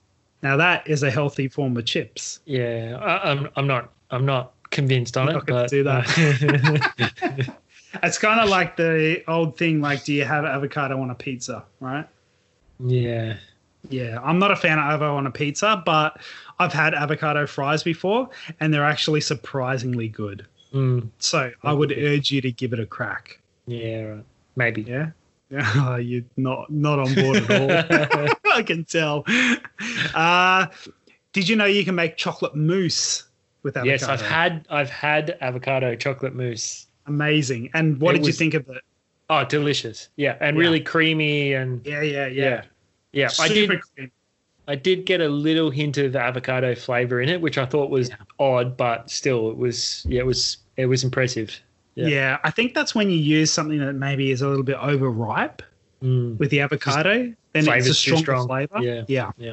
Now 0.42 0.56
that 0.56 0.86
is 0.86 1.02
a 1.02 1.10
healthy 1.10 1.48
form 1.48 1.76
of 1.76 1.84
chips. 1.84 2.40
Yeah, 2.44 2.98
I, 3.00 3.30
am 3.30 3.38
I'm, 3.38 3.48
I'm 3.56 3.66
not 3.66 3.92
I'm 4.10 4.26
not 4.26 4.52
convinced 4.70 5.16
on 5.16 5.28
I'm 5.28 5.36
it, 5.36 5.46
but 5.46 5.70
do 5.70 5.82
that. 5.84 7.56
it's 8.02 8.18
kind 8.18 8.40
of 8.40 8.48
like 8.48 8.76
the 8.76 9.22
old 9.28 9.56
thing, 9.56 9.80
like, 9.80 10.04
do 10.04 10.12
you 10.12 10.24
have 10.24 10.44
avocado 10.44 11.00
on 11.00 11.10
a 11.10 11.14
pizza, 11.14 11.64
right? 11.80 12.06
Yeah. 12.80 13.36
Yeah, 13.88 14.18
I'm 14.22 14.38
not 14.38 14.50
a 14.50 14.56
fan 14.56 14.78
of 14.78 14.84
avocado 14.84 15.16
on 15.16 15.26
a 15.26 15.30
pizza, 15.30 15.82
but 15.84 16.20
I've 16.58 16.72
had 16.72 16.94
avocado 16.94 17.46
fries 17.46 17.82
before, 17.82 18.28
and 18.58 18.74
they're 18.74 18.84
actually 18.84 19.20
surprisingly 19.20 20.08
good. 20.08 20.46
Mm. 20.74 21.08
So 21.18 21.52
I 21.62 21.72
would 21.72 21.92
urge 21.92 22.30
you 22.30 22.40
to 22.40 22.50
give 22.50 22.72
it 22.72 22.80
a 22.80 22.86
crack. 22.86 23.40
Yeah, 23.66 24.02
right. 24.02 24.24
Maybe. 24.56 24.82
Yeah. 24.82 25.10
Yeah, 25.48 25.98
you're 25.98 26.24
not 26.36 26.68
not 26.70 26.98
on 26.98 27.14
board 27.14 27.36
at 27.36 28.12
all. 28.12 28.26
I 28.56 28.62
can 28.62 28.84
tell. 28.84 29.24
Uh, 30.14 30.66
did 31.32 31.48
you 31.48 31.54
know 31.54 31.66
you 31.66 31.84
can 31.84 31.94
make 31.94 32.16
chocolate 32.16 32.54
mousse 32.54 33.24
with 33.62 33.76
avocado? 33.76 33.90
Yes, 33.90 34.02
I've 34.04 34.22
had 34.22 34.66
I've 34.70 34.88
had 34.88 35.36
avocado 35.42 35.94
chocolate 35.94 36.34
mousse. 36.34 36.86
Amazing. 37.06 37.70
And 37.74 38.00
what 38.00 38.14
it 38.14 38.18
did 38.18 38.20
was, 38.20 38.28
you 38.28 38.32
think 38.32 38.54
of 38.54 38.68
it? 38.70 38.82
Oh, 39.28 39.44
delicious. 39.44 40.08
Yeah, 40.16 40.36
and 40.40 40.56
yeah. 40.56 40.60
really 40.60 40.80
creamy 40.80 41.52
and 41.52 41.84
Yeah, 41.86 42.00
yeah, 42.00 42.26
yeah. 42.26 42.44
Yeah. 42.44 42.62
yeah. 43.12 43.28
I 43.38 43.48
did 43.48 43.68
creamy. 43.68 44.10
I 44.68 44.74
did 44.74 45.06
get 45.06 45.20
a 45.20 45.28
little 45.28 45.70
hint 45.70 45.98
of 45.98 46.16
avocado 46.16 46.74
flavor 46.74 47.20
in 47.20 47.28
it, 47.28 47.40
which 47.40 47.58
I 47.58 47.66
thought 47.66 47.90
was 47.90 48.08
yeah. 48.08 48.16
odd, 48.38 48.76
but 48.76 49.10
still 49.10 49.50
it 49.50 49.56
was 49.56 50.06
yeah, 50.08 50.20
it 50.20 50.26
was 50.26 50.56
it 50.76 50.86
was 50.86 51.04
impressive. 51.04 51.60
Yeah. 51.94 52.06
yeah. 52.06 52.38
I 52.44 52.50
think 52.50 52.74
that's 52.74 52.94
when 52.94 53.10
you 53.10 53.18
use 53.18 53.52
something 53.52 53.78
that 53.78 53.92
maybe 53.92 54.30
is 54.30 54.42
a 54.42 54.48
little 54.48 54.64
bit 54.64 54.76
overripe 54.76 55.62
mm. 56.02 56.38
with 56.38 56.50
the 56.50 56.60
avocado. 56.60 57.32
Then 57.52 57.68
it's 57.68 57.88
a 57.88 57.94
stronger 57.94 58.22
strong. 58.22 58.46
flavor. 58.46 58.78
Yeah. 58.80 59.04
Yeah. 59.08 59.32
Yeah. 59.38 59.52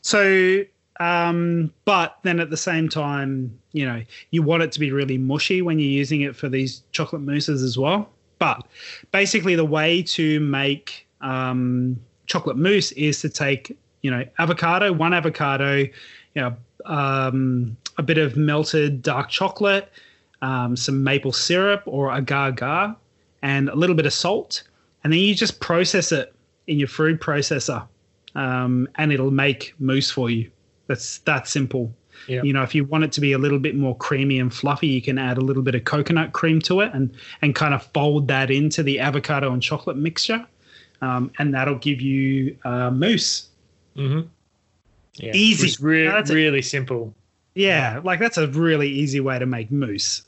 So, 0.00 0.64
um, 1.00 1.72
but 1.84 2.18
then 2.22 2.40
at 2.40 2.50
the 2.50 2.56
same 2.56 2.88
time, 2.88 3.58
you 3.72 3.86
know, 3.86 4.02
you 4.30 4.42
want 4.42 4.62
it 4.62 4.72
to 4.72 4.80
be 4.80 4.92
really 4.92 5.18
mushy 5.18 5.62
when 5.62 5.78
you're 5.78 5.88
using 5.88 6.22
it 6.22 6.34
for 6.36 6.48
these 6.48 6.82
chocolate 6.92 7.22
mousses 7.22 7.62
as 7.62 7.76
well. 7.76 8.08
But 8.38 8.66
basically, 9.12 9.54
the 9.54 9.64
way 9.64 10.02
to 10.02 10.40
make 10.40 11.06
um, 11.20 12.00
chocolate 12.26 12.56
mousse 12.56 12.92
is 12.92 13.20
to 13.20 13.28
take, 13.28 13.76
you 14.02 14.10
know, 14.10 14.24
avocado, 14.38 14.92
one 14.92 15.14
avocado, 15.14 15.76
you 15.76 15.90
know, 16.36 16.56
um, 16.86 17.76
a 17.98 18.02
bit 18.02 18.18
of 18.18 18.36
melted 18.36 19.02
dark 19.02 19.28
chocolate, 19.28 19.90
um, 20.40 20.76
some 20.76 21.04
maple 21.04 21.32
syrup 21.32 21.82
or 21.86 22.12
agar 22.12 22.48
agar, 22.48 22.96
and 23.42 23.68
a 23.68 23.74
little 23.74 23.94
bit 23.94 24.06
of 24.06 24.12
salt. 24.12 24.64
And 25.04 25.12
then 25.12 25.20
you 25.20 25.34
just 25.34 25.60
process 25.60 26.12
it 26.12 26.34
in 26.66 26.78
your 26.78 26.88
food 26.88 27.20
processor, 27.20 27.86
um, 28.34 28.88
and 28.96 29.12
it'll 29.12 29.30
make 29.30 29.74
mousse 29.78 30.10
for 30.10 30.30
you. 30.30 30.50
That's 30.86 31.18
that 31.20 31.48
simple. 31.48 31.92
Yeah. 32.28 32.42
You 32.42 32.52
know, 32.52 32.62
if 32.62 32.74
you 32.74 32.84
want 32.84 33.04
it 33.04 33.12
to 33.12 33.20
be 33.20 33.32
a 33.32 33.38
little 33.38 33.58
bit 33.58 33.74
more 33.74 33.96
creamy 33.96 34.38
and 34.38 34.54
fluffy, 34.54 34.86
you 34.86 35.02
can 35.02 35.18
add 35.18 35.38
a 35.38 35.40
little 35.40 35.62
bit 35.62 35.74
of 35.74 35.84
coconut 35.84 36.32
cream 36.32 36.60
to 36.62 36.80
it 36.80 36.92
and 36.94 37.14
and 37.40 37.54
kind 37.54 37.74
of 37.74 37.82
fold 37.94 38.28
that 38.28 38.50
into 38.50 38.82
the 38.82 39.00
avocado 39.00 39.52
and 39.52 39.62
chocolate 39.62 39.96
mixture, 39.96 40.46
um, 41.00 41.32
and 41.38 41.54
that'll 41.54 41.78
give 41.78 42.00
you 42.00 42.56
uh, 42.64 42.90
mousse. 42.90 43.48
Mm-hmm. 43.96 44.28
Yeah, 45.14 45.32
easy, 45.34 45.84
re- 45.84 46.08
really 46.28 46.60
a, 46.60 46.62
simple. 46.62 47.14
Yeah, 47.54 48.00
like 48.02 48.20
that's 48.20 48.38
a 48.38 48.46
really 48.48 48.88
easy 48.88 49.20
way 49.20 49.38
to 49.38 49.46
make 49.46 49.70
mousse. 49.70 50.22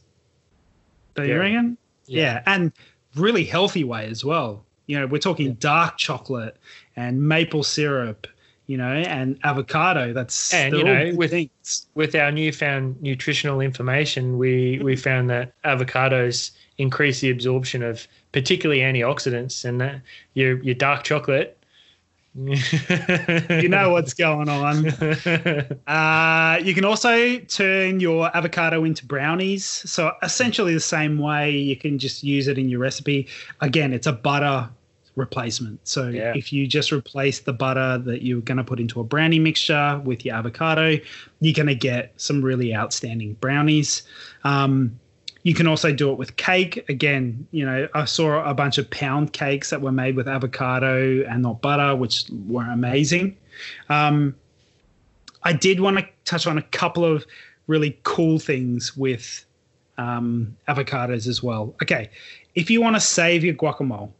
Do 1.14 1.24
you 1.24 1.38
reckon? 1.38 1.78
Yeah. 2.06 2.22
yeah. 2.22 2.42
and 2.46 2.72
really 3.16 3.44
healthy 3.44 3.84
way 3.84 4.06
as 4.06 4.24
well. 4.24 4.64
You 4.86 5.00
know, 5.00 5.06
we're 5.06 5.18
talking 5.18 5.46
yeah. 5.48 5.54
dark 5.58 5.96
chocolate 5.96 6.56
and 6.96 7.26
maple 7.26 7.62
syrup, 7.62 8.26
you 8.66 8.76
know, 8.76 8.92
and 8.92 9.38
avocado. 9.44 10.12
That's 10.12 10.52
and 10.52 10.74
you 10.74 10.84
know, 10.84 11.12
with 11.14 11.30
things. 11.30 11.86
with 11.94 12.14
our 12.14 12.30
newfound 12.30 13.00
nutritional 13.02 13.60
information, 13.60 14.38
we 14.38 14.80
we 14.82 14.96
found 14.96 15.30
that 15.30 15.52
avocados 15.62 16.50
increase 16.76 17.20
the 17.20 17.30
absorption 17.30 17.82
of 17.82 18.06
particularly 18.32 18.80
antioxidants, 18.80 19.64
and 19.64 19.80
that 19.80 20.00
your 20.34 20.62
your 20.62 20.74
dark 20.74 21.04
chocolate 21.04 21.58
you 22.34 23.68
know 23.68 23.90
what's 23.90 24.12
going 24.26 24.48
on. 24.48 24.88
Uh, 25.86 26.58
you 26.62 26.74
can 26.74 26.84
also 26.84 27.38
turn 27.38 28.00
your 28.00 28.34
avocado 28.36 28.84
into 28.84 29.06
brownies. 29.06 29.64
So 29.64 30.12
essentially 30.22 30.74
the 30.74 30.80
same 30.80 31.18
way 31.18 31.50
you 31.50 31.76
can 31.76 31.98
just 31.98 32.24
use 32.24 32.48
it 32.48 32.58
in 32.58 32.68
your 32.68 32.80
recipe. 32.80 33.28
Again, 33.60 33.92
it's 33.92 34.06
a 34.06 34.12
butter 34.12 34.68
replacement. 35.16 35.86
So 35.86 36.08
yeah. 36.08 36.32
if 36.34 36.52
you 36.52 36.66
just 36.66 36.90
replace 36.90 37.40
the 37.40 37.52
butter 37.52 37.98
that 37.98 38.22
you're 38.22 38.40
going 38.40 38.58
to 38.58 38.64
put 38.64 38.80
into 38.80 39.00
a 39.00 39.04
brownie 39.04 39.38
mixture 39.38 40.00
with 40.04 40.24
your 40.24 40.34
avocado, 40.34 40.98
you're 41.40 41.54
going 41.54 41.68
to 41.68 41.74
get 41.74 42.12
some 42.16 42.42
really 42.42 42.74
outstanding 42.74 43.34
brownies. 43.34 44.02
Um, 44.42 44.98
you 45.44 45.52
can 45.52 45.66
also 45.66 45.92
do 45.92 46.10
it 46.10 46.18
with 46.18 46.36
cake. 46.36 46.84
Again, 46.88 47.46
you 47.52 47.64
know, 47.64 47.86
I 47.94 48.06
saw 48.06 48.42
a 48.44 48.54
bunch 48.54 48.78
of 48.78 48.90
pound 48.90 49.34
cakes 49.34 49.70
that 49.70 49.80
were 49.80 49.92
made 49.92 50.16
with 50.16 50.26
avocado 50.26 51.22
and 51.24 51.42
not 51.42 51.60
butter, 51.60 51.94
which 51.94 52.24
were 52.48 52.64
amazing. 52.64 53.36
Um, 53.90 54.34
I 55.42 55.52
did 55.52 55.80
want 55.80 55.98
to 55.98 56.08
touch 56.24 56.46
on 56.46 56.56
a 56.56 56.62
couple 56.62 57.04
of 57.04 57.26
really 57.66 57.98
cool 58.04 58.38
things 58.38 58.96
with 58.96 59.44
um, 59.98 60.56
avocados 60.66 61.26
as 61.26 61.42
well. 61.42 61.74
Okay, 61.82 62.08
if 62.54 62.70
you 62.70 62.80
want 62.80 62.96
to 62.96 63.00
save 63.00 63.44
your 63.44 63.54
guacamole, 63.54 64.10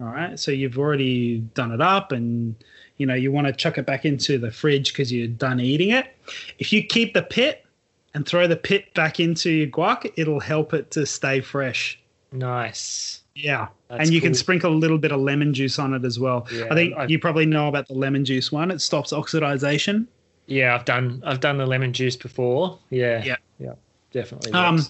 all 0.00 0.06
right, 0.06 0.38
so 0.38 0.52
you've 0.52 0.78
already 0.78 1.38
done 1.54 1.72
it 1.72 1.80
up 1.80 2.12
and 2.12 2.54
you 2.96 3.06
know 3.06 3.14
you 3.14 3.32
want 3.32 3.48
to 3.48 3.52
chuck 3.52 3.76
it 3.76 3.86
back 3.86 4.04
into 4.04 4.38
the 4.38 4.52
fridge 4.52 4.92
because 4.92 5.12
you're 5.12 5.26
done 5.26 5.58
eating 5.58 5.90
it. 5.90 6.16
If 6.60 6.72
you 6.72 6.84
keep 6.84 7.12
the 7.12 7.22
pit 7.22 7.66
and 8.14 8.26
throw 8.26 8.46
the 8.46 8.56
pit 8.56 8.92
back 8.94 9.20
into 9.20 9.50
your 9.50 9.66
guac, 9.68 10.12
it'll 10.16 10.40
help 10.40 10.74
it 10.74 10.90
to 10.92 11.06
stay 11.06 11.40
fresh. 11.40 11.98
Nice. 12.32 13.22
Yeah. 13.34 13.68
That's 13.88 14.06
and 14.06 14.14
you 14.14 14.20
cool. 14.20 14.28
can 14.28 14.34
sprinkle 14.34 14.72
a 14.72 14.74
little 14.74 14.98
bit 14.98 15.12
of 15.12 15.20
lemon 15.20 15.54
juice 15.54 15.78
on 15.78 15.94
it 15.94 16.04
as 16.04 16.18
well. 16.18 16.46
Yeah, 16.52 16.66
I 16.70 16.74
think 16.74 16.96
I've, 16.96 17.10
you 17.10 17.18
probably 17.18 17.46
know 17.46 17.68
about 17.68 17.88
the 17.88 17.94
lemon 17.94 18.24
juice 18.24 18.52
one. 18.52 18.70
It 18.70 18.80
stops 18.80 19.12
oxidization. 19.12 20.06
Yeah, 20.46 20.74
I've 20.74 20.84
done 20.84 21.22
I've 21.24 21.40
done 21.40 21.58
the 21.58 21.66
lemon 21.66 21.92
juice 21.92 22.16
before. 22.16 22.78
Yeah. 22.90 23.22
Yeah. 23.24 23.36
Yeah. 23.58 23.74
Definitely. 24.12 24.52
Um 24.52 24.80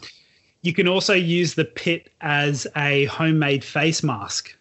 you 0.63 0.75
can 0.75 0.89
also 0.89 1.15
use 1.15 1.55
the 1.55 1.65
pit 1.65 2.11
as 2.21 2.67
a 2.77 3.07
homemade 3.07 3.65
face 3.65 4.03
mask 4.03 4.55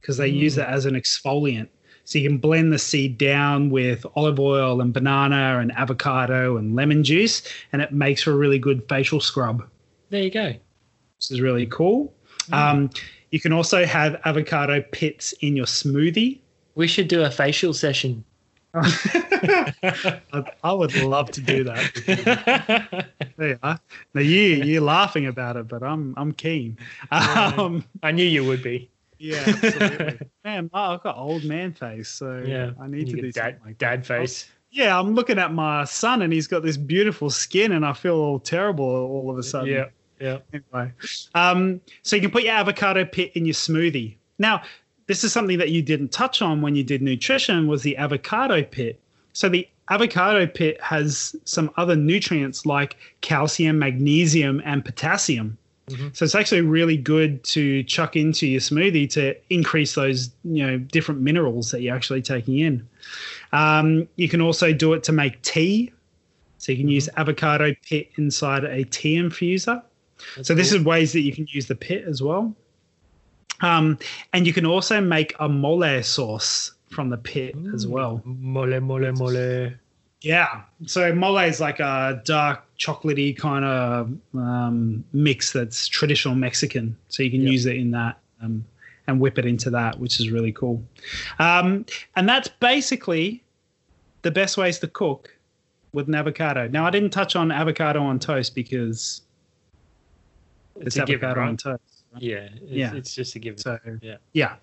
because 0.00 0.16
they 0.16 0.30
mm. 0.30 0.36
use 0.36 0.58
it 0.58 0.66
as 0.66 0.86
an 0.86 0.94
exfoliant. 0.94 1.68
So 2.04 2.18
you 2.18 2.28
can 2.28 2.38
blend 2.38 2.72
the 2.72 2.78
seed 2.78 3.16
down 3.16 3.70
with 3.70 4.04
olive 4.16 4.40
oil 4.40 4.80
and 4.80 4.92
banana 4.92 5.60
and 5.60 5.72
avocado 5.72 6.56
and 6.56 6.74
lemon 6.74 7.04
juice, 7.04 7.42
and 7.72 7.80
it 7.80 7.92
makes 7.92 8.22
for 8.22 8.32
a 8.32 8.36
really 8.36 8.58
good 8.58 8.86
facial 8.88 9.20
scrub. 9.20 9.62
There 10.10 10.22
you 10.22 10.30
go. 10.30 10.54
This 11.18 11.30
is 11.30 11.40
really 11.40 11.66
cool. 11.66 12.12
Mm. 12.50 12.54
Um, 12.54 12.90
you 13.30 13.40
can 13.40 13.52
also 13.52 13.86
have 13.86 14.20
avocado 14.24 14.82
pits 14.92 15.32
in 15.40 15.56
your 15.56 15.66
smoothie. 15.66 16.40
We 16.74 16.86
should 16.86 17.08
do 17.08 17.22
a 17.22 17.30
facial 17.30 17.72
session. 17.72 18.24
I 18.74 20.72
would 20.72 20.94
love 21.02 21.30
to 21.32 21.40
do 21.42 21.64
that. 21.64 23.06
there 23.36 23.48
you 23.48 23.58
are. 23.62 23.78
Now 24.14 24.20
you 24.22 24.64
you're 24.64 24.80
laughing 24.80 25.26
about 25.26 25.56
it, 25.56 25.68
but 25.68 25.82
I'm 25.82 26.14
I'm 26.16 26.32
keen. 26.32 26.78
Um, 27.10 27.84
I 28.02 28.12
knew 28.12 28.24
you 28.24 28.44
would 28.44 28.62
be. 28.62 28.90
Yeah, 29.22 29.44
absolutely. 29.46 30.18
man, 30.44 30.68
I've 30.74 31.02
got 31.02 31.16
old 31.16 31.44
man 31.44 31.72
face, 31.72 32.08
so 32.08 32.42
Yeah, 32.44 32.72
I 32.80 32.88
need 32.88 33.08
You 33.08 33.16
to 33.16 33.22
do 33.22 33.32
dad, 33.32 33.60
like 33.64 33.78
dad 33.78 34.04
face. 34.04 34.50
Yeah, 34.70 34.98
I'm 34.98 35.14
looking 35.14 35.38
at 35.38 35.52
my 35.52 35.84
son, 35.84 36.22
and 36.22 36.32
he's 36.32 36.48
got 36.48 36.62
this 36.62 36.76
beautiful 36.76 37.30
skin, 37.30 37.72
and 37.72 37.86
I 37.86 37.92
feel 37.92 38.16
all 38.16 38.40
terrible 38.40 38.84
all 38.84 39.30
of 39.30 39.38
a 39.38 39.42
sudden. 39.42 39.68
Yeah, 39.68 39.84
yeah. 40.18 40.38
Anyway, 40.52 40.92
um, 41.36 41.80
so 42.02 42.16
you 42.16 42.22
can 42.22 42.32
put 42.32 42.42
your 42.42 42.54
avocado 42.54 43.04
pit 43.04 43.30
in 43.34 43.46
your 43.46 43.54
smoothie. 43.54 44.16
Now, 44.38 44.62
this 45.06 45.22
is 45.22 45.32
something 45.32 45.58
that 45.58 45.70
you 45.70 45.82
didn't 45.82 46.10
touch 46.10 46.42
on 46.42 46.60
when 46.60 46.74
you 46.74 46.82
did 46.82 47.00
nutrition 47.00 47.68
was 47.68 47.82
the 47.82 47.96
avocado 47.96 48.62
pit. 48.64 48.98
So 49.34 49.48
the 49.48 49.68
avocado 49.88 50.46
pit 50.46 50.80
has 50.80 51.36
some 51.44 51.70
other 51.76 51.94
nutrients 51.94 52.66
like 52.66 52.96
calcium, 53.20 53.78
magnesium, 53.78 54.60
and 54.64 54.84
potassium. 54.84 55.58
Mhm. 55.92 56.16
So 56.16 56.24
it's 56.24 56.34
actually 56.34 56.62
really 56.62 56.96
good 56.96 57.42
to 57.44 57.82
chuck 57.84 58.16
into 58.16 58.46
your 58.46 58.60
smoothie 58.60 59.08
to 59.10 59.34
increase 59.50 59.94
those, 59.94 60.30
you 60.44 60.66
know, 60.66 60.78
different 60.78 61.20
minerals 61.20 61.70
that 61.70 61.82
you're 61.82 61.94
actually 61.94 62.22
taking 62.22 62.58
in. 62.58 62.86
Um, 63.52 64.08
you 64.16 64.28
can 64.28 64.40
also 64.40 64.72
do 64.72 64.92
it 64.94 65.02
to 65.04 65.12
make 65.12 65.40
tea. 65.42 65.90
So 66.58 66.72
you 66.72 66.78
can 66.78 66.88
use 66.88 67.08
avocado 67.16 67.74
pit 67.88 68.10
inside 68.16 68.64
a 68.64 68.84
tea 68.84 69.16
infuser. 69.16 69.82
That's 70.36 70.46
So 70.48 70.54
this 70.54 70.70
cool. 70.70 70.80
is 70.80 70.86
ways 70.86 71.12
that 71.12 71.20
you 71.22 71.32
can 71.32 71.46
use 71.50 71.66
the 71.66 71.74
pit 71.74 72.04
as 72.06 72.22
well. 72.22 72.54
Um, 73.62 73.98
and 74.32 74.46
you 74.46 74.52
can 74.52 74.64
also 74.66 75.00
make 75.00 75.34
a 75.40 75.48
mole 75.48 76.02
sauce 76.02 76.72
from 76.90 77.10
the 77.10 77.16
pit 77.16 77.56
as 77.74 77.86
well. 77.86 78.22
Mole, 78.24 78.80
mole, 78.80 79.12
mole. 79.12 79.72
Yeah. 80.22 80.62
So 80.86 81.14
mole 81.14 81.38
is 81.38 81.60
like 81.60 81.80
a 81.80 82.22
dark 82.24 82.62
chocolatey 82.78 83.36
kind 83.36 83.64
of 83.64 84.12
um, 84.34 85.04
mix 85.12 85.52
that's 85.52 85.88
traditional 85.88 86.34
Mexican. 86.34 86.96
So 87.08 87.22
you 87.22 87.30
can 87.30 87.42
use 87.42 87.66
it 87.66 87.76
in 87.76 87.90
that 87.92 88.18
um, 88.40 88.64
and 89.06 89.20
whip 89.20 89.38
it 89.38 89.46
into 89.46 89.68
that, 89.70 89.98
which 89.98 90.20
is 90.20 90.30
really 90.30 90.52
cool. 90.52 90.82
Um, 91.38 91.84
and 92.16 92.28
that's 92.28 92.48
basically 92.48 93.42
the 94.22 94.30
best 94.30 94.56
ways 94.56 94.78
to 94.78 94.88
cook 94.88 95.36
with 95.92 96.08
an 96.08 96.14
avocado. 96.14 96.68
Now 96.68 96.86
I 96.86 96.90
didn't 96.90 97.10
touch 97.10 97.36
on 97.36 97.50
avocado 97.50 98.00
on 98.02 98.18
toast 98.18 98.54
because 98.54 99.22
it's, 100.76 100.94
given, 100.94 101.14
avocado 101.14 101.40
right? 101.40 101.48
on 101.48 101.56
toast. 101.56 101.80
Yeah, 102.18 102.48
it's, 102.54 102.62
Yeah. 102.62 102.94
it's 102.94 103.14
just 103.14 103.34
a 103.34 103.38
given. 103.38 103.58
So 103.58 103.78
Yeah. 104.00 104.16
yeah. 104.32 104.56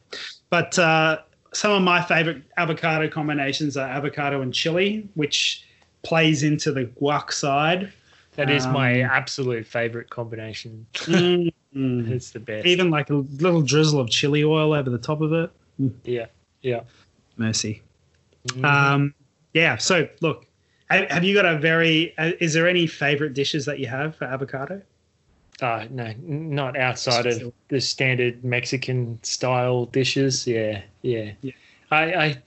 But 0.50 0.80
uh, 0.80 1.20
some 1.54 1.72
of 1.72 1.82
my 1.82 2.02
favorite 2.02 2.44
avocado 2.58 3.08
combinations 3.08 3.76
are 3.78 3.88
avocado 3.90 4.42
and 4.42 4.54
chili, 4.54 5.08
which 5.16 5.66
plays 6.04 6.44
into 6.44 6.72
the 6.72 6.86
guac 6.86 7.32
side. 7.32 7.92
that 8.36 8.50
is 8.50 8.66
my 8.68 9.02
um, 9.02 9.10
absolute 9.12 9.66
favorite 9.68 10.10
combination. 10.10 10.86
Mm. 10.94 11.52
It's 12.12 12.32
the 12.32 12.40
best. 12.40 12.66
Even 12.66 12.90
like 12.90 13.12
a 13.12 13.16
little 13.16 13.62
drizzle 13.62 14.00
of 14.00 14.10
chili 14.10 14.44
oil 14.44 14.74
over 14.74 14.90
the 14.90 14.98
top 14.98 15.22
of 15.22 15.34
it. 15.34 15.52
yeah, 16.04 16.26
yeah. 16.62 16.82
Mercy. 17.38 17.84
Mhm. 18.48 18.66
Um, 18.66 19.14
yeah. 19.54 19.78
So 19.78 20.08
look, 20.22 20.48
ha- 20.90 21.06
have 21.10 21.24
you 21.24 21.36
got 21.36 21.46
a 21.46 21.60
very? 21.60 22.18
Uh, 22.18 22.32
is 22.40 22.54
there 22.54 22.68
any 22.68 22.88
favorite 22.88 23.34
dishes 23.36 23.66
that 23.66 23.78
you 23.80 23.86
have 23.88 24.16
for 24.16 24.26
avocado? 24.26 24.82
Uh, 25.62 25.86
no, 25.90 26.14
not 26.22 26.78
outside 26.78 27.26
of 27.26 27.52
the 27.68 27.82
standard 27.82 28.44
Mexican 28.44 29.20
style 29.24 29.86
dishes. 29.86 30.48
Yeah, 30.48 30.82
yeah. 31.02 31.32
Yeah. 31.42 31.52
I, 31.92 32.14
I, 32.14 32.38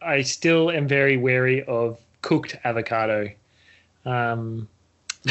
I 0.00 0.22
still 0.22 0.70
am 0.70 0.88
very 0.88 1.16
wary 1.16 1.62
of 1.64 1.98
cooked 2.22 2.56
avocado. 2.64 3.30
Um, 4.04 4.68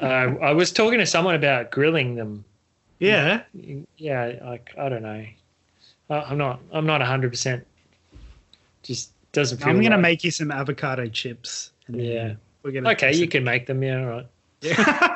uh, 0.00 0.04
I 0.04 0.52
was 0.52 0.72
talking 0.72 0.98
to 0.98 1.06
someone 1.06 1.34
about 1.34 1.70
grilling 1.70 2.14
them. 2.14 2.44
Yeah. 2.98 3.42
Yeah, 3.96 4.34
like 4.44 4.72
I 4.78 4.88
don't 4.88 5.02
know. 5.02 5.26
Uh, 6.08 6.24
I'm 6.26 6.38
not. 6.38 6.60
I'm 6.72 6.86
not 6.86 7.00
100. 7.00 7.30
percent 7.30 7.66
Just 8.82 9.12
doesn't 9.32 9.58
feel. 9.58 9.68
I'm 9.68 9.82
gonna 9.82 9.96
right. 9.96 10.02
make 10.02 10.24
you 10.24 10.30
some 10.30 10.50
avocado 10.50 11.06
chips. 11.06 11.72
and 11.86 12.00
Yeah. 12.00 12.34
We're 12.62 12.70
gonna. 12.70 12.90
Okay, 12.90 13.12
you 13.14 13.28
can 13.28 13.44
make 13.44 13.66
them. 13.66 13.82
Yeah, 13.82 14.00
all 14.00 14.06
right. 14.06 14.26
Yeah. 14.60 15.08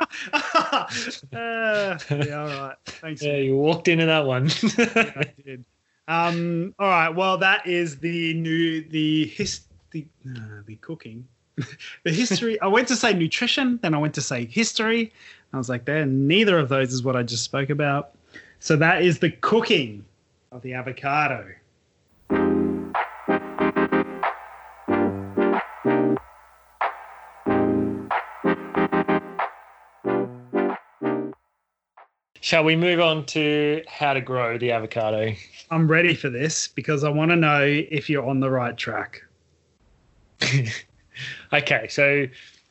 uh, 1.33 1.99
yeah. 2.11 2.41
All 2.41 2.47
right. 2.47 2.77
Thanks. 2.87 3.23
Yeah, 3.23 3.37
you 3.37 3.57
walked 3.57 3.89
into 3.89 4.07
that 4.07 4.27
one. 4.27 4.51
I 4.79 5.33
did. 5.45 5.65
Um, 6.09 6.75
all 6.79 6.89
right. 6.89 7.09
Well, 7.09 7.39
that 7.39 7.67
is 7.67 7.99
the 7.99 8.35
new 8.35 8.83
the 8.83 9.27
his 9.27 9.61
the 9.91 10.07
uh, 10.29 10.63
the 10.67 10.77
cooking, 10.77 11.27
the 12.05 12.13
history. 12.13 12.61
I 12.61 12.67
went 12.67 12.89
to 12.89 12.97
say 12.97 13.13
nutrition, 13.13 13.79
then 13.83 13.95
I 13.95 13.99
went 13.99 14.15
to 14.15 14.23
say 14.23 14.47
history. 14.47 15.13
I 15.53 15.59
was 15.59 15.69
like, 15.69 15.85
there. 15.85 16.05
Neither 16.05 16.59
of 16.59 16.69
those 16.69 16.93
is 16.93 17.03
what 17.03 17.17
I 17.17 17.23
just 17.23 17.45
spoke 17.45 17.71
about. 17.71 18.13
So 18.61 18.77
that 18.77 19.03
is 19.03 19.19
the 19.19 19.31
cooking 19.31 20.05
of 20.53 20.63
the 20.63 20.75
avocado. 20.75 21.47
Shall 32.47 32.63
we 32.63 32.77
move 32.77 33.01
on 33.01 33.27
to 33.27 33.83
how 33.89 34.13
to 34.13 34.21
grow 34.21 34.57
the 34.57 34.71
avocado? 34.71 35.33
I'm 35.73 35.91
ready 35.91 36.15
for 36.15 36.31
this 36.31 36.69
because 36.69 37.03
I 37.03 37.09
want 37.09 37.33
to 37.33 37.37
know 37.37 37.65
if 37.65 38.09
you're 38.09 38.25
on 38.25 38.39
the 38.39 38.49
right 38.49 38.77
track. 38.77 39.25
Okay, 41.53 41.89
so 41.89 42.27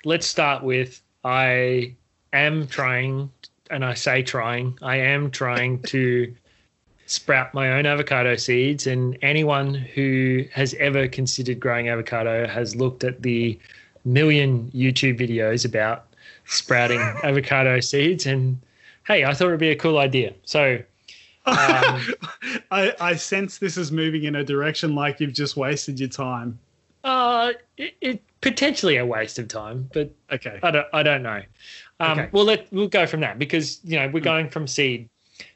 let's 0.05 0.27
start 0.27 0.63
with 0.63 1.01
I 1.25 1.93
am 2.31 2.67
trying, 2.67 3.29
and 3.69 3.83
I 3.83 3.95
say 3.95 4.21
trying, 4.21 4.77
I 4.81 4.95
am 4.95 5.29
trying 5.29 5.81
to 5.83 6.33
sprout 7.05 7.53
my 7.53 7.73
own 7.73 7.85
avocado 7.85 8.37
seeds. 8.37 8.87
And 8.87 9.17
anyone 9.21 9.73
who 9.73 10.45
has 10.53 10.73
ever 10.75 11.09
considered 11.09 11.59
growing 11.59 11.89
avocado 11.89 12.47
has 12.47 12.77
looked 12.77 13.03
at 13.03 13.23
the 13.23 13.59
million 14.05 14.71
YouTube 14.73 15.19
videos 15.19 15.65
about 15.65 16.05
sprouting 16.45 16.99
avocado 17.23 17.81
seeds. 17.81 18.25
And 18.25 18.57
hey, 19.07 19.25
I 19.25 19.33
thought 19.33 19.47
it'd 19.47 19.59
be 19.59 19.69
a 19.71 19.75
cool 19.75 19.97
idea. 19.97 20.33
So, 20.43 20.79
Um, 21.45 21.55
I, 22.71 22.93
I 22.99 23.15
sense 23.15 23.57
this 23.59 23.77
is 23.77 23.91
moving 23.91 24.23
in 24.23 24.35
a 24.35 24.43
direction 24.43 24.95
like 24.95 25.19
you've 25.19 25.33
just 25.33 25.55
wasted 25.57 25.99
your 25.99 26.09
time. 26.09 26.57
uh, 27.03 27.53
it, 27.77 27.95
it 28.01 28.23
potentially 28.41 28.97
a 28.97 29.05
waste 29.05 29.37
of 29.39 29.47
time, 29.47 29.87
but 29.93 30.11
Okay. 30.31 30.59
I 30.63 30.71
don't. 30.71 30.87
I 30.93 31.03
don't 31.03 31.21
know. 31.23 31.41
Um, 31.99 32.19
Okay. 32.19 32.29
Well, 32.31 32.45
let 32.45 32.71
we'll 32.73 32.87
go 32.87 33.05
from 33.05 33.19
that 33.21 33.37
because 33.39 33.79
you 33.83 33.97
know 33.99 34.07
we're 34.09 34.21
going 34.21 34.49
from 34.49 34.67
seed. 34.67 35.07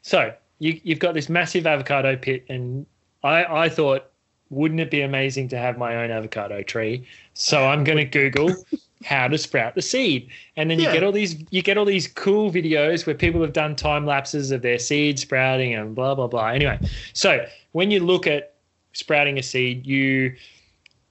So 0.02 0.32
you 0.60 0.80
you've 0.84 1.00
got 1.00 1.14
this 1.14 1.28
massive 1.28 1.66
avocado 1.66 2.16
pit, 2.16 2.44
and 2.48 2.86
I 3.24 3.44
I 3.64 3.68
thought, 3.68 4.04
wouldn't 4.50 4.80
it 4.80 4.90
be 4.90 5.02
amazing 5.02 5.48
to 5.48 5.58
have 5.58 5.76
my 5.76 5.96
own 6.04 6.10
avocado 6.12 6.62
tree? 6.62 7.04
So 7.34 7.64
I'm 7.66 7.82
going 7.84 7.98
to 7.98 8.04
Google 8.04 8.54
how 9.04 9.26
to 9.28 9.38
sprout 9.38 9.74
the 9.74 9.82
seed, 9.82 10.28
and 10.56 10.70
then 10.70 10.78
you 10.78 10.84
get 10.92 11.02
all 11.02 11.12
these 11.12 11.42
you 11.50 11.62
get 11.62 11.78
all 11.78 11.84
these 11.84 12.06
cool 12.06 12.50
videos 12.50 13.06
where 13.06 13.14
people 13.14 13.40
have 13.40 13.52
done 13.52 13.74
time 13.74 14.04
lapses 14.04 14.50
of 14.50 14.62
their 14.62 14.78
seed 14.78 15.18
sprouting 15.18 15.74
and 15.74 15.94
blah 15.94 16.14
blah 16.14 16.26
blah. 16.26 16.48
Anyway, 16.48 16.78
so 17.12 17.44
when 17.72 17.90
you 17.90 18.00
look 18.00 18.26
at 18.26 18.54
sprouting 18.92 19.38
a 19.38 19.42
seed, 19.42 19.86
you 19.86 20.34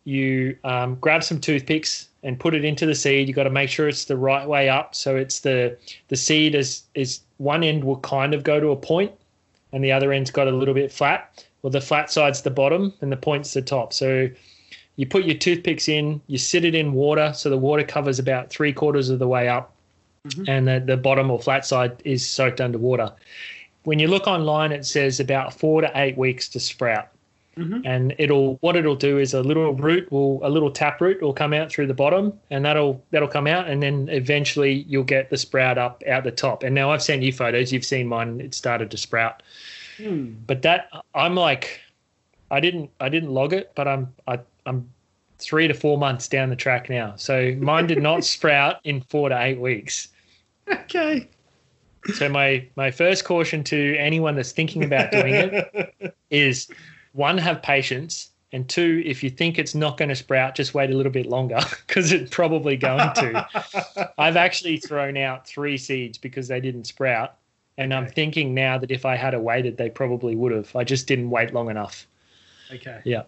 you 0.03 0.57
um, 0.63 0.95
grab 0.95 1.23
some 1.23 1.39
toothpicks 1.39 2.09
and 2.23 2.39
put 2.39 2.53
it 2.53 2.65
into 2.65 2.85
the 2.85 2.95
seed. 2.95 3.27
you've 3.27 3.35
got 3.35 3.43
to 3.43 3.49
make 3.49 3.69
sure 3.69 3.87
it's 3.87 4.05
the 4.05 4.17
right 4.17 4.47
way 4.47 4.69
up. 4.69 4.93
So 4.93 5.15
it's 5.15 5.39
the 5.39 5.77
the 6.09 6.15
seed 6.15 6.55
is 6.55 6.83
is 6.95 7.21
one 7.37 7.63
end 7.63 7.83
will 7.83 7.99
kind 7.99 8.33
of 8.33 8.43
go 8.43 8.59
to 8.59 8.69
a 8.69 8.75
point, 8.75 9.11
and 9.71 9.83
the 9.83 9.91
other 9.91 10.11
end's 10.11 10.31
got 10.31 10.47
a 10.47 10.51
little 10.51 10.73
bit 10.73 10.91
flat. 10.91 11.45
Well, 11.61 11.71
the 11.71 11.81
flat 11.81 12.11
side's 12.11 12.41
the 12.41 12.51
bottom, 12.51 12.93
and 13.01 13.11
the 13.11 13.17
point's 13.17 13.53
the 13.53 13.61
top. 13.61 13.93
So 13.93 14.29
you 14.99 15.05
put 15.07 15.23
your 15.23 15.37
toothpicks 15.37 15.87
in, 15.87 16.19
you 16.27 16.37
sit 16.37 16.65
it 16.65 16.75
in 16.75 16.91
water, 16.91 17.31
so 17.33 17.49
the 17.49 17.57
water 17.57 17.83
covers 17.85 18.19
about 18.19 18.49
three 18.49 18.73
quarters 18.73 19.09
of 19.09 19.17
the 19.17 19.27
way 19.29 19.47
up, 19.47 19.73
Mhm. 20.27 20.49
and 20.49 20.67
the, 20.67 20.83
the 20.85 20.97
bottom 20.97 21.31
or 21.31 21.39
flat 21.39 21.65
side 21.65 21.93
is 22.03 22.27
soaked 22.27 22.59
underwater. 22.59 23.09
When 23.83 23.97
you 23.99 24.09
look 24.09 24.27
online, 24.27 24.73
it 24.73 24.85
says 24.85 25.21
about 25.21 25.53
four 25.53 25.79
to 25.79 25.89
eight 25.95 26.17
weeks 26.17 26.49
to 26.49 26.59
sprout 26.59 27.07
Mhm. 27.57 27.81
and 27.85 28.13
it'll 28.17 28.57
what 28.59 28.75
it'll 28.75 28.95
do 28.95 29.17
is 29.17 29.33
a 29.33 29.41
little 29.41 29.73
root 29.73 30.11
will 30.11 30.39
a 30.43 30.49
little 30.49 30.69
tap 30.71 30.99
root 30.99 31.21
will 31.21 31.33
come 31.33 31.53
out 31.53 31.69
through 31.71 31.87
the 31.87 31.93
bottom 31.93 32.33
and 32.51 32.63
that'll 32.65 33.01
that'll 33.11 33.27
come 33.27 33.47
out 33.47 33.67
and 33.69 33.81
then 33.81 34.07
eventually 34.11 34.85
you'll 34.87 35.03
get 35.03 35.29
the 35.29 35.35
sprout 35.37 35.77
up 35.77 36.01
out 36.07 36.23
the 36.23 36.31
top 36.31 36.63
and 36.63 36.73
now 36.75 36.89
i've 36.91 37.01
sent 37.03 37.21
you 37.21 37.33
photos 37.33 37.73
you've 37.73 37.83
seen 37.83 38.07
mine 38.07 38.39
it 38.39 38.53
started 38.53 38.89
to 38.91 38.97
sprout 38.97 39.43
Hmm. 39.97 40.27
but 40.47 40.61
that 40.61 40.89
i'm 41.15 41.35
like 41.35 41.81
i 42.49 42.59
didn't 42.61 42.91
i 43.01 43.09
didn't 43.09 43.31
log 43.31 43.51
it 43.51 43.71
but 43.75 43.87
i'm 43.89 44.13
I, 44.25 44.39
i'm 44.69 44.89
three 45.37 45.67
to 45.67 45.73
four 45.73 45.97
months 45.97 46.27
down 46.27 46.49
the 46.49 46.55
track 46.55 46.89
now 46.89 47.13
so 47.15 47.55
mine 47.59 47.87
did 47.87 48.01
not 48.01 48.23
sprout 48.35 48.77
in 48.83 49.01
four 49.01 49.29
to 49.29 49.41
eight 49.41 49.59
weeks 49.59 50.09
Okay. 50.71 51.27
so 52.13 52.29
my 52.29 52.67
my 52.75 52.91
first 52.91 53.25
caution 53.25 53.63
to 53.65 53.95
anyone 53.97 54.35
that's 54.35 54.51
thinking 54.51 54.83
about 54.83 55.11
doing 55.11 55.33
it 55.33 56.15
is 56.29 56.69
one, 57.13 57.37
have 57.39 57.61
patience, 57.63 58.29
and 58.51 58.69
two, 58.69 59.01
if 59.05 59.23
you 59.23 59.31
think 59.31 59.57
it's 59.57 59.73
not 59.73 59.97
going 59.97 60.09
to 60.09 60.15
sprout, 60.15 60.53
just 60.55 60.75
wait 60.75 60.91
a 60.91 60.93
little 60.95 61.11
bit 61.11 61.25
longer 61.25 61.59
because 61.87 62.11
it's 62.11 62.29
probably 62.33 62.77
going 62.77 63.11
to. 63.15 64.13
I've 64.17 64.37
actually 64.37 64.77
thrown 64.77 65.17
out 65.17 65.47
three 65.47 65.77
seeds 65.77 66.17
because 66.19 66.47
they 66.47 66.59
didn't 66.59 66.85
sprout, 66.85 67.35
And 67.79 67.93
I'm 67.93 68.07
thinking 68.07 68.53
now 68.53 68.77
that 68.77 68.91
if 68.91 69.05
I 69.05 69.15
had 69.15 69.35
waited, 69.39 69.77
they 69.77 69.89
probably 69.89 70.35
would 70.35 70.51
have. 70.51 70.75
I 70.75 70.83
just 70.83 71.07
didn't 71.07 71.31
wait 71.31 71.53
long 71.53 71.69
enough. 71.69 72.07
Okay. 72.71 73.01
Yeah. 73.05 73.23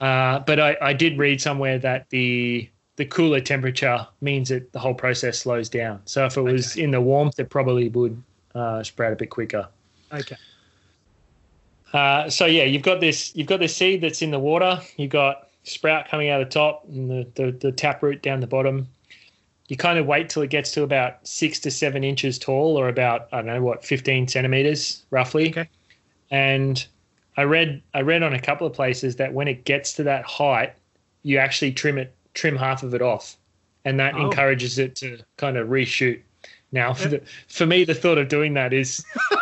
Uh, 0.00 0.38
but 0.40 0.58
I, 0.58 0.76
I 0.80 0.92
did 0.92 1.18
read 1.18 1.40
somewhere 1.40 1.78
that 1.78 2.08
the 2.10 2.68
the 2.96 3.04
cooler 3.06 3.40
temperature 3.40 4.06
means 4.20 4.48
that 4.50 4.72
the 4.72 4.78
whole 4.78 4.94
process 4.94 5.38
slows 5.38 5.68
down. 5.68 6.02
So 6.04 6.26
if 6.26 6.36
it 6.36 6.42
was 6.42 6.72
Okay. 6.72 6.82
in 6.84 6.90
the 6.90 7.00
warmth, 7.00 7.38
it 7.38 7.48
probably 7.48 7.88
would 7.88 8.22
uh, 8.54 8.82
sprout 8.82 9.12
a 9.12 9.16
bit 9.16 9.30
quicker. 9.30 9.66
Okay. 10.12 10.36
Uh, 11.92 12.28
so 12.28 12.46
yeah, 12.46 12.64
you've 12.64 12.82
got 12.82 13.00
this 13.00 13.34
you've 13.34 13.46
got 13.46 13.60
this 13.60 13.74
seed 13.74 14.00
that's 14.00 14.22
in 14.22 14.30
the 14.30 14.38
water. 14.38 14.80
You've 14.96 15.10
got 15.10 15.48
sprout 15.64 16.08
coming 16.08 16.30
out 16.30 16.38
the 16.38 16.44
top 16.46 16.84
and 16.88 17.10
the, 17.10 17.26
the, 17.34 17.52
the 17.52 17.72
tap 17.72 18.02
root 18.02 18.22
down 18.22 18.40
the 18.40 18.46
bottom. 18.46 18.86
You 19.68 19.76
kind 19.76 19.98
of 19.98 20.06
wait 20.06 20.28
till 20.28 20.42
it 20.42 20.50
gets 20.50 20.72
to 20.72 20.82
about 20.82 21.26
six 21.26 21.60
to 21.60 21.70
seven 21.70 22.02
inches 22.04 22.38
tall, 22.38 22.76
or 22.76 22.88
about 22.88 23.28
I 23.32 23.38
don't 23.38 23.46
know 23.46 23.62
what 23.62 23.84
fifteen 23.84 24.26
centimeters 24.28 25.04
roughly. 25.10 25.50
Okay. 25.50 25.68
And 26.30 26.84
I 27.36 27.42
read 27.42 27.82
I 27.94 28.02
read 28.02 28.22
on 28.22 28.34
a 28.34 28.40
couple 28.40 28.66
of 28.66 28.72
places 28.72 29.16
that 29.16 29.32
when 29.32 29.48
it 29.48 29.64
gets 29.64 29.92
to 29.94 30.02
that 30.04 30.24
height, 30.24 30.74
you 31.22 31.38
actually 31.38 31.72
trim 31.72 31.98
it 31.98 32.14
trim 32.34 32.56
half 32.56 32.82
of 32.82 32.94
it 32.94 33.02
off, 33.02 33.36
and 33.84 33.98
that 34.00 34.14
Oh. 34.14 34.26
encourages 34.26 34.78
it 34.78 34.96
to 34.96 35.18
kind 35.36 35.56
of 35.56 35.68
reshoot. 35.68 36.20
Now, 36.72 36.94
for, 36.94 37.08
the, 37.08 37.22
for 37.48 37.66
me, 37.66 37.82
the 37.82 37.94
thought 37.94 38.16
of 38.18 38.28
doing 38.28 38.54
that 38.54 38.72
is 38.72 39.04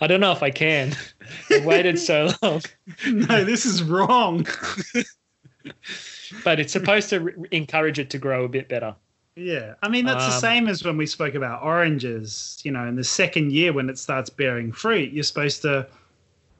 I 0.00 0.06
don't 0.06 0.20
know 0.20 0.32
if 0.32 0.42
I 0.42 0.50
can. 0.50 0.94
I 1.50 1.64
waited 1.64 1.98
so 1.98 2.30
long, 2.42 2.62
no, 3.06 3.44
this 3.44 3.64
is 3.64 3.82
wrong. 3.82 4.46
but 6.44 6.60
it's 6.60 6.72
supposed 6.72 7.10
to 7.10 7.20
re- 7.20 7.34
encourage 7.52 7.98
it 7.98 8.10
to 8.10 8.18
grow 8.18 8.44
a 8.44 8.48
bit 8.48 8.68
better. 8.68 8.94
Yeah, 9.38 9.74
I 9.82 9.88
mean 9.88 10.04
that's 10.04 10.26
the 10.26 10.34
Um, 10.34 10.40
same 10.40 10.68
as 10.68 10.84
when 10.84 10.96
we 10.96 11.06
spoke 11.06 11.34
about 11.34 11.62
oranges. 11.62 12.58
You 12.64 12.72
know, 12.72 12.84
in 12.86 12.96
the 12.96 13.04
second 13.04 13.52
year 13.52 13.72
when 13.72 13.88
it 13.88 13.96
starts 13.98 14.28
bearing 14.30 14.72
fruit, 14.72 15.12
you're 15.12 15.22
supposed 15.22 15.62
to 15.62 15.86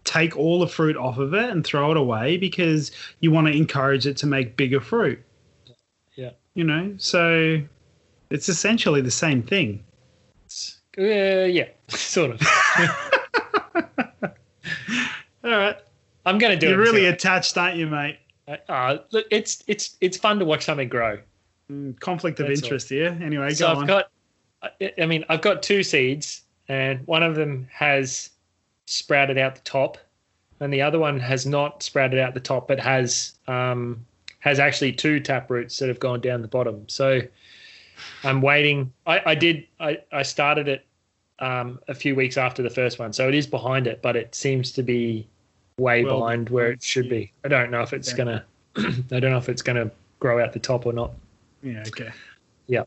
take 0.05 0.37
all 0.37 0.61
the 0.61 0.67
fruit 0.69 0.97
off 0.97 1.19
of 1.19 1.35
it 1.35 1.51
and 1.51 1.65
throw 1.67 1.91
it 1.91 1.97
away 1.97 2.37
because 2.37 2.93
you 3.21 3.33
want 3.33 3.47
to 3.49 3.53
encourage 3.53 4.07
it 4.07 4.17
to 4.19 4.27
make 4.27 4.57
bigger 4.57 4.81
fruit. 4.81 5.19
Yeah. 6.15 6.31
You 6.55 6.65
know, 6.65 6.95
so 6.99 7.61
it's 8.31 8.49
essentially 8.49 9.01
the 9.01 9.11
same 9.11 9.43
thing. 9.43 9.85
Uh, 10.97 11.45
yeah, 11.45 11.69
sort 11.89 12.31
of. 12.31 12.41
All 15.45 15.51
right, 15.51 15.77
I'm 16.27 16.39
going 16.39 16.53
to 16.53 16.59
do 16.59 16.67
it. 16.67 16.71
you're 16.71 16.79
really 16.79 17.07
attached, 17.07 17.57
aren't 17.59 17.77
you, 17.77 17.87
mate? 17.87 18.19
uh, 18.69 18.99
look, 19.11 19.27
it's 19.31 19.63
it's 19.67 19.97
it's 20.01 20.17
fun 20.17 20.39
to 20.39 20.45
watch 20.45 20.65
something 20.65 20.89
grow. 20.89 21.19
Mm, 21.71 21.99
Conflict 22.01 22.41
of 22.41 22.49
That's 22.49 22.61
all. 22.63 22.67
interest 22.67 22.89
here. 22.89 23.19
Anyway, 23.23 23.51
so 23.55 23.67
go 23.67 23.73
I've 23.73 23.79
on. 23.79 23.87
got, 23.87 24.11
I- 24.63 24.93
I 25.03 25.07
mean, 25.07 25.25
I've 25.29 25.43
got 25.43 25.63
two 25.63 25.83
seeds, 25.83 26.43
and 26.69 27.07
one 27.07 27.23
of 27.23 27.35
them 27.35 27.69
has 27.73 28.31
sprouted 28.87 29.39
out 29.39 29.55
the 29.55 29.61
top, 29.63 29.99
and 30.61 30.73
the 30.73 30.83
other 30.83 30.99
one 30.99 31.21
has 31.21 31.47
not 31.47 31.83
sprouted 31.83 32.19
out 32.19 32.35
the 32.35 32.41
top, 32.41 32.69
but 32.69 32.81
has 32.81 33.35
um, 33.47 34.05
has 34.41 34.59
actually 34.59 34.93
two 34.93 35.21
tap 35.21 35.51
roots 35.51 35.79
that 35.79 35.89
have 35.89 36.01
gone 36.01 36.21
down 36.21 36.43
the 36.43 36.49
bottom. 36.49 36.89
So 36.89 37.21
I'm 38.25 38.41
waiting. 38.41 38.93
I, 39.07 39.21
I 39.27 39.35
did. 39.35 39.67
I, 39.79 39.99
I 40.11 40.23
started 40.23 40.69
it 40.69 40.87
um, 41.39 41.79
a 41.89 41.95
few 41.95 42.15
weeks 42.17 42.37
after 42.39 42.63
the 42.63 42.71
first 42.71 42.99
one, 42.99 43.13
so 43.13 43.29
it 43.29 43.35
is 43.35 43.47
behind 43.47 43.87
it, 43.87 44.01
but 44.03 44.17
it 44.17 44.35
seems 44.35 44.73
to 44.73 44.83
be 44.83 45.29
way 45.79 46.05
Well, 46.05 46.21
behind 46.21 46.49
where 46.49 46.73
it 46.73 46.83
should 46.83 47.09
be. 47.09 47.31
I 47.45 47.49
don't 47.49 47.71
know 47.71 47.83
if 47.83 47.93
it's 47.93 48.11
Yeah. 48.11 48.17
gonna. 48.17 48.45
I 48.77 49.21
don't 49.21 49.31
know 49.31 49.39
if 49.39 49.49
it's 49.51 49.63
gonna 49.63 49.91
grow 50.19 50.43
out 50.43 50.53
the 50.55 50.59
top 50.59 50.87
or 50.87 50.93
not. 50.93 51.13
Yeah, 51.63 51.85
okay. 51.89 52.11
Yeah. 52.67 52.85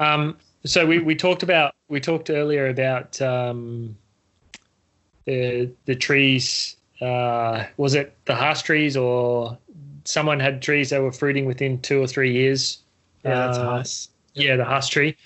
Um, 0.00 0.36
so 0.64 0.86
we, 0.86 0.98
we 0.98 1.14
talked 1.14 1.42
about 1.42 1.74
we 1.88 2.00
talked 2.00 2.30
earlier 2.30 2.68
about 2.68 3.20
um, 3.20 3.96
the 5.24 5.70
the 5.84 5.94
trees. 5.94 6.76
Uh, 7.00 7.64
was 7.76 7.94
it 7.94 8.16
the 8.26 8.34
Hass 8.34 8.62
trees 8.62 8.96
or 8.96 9.58
someone 10.04 10.38
had 10.40 10.62
trees 10.62 10.90
that 10.90 11.02
were 11.02 11.12
fruiting 11.12 11.46
within 11.46 11.80
two 11.80 12.00
or 12.00 12.06
three 12.06 12.32
years? 12.32 12.78
Yeah, 13.24 13.46
that's 13.46 13.58
Uh, 13.58 13.64
nice. 13.64 14.08
Yeah, 14.34 14.56
the 14.56 14.64
Hass 14.64 14.88
tree. 14.88 15.16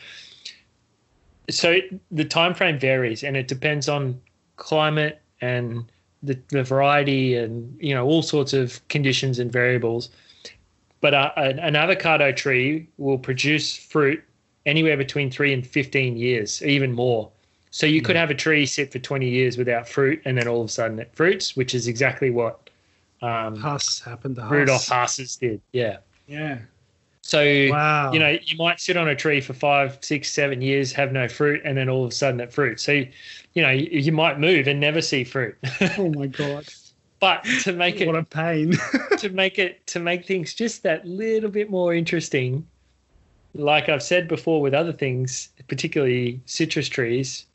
So 1.49 1.79
the 2.11 2.25
time 2.25 2.55
frame 2.55 2.79
varies, 2.79 3.23
and 3.23 3.37
it 3.37 3.47
depends 3.47 3.89
on 3.89 4.21
climate 4.57 5.21
and 5.41 5.85
the, 6.23 6.39
the 6.49 6.65
variety, 6.65 7.37
and 7.37 7.77
you 7.81 7.95
know 7.95 8.05
all 8.05 8.23
sorts 8.23 8.53
of 8.53 8.87
conditions 8.89 9.39
and 9.39 9.53
variables. 9.53 10.11
But 11.01 11.15
uh, 11.15 11.33
an, 11.37 11.59
an 11.59 11.77
avocado 11.77 12.33
tree 12.33 12.89
will 12.99 13.19
produce 13.19 13.77
fruit 13.77 14.23
anywhere 14.65 14.97
between 14.97 15.31
three 15.31 15.53
and 15.53 15.67
fifteen 15.67 16.17
years, 16.17 16.63
even 16.63 16.93
more. 16.93 17.31
So 17.71 17.87
you 17.87 18.01
could 18.01 18.17
have 18.17 18.31
a 18.31 18.35
tree 18.35 18.65
sit 18.67 18.91
for 18.93 18.99
twenty 18.99 19.29
years 19.29 19.59
without 19.59 19.89
fruit, 19.89 20.23
and 20.25 20.39
then 20.39 20.49
all 20.49 20.61
of 20.63 20.67
a 20.67 20.71
sudden 20.73 20.99
it 20.99 21.15
fruits, 21.15 21.55
which 21.57 21.75
is 21.75 21.87
exactly 21.89 22.31
what 22.31 22.71
um, 23.23 23.57
Huss 23.57 24.01
happened 24.01 24.37
to 24.37 24.43
Rudolph 24.47 24.87
Hass. 24.89 25.19
Hass's 25.19 25.37
did. 25.37 25.61
Yeah. 25.73 25.99
Yeah. 26.27 26.59
So 27.23 27.41
Wow. 27.71 28.13
you 28.13 28.21
know, 28.21 28.39
you 28.43 28.57
might 28.57 28.79
sit 28.81 28.97
on 28.97 29.09
a 29.09 29.17
tree 29.17 29.41
for 29.41 29.53
five, 29.53 29.99
six, 30.01 30.31
seven 30.31 30.63
years, 30.63 30.93
have 30.93 31.13
no 31.13 31.27
fruit, 31.29 31.61
and 31.65 31.77
then 31.77 31.89
all 31.89 32.05
of 32.05 32.11
a 32.11 32.15
sudden 32.15 32.39
it 32.41 32.53
fruits. 32.53 32.85
So, 32.85 32.93
you 32.93 33.63
know, 33.63 33.71
you, 33.71 33.89
you 34.01 34.13
might 34.13 34.39
move 34.39 34.69
and 34.69 34.79
never 34.81 35.03
see 35.03 35.25
fruit. 35.25 35.57
Oh 35.99 36.09
my 36.11 36.29
god. 36.29 36.67
But 37.21 37.45
to 37.63 37.73
make 37.73 38.01
it 38.01 38.07
What 38.07 38.17
a 38.17 38.23
pain. 38.23 38.75
to 39.19 39.29
make 39.31 39.59
it 39.59 39.87
to 39.89 40.01
make 40.01 40.27
things 40.27 40.55
just 40.55 40.83
that 40.83 41.07
little 41.07 41.51
bit 41.51 41.71
more 41.71 41.95
interesting, 41.95 42.67
like 43.55 43.89
I've 43.89 44.03
said 44.03 44.29
before 44.29 44.61
with 44.61 44.75
other 44.75 44.93
things, 44.93 45.49
particularly 45.69 46.41
citrus 46.47 46.89
trees, 46.89 47.47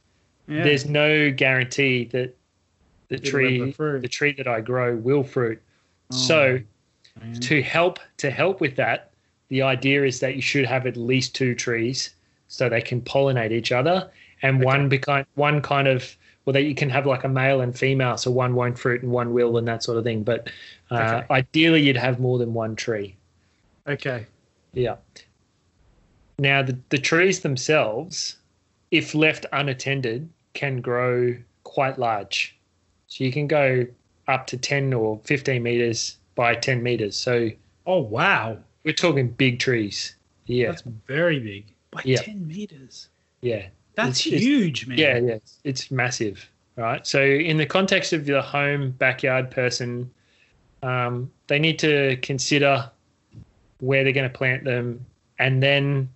yeah. 0.48 0.64
there's 0.64 0.86
no 0.86 1.32
guarantee 1.32 2.06
that 2.06 2.36
the 3.10 3.16
It'll 3.16 3.30
tree 3.30 3.72
the 3.72 4.08
tree 4.08 4.34
that 4.34 4.48
I 4.48 4.62
grow 4.62 4.96
will 4.96 5.24
fruit. 5.24 5.62
Oh, 6.12 6.16
so 6.16 6.60
man. 7.20 7.34
to 7.36 7.62
help 7.62 8.00
to 8.18 8.32
help 8.32 8.62
with 8.62 8.76
that 8.78 9.12
the 9.52 9.62
idea 9.62 10.06
is 10.06 10.22
that 10.22 10.36
you 10.36 10.42
should 10.42 10.66
have 10.66 10.88
at 10.88 10.96
least 10.96 11.36
two 11.36 11.54
trees 11.54 12.12
so 12.48 12.70
they 12.70 12.82
can 12.82 13.02
pollinate 13.02 13.52
each 13.52 13.74
other 13.74 14.10
and 14.42 14.64
one 14.64 14.88
behind 14.88 15.26
one 15.36 15.62
kind 15.62 15.90
of 15.90 16.16
well 16.46 16.54
that 16.54 16.64
you 16.64 16.74
can 16.76 16.90
have 16.90 17.06
like 17.06 17.24
a 17.24 17.28
male 17.30 17.62
and 17.62 17.78
female 17.78 18.18
so 18.18 18.32
one 18.32 18.56
won't 18.56 18.78
fruit 18.78 19.02
and 19.04 19.12
one 19.12 19.34
will 19.34 19.58
and 19.58 19.68
that 19.68 19.84
sort 19.84 19.98
of 19.98 20.04
thing 20.04 20.24
but 20.24 20.50
uh, 20.92 20.96
Okay. 20.96 21.26
ideally 21.32 21.82
you'd 21.82 21.98
have 21.98 22.20
more 22.20 22.38
than 22.38 22.54
one 22.54 22.76
tree 22.76 23.16
okay. 23.88 24.26
yeah 24.74 24.96
now 26.40 26.62
the, 26.64 26.78
the 26.90 26.98
trees 26.98 27.42
themselves 27.42 28.38
if 28.92 29.14
left 29.16 29.46
unattended 29.54 30.28
can 30.54 30.82
grow 30.82 31.36
quite 31.64 32.00
large 32.00 32.58
so 33.08 33.24
you 33.24 33.32
can 33.32 33.48
go 33.48 33.86
up 34.28 34.48
to 34.48 34.58
10 34.58 34.94
or 34.94 35.20
15 35.24 35.62
meters 35.62 36.18
by 36.36 36.56
10 36.56 36.82
meters 36.82 37.16
so 37.18 37.50
Oh 37.88 38.00
wow. 38.00 38.58
we're 38.84 38.94
talking 38.94 39.30
big 39.30 39.58
trees. 39.60 40.16
Yeah, 40.46 40.68
That's 40.68 40.84
very 41.08 41.40
big. 41.40 41.66
By 41.90 42.02
Yeah. 42.06 42.22
ten 42.22 42.48
meters. 42.48 43.10
yeah, 43.42 43.68
That's 44.06 44.26
It's- 44.26 44.42
it's- 44.42 44.44
huge, 44.44 44.88
man. 44.88 44.98
yeah, 44.98 45.18
yeah. 45.18 45.34
It's, 45.34 45.60
it's 45.64 45.92
massive, 45.92 46.50
right? 46.76 47.06
So 47.06 47.24
in 47.24 47.58
the 47.58 47.66
context 47.66 48.14
of 48.14 48.26
the 48.26 48.42
home 48.42 48.92
backyard 48.92 49.52
person, 49.52 50.10
um, 50.84 51.32
they 51.48 51.60
need 51.60 51.78
to 51.80 52.18
consider 52.22 52.90
where 53.80 54.04
they're 54.04 54.14
going 54.14 54.30
to 54.30 54.38
plant 54.38 54.64
them, 54.64 55.06
and 55.40 55.62
then 55.62 56.10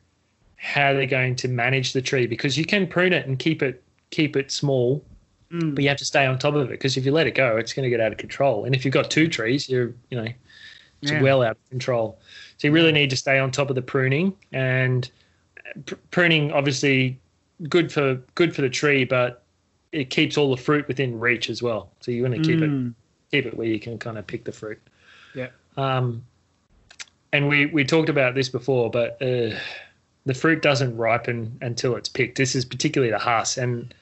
how 0.57 0.93
they're 0.93 1.05
going 1.05 1.35
to 1.35 1.47
manage 1.47 1.93
the 1.93 2.01
tree 2.01 2.25
because 2.27 2.57
you 2.57 2.65
can 2.65 2.87
prune 2.87 3.13
it 3.13 3.27
and 3.27 3.37
keep 3.39 3.61
it 3.61 3.81
keep 4.11 4.35
it 4.35 4.51
small, 4.51 5.03
Mm. 5.51 5.75
but 5.75 5.83
you 5.83 5.89
have 5.89 5.97
to 5.97 6.05
stay 6.05 6.25
on 6.25 6.37
top 6.39 6.53
of 6.55 6.67
it 6.67 6.69
because 6.71 6.95
if 6.97 7.05
you 7.05 7.11
let 7.11 7.27
it 7.27 7.35
go, 7.35 7.57
it's 7.57 7.73
going 7.73 7.83
to 7.83 7.89
get 7.89 7.99
out 7.99 8.11
of 8.11 8.17
control. 8.17 8.65
And 8.65 8.73
if 8.75 8.85
you've 8.85 8.93
got 8.93 9.11
two 9.11 9.27
trees, 9.27 9.67
you're 9.69 9.93
you 10.09 10.17
know 10.21 10.27
it's 11.01 11.11
Yeah. 11.11 11.21
well 11.21 11.43
out 11.43 11.51
of 11.51 11.69
control. 11.69 12.17
So 12.57 12.67
you 12.67 12.71
really 12.71 12.91
need 12.91 13.09
to 13.09 13.17
stay 13.17 13.37
on 13.37 13.51
top 13.51 13.69
of 13.69 13.75
the 13.75 13.81
pruning 13.81 14.33
and 14.53 15.09
pr- 15.85 15.95
pruning 16.11 16.51
obviously 16.51 17.17
good 17.69 17.91
for 17.91 18.15
good 18.35 18.55
for 18.55 18.61
the 18.61 18.69
tree, 18.69 19.03
but 19.05 19.43
it 19.91 20.09
keeps 20.09 20.37
all 20.37 20.53
the 20.55 20.61
fruit 20.61 20.87
within 20.87 21.19
reach 21.19 21.49
as 21.49 21.61
well. 21.63 21.89
So 22.01 22.11
you 22.11 22.21
want 22.23 22.35
to 22.35 22.41
keep 22.41 22.61
it 22.61 22.69
Mm. 22.69 22.93
keep 23.31 23.45
it 23.45 23.55
where 23.57 23.67
you 23.67 23.79
can 23.79 23.97
kind 23.97 24.17
of 24.17 24.27
pick 24.27 24.43
the 24.45 24.51
fruit. 24.51 24.79
Yeah. 25.33 25.47
Um, 25.77 26.23
and 27.33 27.47
we 27.49 27.65
we 27.67 27.83
talked 27.83 28.09
about 28.09 28.35
this 28.35 28.49
before, 28.49 28.89
but 28.89 29.21
uh, 29.21 29.57
the 30.25 30.33
fruit 30.33 30.61
doesn't 30.61 30.95
ripen 30.97 31.57
until 31.61 31.95
it's 31.95 32.09
picked. 32.09 32.37
This 32.37 32.55
is 32.55 32.65
particularly 32.65 33.11
the 33.11 33.19
Hass, 33.19 33.57
and 33.57 33.93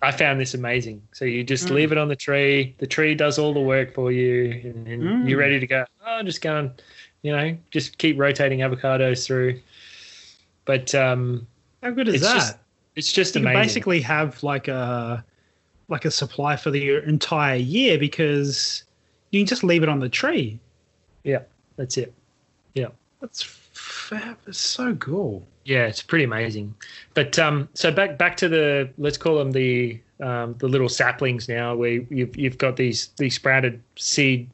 I 0.00 0.10
found 0.10 0.40
this 0.40 0.54
amazing. 0.54 1.02
So 1.12 1.24
you 1.24 1.44
just 1.44 1.68
Mm. 1.68 1.74
leave 1.74 1.92
it 1.92 1.98
on 1.98 2.08
the 2.08 2.16
tree. 2.16 2.74
The 2.78 2.86
tree 2.86 3.14
does 3.14 3.38
all 3.38 3.54
the 3.54 3.60
work 3.60 3.94
for 3.94 4.10
you, 4.10 4.50
and, 4.64 4.88
and 4.88 5.02
Mm. 5.02 5.28
you're 5.28 5.38
ready 5.38 5.60
to 5.60 5.66
go. 5.66 5.84
Oh, 6.04 6.22
just 6.22 6.40
go 6.40 6.56
and 6.58 6.82
you 7.22 7.32
know 7.32 7.56
just 7.70 7.98
keep 7.98 8.18
rotating 8.18 8.60
avocados 8.60 9.26
through. 9.26 9.60
But 10.64 10.94
um, 10.94 11.46
How 11.82 11.90
good 11.90 12.08
is 12.08 12.20
that? 12.20 12.34
just 12.34 12.56
it's 12.96 13.12
just 13.12 13.34
you 13.34 13.40
can 13.40 13.48
amazing. 13.48 13.62
basically 13.62 14.00
have 14.02 14.42
like 14.42 14.68
a 14.68 15.24
like 15.88 16.04
a 16.04 16.10
supply 16.10 16.56
for 16.56 16.70
the 16.70 16.96
entire 17.08 17.56
year 17.56 17.98
because 17.98 18.84
you 19.30 19.40
can 19.40 19.46
just 19.46 19.64
leave 19.64 19.82
it 19.82 19.88
on 19.88 19.98
the 20.00 20.08
tree. 20.08 20.58
Yeah, 21.24 21.42
that's 21.76 21.96
it. 21.96 22.12
Yeah, 22.74 22.88
that's 23.20 23.42
fab. 23.42 24.36
It's 24.46 24.58
so 24.58 24.94
cool. 24.96 25.46
Yeah, 25.64 25.86
it's 25.86 26.02
pretty 26.02 26.24
amazing. 26.24 26.74
But 27.14 27.38
um, 27.38 27.68
so 27.74 27.90
back 27.92 28.18
back 28.18 28.36
to 28.38 28.48
the 28.48 28.90
let's 28.98 29.16
call 29.18 29.38
them 29.38 29.52
the 29.52 30.00
um, 30.20 30.54
the 30.58 30.68
little 30.68 30.88
saplings 30.88 31.48
now, 31.48 31.74
where 31.74 32.00
you've 32.10 32.36
you've 32.36 32.58
got 32.58 32.76
these 32.76 33.08
these 33.16 33.34
sprouted 33.34 33.80
seed, 33.96 34.48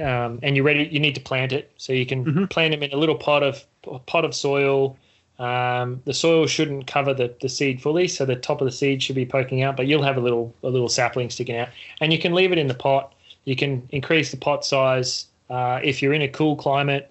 um, 0.00 0.38
and 0.42 0.56
you're 0.56 0.64
ready. 0.64 0.88
You 0.90 0.98
need 1.00 1.14
to 1.14 1.20
plant 1.20 1.52
it, 1.52 1.70
so 1.76 1.92
you 1.92 2.06
can 2.06 2.24
Mhm. 2.24 2.50
plant 2.50 2.72
them 2.72 2.82
in 2.82 2.92
a 2.92 2.96
little 2.96 3.14
pot 3.16 3.42
of 3.42 3.64
pot 4.06 4.24
of 4.24 4.34
soil. 4.34 4.96
Um, 5.38 6.00
the 6.04 6.14
soil 6.14 6.46
shouldn't 6.46 6.86
cover 6.86 7.12
the, 7.12 7.34
the 7.40 7.48
seed 7.48 7.82
fully, 7.82 8.06
so 8.06 8.24
the 8.24 8.36
top 8.36 8.60
of 8.60 8.66
the 8.66 8.72
seed 8.72 9.02
should 9.02 9.16
be 9.16 9.26
poking 9.26 9.62
out, 9.62 9.76
but 9.76 9.86
you'll 9.88 10.02
have 10.02 10.16
a 10.16 10.20
little 10.20 10.54
a 10.62 10.68
little 10.68 10.88
sapling 10.88 11.28
sticking 11.30 11.56
out, 11.56 11.68
and 12.00 12.12
you 12.12 12.18
can 12.18 12.34
leave 12.34 12.52
it 12.52 12.58
in 12.58 12.68
the 12.68 12.74
pot. 12.74 13.14
You 13.44 13.56
can 13.56 13.86
increase 13.90 14.30
the 14.30 14.36
pot 14.36 14.64
size 14.64 15.26
uh, 15.50 15.80
if 15.82 16.00
you're 16.02 16.14
in 16.14 16.22
a 16.22 16.28
cool 16.28 16.56
climate. 16.56 17.10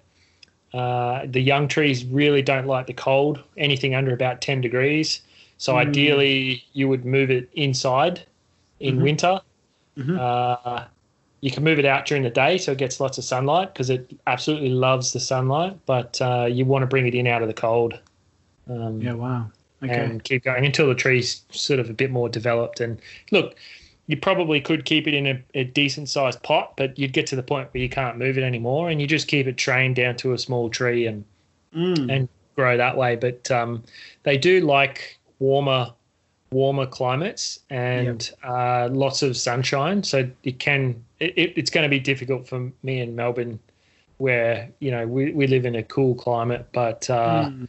Uh, 0.72 1.26
the 1.26 1.40
young 1.40 1.68
trees 1.68 2.04
really 2.06 2.42
don't 2.42 2.66
like 2.66 2.86
the 2.86 2.94
cold, 2.94 3.42
anything 3.56 3.94
under 3.94 4.12
about 4.12 4.40
10 4.40 4.60
degrees. 4.60 5.20
So 5.58 5.74
Mm. 5.74 5.76
ideally, 5.88 6.64
you 6.72 6.88
would 6.88 7.04
move 7.04 7.30
it 7.30 7.48
inside 7.54 8.22
in 8.80 8.98
Mhm. 8.98 9.02
winter. 9.02 9.40
Mhm. 9.98 10.18
Uh, 10.18 10.84
you 11.42 11.50
can 11.50 11.62
move 11.62 11.78
it 11.78 11.84
out 11.84 12.06
during 12.06 12.22
the 12.24 12.30
day 12.30 12.58
so 12.58 12.72
it 12.72 12.78
gets 12.78 13.00
lots 13.00 13.18
of 13.18 13.24
sunlight 13.24 13.72
because 13.72 13.90
it 13.90 14.10
absolutely 14.26 14.70
loves 14.70 15.12
the 15.12 15.20
sunlight, 15.20 15.78
but 15.86 16.20
uh, 16.22 16.46
you 16.50 16.64
want 16.64 16.82
to 16.82 16.86
bring 16.86 17.06
it 17.06 17.14
in 17.14 17.26
out 17.26 17.42
of 17.42 17.48
the 17.48 17.54
cold. 17.54 18.00
Um, 18.68 19.00
Yeah. 19.00 19.14
Wow. 19.14 19.50
Okay. 19.82 19.92
and 19.92 20.24
keep 20.24 20.44
going 20.44 20.64
until 20.64 20.86
the 20.88 20.94
tree's 20.94 21.42
sort 21.50 21.78
of 21.78 21.90
a 21.90 21.92
bit 21.92 22.10
more 22.10 22.28
developed. 22.30 22.80
And 22.80 22.98
look, 23.30 23.54
you 24.06 24.16
probably 24.16 24.60
could 24.60 24.86
keep 24.86 25.06
it 25.06 25.12
in 25.14 25.26
a, 25.26 25.42
a 25.54 25.64
decent 25.64 26.08
sized 26.08 26.42
pot, 26.42 26.72
but 26.76 26.98
you'd 26.98 27.12
get 27.12 27.26
to 27.28 27.36
the 27.36 27.42
point 27.42 27.68
where 27.72 27.82
you 27.82 27.88
can't 27.90 28.16
move 28.16 28.38
it 28.38 28.42
anymore, 28.44 28.88
and 28.88 29.00
you 29.00 29.06
just 29.06 29.28
keep 29.28 29.46
it 29.46 29.58
trained 29.58 29.96
down 29.96 30.16
to 30.16 30.32
a 30.32 30.38
small 30.38 30.70
tree 30.70 31.06
and 31.06 31.24
Mm. 31.74 32.08
and 32.08 32.28
grow 32.54 32.76
that 32.76 32.96
way. 32.96 33.16
But 33.16 33.50
um, 33.50 33.82
they 34.22 34.38
do 34.38 34.60
like 34.60 35.18
warmer 35.40 35.92
warmer 36.52 36.86
climates 36.86 37.58
and 37.68 38.30
uh, 38.44 38.88
lots 38.92 39.22
of 39.22 39.36
sunshine, 39.36 40.02
so 40.04 40.30
it 40.44 40.60
can 40.60 41.04
it, 41.18 41.36
it, 41.36 41.52
it's 41.56 41.70
going 41.70 41.82
to 41.82 41.88
be 41.88 41.98
difficult 41.98 42.46
for 42.46 42.70
me 42.84 43.00
in 43.00 43.16
Melbourne. 43.16 43.58
Where 44.18 44.70
you 44.78 44.92
know 44.92 45.06
we, 45.06 45.32
we 45.32 45.48
live 45.48 45.66
in 45.66 45.74
a 45.74 45.82
cool 45.82 46.14
climate, 46.14 46.68
but 46.72 47.10
uh, 47.10 47.50
Mm. 47.50 47.68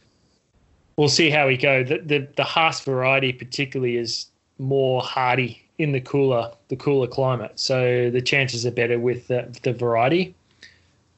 We'll 0.96 1.08
see 1.08 1.28
how 1.30 1.46
we 1.46 1.56
go. 1.56 1.84
The, 1.84 1.98
the 1.98 2.28
the 2.36 2.44
Hass 2.44 2.80
variety 2.80 3.32
particularly 3.32 3.96
is 3.96 4.26
more 4.58 5.02
hardy 5.02 5.62
in 5.78 5.92
the 5.92 6.00
cooler 6.00 6.50
the 6.68 6.76
cooler 6.76 7.06
climate, 7.06 7.52
so 7.56 8.10
the 8.10 8.22
chances 8.22 8.64
are 8.64 8.70
better 8.70 8.98
with 8.98 9.28
the, 9.28 9.54
the 9.62 9.72
variety. 9.72 10.34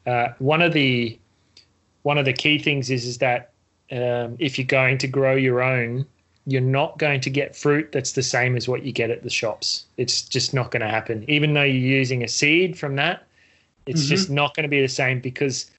Uh, 0.06 0.28
one 0.38 0.62
of 0.62 0.72
the 0.72 1.18
one 2.02 2.18
of 2.18 2.24
the 2.24 2.32
key 2.32 2.58
things 2.58 2.90
is 2.90 3.04
is 3.06 3.18
that 3.18 3.52
um, 3.92 4.36
if 4.38 4.58
you're 4.58 4.66
going 4.66 4.98
to 4.98 5.06
grow 5.06 5.34
your 5.34 5.62
own, 5.62 6.04
you're 6.46 6.60
not 6.60 6.98
going 6.98 7.20
to 7.20 7.30
get 7.30 7.54
fruit 7.54 7.92
that's 7.92 8.12
the 8.12 8.22
same 8.22 8.56
as 8.56 8.68
what 8.68 8.82
you 8.82 8.90
get 8.92 9.10
at 9.10 9.22
the 9.22 9.30
shops. 9.30 9.86
It's 9.96 10.22
just 10.22 10.52
not 10.54 10.70
going 10.70 10.82
to 10.82 10.88
happen. 10.88 11.24
Even 11.28 11.54
though 11.54 11.62
you're 11.62 11.98
using 11.98 12.24
a 12.24 12.28
seed 12.28 12.76
from 12.78 12.96
that, 12.96 13.24
it's 13.86 14.04
Mhm. 14.04 14.08
just 14.08 14.30
not 14.30 14.54
going 14.56 14.64
to 14.64 14.68
be 14.68 14.80
the 14.80 14.88
same 14.88 15.20
because 15.20 15.70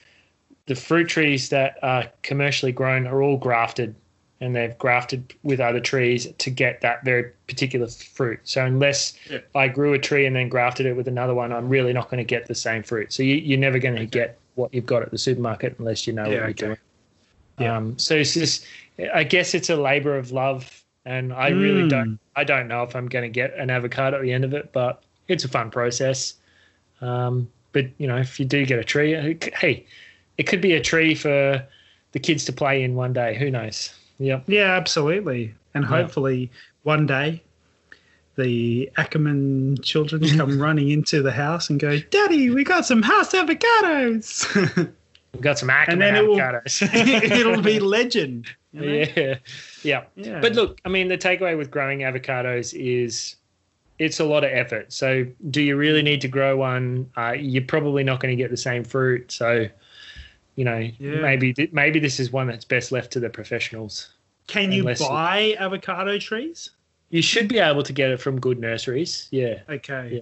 the 0.70 0.76
fruit 0.76 1.08
trees 1.08 1.48
that 1.48 1.80
are 1.82 2.04
commercially 2.22 2.70
grown 2.70 3.04
are 3.04 3.22
all 3.22 3.36
grafted 3.36 3.92
and 4.40 4.54
they've 4.54 4.78
grafted 4.78 5.34
with 5.42 5.58
other 5.58 5.80
trees 5.80 6.28
to 6.38 6.48
get 6.48 6.80
that 6.80 7.04
very 7.04 7.32
particular 7.48 7.88
fruit. 7.88 8.38
So 8.44 8.64
unless 8.64 9.14
Yeah. 9.28 9.40
I 9.56 9.66
grew 9.66 9.94
a 9.94 9.98
tree 9.98 10.26
and 10.26 10.36
then 10.36 10.48
grafted 10.48 10.86
it 10.86 10.92
with 10.94 11.08
another 11.08 11.34
one, 11.34 11.52
I'm 11.52 11.68
really 11.68 11.92
not 11.92 12.08
going 12.08 12.18
to 12.18 12.24
get 12.24 12.46
the 12.46 12.54
same 12.54 12.84
fruit. 12.84 13.12
So 13.12 13.24
you, 13.24 13.34
you're 13.34 13.58
never 13.58 13.80
going 13.80 13.96
to 13.96 14.02
Okay. 14.02 14.10
get 14.10 14.38
what 14.54 14.72
you've 14.72 14.86
got 14.86 15.02
at 15.02 15.10
the 15.10 15.18
supermarket 15.18 15.74
unless 15.80 16.06
you 16.06 16.12
know 16.12 16.30
Yeah, 16.30 16.36
what 16.36 16.44
you're 16.44 16.50
okay. 16.50 16.66
doing. 16.66 16.78
Yeah. 17.58 17.76
Um, 17.76 17.98
so 17.98 18.14
it's 18.14 18.34
just, 18.34 18.64
I 19.12 19.24
guess 19.24 19.54
it's 19.54 19.70
a 19.70 19.76
labor 19.76 20.16
of 20.16 20.30
love, 20.30 20.84
and 21.04 21.32
I 21.32 21.48
really 21.48 21.82
Mm. 21.82 21.88
don't, 21.90 22.18
I 22.36 22.44
don't 22.44 22.68
know 22.68 22.84
if 22.84 22.94
I'm 22.94 23.08
going 23.08 23.24
to 23.24 23.28
get 23.28 23.56
an 23.56 23.70
avocado 23.70 24.18
at 24.18 24.22
the 24.22 24.32
end 24.32 24.44
of 24.44 24.54
it, 24.54 24.72
but 24.72 25.02
it's 25.26 25.42
a 25.44 25.48
fun 25.48 25.72
process. 25.72 26.34
Um, 27.00 27.50
but 27.72 27.86
you 27.98 28.06
know, 28.06 28.18
if 28.18 28.38
you 28.38 28.46
do 28.46 28.64
get 28.64 28.78
a 28.78 28.84
tree, 28.84 29.38
hey, 29.58 29.86
it 30.40 30.46
could 30.46 30.62
be 30.62 30.72
a 30.72 30.80
tree 30.80 31.14
for 31.14 31.62
the 32.12 32.18
kids 32.18 32.46
to 32.46 32.52
play 32.52 32.82
in 32.82 32.94
one 32.94 33.12
day. 33.12 33.36
Who 33.36 33.50
knows? 33.50 33.92
Yep. 34.18 34.44
Yeah, 34.46 34.72
absolutely. 34.74 35.54
And 35.74 35.84
Yeah. 35.84 35.88
hopefully 35.90 36.50
one 36.82 37.04
day 37.06 37.42
the 38.36 38.90
Ackerman 38.96 39.76
children 39.82 40.22
come 40.38 40.58
running 40.60 40.88
into 40.90 41.20
the 41.22 41.30
house 41.32 41.68
and 41.68 41.78
go, 41.78 41.98
Daddy, 42.10 42.48
we 42.48 42.64
got 42.64 42.86
some 42.86 43.02
house 43.02 43.32
avocados. 43.32 44.46
We've 45.34 45.42
got 45.42 45.58
some 45.58 45.68
Ackerman 45.68 45.98
then 45.98 46.16
it 46.16 46.26
will- 46.26 46.36
avocados. 46.36 47.30
It'll 47.40 47.60
be 47.62 47.78
legend. 47.78 48.46
you 48.72 48.80
know? 48.80 48.86
yeah, 49.16 49.34
yeah. 49.82 50.04
yeah. 50.16 50.40
But 50.40 50.54
look, 50.54 50.80
I 50.86 50.88
mean, 50.88 51.08
the 51.08 51.18
takeaway 51.18 51.56
with 51.56 51.70
growing 51.70 51.98
avocados 52.00 52.72
is 52.74 53.36
it's 53.98 54.18
a 54.20 54.24
lot 54.24 54.42
of 54.44 54.50
effort. 54.52 54.90
So, 54.92 55.26
do 55.50 55.60
you 55.60 55.76
really 55.76 56.02
need 56.02 56.22
to 56.22 56.28
grow 56.28 56.56
one? 56.56 57.10
Uh, 57.18 57.32
you're 57.38 57.62
probably 57.64 58.02
not 58.02 58.20
going 58.20 58.34
to 58.34 58.42
get 58.42 58.50
the 58.50 58.56
same 58.56 58.82
fruit. 58.84 59.30
So, 59.30 59.68
you 60.56 60.64
know, 60.64 60.78
Yeah. 60.98 61.20
maybe 61.20 61.52
th- 61.52 61.72
maybe 61.72 61.98
this 62.00 62.18
is 62.20 62.30
one 62.32 62.46
that's 62.48 62.64
best 62.64 62.92
left 62.92 63.12
to 63.12 63.20
the 63.20 63.30
professionals. 63.30 64.10
can 64.46 64.72
you 64.72 64.82
buy 64.98 65.54
avocado 65.60 66.18
trees? 66.18 66.70
You 67.10 67.22
should 67.22 67.46
be 67.48 67.58
able 67.60 67.84
to 67.84 67.92
get 67.92 68.10
it 68.10 68.20
from 68.20 68.40
good 68.40 68.58
nurseries. 68.58 69.28
Yeah, 69.30 69.60
Okay. 69.68 70.10
Yeah. 70.12 70.20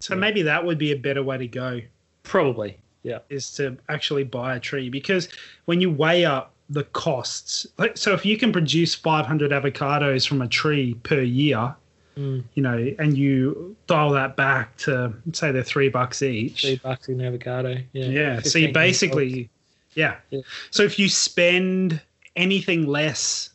So 0.00 0.14
Yeah. 0.14 0.20
maybe 0.20 0.42
that 0.42 0.64
would 0.64 0.78
be 0.78 0.92
a 0.92 0.96
better 0.96 1.22
way 1.22 1.36
to 1.38 1.46
go. 1.46 1.80
probably. 2.22 2.78
Yeah, 3.02 3.18
is 3.30 3.50
to 3.54 3.76
actually 3.88 4.22
buy 4.24 4.54
a 4.56 4.60
tree 4.60 4.88
because 4.88 5.28
when 5.66 5.80
you 5.80 5.90
weigh 5.90 6.24
up 6.24 6.54
the 6.70 6.84
costs 6.84 7.66
like 7.76 7.98
so 7.98 8.14
if 8.14 8.24
you 8.24 8.38
can 8.38 8.52
produce 8.52 8.94
500 8.94 9.50
avocados 9.50 10.26
from 10.26 10.40
a 10.40 10.48
tree 10.48 10.94
per 11.02 11.20
year 11.20 11.74
Mm. 12.16 12.44
you 12.52 12.62
know 12.62 12.94
and 12.98 13.16
you 13.16 13.74
dial 13.86 14.10
that 14.10 14.36
back 14.36 14.76
to 14.78 15.14
say 15.32 15.50
they're 15.50 15.62
three 15.62 15.88
bucks 15.88 16.20
each 16.20 16.60
three 16.60 16.76
bucks 16.76 17.08
in 17.08 17.20
avocado. 17.22 17.78
Yeah, 17.92 18.06
yeah 18.06 18.40
so 18.42 18.58
you 18.58 18.70
basically 18.70 19.48
yeah. 19.94 20.16
Yeah. 20.30 20.40
so 20.70 20.82
if 20.82 20.98
you 20.98 21.08
spend 21.08 22.00
anything 22.36 22.86
less 22.86 23.50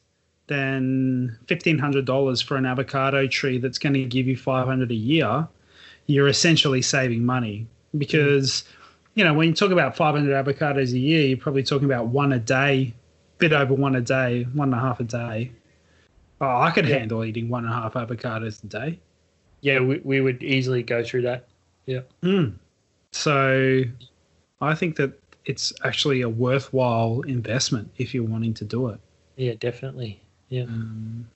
than 0.47 1.37
$1500 1.47 2.43
for 2.43 2.57
an 2.57 2.65
avocado 2.65 3.27
tree 3.27 3.57
that's 3.57 3.77
going 3.77 3.93
to 3.93 4.05
give 4.05 4.27
you 4.27 4.37
500 4.37 4.89
a 4.89 4.95
year 4.95 5.47
you're 6.07 6.27
essentially 6.27 6.81
saving 6.81 7.25
money 7.25 7.67
because 7.97 8.63
you 9.13 9.23
know 9.23 9.33
when 9.33 9.49
you 9.49 9.53
talk 9.53 9.71
about 9.71 9.95
500 9.95 10.45
avocados 10.45 10.93
a 10.93 10.99
year 10.99 11.27
you're 11.27 11.37
probably 11.37 11.63
talking 11.63 11.85
about 11.85 12.07
one 12.07 12.33
a 12.33 12.39
day 12.39 12.93
bit 13.37 13.53
over 13.53 13.73
one 13.73 13.95
a 13.95 14.01
day 14.01 14.43
one 14.53 14.69
and 14.69 14.75
a 14.75 14.79
half 14.79 14.99
a 14.99 15.03
day 15.03 15.51
oh 16.41 16.57
i 16.61 16.71
could 16.71 16.87
Yeah. 16.87 16.99
handle 16.99 17.23
eating 17.23 17.49
one 17.49 17.65
and 17.65 17.73
a 17.73 17.75
half 17.75 17.93
avocados 17.93 18.63
a 18.63 18.67
day 18.67 18.99
yeah, 19.61 19.79
we, 19.79 19.99
we 20.03 20.21
would 20.21 20.43
easily 20.43 20.83
go 20.83 21.03
through 21.03 21.23
that. 21.23 21.47
Yeah. 21.87 22.01
Hmm. 22.21 22.49
so 23.11 23.83
i 24.61 24.75
think 24.75 24.95
that 24.97 25.19
it's 25.45 25.73
actually 25.83 26.21
a 26.21 26.29
worthwhile 26.29 27.21
investment 27.21 27.89
if 27.97 28.13
you're 28.13 28.23
wanting 28.23 28.53
to 28.55 28.65
do 28.65 28.89
it 28.89 28.99
Yeah, 29.35 29.53
definitely. 29.59 30.21
Yeah, 30.49 30.63
um, 30.63 31.27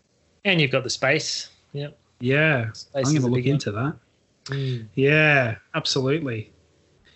and 0.45 0.59
you've 0.61 0.71
got 0.71 0.83
the 0.83 0.89
space. 0.89 1.49
Yeah, 1.73 1.87
yeah 2.19 2.71
Space 2.73 3.07
i'm 3.07 3.11
going 3.13 3.21
to 3.23 3.27
look 3.27 3.35
big 3.35 3.45
one. 3.45 3.53
into 3.53 3.71
that 3.71 3.95
Mm. 4.45 4.87
yeah 4.95 5.55
absolutely 5.75 6.51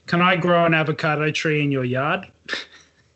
can 0.05 0.21
i 0.21 0.35
grow 0.35 0.65
an 0.65 0.73
avocado 0.75 1.31
tree 1.31 1.63
in 1.63 1.71
your 1.71 1.83
yard 1.85 2.27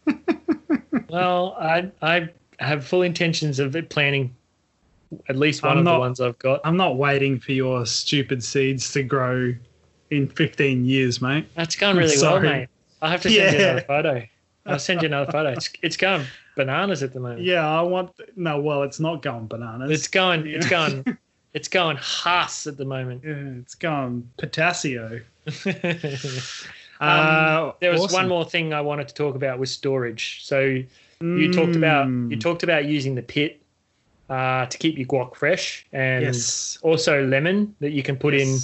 Well, 1.10 1.56
I 1.60 1.90
I 2.02 2.30
have 2.60 2.86
full 2.86 3.02
intentions 3.04 3.60
of 3.60 3.76
it 3.76 3.90
planting 3.90 4.36
at 5.28 5.36
least 5.36 5.64
one 5.64 5.72
I'm 5.74 5.78
of 5.80 5.84
not- 5.86 5.94
the 5.96 6.00
ones 6.00 6.20
I've 6.22 6.38
got. 6.40 6.62
i'm 6.64 6.78
not 6.78 6.98
waiting 6.98 7.40
for 7.40 7.52
your 7.52 7.86
stupid 7.86 8.44
seeds 8.44 8.92
to 8.94 9.04
grow 9.04 9.54
in 10.12 10.28
15 10.28 10.86
years 10.86 11.22
mate 11.22 11.48
That's 11.56 11.76
gone 11.76 11.98
really 11.98 12.18
well, 12.22 12.40
mate. 12.40 12.68
I'll 13.02 13.10
have 13.10 13.22
to 13.22 13.30
send 13.30 13.54
you 13.54 13.60
another 13.66 13.82
photo. 13.82 14.24
I'll 14.66 14.80
send 14.80 15.02
you 15.02 15.06
another 15.08 15.32
photo. 15.38 15.50
It's 15.52 15.70
it's 15.82 15.96
going 15.98 16.26
bananas 16.58 17.02
at 17.02 17.14
the 17.14 17.20
moment. 17.20 17.42
Yeah, 17.42 17.66
I 17.68 17.82
want. 17.82 18.12
No, 18.36 18.60
well, 18.60 18.84
it's 18.84 19.00
not 19.00 19.22
going 19.22 19.48
bananas. 19.48 19.90
It's 19.92 20.08
going 20.10 20.46
it's 20.46 20.66
Yeah. 20.66 20.70
going 20.70 21.18
it's 21.54 21.68
going 21.70 21.98
Hass 21.98 22.68
at 22.68 22.76
the 22.78 22.84
moment. 22.86 23.24
yeah, 23.26 23.62
it's 23.62 23.74
going 23.76 24.30
potassio. 24.38 25.22
Um, 27.02 27.08
Uh, 27.10 27.72
there 27.80 27.92
was 27.94 28.02
awesome. 28.02 28.14
one 28.14 28.28
more 28.28 28.44
thing 28.44 28.74
I 28.74 28.82
wanted 28.82 29.08
to 29.08 29.14
talk 29.14 29.36
about 29.36 29.58
with 29.58 29.70
storage. 29.70 30.44
So 30.44 30.60
you 31.22 31.52
talked 31.54 31.78
about 31.78 32.08
you 32.08 32.36
Mm, 32.36 32.42
talked 32.42 32.64
about 32.64 32.86
using 32.86 33.16
the 33.16 33.22
pit 33.22 33.59
uh, 34.30 34.66
to 34.68 34.78
keep 34.78 34.98
your 34.98 35.08
guac 35.08 35.36
fresh, 35.36 35.86
and 35.92 36.24
yes. 36.24 36.78
also 36.82 37.26
lemon 37.26 37.76
that 37.80 37.92
you 37.92 38.04
can 38.04 38.16
put 38.16 38.34
in. 38.34 38.58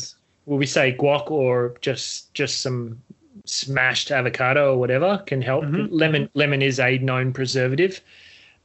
Will 0.45 0.57
we 0.57 0.65
say 0.65 0.95
guac 0.95 1.31
or 1.31 1.75
just 1.81 2.33
just 2.33 2.61
some 2.61 3.01
smashed 3.45 4.11
avocado 4.11 4.73
or 4.73 4.77
whatever 4.77 5.23
can 5.25 5.41
help? 5.41 5.65
Mhm. 5.65 5.87
Lemon 5.91 6.29
lemon 6.35 6.61
is 6.61 6.79
a 6.79 6.97
known 6.99 7.33
preservative. 7.33 8.01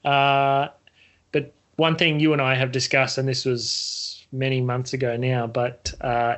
Uh, 0.04 0.68
but 1.32 1.52
one 1.76 1.96
thing 1.96 2.20
you 2.20 2.32
and 2.32 2.42
I 2.42 2.54
have 2.54 2.72
discussed, 2.72 3.18
and 3.18 3.26
this 3.28 3.44
was 3.44 4.26
many 4.32 4.60
months 4.60 4.92
ago 4.92 5.16
now, 5.16 5.46
but 5.46 5.92
uh, 6.00 6.36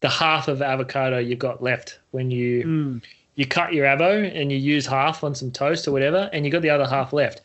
the 0.00 0.08
half 0.08 0.48
of 0.48 0.60
avocado 0.60 1.18
you've 1.18 1.38
got 1.38 1.62
left 1.62 1.98
when 2.10 2.30
you 2.30 2.64
Mm, 2.64 3.02
you 3.36 3.46
cut 3.46 3.72
your 3.72 3.86
avo 3.86 4.30
and 4.34 4.52
you 4.52 4.58
use 4.58 4.86
half 4.86 5.24
on 5.24 5.34
some 5.34 5.50
toast 5.50 5.88
or 5.88 5.92
whatever, 5.92 6.30
and 6.32 6.44
you 6.44 6.50
got 6.52 6.62
the 6.62 6.70
other 6.70 6.86
half 6.86 7.12
left. 7.12 7.40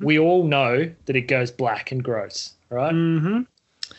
We 0.00 0.18
all 0.18 0.44
know 0.44 0.90
that 1.06 1.16
it 1.16 1.22
goes 1.22 1.50
black 1.50 1.92
and 1.92 2.02
gross, 2.02 2.52
right? 2.70 2.92
Mm-hmm. 2.94 3.42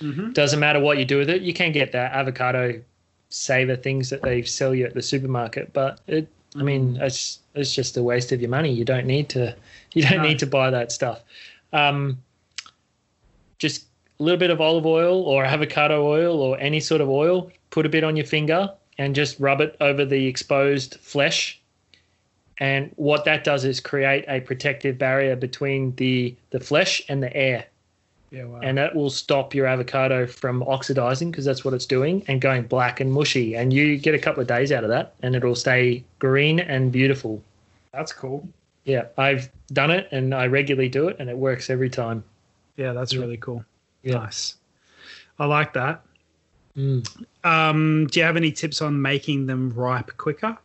Mm-hmm. 0.06 0.32
Doesn't 0.32 0.60
matter 0.60 0.80
what 0.80 0.98
you 0.98 1.06
do 1.06 1.18
with 1.18 1.30
it. 1.30 1.42
You 1.42 1.54
can 1.54 1.72
get 1.72 1.92
that 1.92 2.12
avocado 2.14 2.82
saver 3.30 3.76
things 3.76 4.10
that 4.10 4.22
they 4.22 4.42
sell 4.44 4.74
you 4.74 4.86
at 4.86 4.94
the 4.94 5.02
supermarket, 5.02 5.74
but 5.74 6.00
it, 6.08 6.28
I 6.58 6.64
mean, 6.64 6.98
it's 7.02 7.40
it's 7.54 7.74
just 7.74 7.98
a 7.98 8.04
waste 8.04 8.32
of 8.32 8.42
your 8.42 8.50
money. 8.50 8.72
You 8.72 8.84
don't 8.86 9.06
need 9.06 9.30
to, 9.30 9.56
you 9.94 10.04
don't 10.04 10.18
No. 10.18 10.24
need 10.24 10.40
to 10.40 10.48
buy 10.48 10.70
that 10.70 10.92
stuff. 10.92 11.22
Um, 11.72 12.22
just 13.60 13.86
a 14.20 14.24
little 14.24 14.40
bit 14.40 14.50
of 14.50 14.60
olive 14.62 14.86
oil 14.86 15.22
or 15.22 15.46
avocado 15.46 16.06
oil 16.06 16.42
or 16.42 16.60
any 16.60 16.80
sort 16.80 17.02
of 17.02 17.10
oil. 17.10 17.52
Put 17.70 17.86
a 17.86 17.90
bit 17.90 18.04
on 18.04 18.16
your 18.16 18.26
finger 18.26 18.72
and 18.98 19.14
just 19.16 19.40
rub 19.40 19.62
it 19.62 19.76
over 19.82 20.06
the 20.06 20.26
exposed 20.28 20.96
flesh. 21.02 21.60
And 22.60 22.92
what 22.96 23.26
that 23.26 23.44
does 23.44 23.66
is 23.66 23.80
create 23.80 24.24
a 24.28 24.40
protective 24.40 24.98
barrier 24.98 25.36
between 25.36 25.94
the 25.96 26.36
the 26.52 26.60
flesh 26.60 27.02
and 27.10 27.22
the 27.22 27.36
air 27.36 27.66
Yeah. 28.32 28.46
Wow. 28.46 28.60
and 28.64 28.78
that 28.78 28.96
will 28.96 29.10
stop 29.10 29.54
your 29.54 29.66
avocado 29.66 30.26
from 30.26 30.64
oxidizing 30.64 31.32
because 31.32 31.44
that's 31.46 31.66
what 31.66 31.74
it's 31.74 31.86
doing 31.86 32.24
and 32.28 32.40
going 32.40 32.64
black 32.64 33.00
and 33.02 33.12
mushy. 33.12 33.56
And 33.56 33.74
you 33.74 33.98
get 33.98 34.16
a 34.16 34.20
couple 34.20 34.42
of 34.42 34.48
days 34.48 34.72
out 34.72 34.84
of 34.84 34.90
that, 34.90 35.16
and 35.22 35.36
it'll 35.36 35.56
stay 35.56 36.04
green 36.20 36.60
and 36.62 36.92
beautiful. 36.92 37.42
that's 37.92 38.12
cool. 38.14 38.48
Yeah, 38.84 39.06
I've 39.18 39.50
done 39.74 39.90
it, 39.90 40.08
and 40.12 40.34
I 40.36 40.46
regularly 40.48 40.90
do 40.90 41.08
it, 41.08 41.16
and 41.20 41.30
it 41.30 41.38
works 41.38 41.70
every 41.70 41.90
time. 41.90 42.24
Yeah, 42.78 42.94
that's 42.94 43.14
Yeah. 43.14 43.22
really 43.22 43.38
cool. 43.38 43.64
Yeah. 44.04 44.16
Nice. 44.20 44.56
I 45.40 45.46
like 45.46 45.74
that. 45.74 46.02
Mm. 46.78 47.08
Um, 47.44 48.08
do 48.08 48.20
you 48.20 48.26
have 48.26 48.36
any 48.38 48.52
tips 48.52 48.82
on 48.82 49.02
making 49.02 49.46
them 49.48 49.72
ripe 49.74 50.16
quicker? 50.18 50.58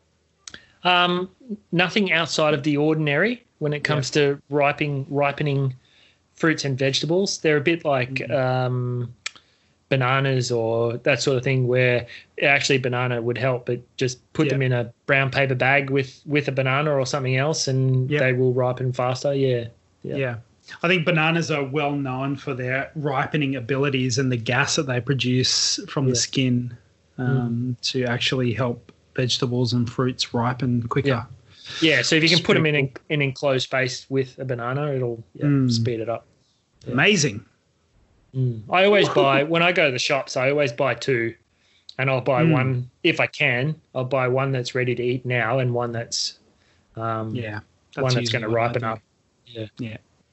Um, 0.84 1.28
nothing 1.72 2.12
outside 2.12 2.54
of 2.54 2.62
the 2.62 2.76
ordinary 2.76 3.44
when 3.58 3.72
it 3.72 3.84
comes 3.84 4.10
to 4.12 4.40
ripening 4.48 5.06
ripening 5.10 5.74
fruits 6.34 6.64
and 6.64 6.78
vegetables. 6.78 7.38
They're 7.38 7.58
a 7.58 7.60
bit 7.60 7.84
like 7.84 8.14
Mhm. 8.14 8.30
um, 8.34 9.14
bananas 9.90 10.50
or 10.52 10.96
that 10.98 11.20
sort 11.20 11.36
of 11.36 11.42
thing, 11.44 11.66
where 11.66 12.06
actually 12.42 12.78
banana 12.78 13.20
would 13.20 13.36
help, 13.36 13.66
but 13.66 13.80
just 13.96 14.20
put 14.32 14.46
Yeah. 14.46 14.52
them 14.54 14.62
in 14.62 14.72
a 14.72 14.92
brown 15.06 15.30
paper 15.30 15.54
bag 15.54 15.90
with 15.90 16.20
with 16.26 16.48
a 16.48 16.52
banana 16.52 16.92
or 16.92 17.04
something 17.04 17.36
else, 17.36 17.68
and 17.68 18.08
Yeah. 18.10 18.20
they 18.20 18.32
will 18.32 18.52
ripen 18.54 18.92
faster. 18.92 19.34
Yeah, 19.34 19.66
Yeah. 20.02 20.16
Yeah. 20.16 20.34
I 20.84 20.88
think 20.88 21.04
bananas 21.04 21.50
are 21.50 21.64
well 21.64 21.92
known 21.96 22.36
for 22.36 22.54
their 22.54 22.90
ripening 22.94 23.56
abilities 23.56 24.16
and 24.18 24.30
the 24.30 24.36
gas 24.36 24.76
that 24.76 24.86
they 24.86 25.00
produce 25.00 25.80
from 25.88 26.08
the 26.08 26.14
skin 26.14 26.76
um, 27.18 27.76
to 27.82 28.04
actually 28.04 28.52
help 28.54 28.92
vegetables 29.14 29.72
and 29.72 29.90
fruits 29.90 30.32
ripen 30.34 30.82
quicker. 30.88 31.08
Yeah. 31.08 31.24
yeah. 31.80 32.02
So 32.02 32.16
if 32.16 32.22
you 32.22 32.28
can 32.28 32.42
put 32.44 32.54
them 32.54 32.66
in 32.66 32.74
an, 33.10 33.22
enclosed 33.22 33.64
space 33.64 34.06
with 34.08 34.38
a 34.38 34.44
banana, 34.44 34.92
it'll 34.94 35.22
yeah, 35.34 35.44
Mm. 35.46 35.70
speed 35.70 36.00
it 36.00 36.08
up. 36.08 36.26
Yeah. 36.86 36.92
Amazing. 36.92 37.44
Mm. 38.34 38.62
I 38.70 38.84
always 38.84 39.08
buy 39.08 39.42
when 39.42 39.62
I 39.62 39.72
go 39.72 39.86
to 39.86 39.92
the 39.92 39.98
shops. 39.98 40.36
I 40.36 40.50
always 40.50 40.72
buy 40.72 40.94
two, 40.94 41.34
and 41.98 42.08
I'll 42.08 42.20
buy 42.20 42.42
Mm. 42.44 42.52
one 42.52 42.90
if 43.02 43.18
I 43.20 43.26
can. 43.26 43.74
I'll 43.94 44.04
buy 44.04 44.28
one 44.28 44.52
that's 44.52 44.74
ready 44.74 44.94
to 44.94 45.02
eat 45.02 45.26
now, 45.26 45.58
and 45.58 45.74
one 45.74 45.92
that's 45.92 46.38
um, 46.96 47.34
Yeah. 47.34 47.60
one 47.96 48.14
that's 48.14 48.30
going 48.30 48.42
to 48.42 48.48
ripen 48.48 48.84
up. 48.84 49.00
Yeah, 49.46 49.66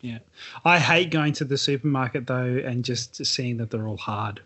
Yeah. 0.02 0.20
I 0.64 0.78
hate 0.80 1.10
going 1.12 1.34
to 1.34 1.45
the 1.45 1.58
supermarket 1.58 2.28
though 2.28 2.62
and 2.64 2.86
just 2.86 3.26
seeing 3.26 3.58
that 3.58 3.72
they're 3.72 3.88
all 3.88 3.98
hard. 3.98 4.41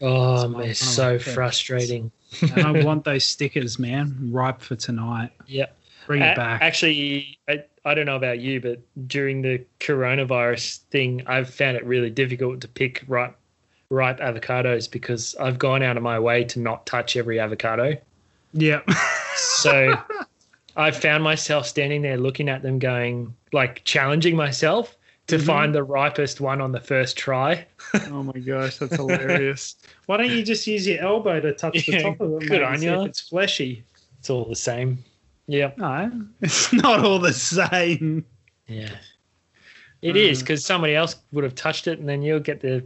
Oh, 0.00 0.36
That's 0.36 0.50
my- 0.52 0.58
man, 0.60 0.68
it's 0.70 0.80
so 0.80 1.18
frustrating. 1.18 2.10
I 2.56 2.70
want 2.84 3.04
those 3.04 3.24
stickers, 3.24 3.78
man. 3.78 4.30
Ripe 4.32 4.60
for 4.60 4.76
tonight. 4.76 5.30
Yeah. 5.46 5.66
Bring 6.06 6.20
it 6.22 6.36
back. 6.36 6.60
Actually, 6.60 7.38
I, 7.48 7.64
I 7.84 7.94
don't 7.94 8.06
know 8.06 8.16
about 8.16 8.38
you, 8.40 8.60
but 8.60 8.80
during 9.06 9.40
the 9.42 9.64
coronavirus 9.80 10.78
thing, 10.90 11.22
I've 11.26 11.48
found 11.48 11.76
it 11.76 11.84
really 11.84 12.10
difficult 12.10 12.60
to 12.60 12.68
pick 12.68 13.04
ripe 13.06 13.36
ripe 13.90 14.18
avocados 14.18 14.90
because 14.90 15.34
I've 15.36 15.58
gone 15.58 15.82
out 15.82 15.96
of 15.96 16.02
my 16.02 16.18
way 16.18 16.44
to 16.44 16.58
not 16.60 16.84
touch 16.86 17.16
every 17.16 17.38
avocado. 17.38 17.96
yeah. 18.52 18.80
So 19.36 19.94
I 20.76 20.90
found 20.90 21.22
myself 21.22 21.66
standing 21.66 22.02
there 22.02 22.16
looking 22.16 22.48
at 22.48 22.62
them, 22.62 22.78
going 22.78 23.34
like 23.52 23.84
challenging 23.84 24.36
myself 24.36 24.96
to 25.28 25.36
Mhm. 25.36 25.46
find 25.46 25.74
the 25.74 25.82
ripest 25.82 26.40
one 26.40 26.60
on 26.60 26.72
the 26.72 26.80
first 26.80 27.16
try. 27.16 27.66
oh 28.10 28.22
my 28.22 28.38
gosh, 28.40 28.76
that's 28.78 28.96
hilarious. 29.02 29.76
Why 30.06 30.16
don't 30.18 30.30
you 30.30 30.42
just 30.42 30.66
use 30.66 30.86
your 30.86 31.00
elbow 31.00 31.40
to 31.40 31.52
touch 31.54 31.86
the 31.86 32.02
top 32.02 32.20
of 32.20 32.42
it? 32.42 32.48
good 32.48 32.62
on 32.62 32.72
and 32.74 32.80
see 32.82 32.86
ya. 32.86 33.02
If 33.02 33.08
it's 33.08 33.20
fleshy. 33.20 33.84
It's 34.20 34.30
all 34.30 34.44
the 34.44 34.56
same. 34.56 35.02
Yeah, 35.46 35.72
No, 35.76 36.10
it's 36.40 36.72
not 36.72 37.04
all 37.04 37.18
the 37.18 37.32
same. 37.32 38.24
yeah. 38.66 38.90
It 40.02 40.16
is 40.16 40.40
because 40.40 40.64
somebody 40.64 40.94
else 40.94 41.16
would 41.32 41.44
have 41.44 41.54
touched 41.54 41.86
it, 41.86 41.98
and 41.98 42.06
then 42.08 42.20
you'll 42.22 42.40
get 42.40 42.60
the 42.60 42.84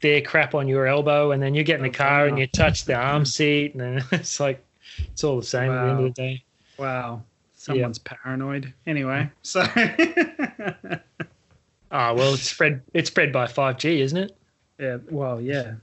their 0.00 0.20
crap 0.20 0.54
on 0.54 0.68
your 0.68 0.86
elbow, 0.86 1.32
and 1.32 1.42
then 1.42 1.54
you 1.54 1.62
get 1.64 1.76
in 1.76 1.82
the 1.82 1.88
Oh, 1.88 1.92
car 1.92 2.26
and 2.26 2.38
you 2.38 2.46
touch 2.46 2.84
the 2.84 2.94
arm 2.94 3.24
seat, 3.24 3.72
and 3.74 3.80
then 3.80 4.04
it's 4.12 4.38
like 4.40 4.62
it's 4.98 5.24
all 5.24 5.36
the 5.38 5.46
same 5.46 5.70
at 5.70 5.82
the 5.84 5.90
end 5.90 5.98
of 5.98 6.04
the 6.14 6.22
day. 6.22 6.42
Wow. 6.78 7.22
Someone's 7.56 7.98
paranoid. 7.98 8.72
Anyway, 8.86 9.30
so 9.42 9.62
Ah, 11.94 12.12
well, 12.12 12.34
it's 12.34 12.42
spread. 12.50 12.82
It's 12.92 13.08
spread 13.08 13.32
by 13.32 13.46
five 13.46 13.78
G, 13.78 14.00
isn't 14.02 14.18
it? 14.18 14.36
yeah, 14.80 14.98
well, 15.10 15.40
yeah, 15.40 15.74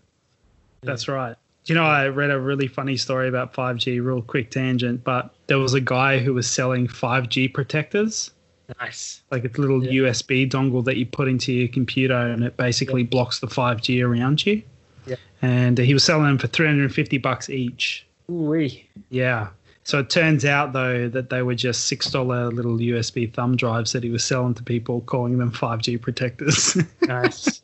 that's 0.82 1.08
right. 1.08 1.36
You 1.66 1.76
know, 1.76 1.84
I 1.86 2.08
read 2.10 2.30
a 2.32 2.40
really 2.40 2.68
funny 2.68 2.98
story 2.98 3.30
about 3.30 3.54
5G, 3.54 4.04
real 4.04 4.22
quick 4.24 4.50
tangent, 4.50 5.04
but 5.04 5.34
there 5.46 5.60
was 5.60 5.76
a 5.76 5.80
guy 5.80 6.18
who 6.18 6.34
was 6.34 6.50
selling 6.50 6.88
5G 6.88 7.54
protectors, 7.54 8.32
Nice. 8.80 9.22
like 9.32 9.46
a 9.46 9.62
little 9.62 9.82
Yeah. 9.86 10.10
USB 10.10 10.50
dongle 10.50 10.84
that 10.86 10.98
you 10.98 11.06
put 11.06 11.28
into 11.28 11.54
your 11.54 11.68
computer 11.68 12.16
and 12.18 12.44
it 12.44 12.58
basically 12.58 13.04
blocks 13.04 13.40
the 13.40 13.48
5G 13.48 14.02
around 14.02 14.44
you. 14.46 14.64
Yeah. 15.06 15.18
And 15.44 15.78
he 15.78 15.94
was 15.94 16.04
selling 16.04 16.26
them 16.26 16.40
for 16.40 16.48
350 16.48 17.20
bucks 17.20 17.48
each. 17.50 18.08
Ooh-wee. 18.30 18.90
Yeah. 19.10 19.50
So 19.92 20.00
it 20.00 20.10
turns 20.10 20.46
out 20.46 20.72
though 20.72 21.10
that 21.10 21.30
they 21.30 21.42
were 21.42 21.54
just 21.54 21.84
six 21.90 22.10
dollar 22.10 22.50
little 22.50 22.78
USB 22.78 23.30
thumb 23.34 23.58
drives 23.58 23.92
that 23.92 24.04
he 24.06 24.10
was 24.10 24.24
selling 24.24 24.54
to 24.54 24.64
people, 24.64 25.02
calling 25.02 25.38
them 25.38 25.52
5G 25.52 26.00
protectors. 26.02 26.78
Nice. 27.02 27.62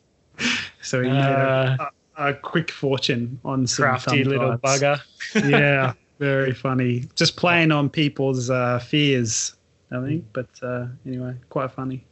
so 0.82 1.02
he 1.02 1.08
made 1.08 1.16
Uh, 1.18 1.88
a, 2.18 2.22
a, 2.22 2.28
a 2.28 2.34
quick 2.34 2.70
fortune 2.70 3.40
on 3.46 3.66
some 3.66 3.84
crafty 3.84 4.24
thumb 4.24 4.30
little 4.30 4.56
drives. 4.58 4.82
bugger. 4.82 5.00
yeah, 5.50 5.94
very 6.18 6.52
funny. 6.52 7.04
Just 7.14 7.34
playing 7.38 7.72
on 7.72 7.88
people's 7.88 8.50
uh, 8.50 8.78
fears, 8.78 9.54
I 9.90 10.04
think. 10.04 10.26
But 10.34 10.50
uh, 10.62 10.88
anyway, 11.06 11.32
quite 11.48 11.72
funny. 11.72 12.04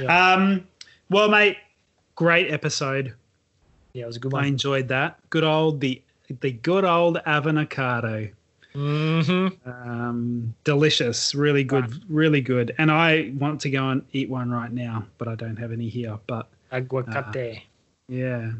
Yeah. 0.00 0.32
Um, 0.32 0.66
well, 1.10 1.28
mate, 1.28 1.58
great 2.14 2.50
episode. 2.50 3.12
Yeah, 3.92 4.04
it 4.04 4.06
was 4.06 4.16
a 4.16 4.20
good 4.20 4.32
one. 4.32 4.42
I 4.42 4.48
enjoyed 4.48 4.88
that. 4.88 5.18
Good 5.28 5.44
old 5.44 5.82
the 5.82 6.00
the 6.40 6.50
good 6.52 6.86
old 6.86 7.18
avocado. 7.26 8.30
Mm-hmm. 8.74 9.68
Um, 9.68 10.54
delicious, 10.64 11.34
really 11.34 11.64
good, 11.64 12.02
really 12.08 12.40
good. 12.40 12.74
And 12.78 12.90
I 12.90 13.32
want 13.36 13.60
to 13.62 13.70
go 13.70 13.88
and 13.88 14.04
eat 14.12 14.30
one 14.30 14.50
right 14.50 14.72
now, 14.72 15.06
but 15.18 15.28
I 15.28 15.34
don't 15.34 15.56
have 15.56 15.72
any 15.72 15.88
here. 15.88 16.18
But 16.26 16.48
Aguacate. 16.72 17.62
yeah, 18.08 18.52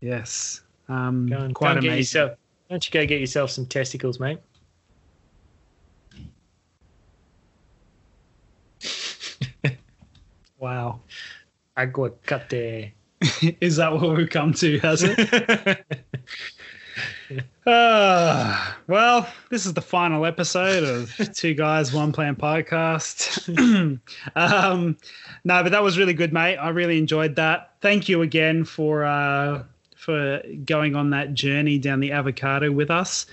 yes, 0.00 0.62
um, 0.88 1.28
go 1.28 1.38
and, 1.38 1.54
quite 1.54 1.74
go 1.74 1.78
and 1.78 1.86
amazing. 1.86 1.98
yourself. 1.98 2.38
Don't 2.68 2.84
you 2.84 2.92
go 2.92 3.06
get 3.06 3.20
yourself 3.20 3.50
some 3.50 3.66
testicles, 3.66 4.18
mate? 4.18 4.38
Wow, 10.58 11.00
Aguacate. 11.76 12.92
is 13.60 13.76
that 13.76 13.92
what 13.92 14.16
we've 14.16 14.28
come 14.28 14.52
to? 14.54 14.78
Has 14.80 15.02
it? 15.02 15.84
Uh, 17.66 18.72
well, 18.86 19.28
this 19.50 19.66
is 19.66 19.74
the 19.74 19.82
final 19.82 20.26
episode 20.26 20.84
of 20.84 21.12
Two 21.34 21.54
Guys 21.54 21.92
One 21.92 22.12
Plant 22.12 22.38
podcast. 22.38 23.48
um, 24.36 24.96
no, 25.44 25.62
but 25.62 25.72
that 25.72 25.82
was 25.82 25.98
really 25.98 26.14
good, 26.14 26.32
mate. 26.32 26.56
I 26.56 26.68
really 26.70 26.98
enjoyed 26.98 27.36
that. 27.36 27.72
Thank 27.80 28.08
you 28.08 28.22
again 28.22 28.64
for 28.64 29.04
uh, 29.04 29.62
for 29.96 30.42
going 30.64 30.94
on 30.94 31.10
that 31.10 31.34
journey 31.34 31.78
down 31.78 32.00
the 32.00 32.12
avocado 32.12 32.70
with 32.70 32.90
us. 32.90 33.26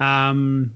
Um, 0.00 0.74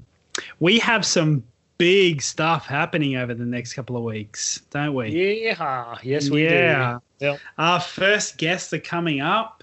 we 0.59 0.79
have 0.79 1.05
some 1.05 1.43
big 1.79 2.21
stuff 2.21 2.67
happening 2.67 3.15
over 3.15 3.33
the 3.33 3.45
next 3.45 3.73
couple 3.73 3.97
of 3.97 4.03
weeks, 4.03 4.61
don't 4.69 4.93
we? 4.93 5.43
yeah. 5.43 5.97
Yes, 6.03 6.29
we 6.29 6.43
yeah. 6.43 6.99
do. 7.19 7.25
Yep. 7.25 7.39
Our 7.57 7.79
first 7.79 8.37
guests 8.37 8.71
are 8.73 8.79
coming 8.79 9.21
up, 9.21 9.58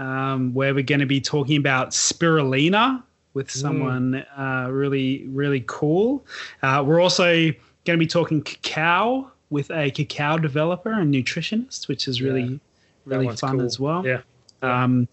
um, 0.00 0.52
where 0.54 0.74
we're 0.74 0.82
going 0.82 1.00
to 1.00 1.06
be 1.06 1.20
talking 1.20 1.56
about 1.56 1.90
spirulina 1.90 3.02
with 3.34 3.50
someone 3.50 4.16
uh, 4.36 4.66
really, 4.70 5.24
really 5.28 5.62
cool. 5.68 6.24
Uh, 6.62 6.82
we're 6.84 7.00
also 7.00 7.52
going 7.84 7.96
to 7.96 7.98
be 7.98 8.06
talking 8.06 8.42
cacao 8.42 9.30
with 9.50 9.70
a 9.70 9.90
cacao 9.92 10.38
developer 10.38 10.90
and 10.90 11.14
nutritionist, 11.14 11.86
which 11.86 12.08
is 12.08 12.20
really, 12.20 12.42
Yeah. 12.42 12.56
Really 13.04 13.36
fun 13.36 13.58
cool. 13.58 13.66
as 13.66 13.78
well. 13.78 14.04
Yeah. 14.06 14.20
Um, 14.62 15.08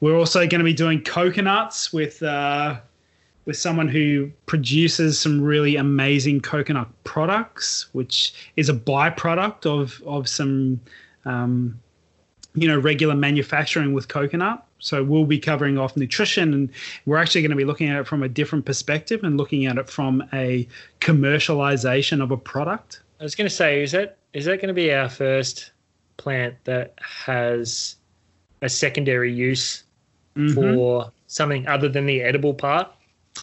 we're 0.00 0.16
also 0.16 0.40
going 0.40 0.58
to 0.58 0.64
be 0.64 0.74
doing 0.74 1.02
coconuts 1.02 1.92
with 1.92 2.22
uh, 2.22 2.80
with 3.46 3.56
someone 3.56 3.88
who 3.88 4.30
produces 4.46 5.18
some 5.18 5.40
really 5.40 5.76
amazing 5.76 6.40
coconut 6.40 6.88
products, 7.04 7.88
which 7.92 8.34
is 8.56 8.68
a 8.68 8.74
byproduct 8.74 9.64
of 9.66 10.02
of 10.06 10.28
some, 10.28 10.80
um, 11.24 11.78
you 12.54 12.66
know, 12.66 12.78
regular 12.78 13.14
manufacturing 13.14 13.92
with 13.92 14.08
coconut. 14.08 14.64
So 14.78 15.04
we'll 15.04 15.26
be 15.26 15.38
covering 15.38 15.78
off 15.78 15.96
nutrition, 15.96 16.54
and 16.54 16.70
we're 17.06 17.18
actually 17.18 17.42
going 17.42 17.50
to 17.50 17.56
be 17.56 17.64
looking 17.64 17.88
at 17.88 18.00
it 18.00 18.06
from 18.06 18.22
a 18.22 18.28
different 18.28 18.64
perspective 18.64 19.22
and 19.22 19.36
looking 19.36 19.66
at 19.66 19.76
it 19.76 19.90
from 19.90 20.24
a 20.32 20.66
commercialization 21.00 22.22
of 22.22 22.30
a 22.30 22.36
product. 22.36 23.00
I 23.20 23.22
was 23.22 23.34
going 23.34 23.48
to 23.48 23.54
say, 23.54 23.82
is 23.82 23.92
that 23.92 24.16
is 24.32 24.46
that 24.46 24.56
going 24.56 24.68
to 24.68 24.74
be 24.74 24.92
our 24.92 25.08
first 25.08 25.72
plant 26.16 26.54
that 26.64 26.94
has 27.02 27.96
a 28.62 28.68
secondary 28.68 29.32
use 29.32 29.84
mm-hmm. 30.36 30.54
for 30.54 31.12
something 31.26 31.66
other 31.66 31.88
than 31.88 32.06
the 32.06 32.22
edible 32.22 32.54
part? 32.54 32.90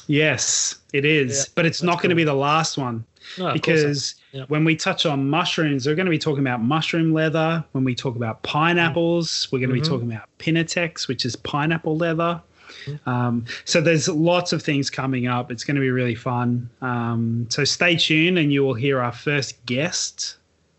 Yes, 0.08 0.76
it 0.94 1.06
is, 1.06 1.38
yeah, 1.38 1.52
but 1.56 1.66
it's 1.66 1.84
not 1.84 1.94
cool. 1.94 2.04
going 2.04 2.10
to 2.10 2.16
be 2.16 2.24
the 2.24 2.34
last 2.34 2.78
one. 2.78 3.06
No, 3.38 3.54
because 3.54 4.16
when 4.48 4.64
we 4.64 4.76
touch 4.76 5.06
on 5.06 5.30
mushrooms, 5.30 5.86
we're 5.86 5.96
going 5.96 6.06
to 6.06 6.12
be 6.12 6.20
talking 6.20 6.44
about 6.44 6.62
mushroom 6.62 7.14
leather. 7.14 7.64
When 7.72 7.84
we 7.84 7.96
talk 7.96 8.16
about 8.16 8.42
pineapples, 8.44 9.50
we're 9.52 9.60
going 9.60 9.70
to 9.70 9.76
mm-hmm. 9.76 9.84
be 9.84 9.90
talking 9.90 10.12
about 10.12 10.30
Pinatex, 10.40 11.08
which 11.08 11.26
is 11.26 11.36
pineapple 11.36 11.98
leather. 11.98 12.42
Mm-hmm. 12.86 13.10
Um, 13.10 13.46
so 13.66 13.82
there's 13.82 14.08
lots 14.08 14.54
of 14.54 14.62
things 14.62 14.90
coming 14.90 15.28
up. 15.28 15.52
It's 15.52 15.64
going 15.64 15.76
to 15.76 15.82
be 15.82 15.92
really 15.92 16.16
fun. 16.16 16.70
Um, 16.82 17.48
so 17.50 17.64
stay 17.64 17.96
tuned, 17.96 18.38
and 18.38 18.52
you 18.52 18.64
will 18.64 18.74
hear 18.74 19.02
our 19.02 19.12
first 19.12 19.64
guest 19.66 20.38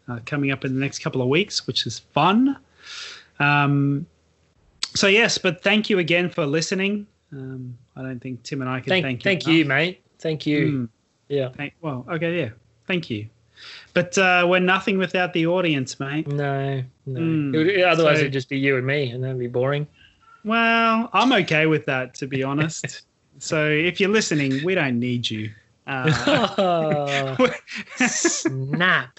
uh, 0.08 0.20
coming 0.26 0.50
up 0.50 0.64
in 0.64 0.74
the 0.74 0.80
next 0.80 1.00
couple 1.00 1.22
of 1.22 1.28
weeks, 1.28 1.66
which 1.66 1.86
is 1.86 1.98
fun. 1.98 2.58
Um, 3.38 4.06
so 4.94 5.06
yes, 5.06 5.38
but 5.38 5.62
thank 5.62 5.90
you 5.90 5.98
again 5.98 6.28
for 6.28 6.46
listening. 6.46 7.06
Um, 7.32 7.76
I 7.94 8.02
don't 8.02 8.20
think 8.20 8.42
Tim 8.42 8.62
and 8.62 8.70
I 8.70 8.80
can 8.80 8.88
thank, 8.88 9.04
thank 9.04 9.20
you. 9.20 9.24
Thank 9.24 9.44
enough. 9.44 9.54
you, 9.54 9.64
mate. 9.64 10.02
Thank 10.18 10.46
you. 10.46 10.66
Mm. 10.66 10.88
Yeah. 11.28 11.50
Thank, 11.50 11.74
well, 11.80 12.04
okay, 12.10 12.38
yeah. 12.38 12.50
Thank 12.86 13.10
you. 13.10 13.28
But 13.92 14.16
uh, 14.16 14.46
we're 14.48 14.60
nothing 14.60 14.98
without 14.98 15.32
the 15.32 15.46
audience, 15.46 15.98
mate. 15.98 16.28
No, 16.28 16.82
no. 17.06 17.20
Mm. 17.20 17.54
It 17.54 17.58
would, 17.58 17.80
otherwise, 17.82 18.16
so, 18.16 18.20
it'd 18.20 18.32
just 18.32 18.48
be 18.48 18.58
you 18.58 18.76
and 18.76 18.86
me, 18.86 19.10
and 19.10 19.22
that'd 19.22 19.38
be 19.38 19.48
boring. 19.48 19.86
Well, 20.44 21.10
I'm 21.12 21.32
okay 21.32 21.66
with 21.66 21.84
that, 21.86 22.14
to 22.16 22.26
be 22.26 22.42
honest. 22.42 23.02
so 23.38 23.68
if 23.68 24.00
you're 24.00 24.10
listening, 24.10 24.64
we 24.64 24.74
don't 24.74 24.98
need 24.98 25.28
you. 25.28 25.50
Uh, 25.86 26.54
oh, 27.38 27.48
snap. 27.96 29.18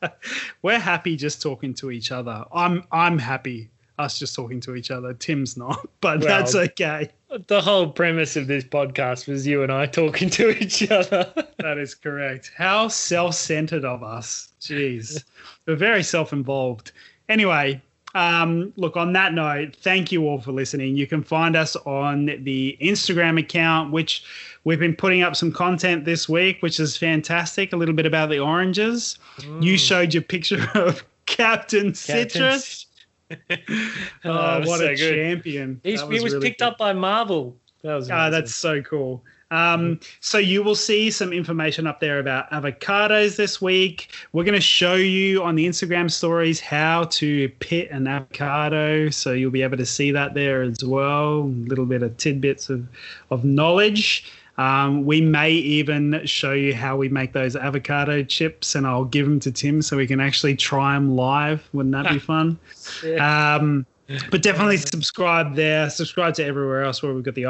we're 0.62 0.78
happy 0.78 1.16
just 1.16 1.40
talking 1.40 1.72
to 1.74 1.90
each 1.90 2.12
other. 2.12 2.44
I'm 2.54 2.84
I'm 2.92 3.18
happy 3.18 3.70
us 3.98 4.18
just 4.18 4.34
talking 4.34 4.60
to 4.60 4.74
each 4.74 4.90
other. 4.90 5.14
Tim's 5.14 5.56
not, 5.56 5.88
but 6.00 6.20
well, 6.20 6.28
that's 6.28 6.54
okay. 6.54 7.10
The 7.46 7.62
whole 7.62 7.88
premise 7.88 8.36
of 8.36 8.46
this 8.46 8.64
podcast 8.64 9.26
was 9.26 9.46
you 9.46 9.62
and 9.62 9.72
I 9.72 9.86
talking 9.86 10.28
to 10.30 10.50
each 10.50 10.90
other. 10.90 11.32
that 11.58 11.78
is 11.78 11.94
correct. 11.94 12.52
How 12.56 12.88
self 12.88 13.34
centered 13.34 13.84
of 13.84 14.02
us. 14.02 14.48
Jeez. 14.60 15.24
We're 15.66 15.76
very 15.76 16.02
self 16.02 16.32
involved. 16.32 16.92
Anyway, 17.30 17.80
um, 18.14 18.72
look, 18.76 18.96
on 18.96 19.14
that 19.14 19.32
note, 19.32 19.76
thank 19.76 20.12
you 20.12 20.26
all 20.26 20.40
for 20.40 20.52
listening. 20.52 20.96
You 20.96 21.06
can 21.06 21.22
find 21.22 21.56
us 21.56 21.74
on 21.86 22.26
the 22.26 22.76
Instagram 22.82 23.40
account, 23.40 23.92
which 23.92 24.24
we've 24.64 24.78
been 24.78 24.96
putting 24.96 25.22
up 25.22 25.34
some 25.34 25.52
content 25.52 26.04
this 26.04 26.28
week, 26.28 26.60
which 26.60 26.78
is 26.78 26.96
fantastic. 26.96 27.72
A 27.72 27.76
little 27.76 27.94
bit 27.94 28.04
about 28.04 28.28
the 28.28 28.40
oranges. 28.40 29.18
Mm. 29.38 29.62
You 29.62 29.78
showed 29.78 30.12
your 30.12 30.22
picture 30.22 30.68
of 30.74 31.02
Captain, 31.24 31.92
Captain 31.92 31.94
Citrus. 31.94 32.86
oh, 34.24 34.60
what 34.60 34.78
so 34.78 34.86
a 34.86 34.96
good. 34.96 35.14
champion! 35.14 35.80
He's, 35.82 36.02
was 36.02 36.16
he 36.16 36.22
was 36.22 36.34
really 36.34 36.48
picked 36.48 36.60
cool. 36.60 36.68
up 36.68 36.78
by 36.78 36.92
Marvel. 36.92 37.56
That 37.82 37.94
was 37.94 38.10
ah, 38.10 38.30
that's 38.30 38.54
so 38.54 38.82
cool. 38.82 39.22
Um, 39.52 40.00
so 40.20 40.38
you 40.38 40.62
will 40.62 40.74
see 40.74 41.10
some 41.10 41.30
information 41.30 41.86
up 41.86 42.00
there 42.00 42.18
about 42.18 42.50
avocados 42.50 43.36
this 43.36 43.60
week. 43.60 44.08
We're 44.32 44.44
going 44.44 44.54
to 44.54 44.62
show 44.62 44.94
you 44.94 45.42
on 45.42 45.56
the 45.56 45.68
Instagram 45.68 46.10
stories 46.10 46.58
how 46.58 47.04
to 47.04 47.50
pit 47.60 47.90
an 47.90 48.06
avocado, 48.06 49.10
so 49.10 49.32
you'll 49.32 49.50
be 49.50 49.60
able 49.60 49.76
to 49.76 49.84
see 49.84 50.10
that 50.10 50.32
there 50.32 50.62
as 50.62 50.82
well. 50.82 51.40
A 51.40 51.68
little 51.68 51.84
bit 51.84 52.02
of 52.02 52.16
tidbits 52.16 52.70
of 52.70 52.88
of 53.30 53.44
knowledge. 53.44 54.24
Um, 54.58 55.06
we 55.06 55.20
may 55.20 55.50
even 55.50 56.20
show 56.26 56.52
you 56.52 56.74
how 56.74 56.96
we 56.96 57.08
make 57.08 57.32
those 57.32 57.56
avocado 57.56 58.22
chips, 58.22 58.74
and 58.74 58.86
I'll 58.86 59.04
give 59.04 59.26
them 59.26 59.40
to 59.40 59.50
Tim 59.50 59.80
so 59.80 59.96
we 59.96 60.06
can 60.06 60.20
actually 60.20 60.56
try 60.56 60.94
them 60.94 61.16
live. 61.16 61.66
Wouldn't 61.72 61.92
that 61.92 62.12
be 62.12 62.18
fun? 62.32 62.58
yeah. 63.02 63.54
um, 63.56 63.86
but 64.30 64.42
definitely 64.42 64.76
subscribe 64.76 65.54
there. 65.54 65.88
Subscribe 65.88 66.34
to 66.34 66.44
everywhere 66.44 66.82
else 66.82 67.02
where 67.02 67.14
we've 67.14 67.24
got 67.24 67.34
the 67.34 67.46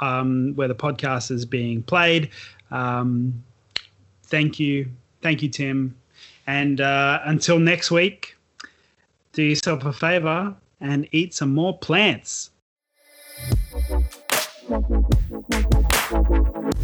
um, 0.00 0.52
where 0.54 0.68
the 0.68 0.74
podcast 0.74 1.30
is 1.30 1.44
being 1.44 1.82
played. 1.82 2.30
Um, 2.70 3.42
thank 4.24 4.60
you, 4.60 4.88
thank 5.22 5.42
you, 5.42 5.48
Tim. 5.48 5.96
And 6.46 6.80
uh, 6.80 7.20
until 7.24 7.58
next 7.58 7.90
week, 7.90 8.36
do 9.32 9.42
yourself 9.42 9.84
a 9.84 9.92
favor 9.92 10.54
and 10.80 11.08
eat 11.12 11.34
some 11.34 11.52
more 11.52 11.76
plants. 11.76 12.50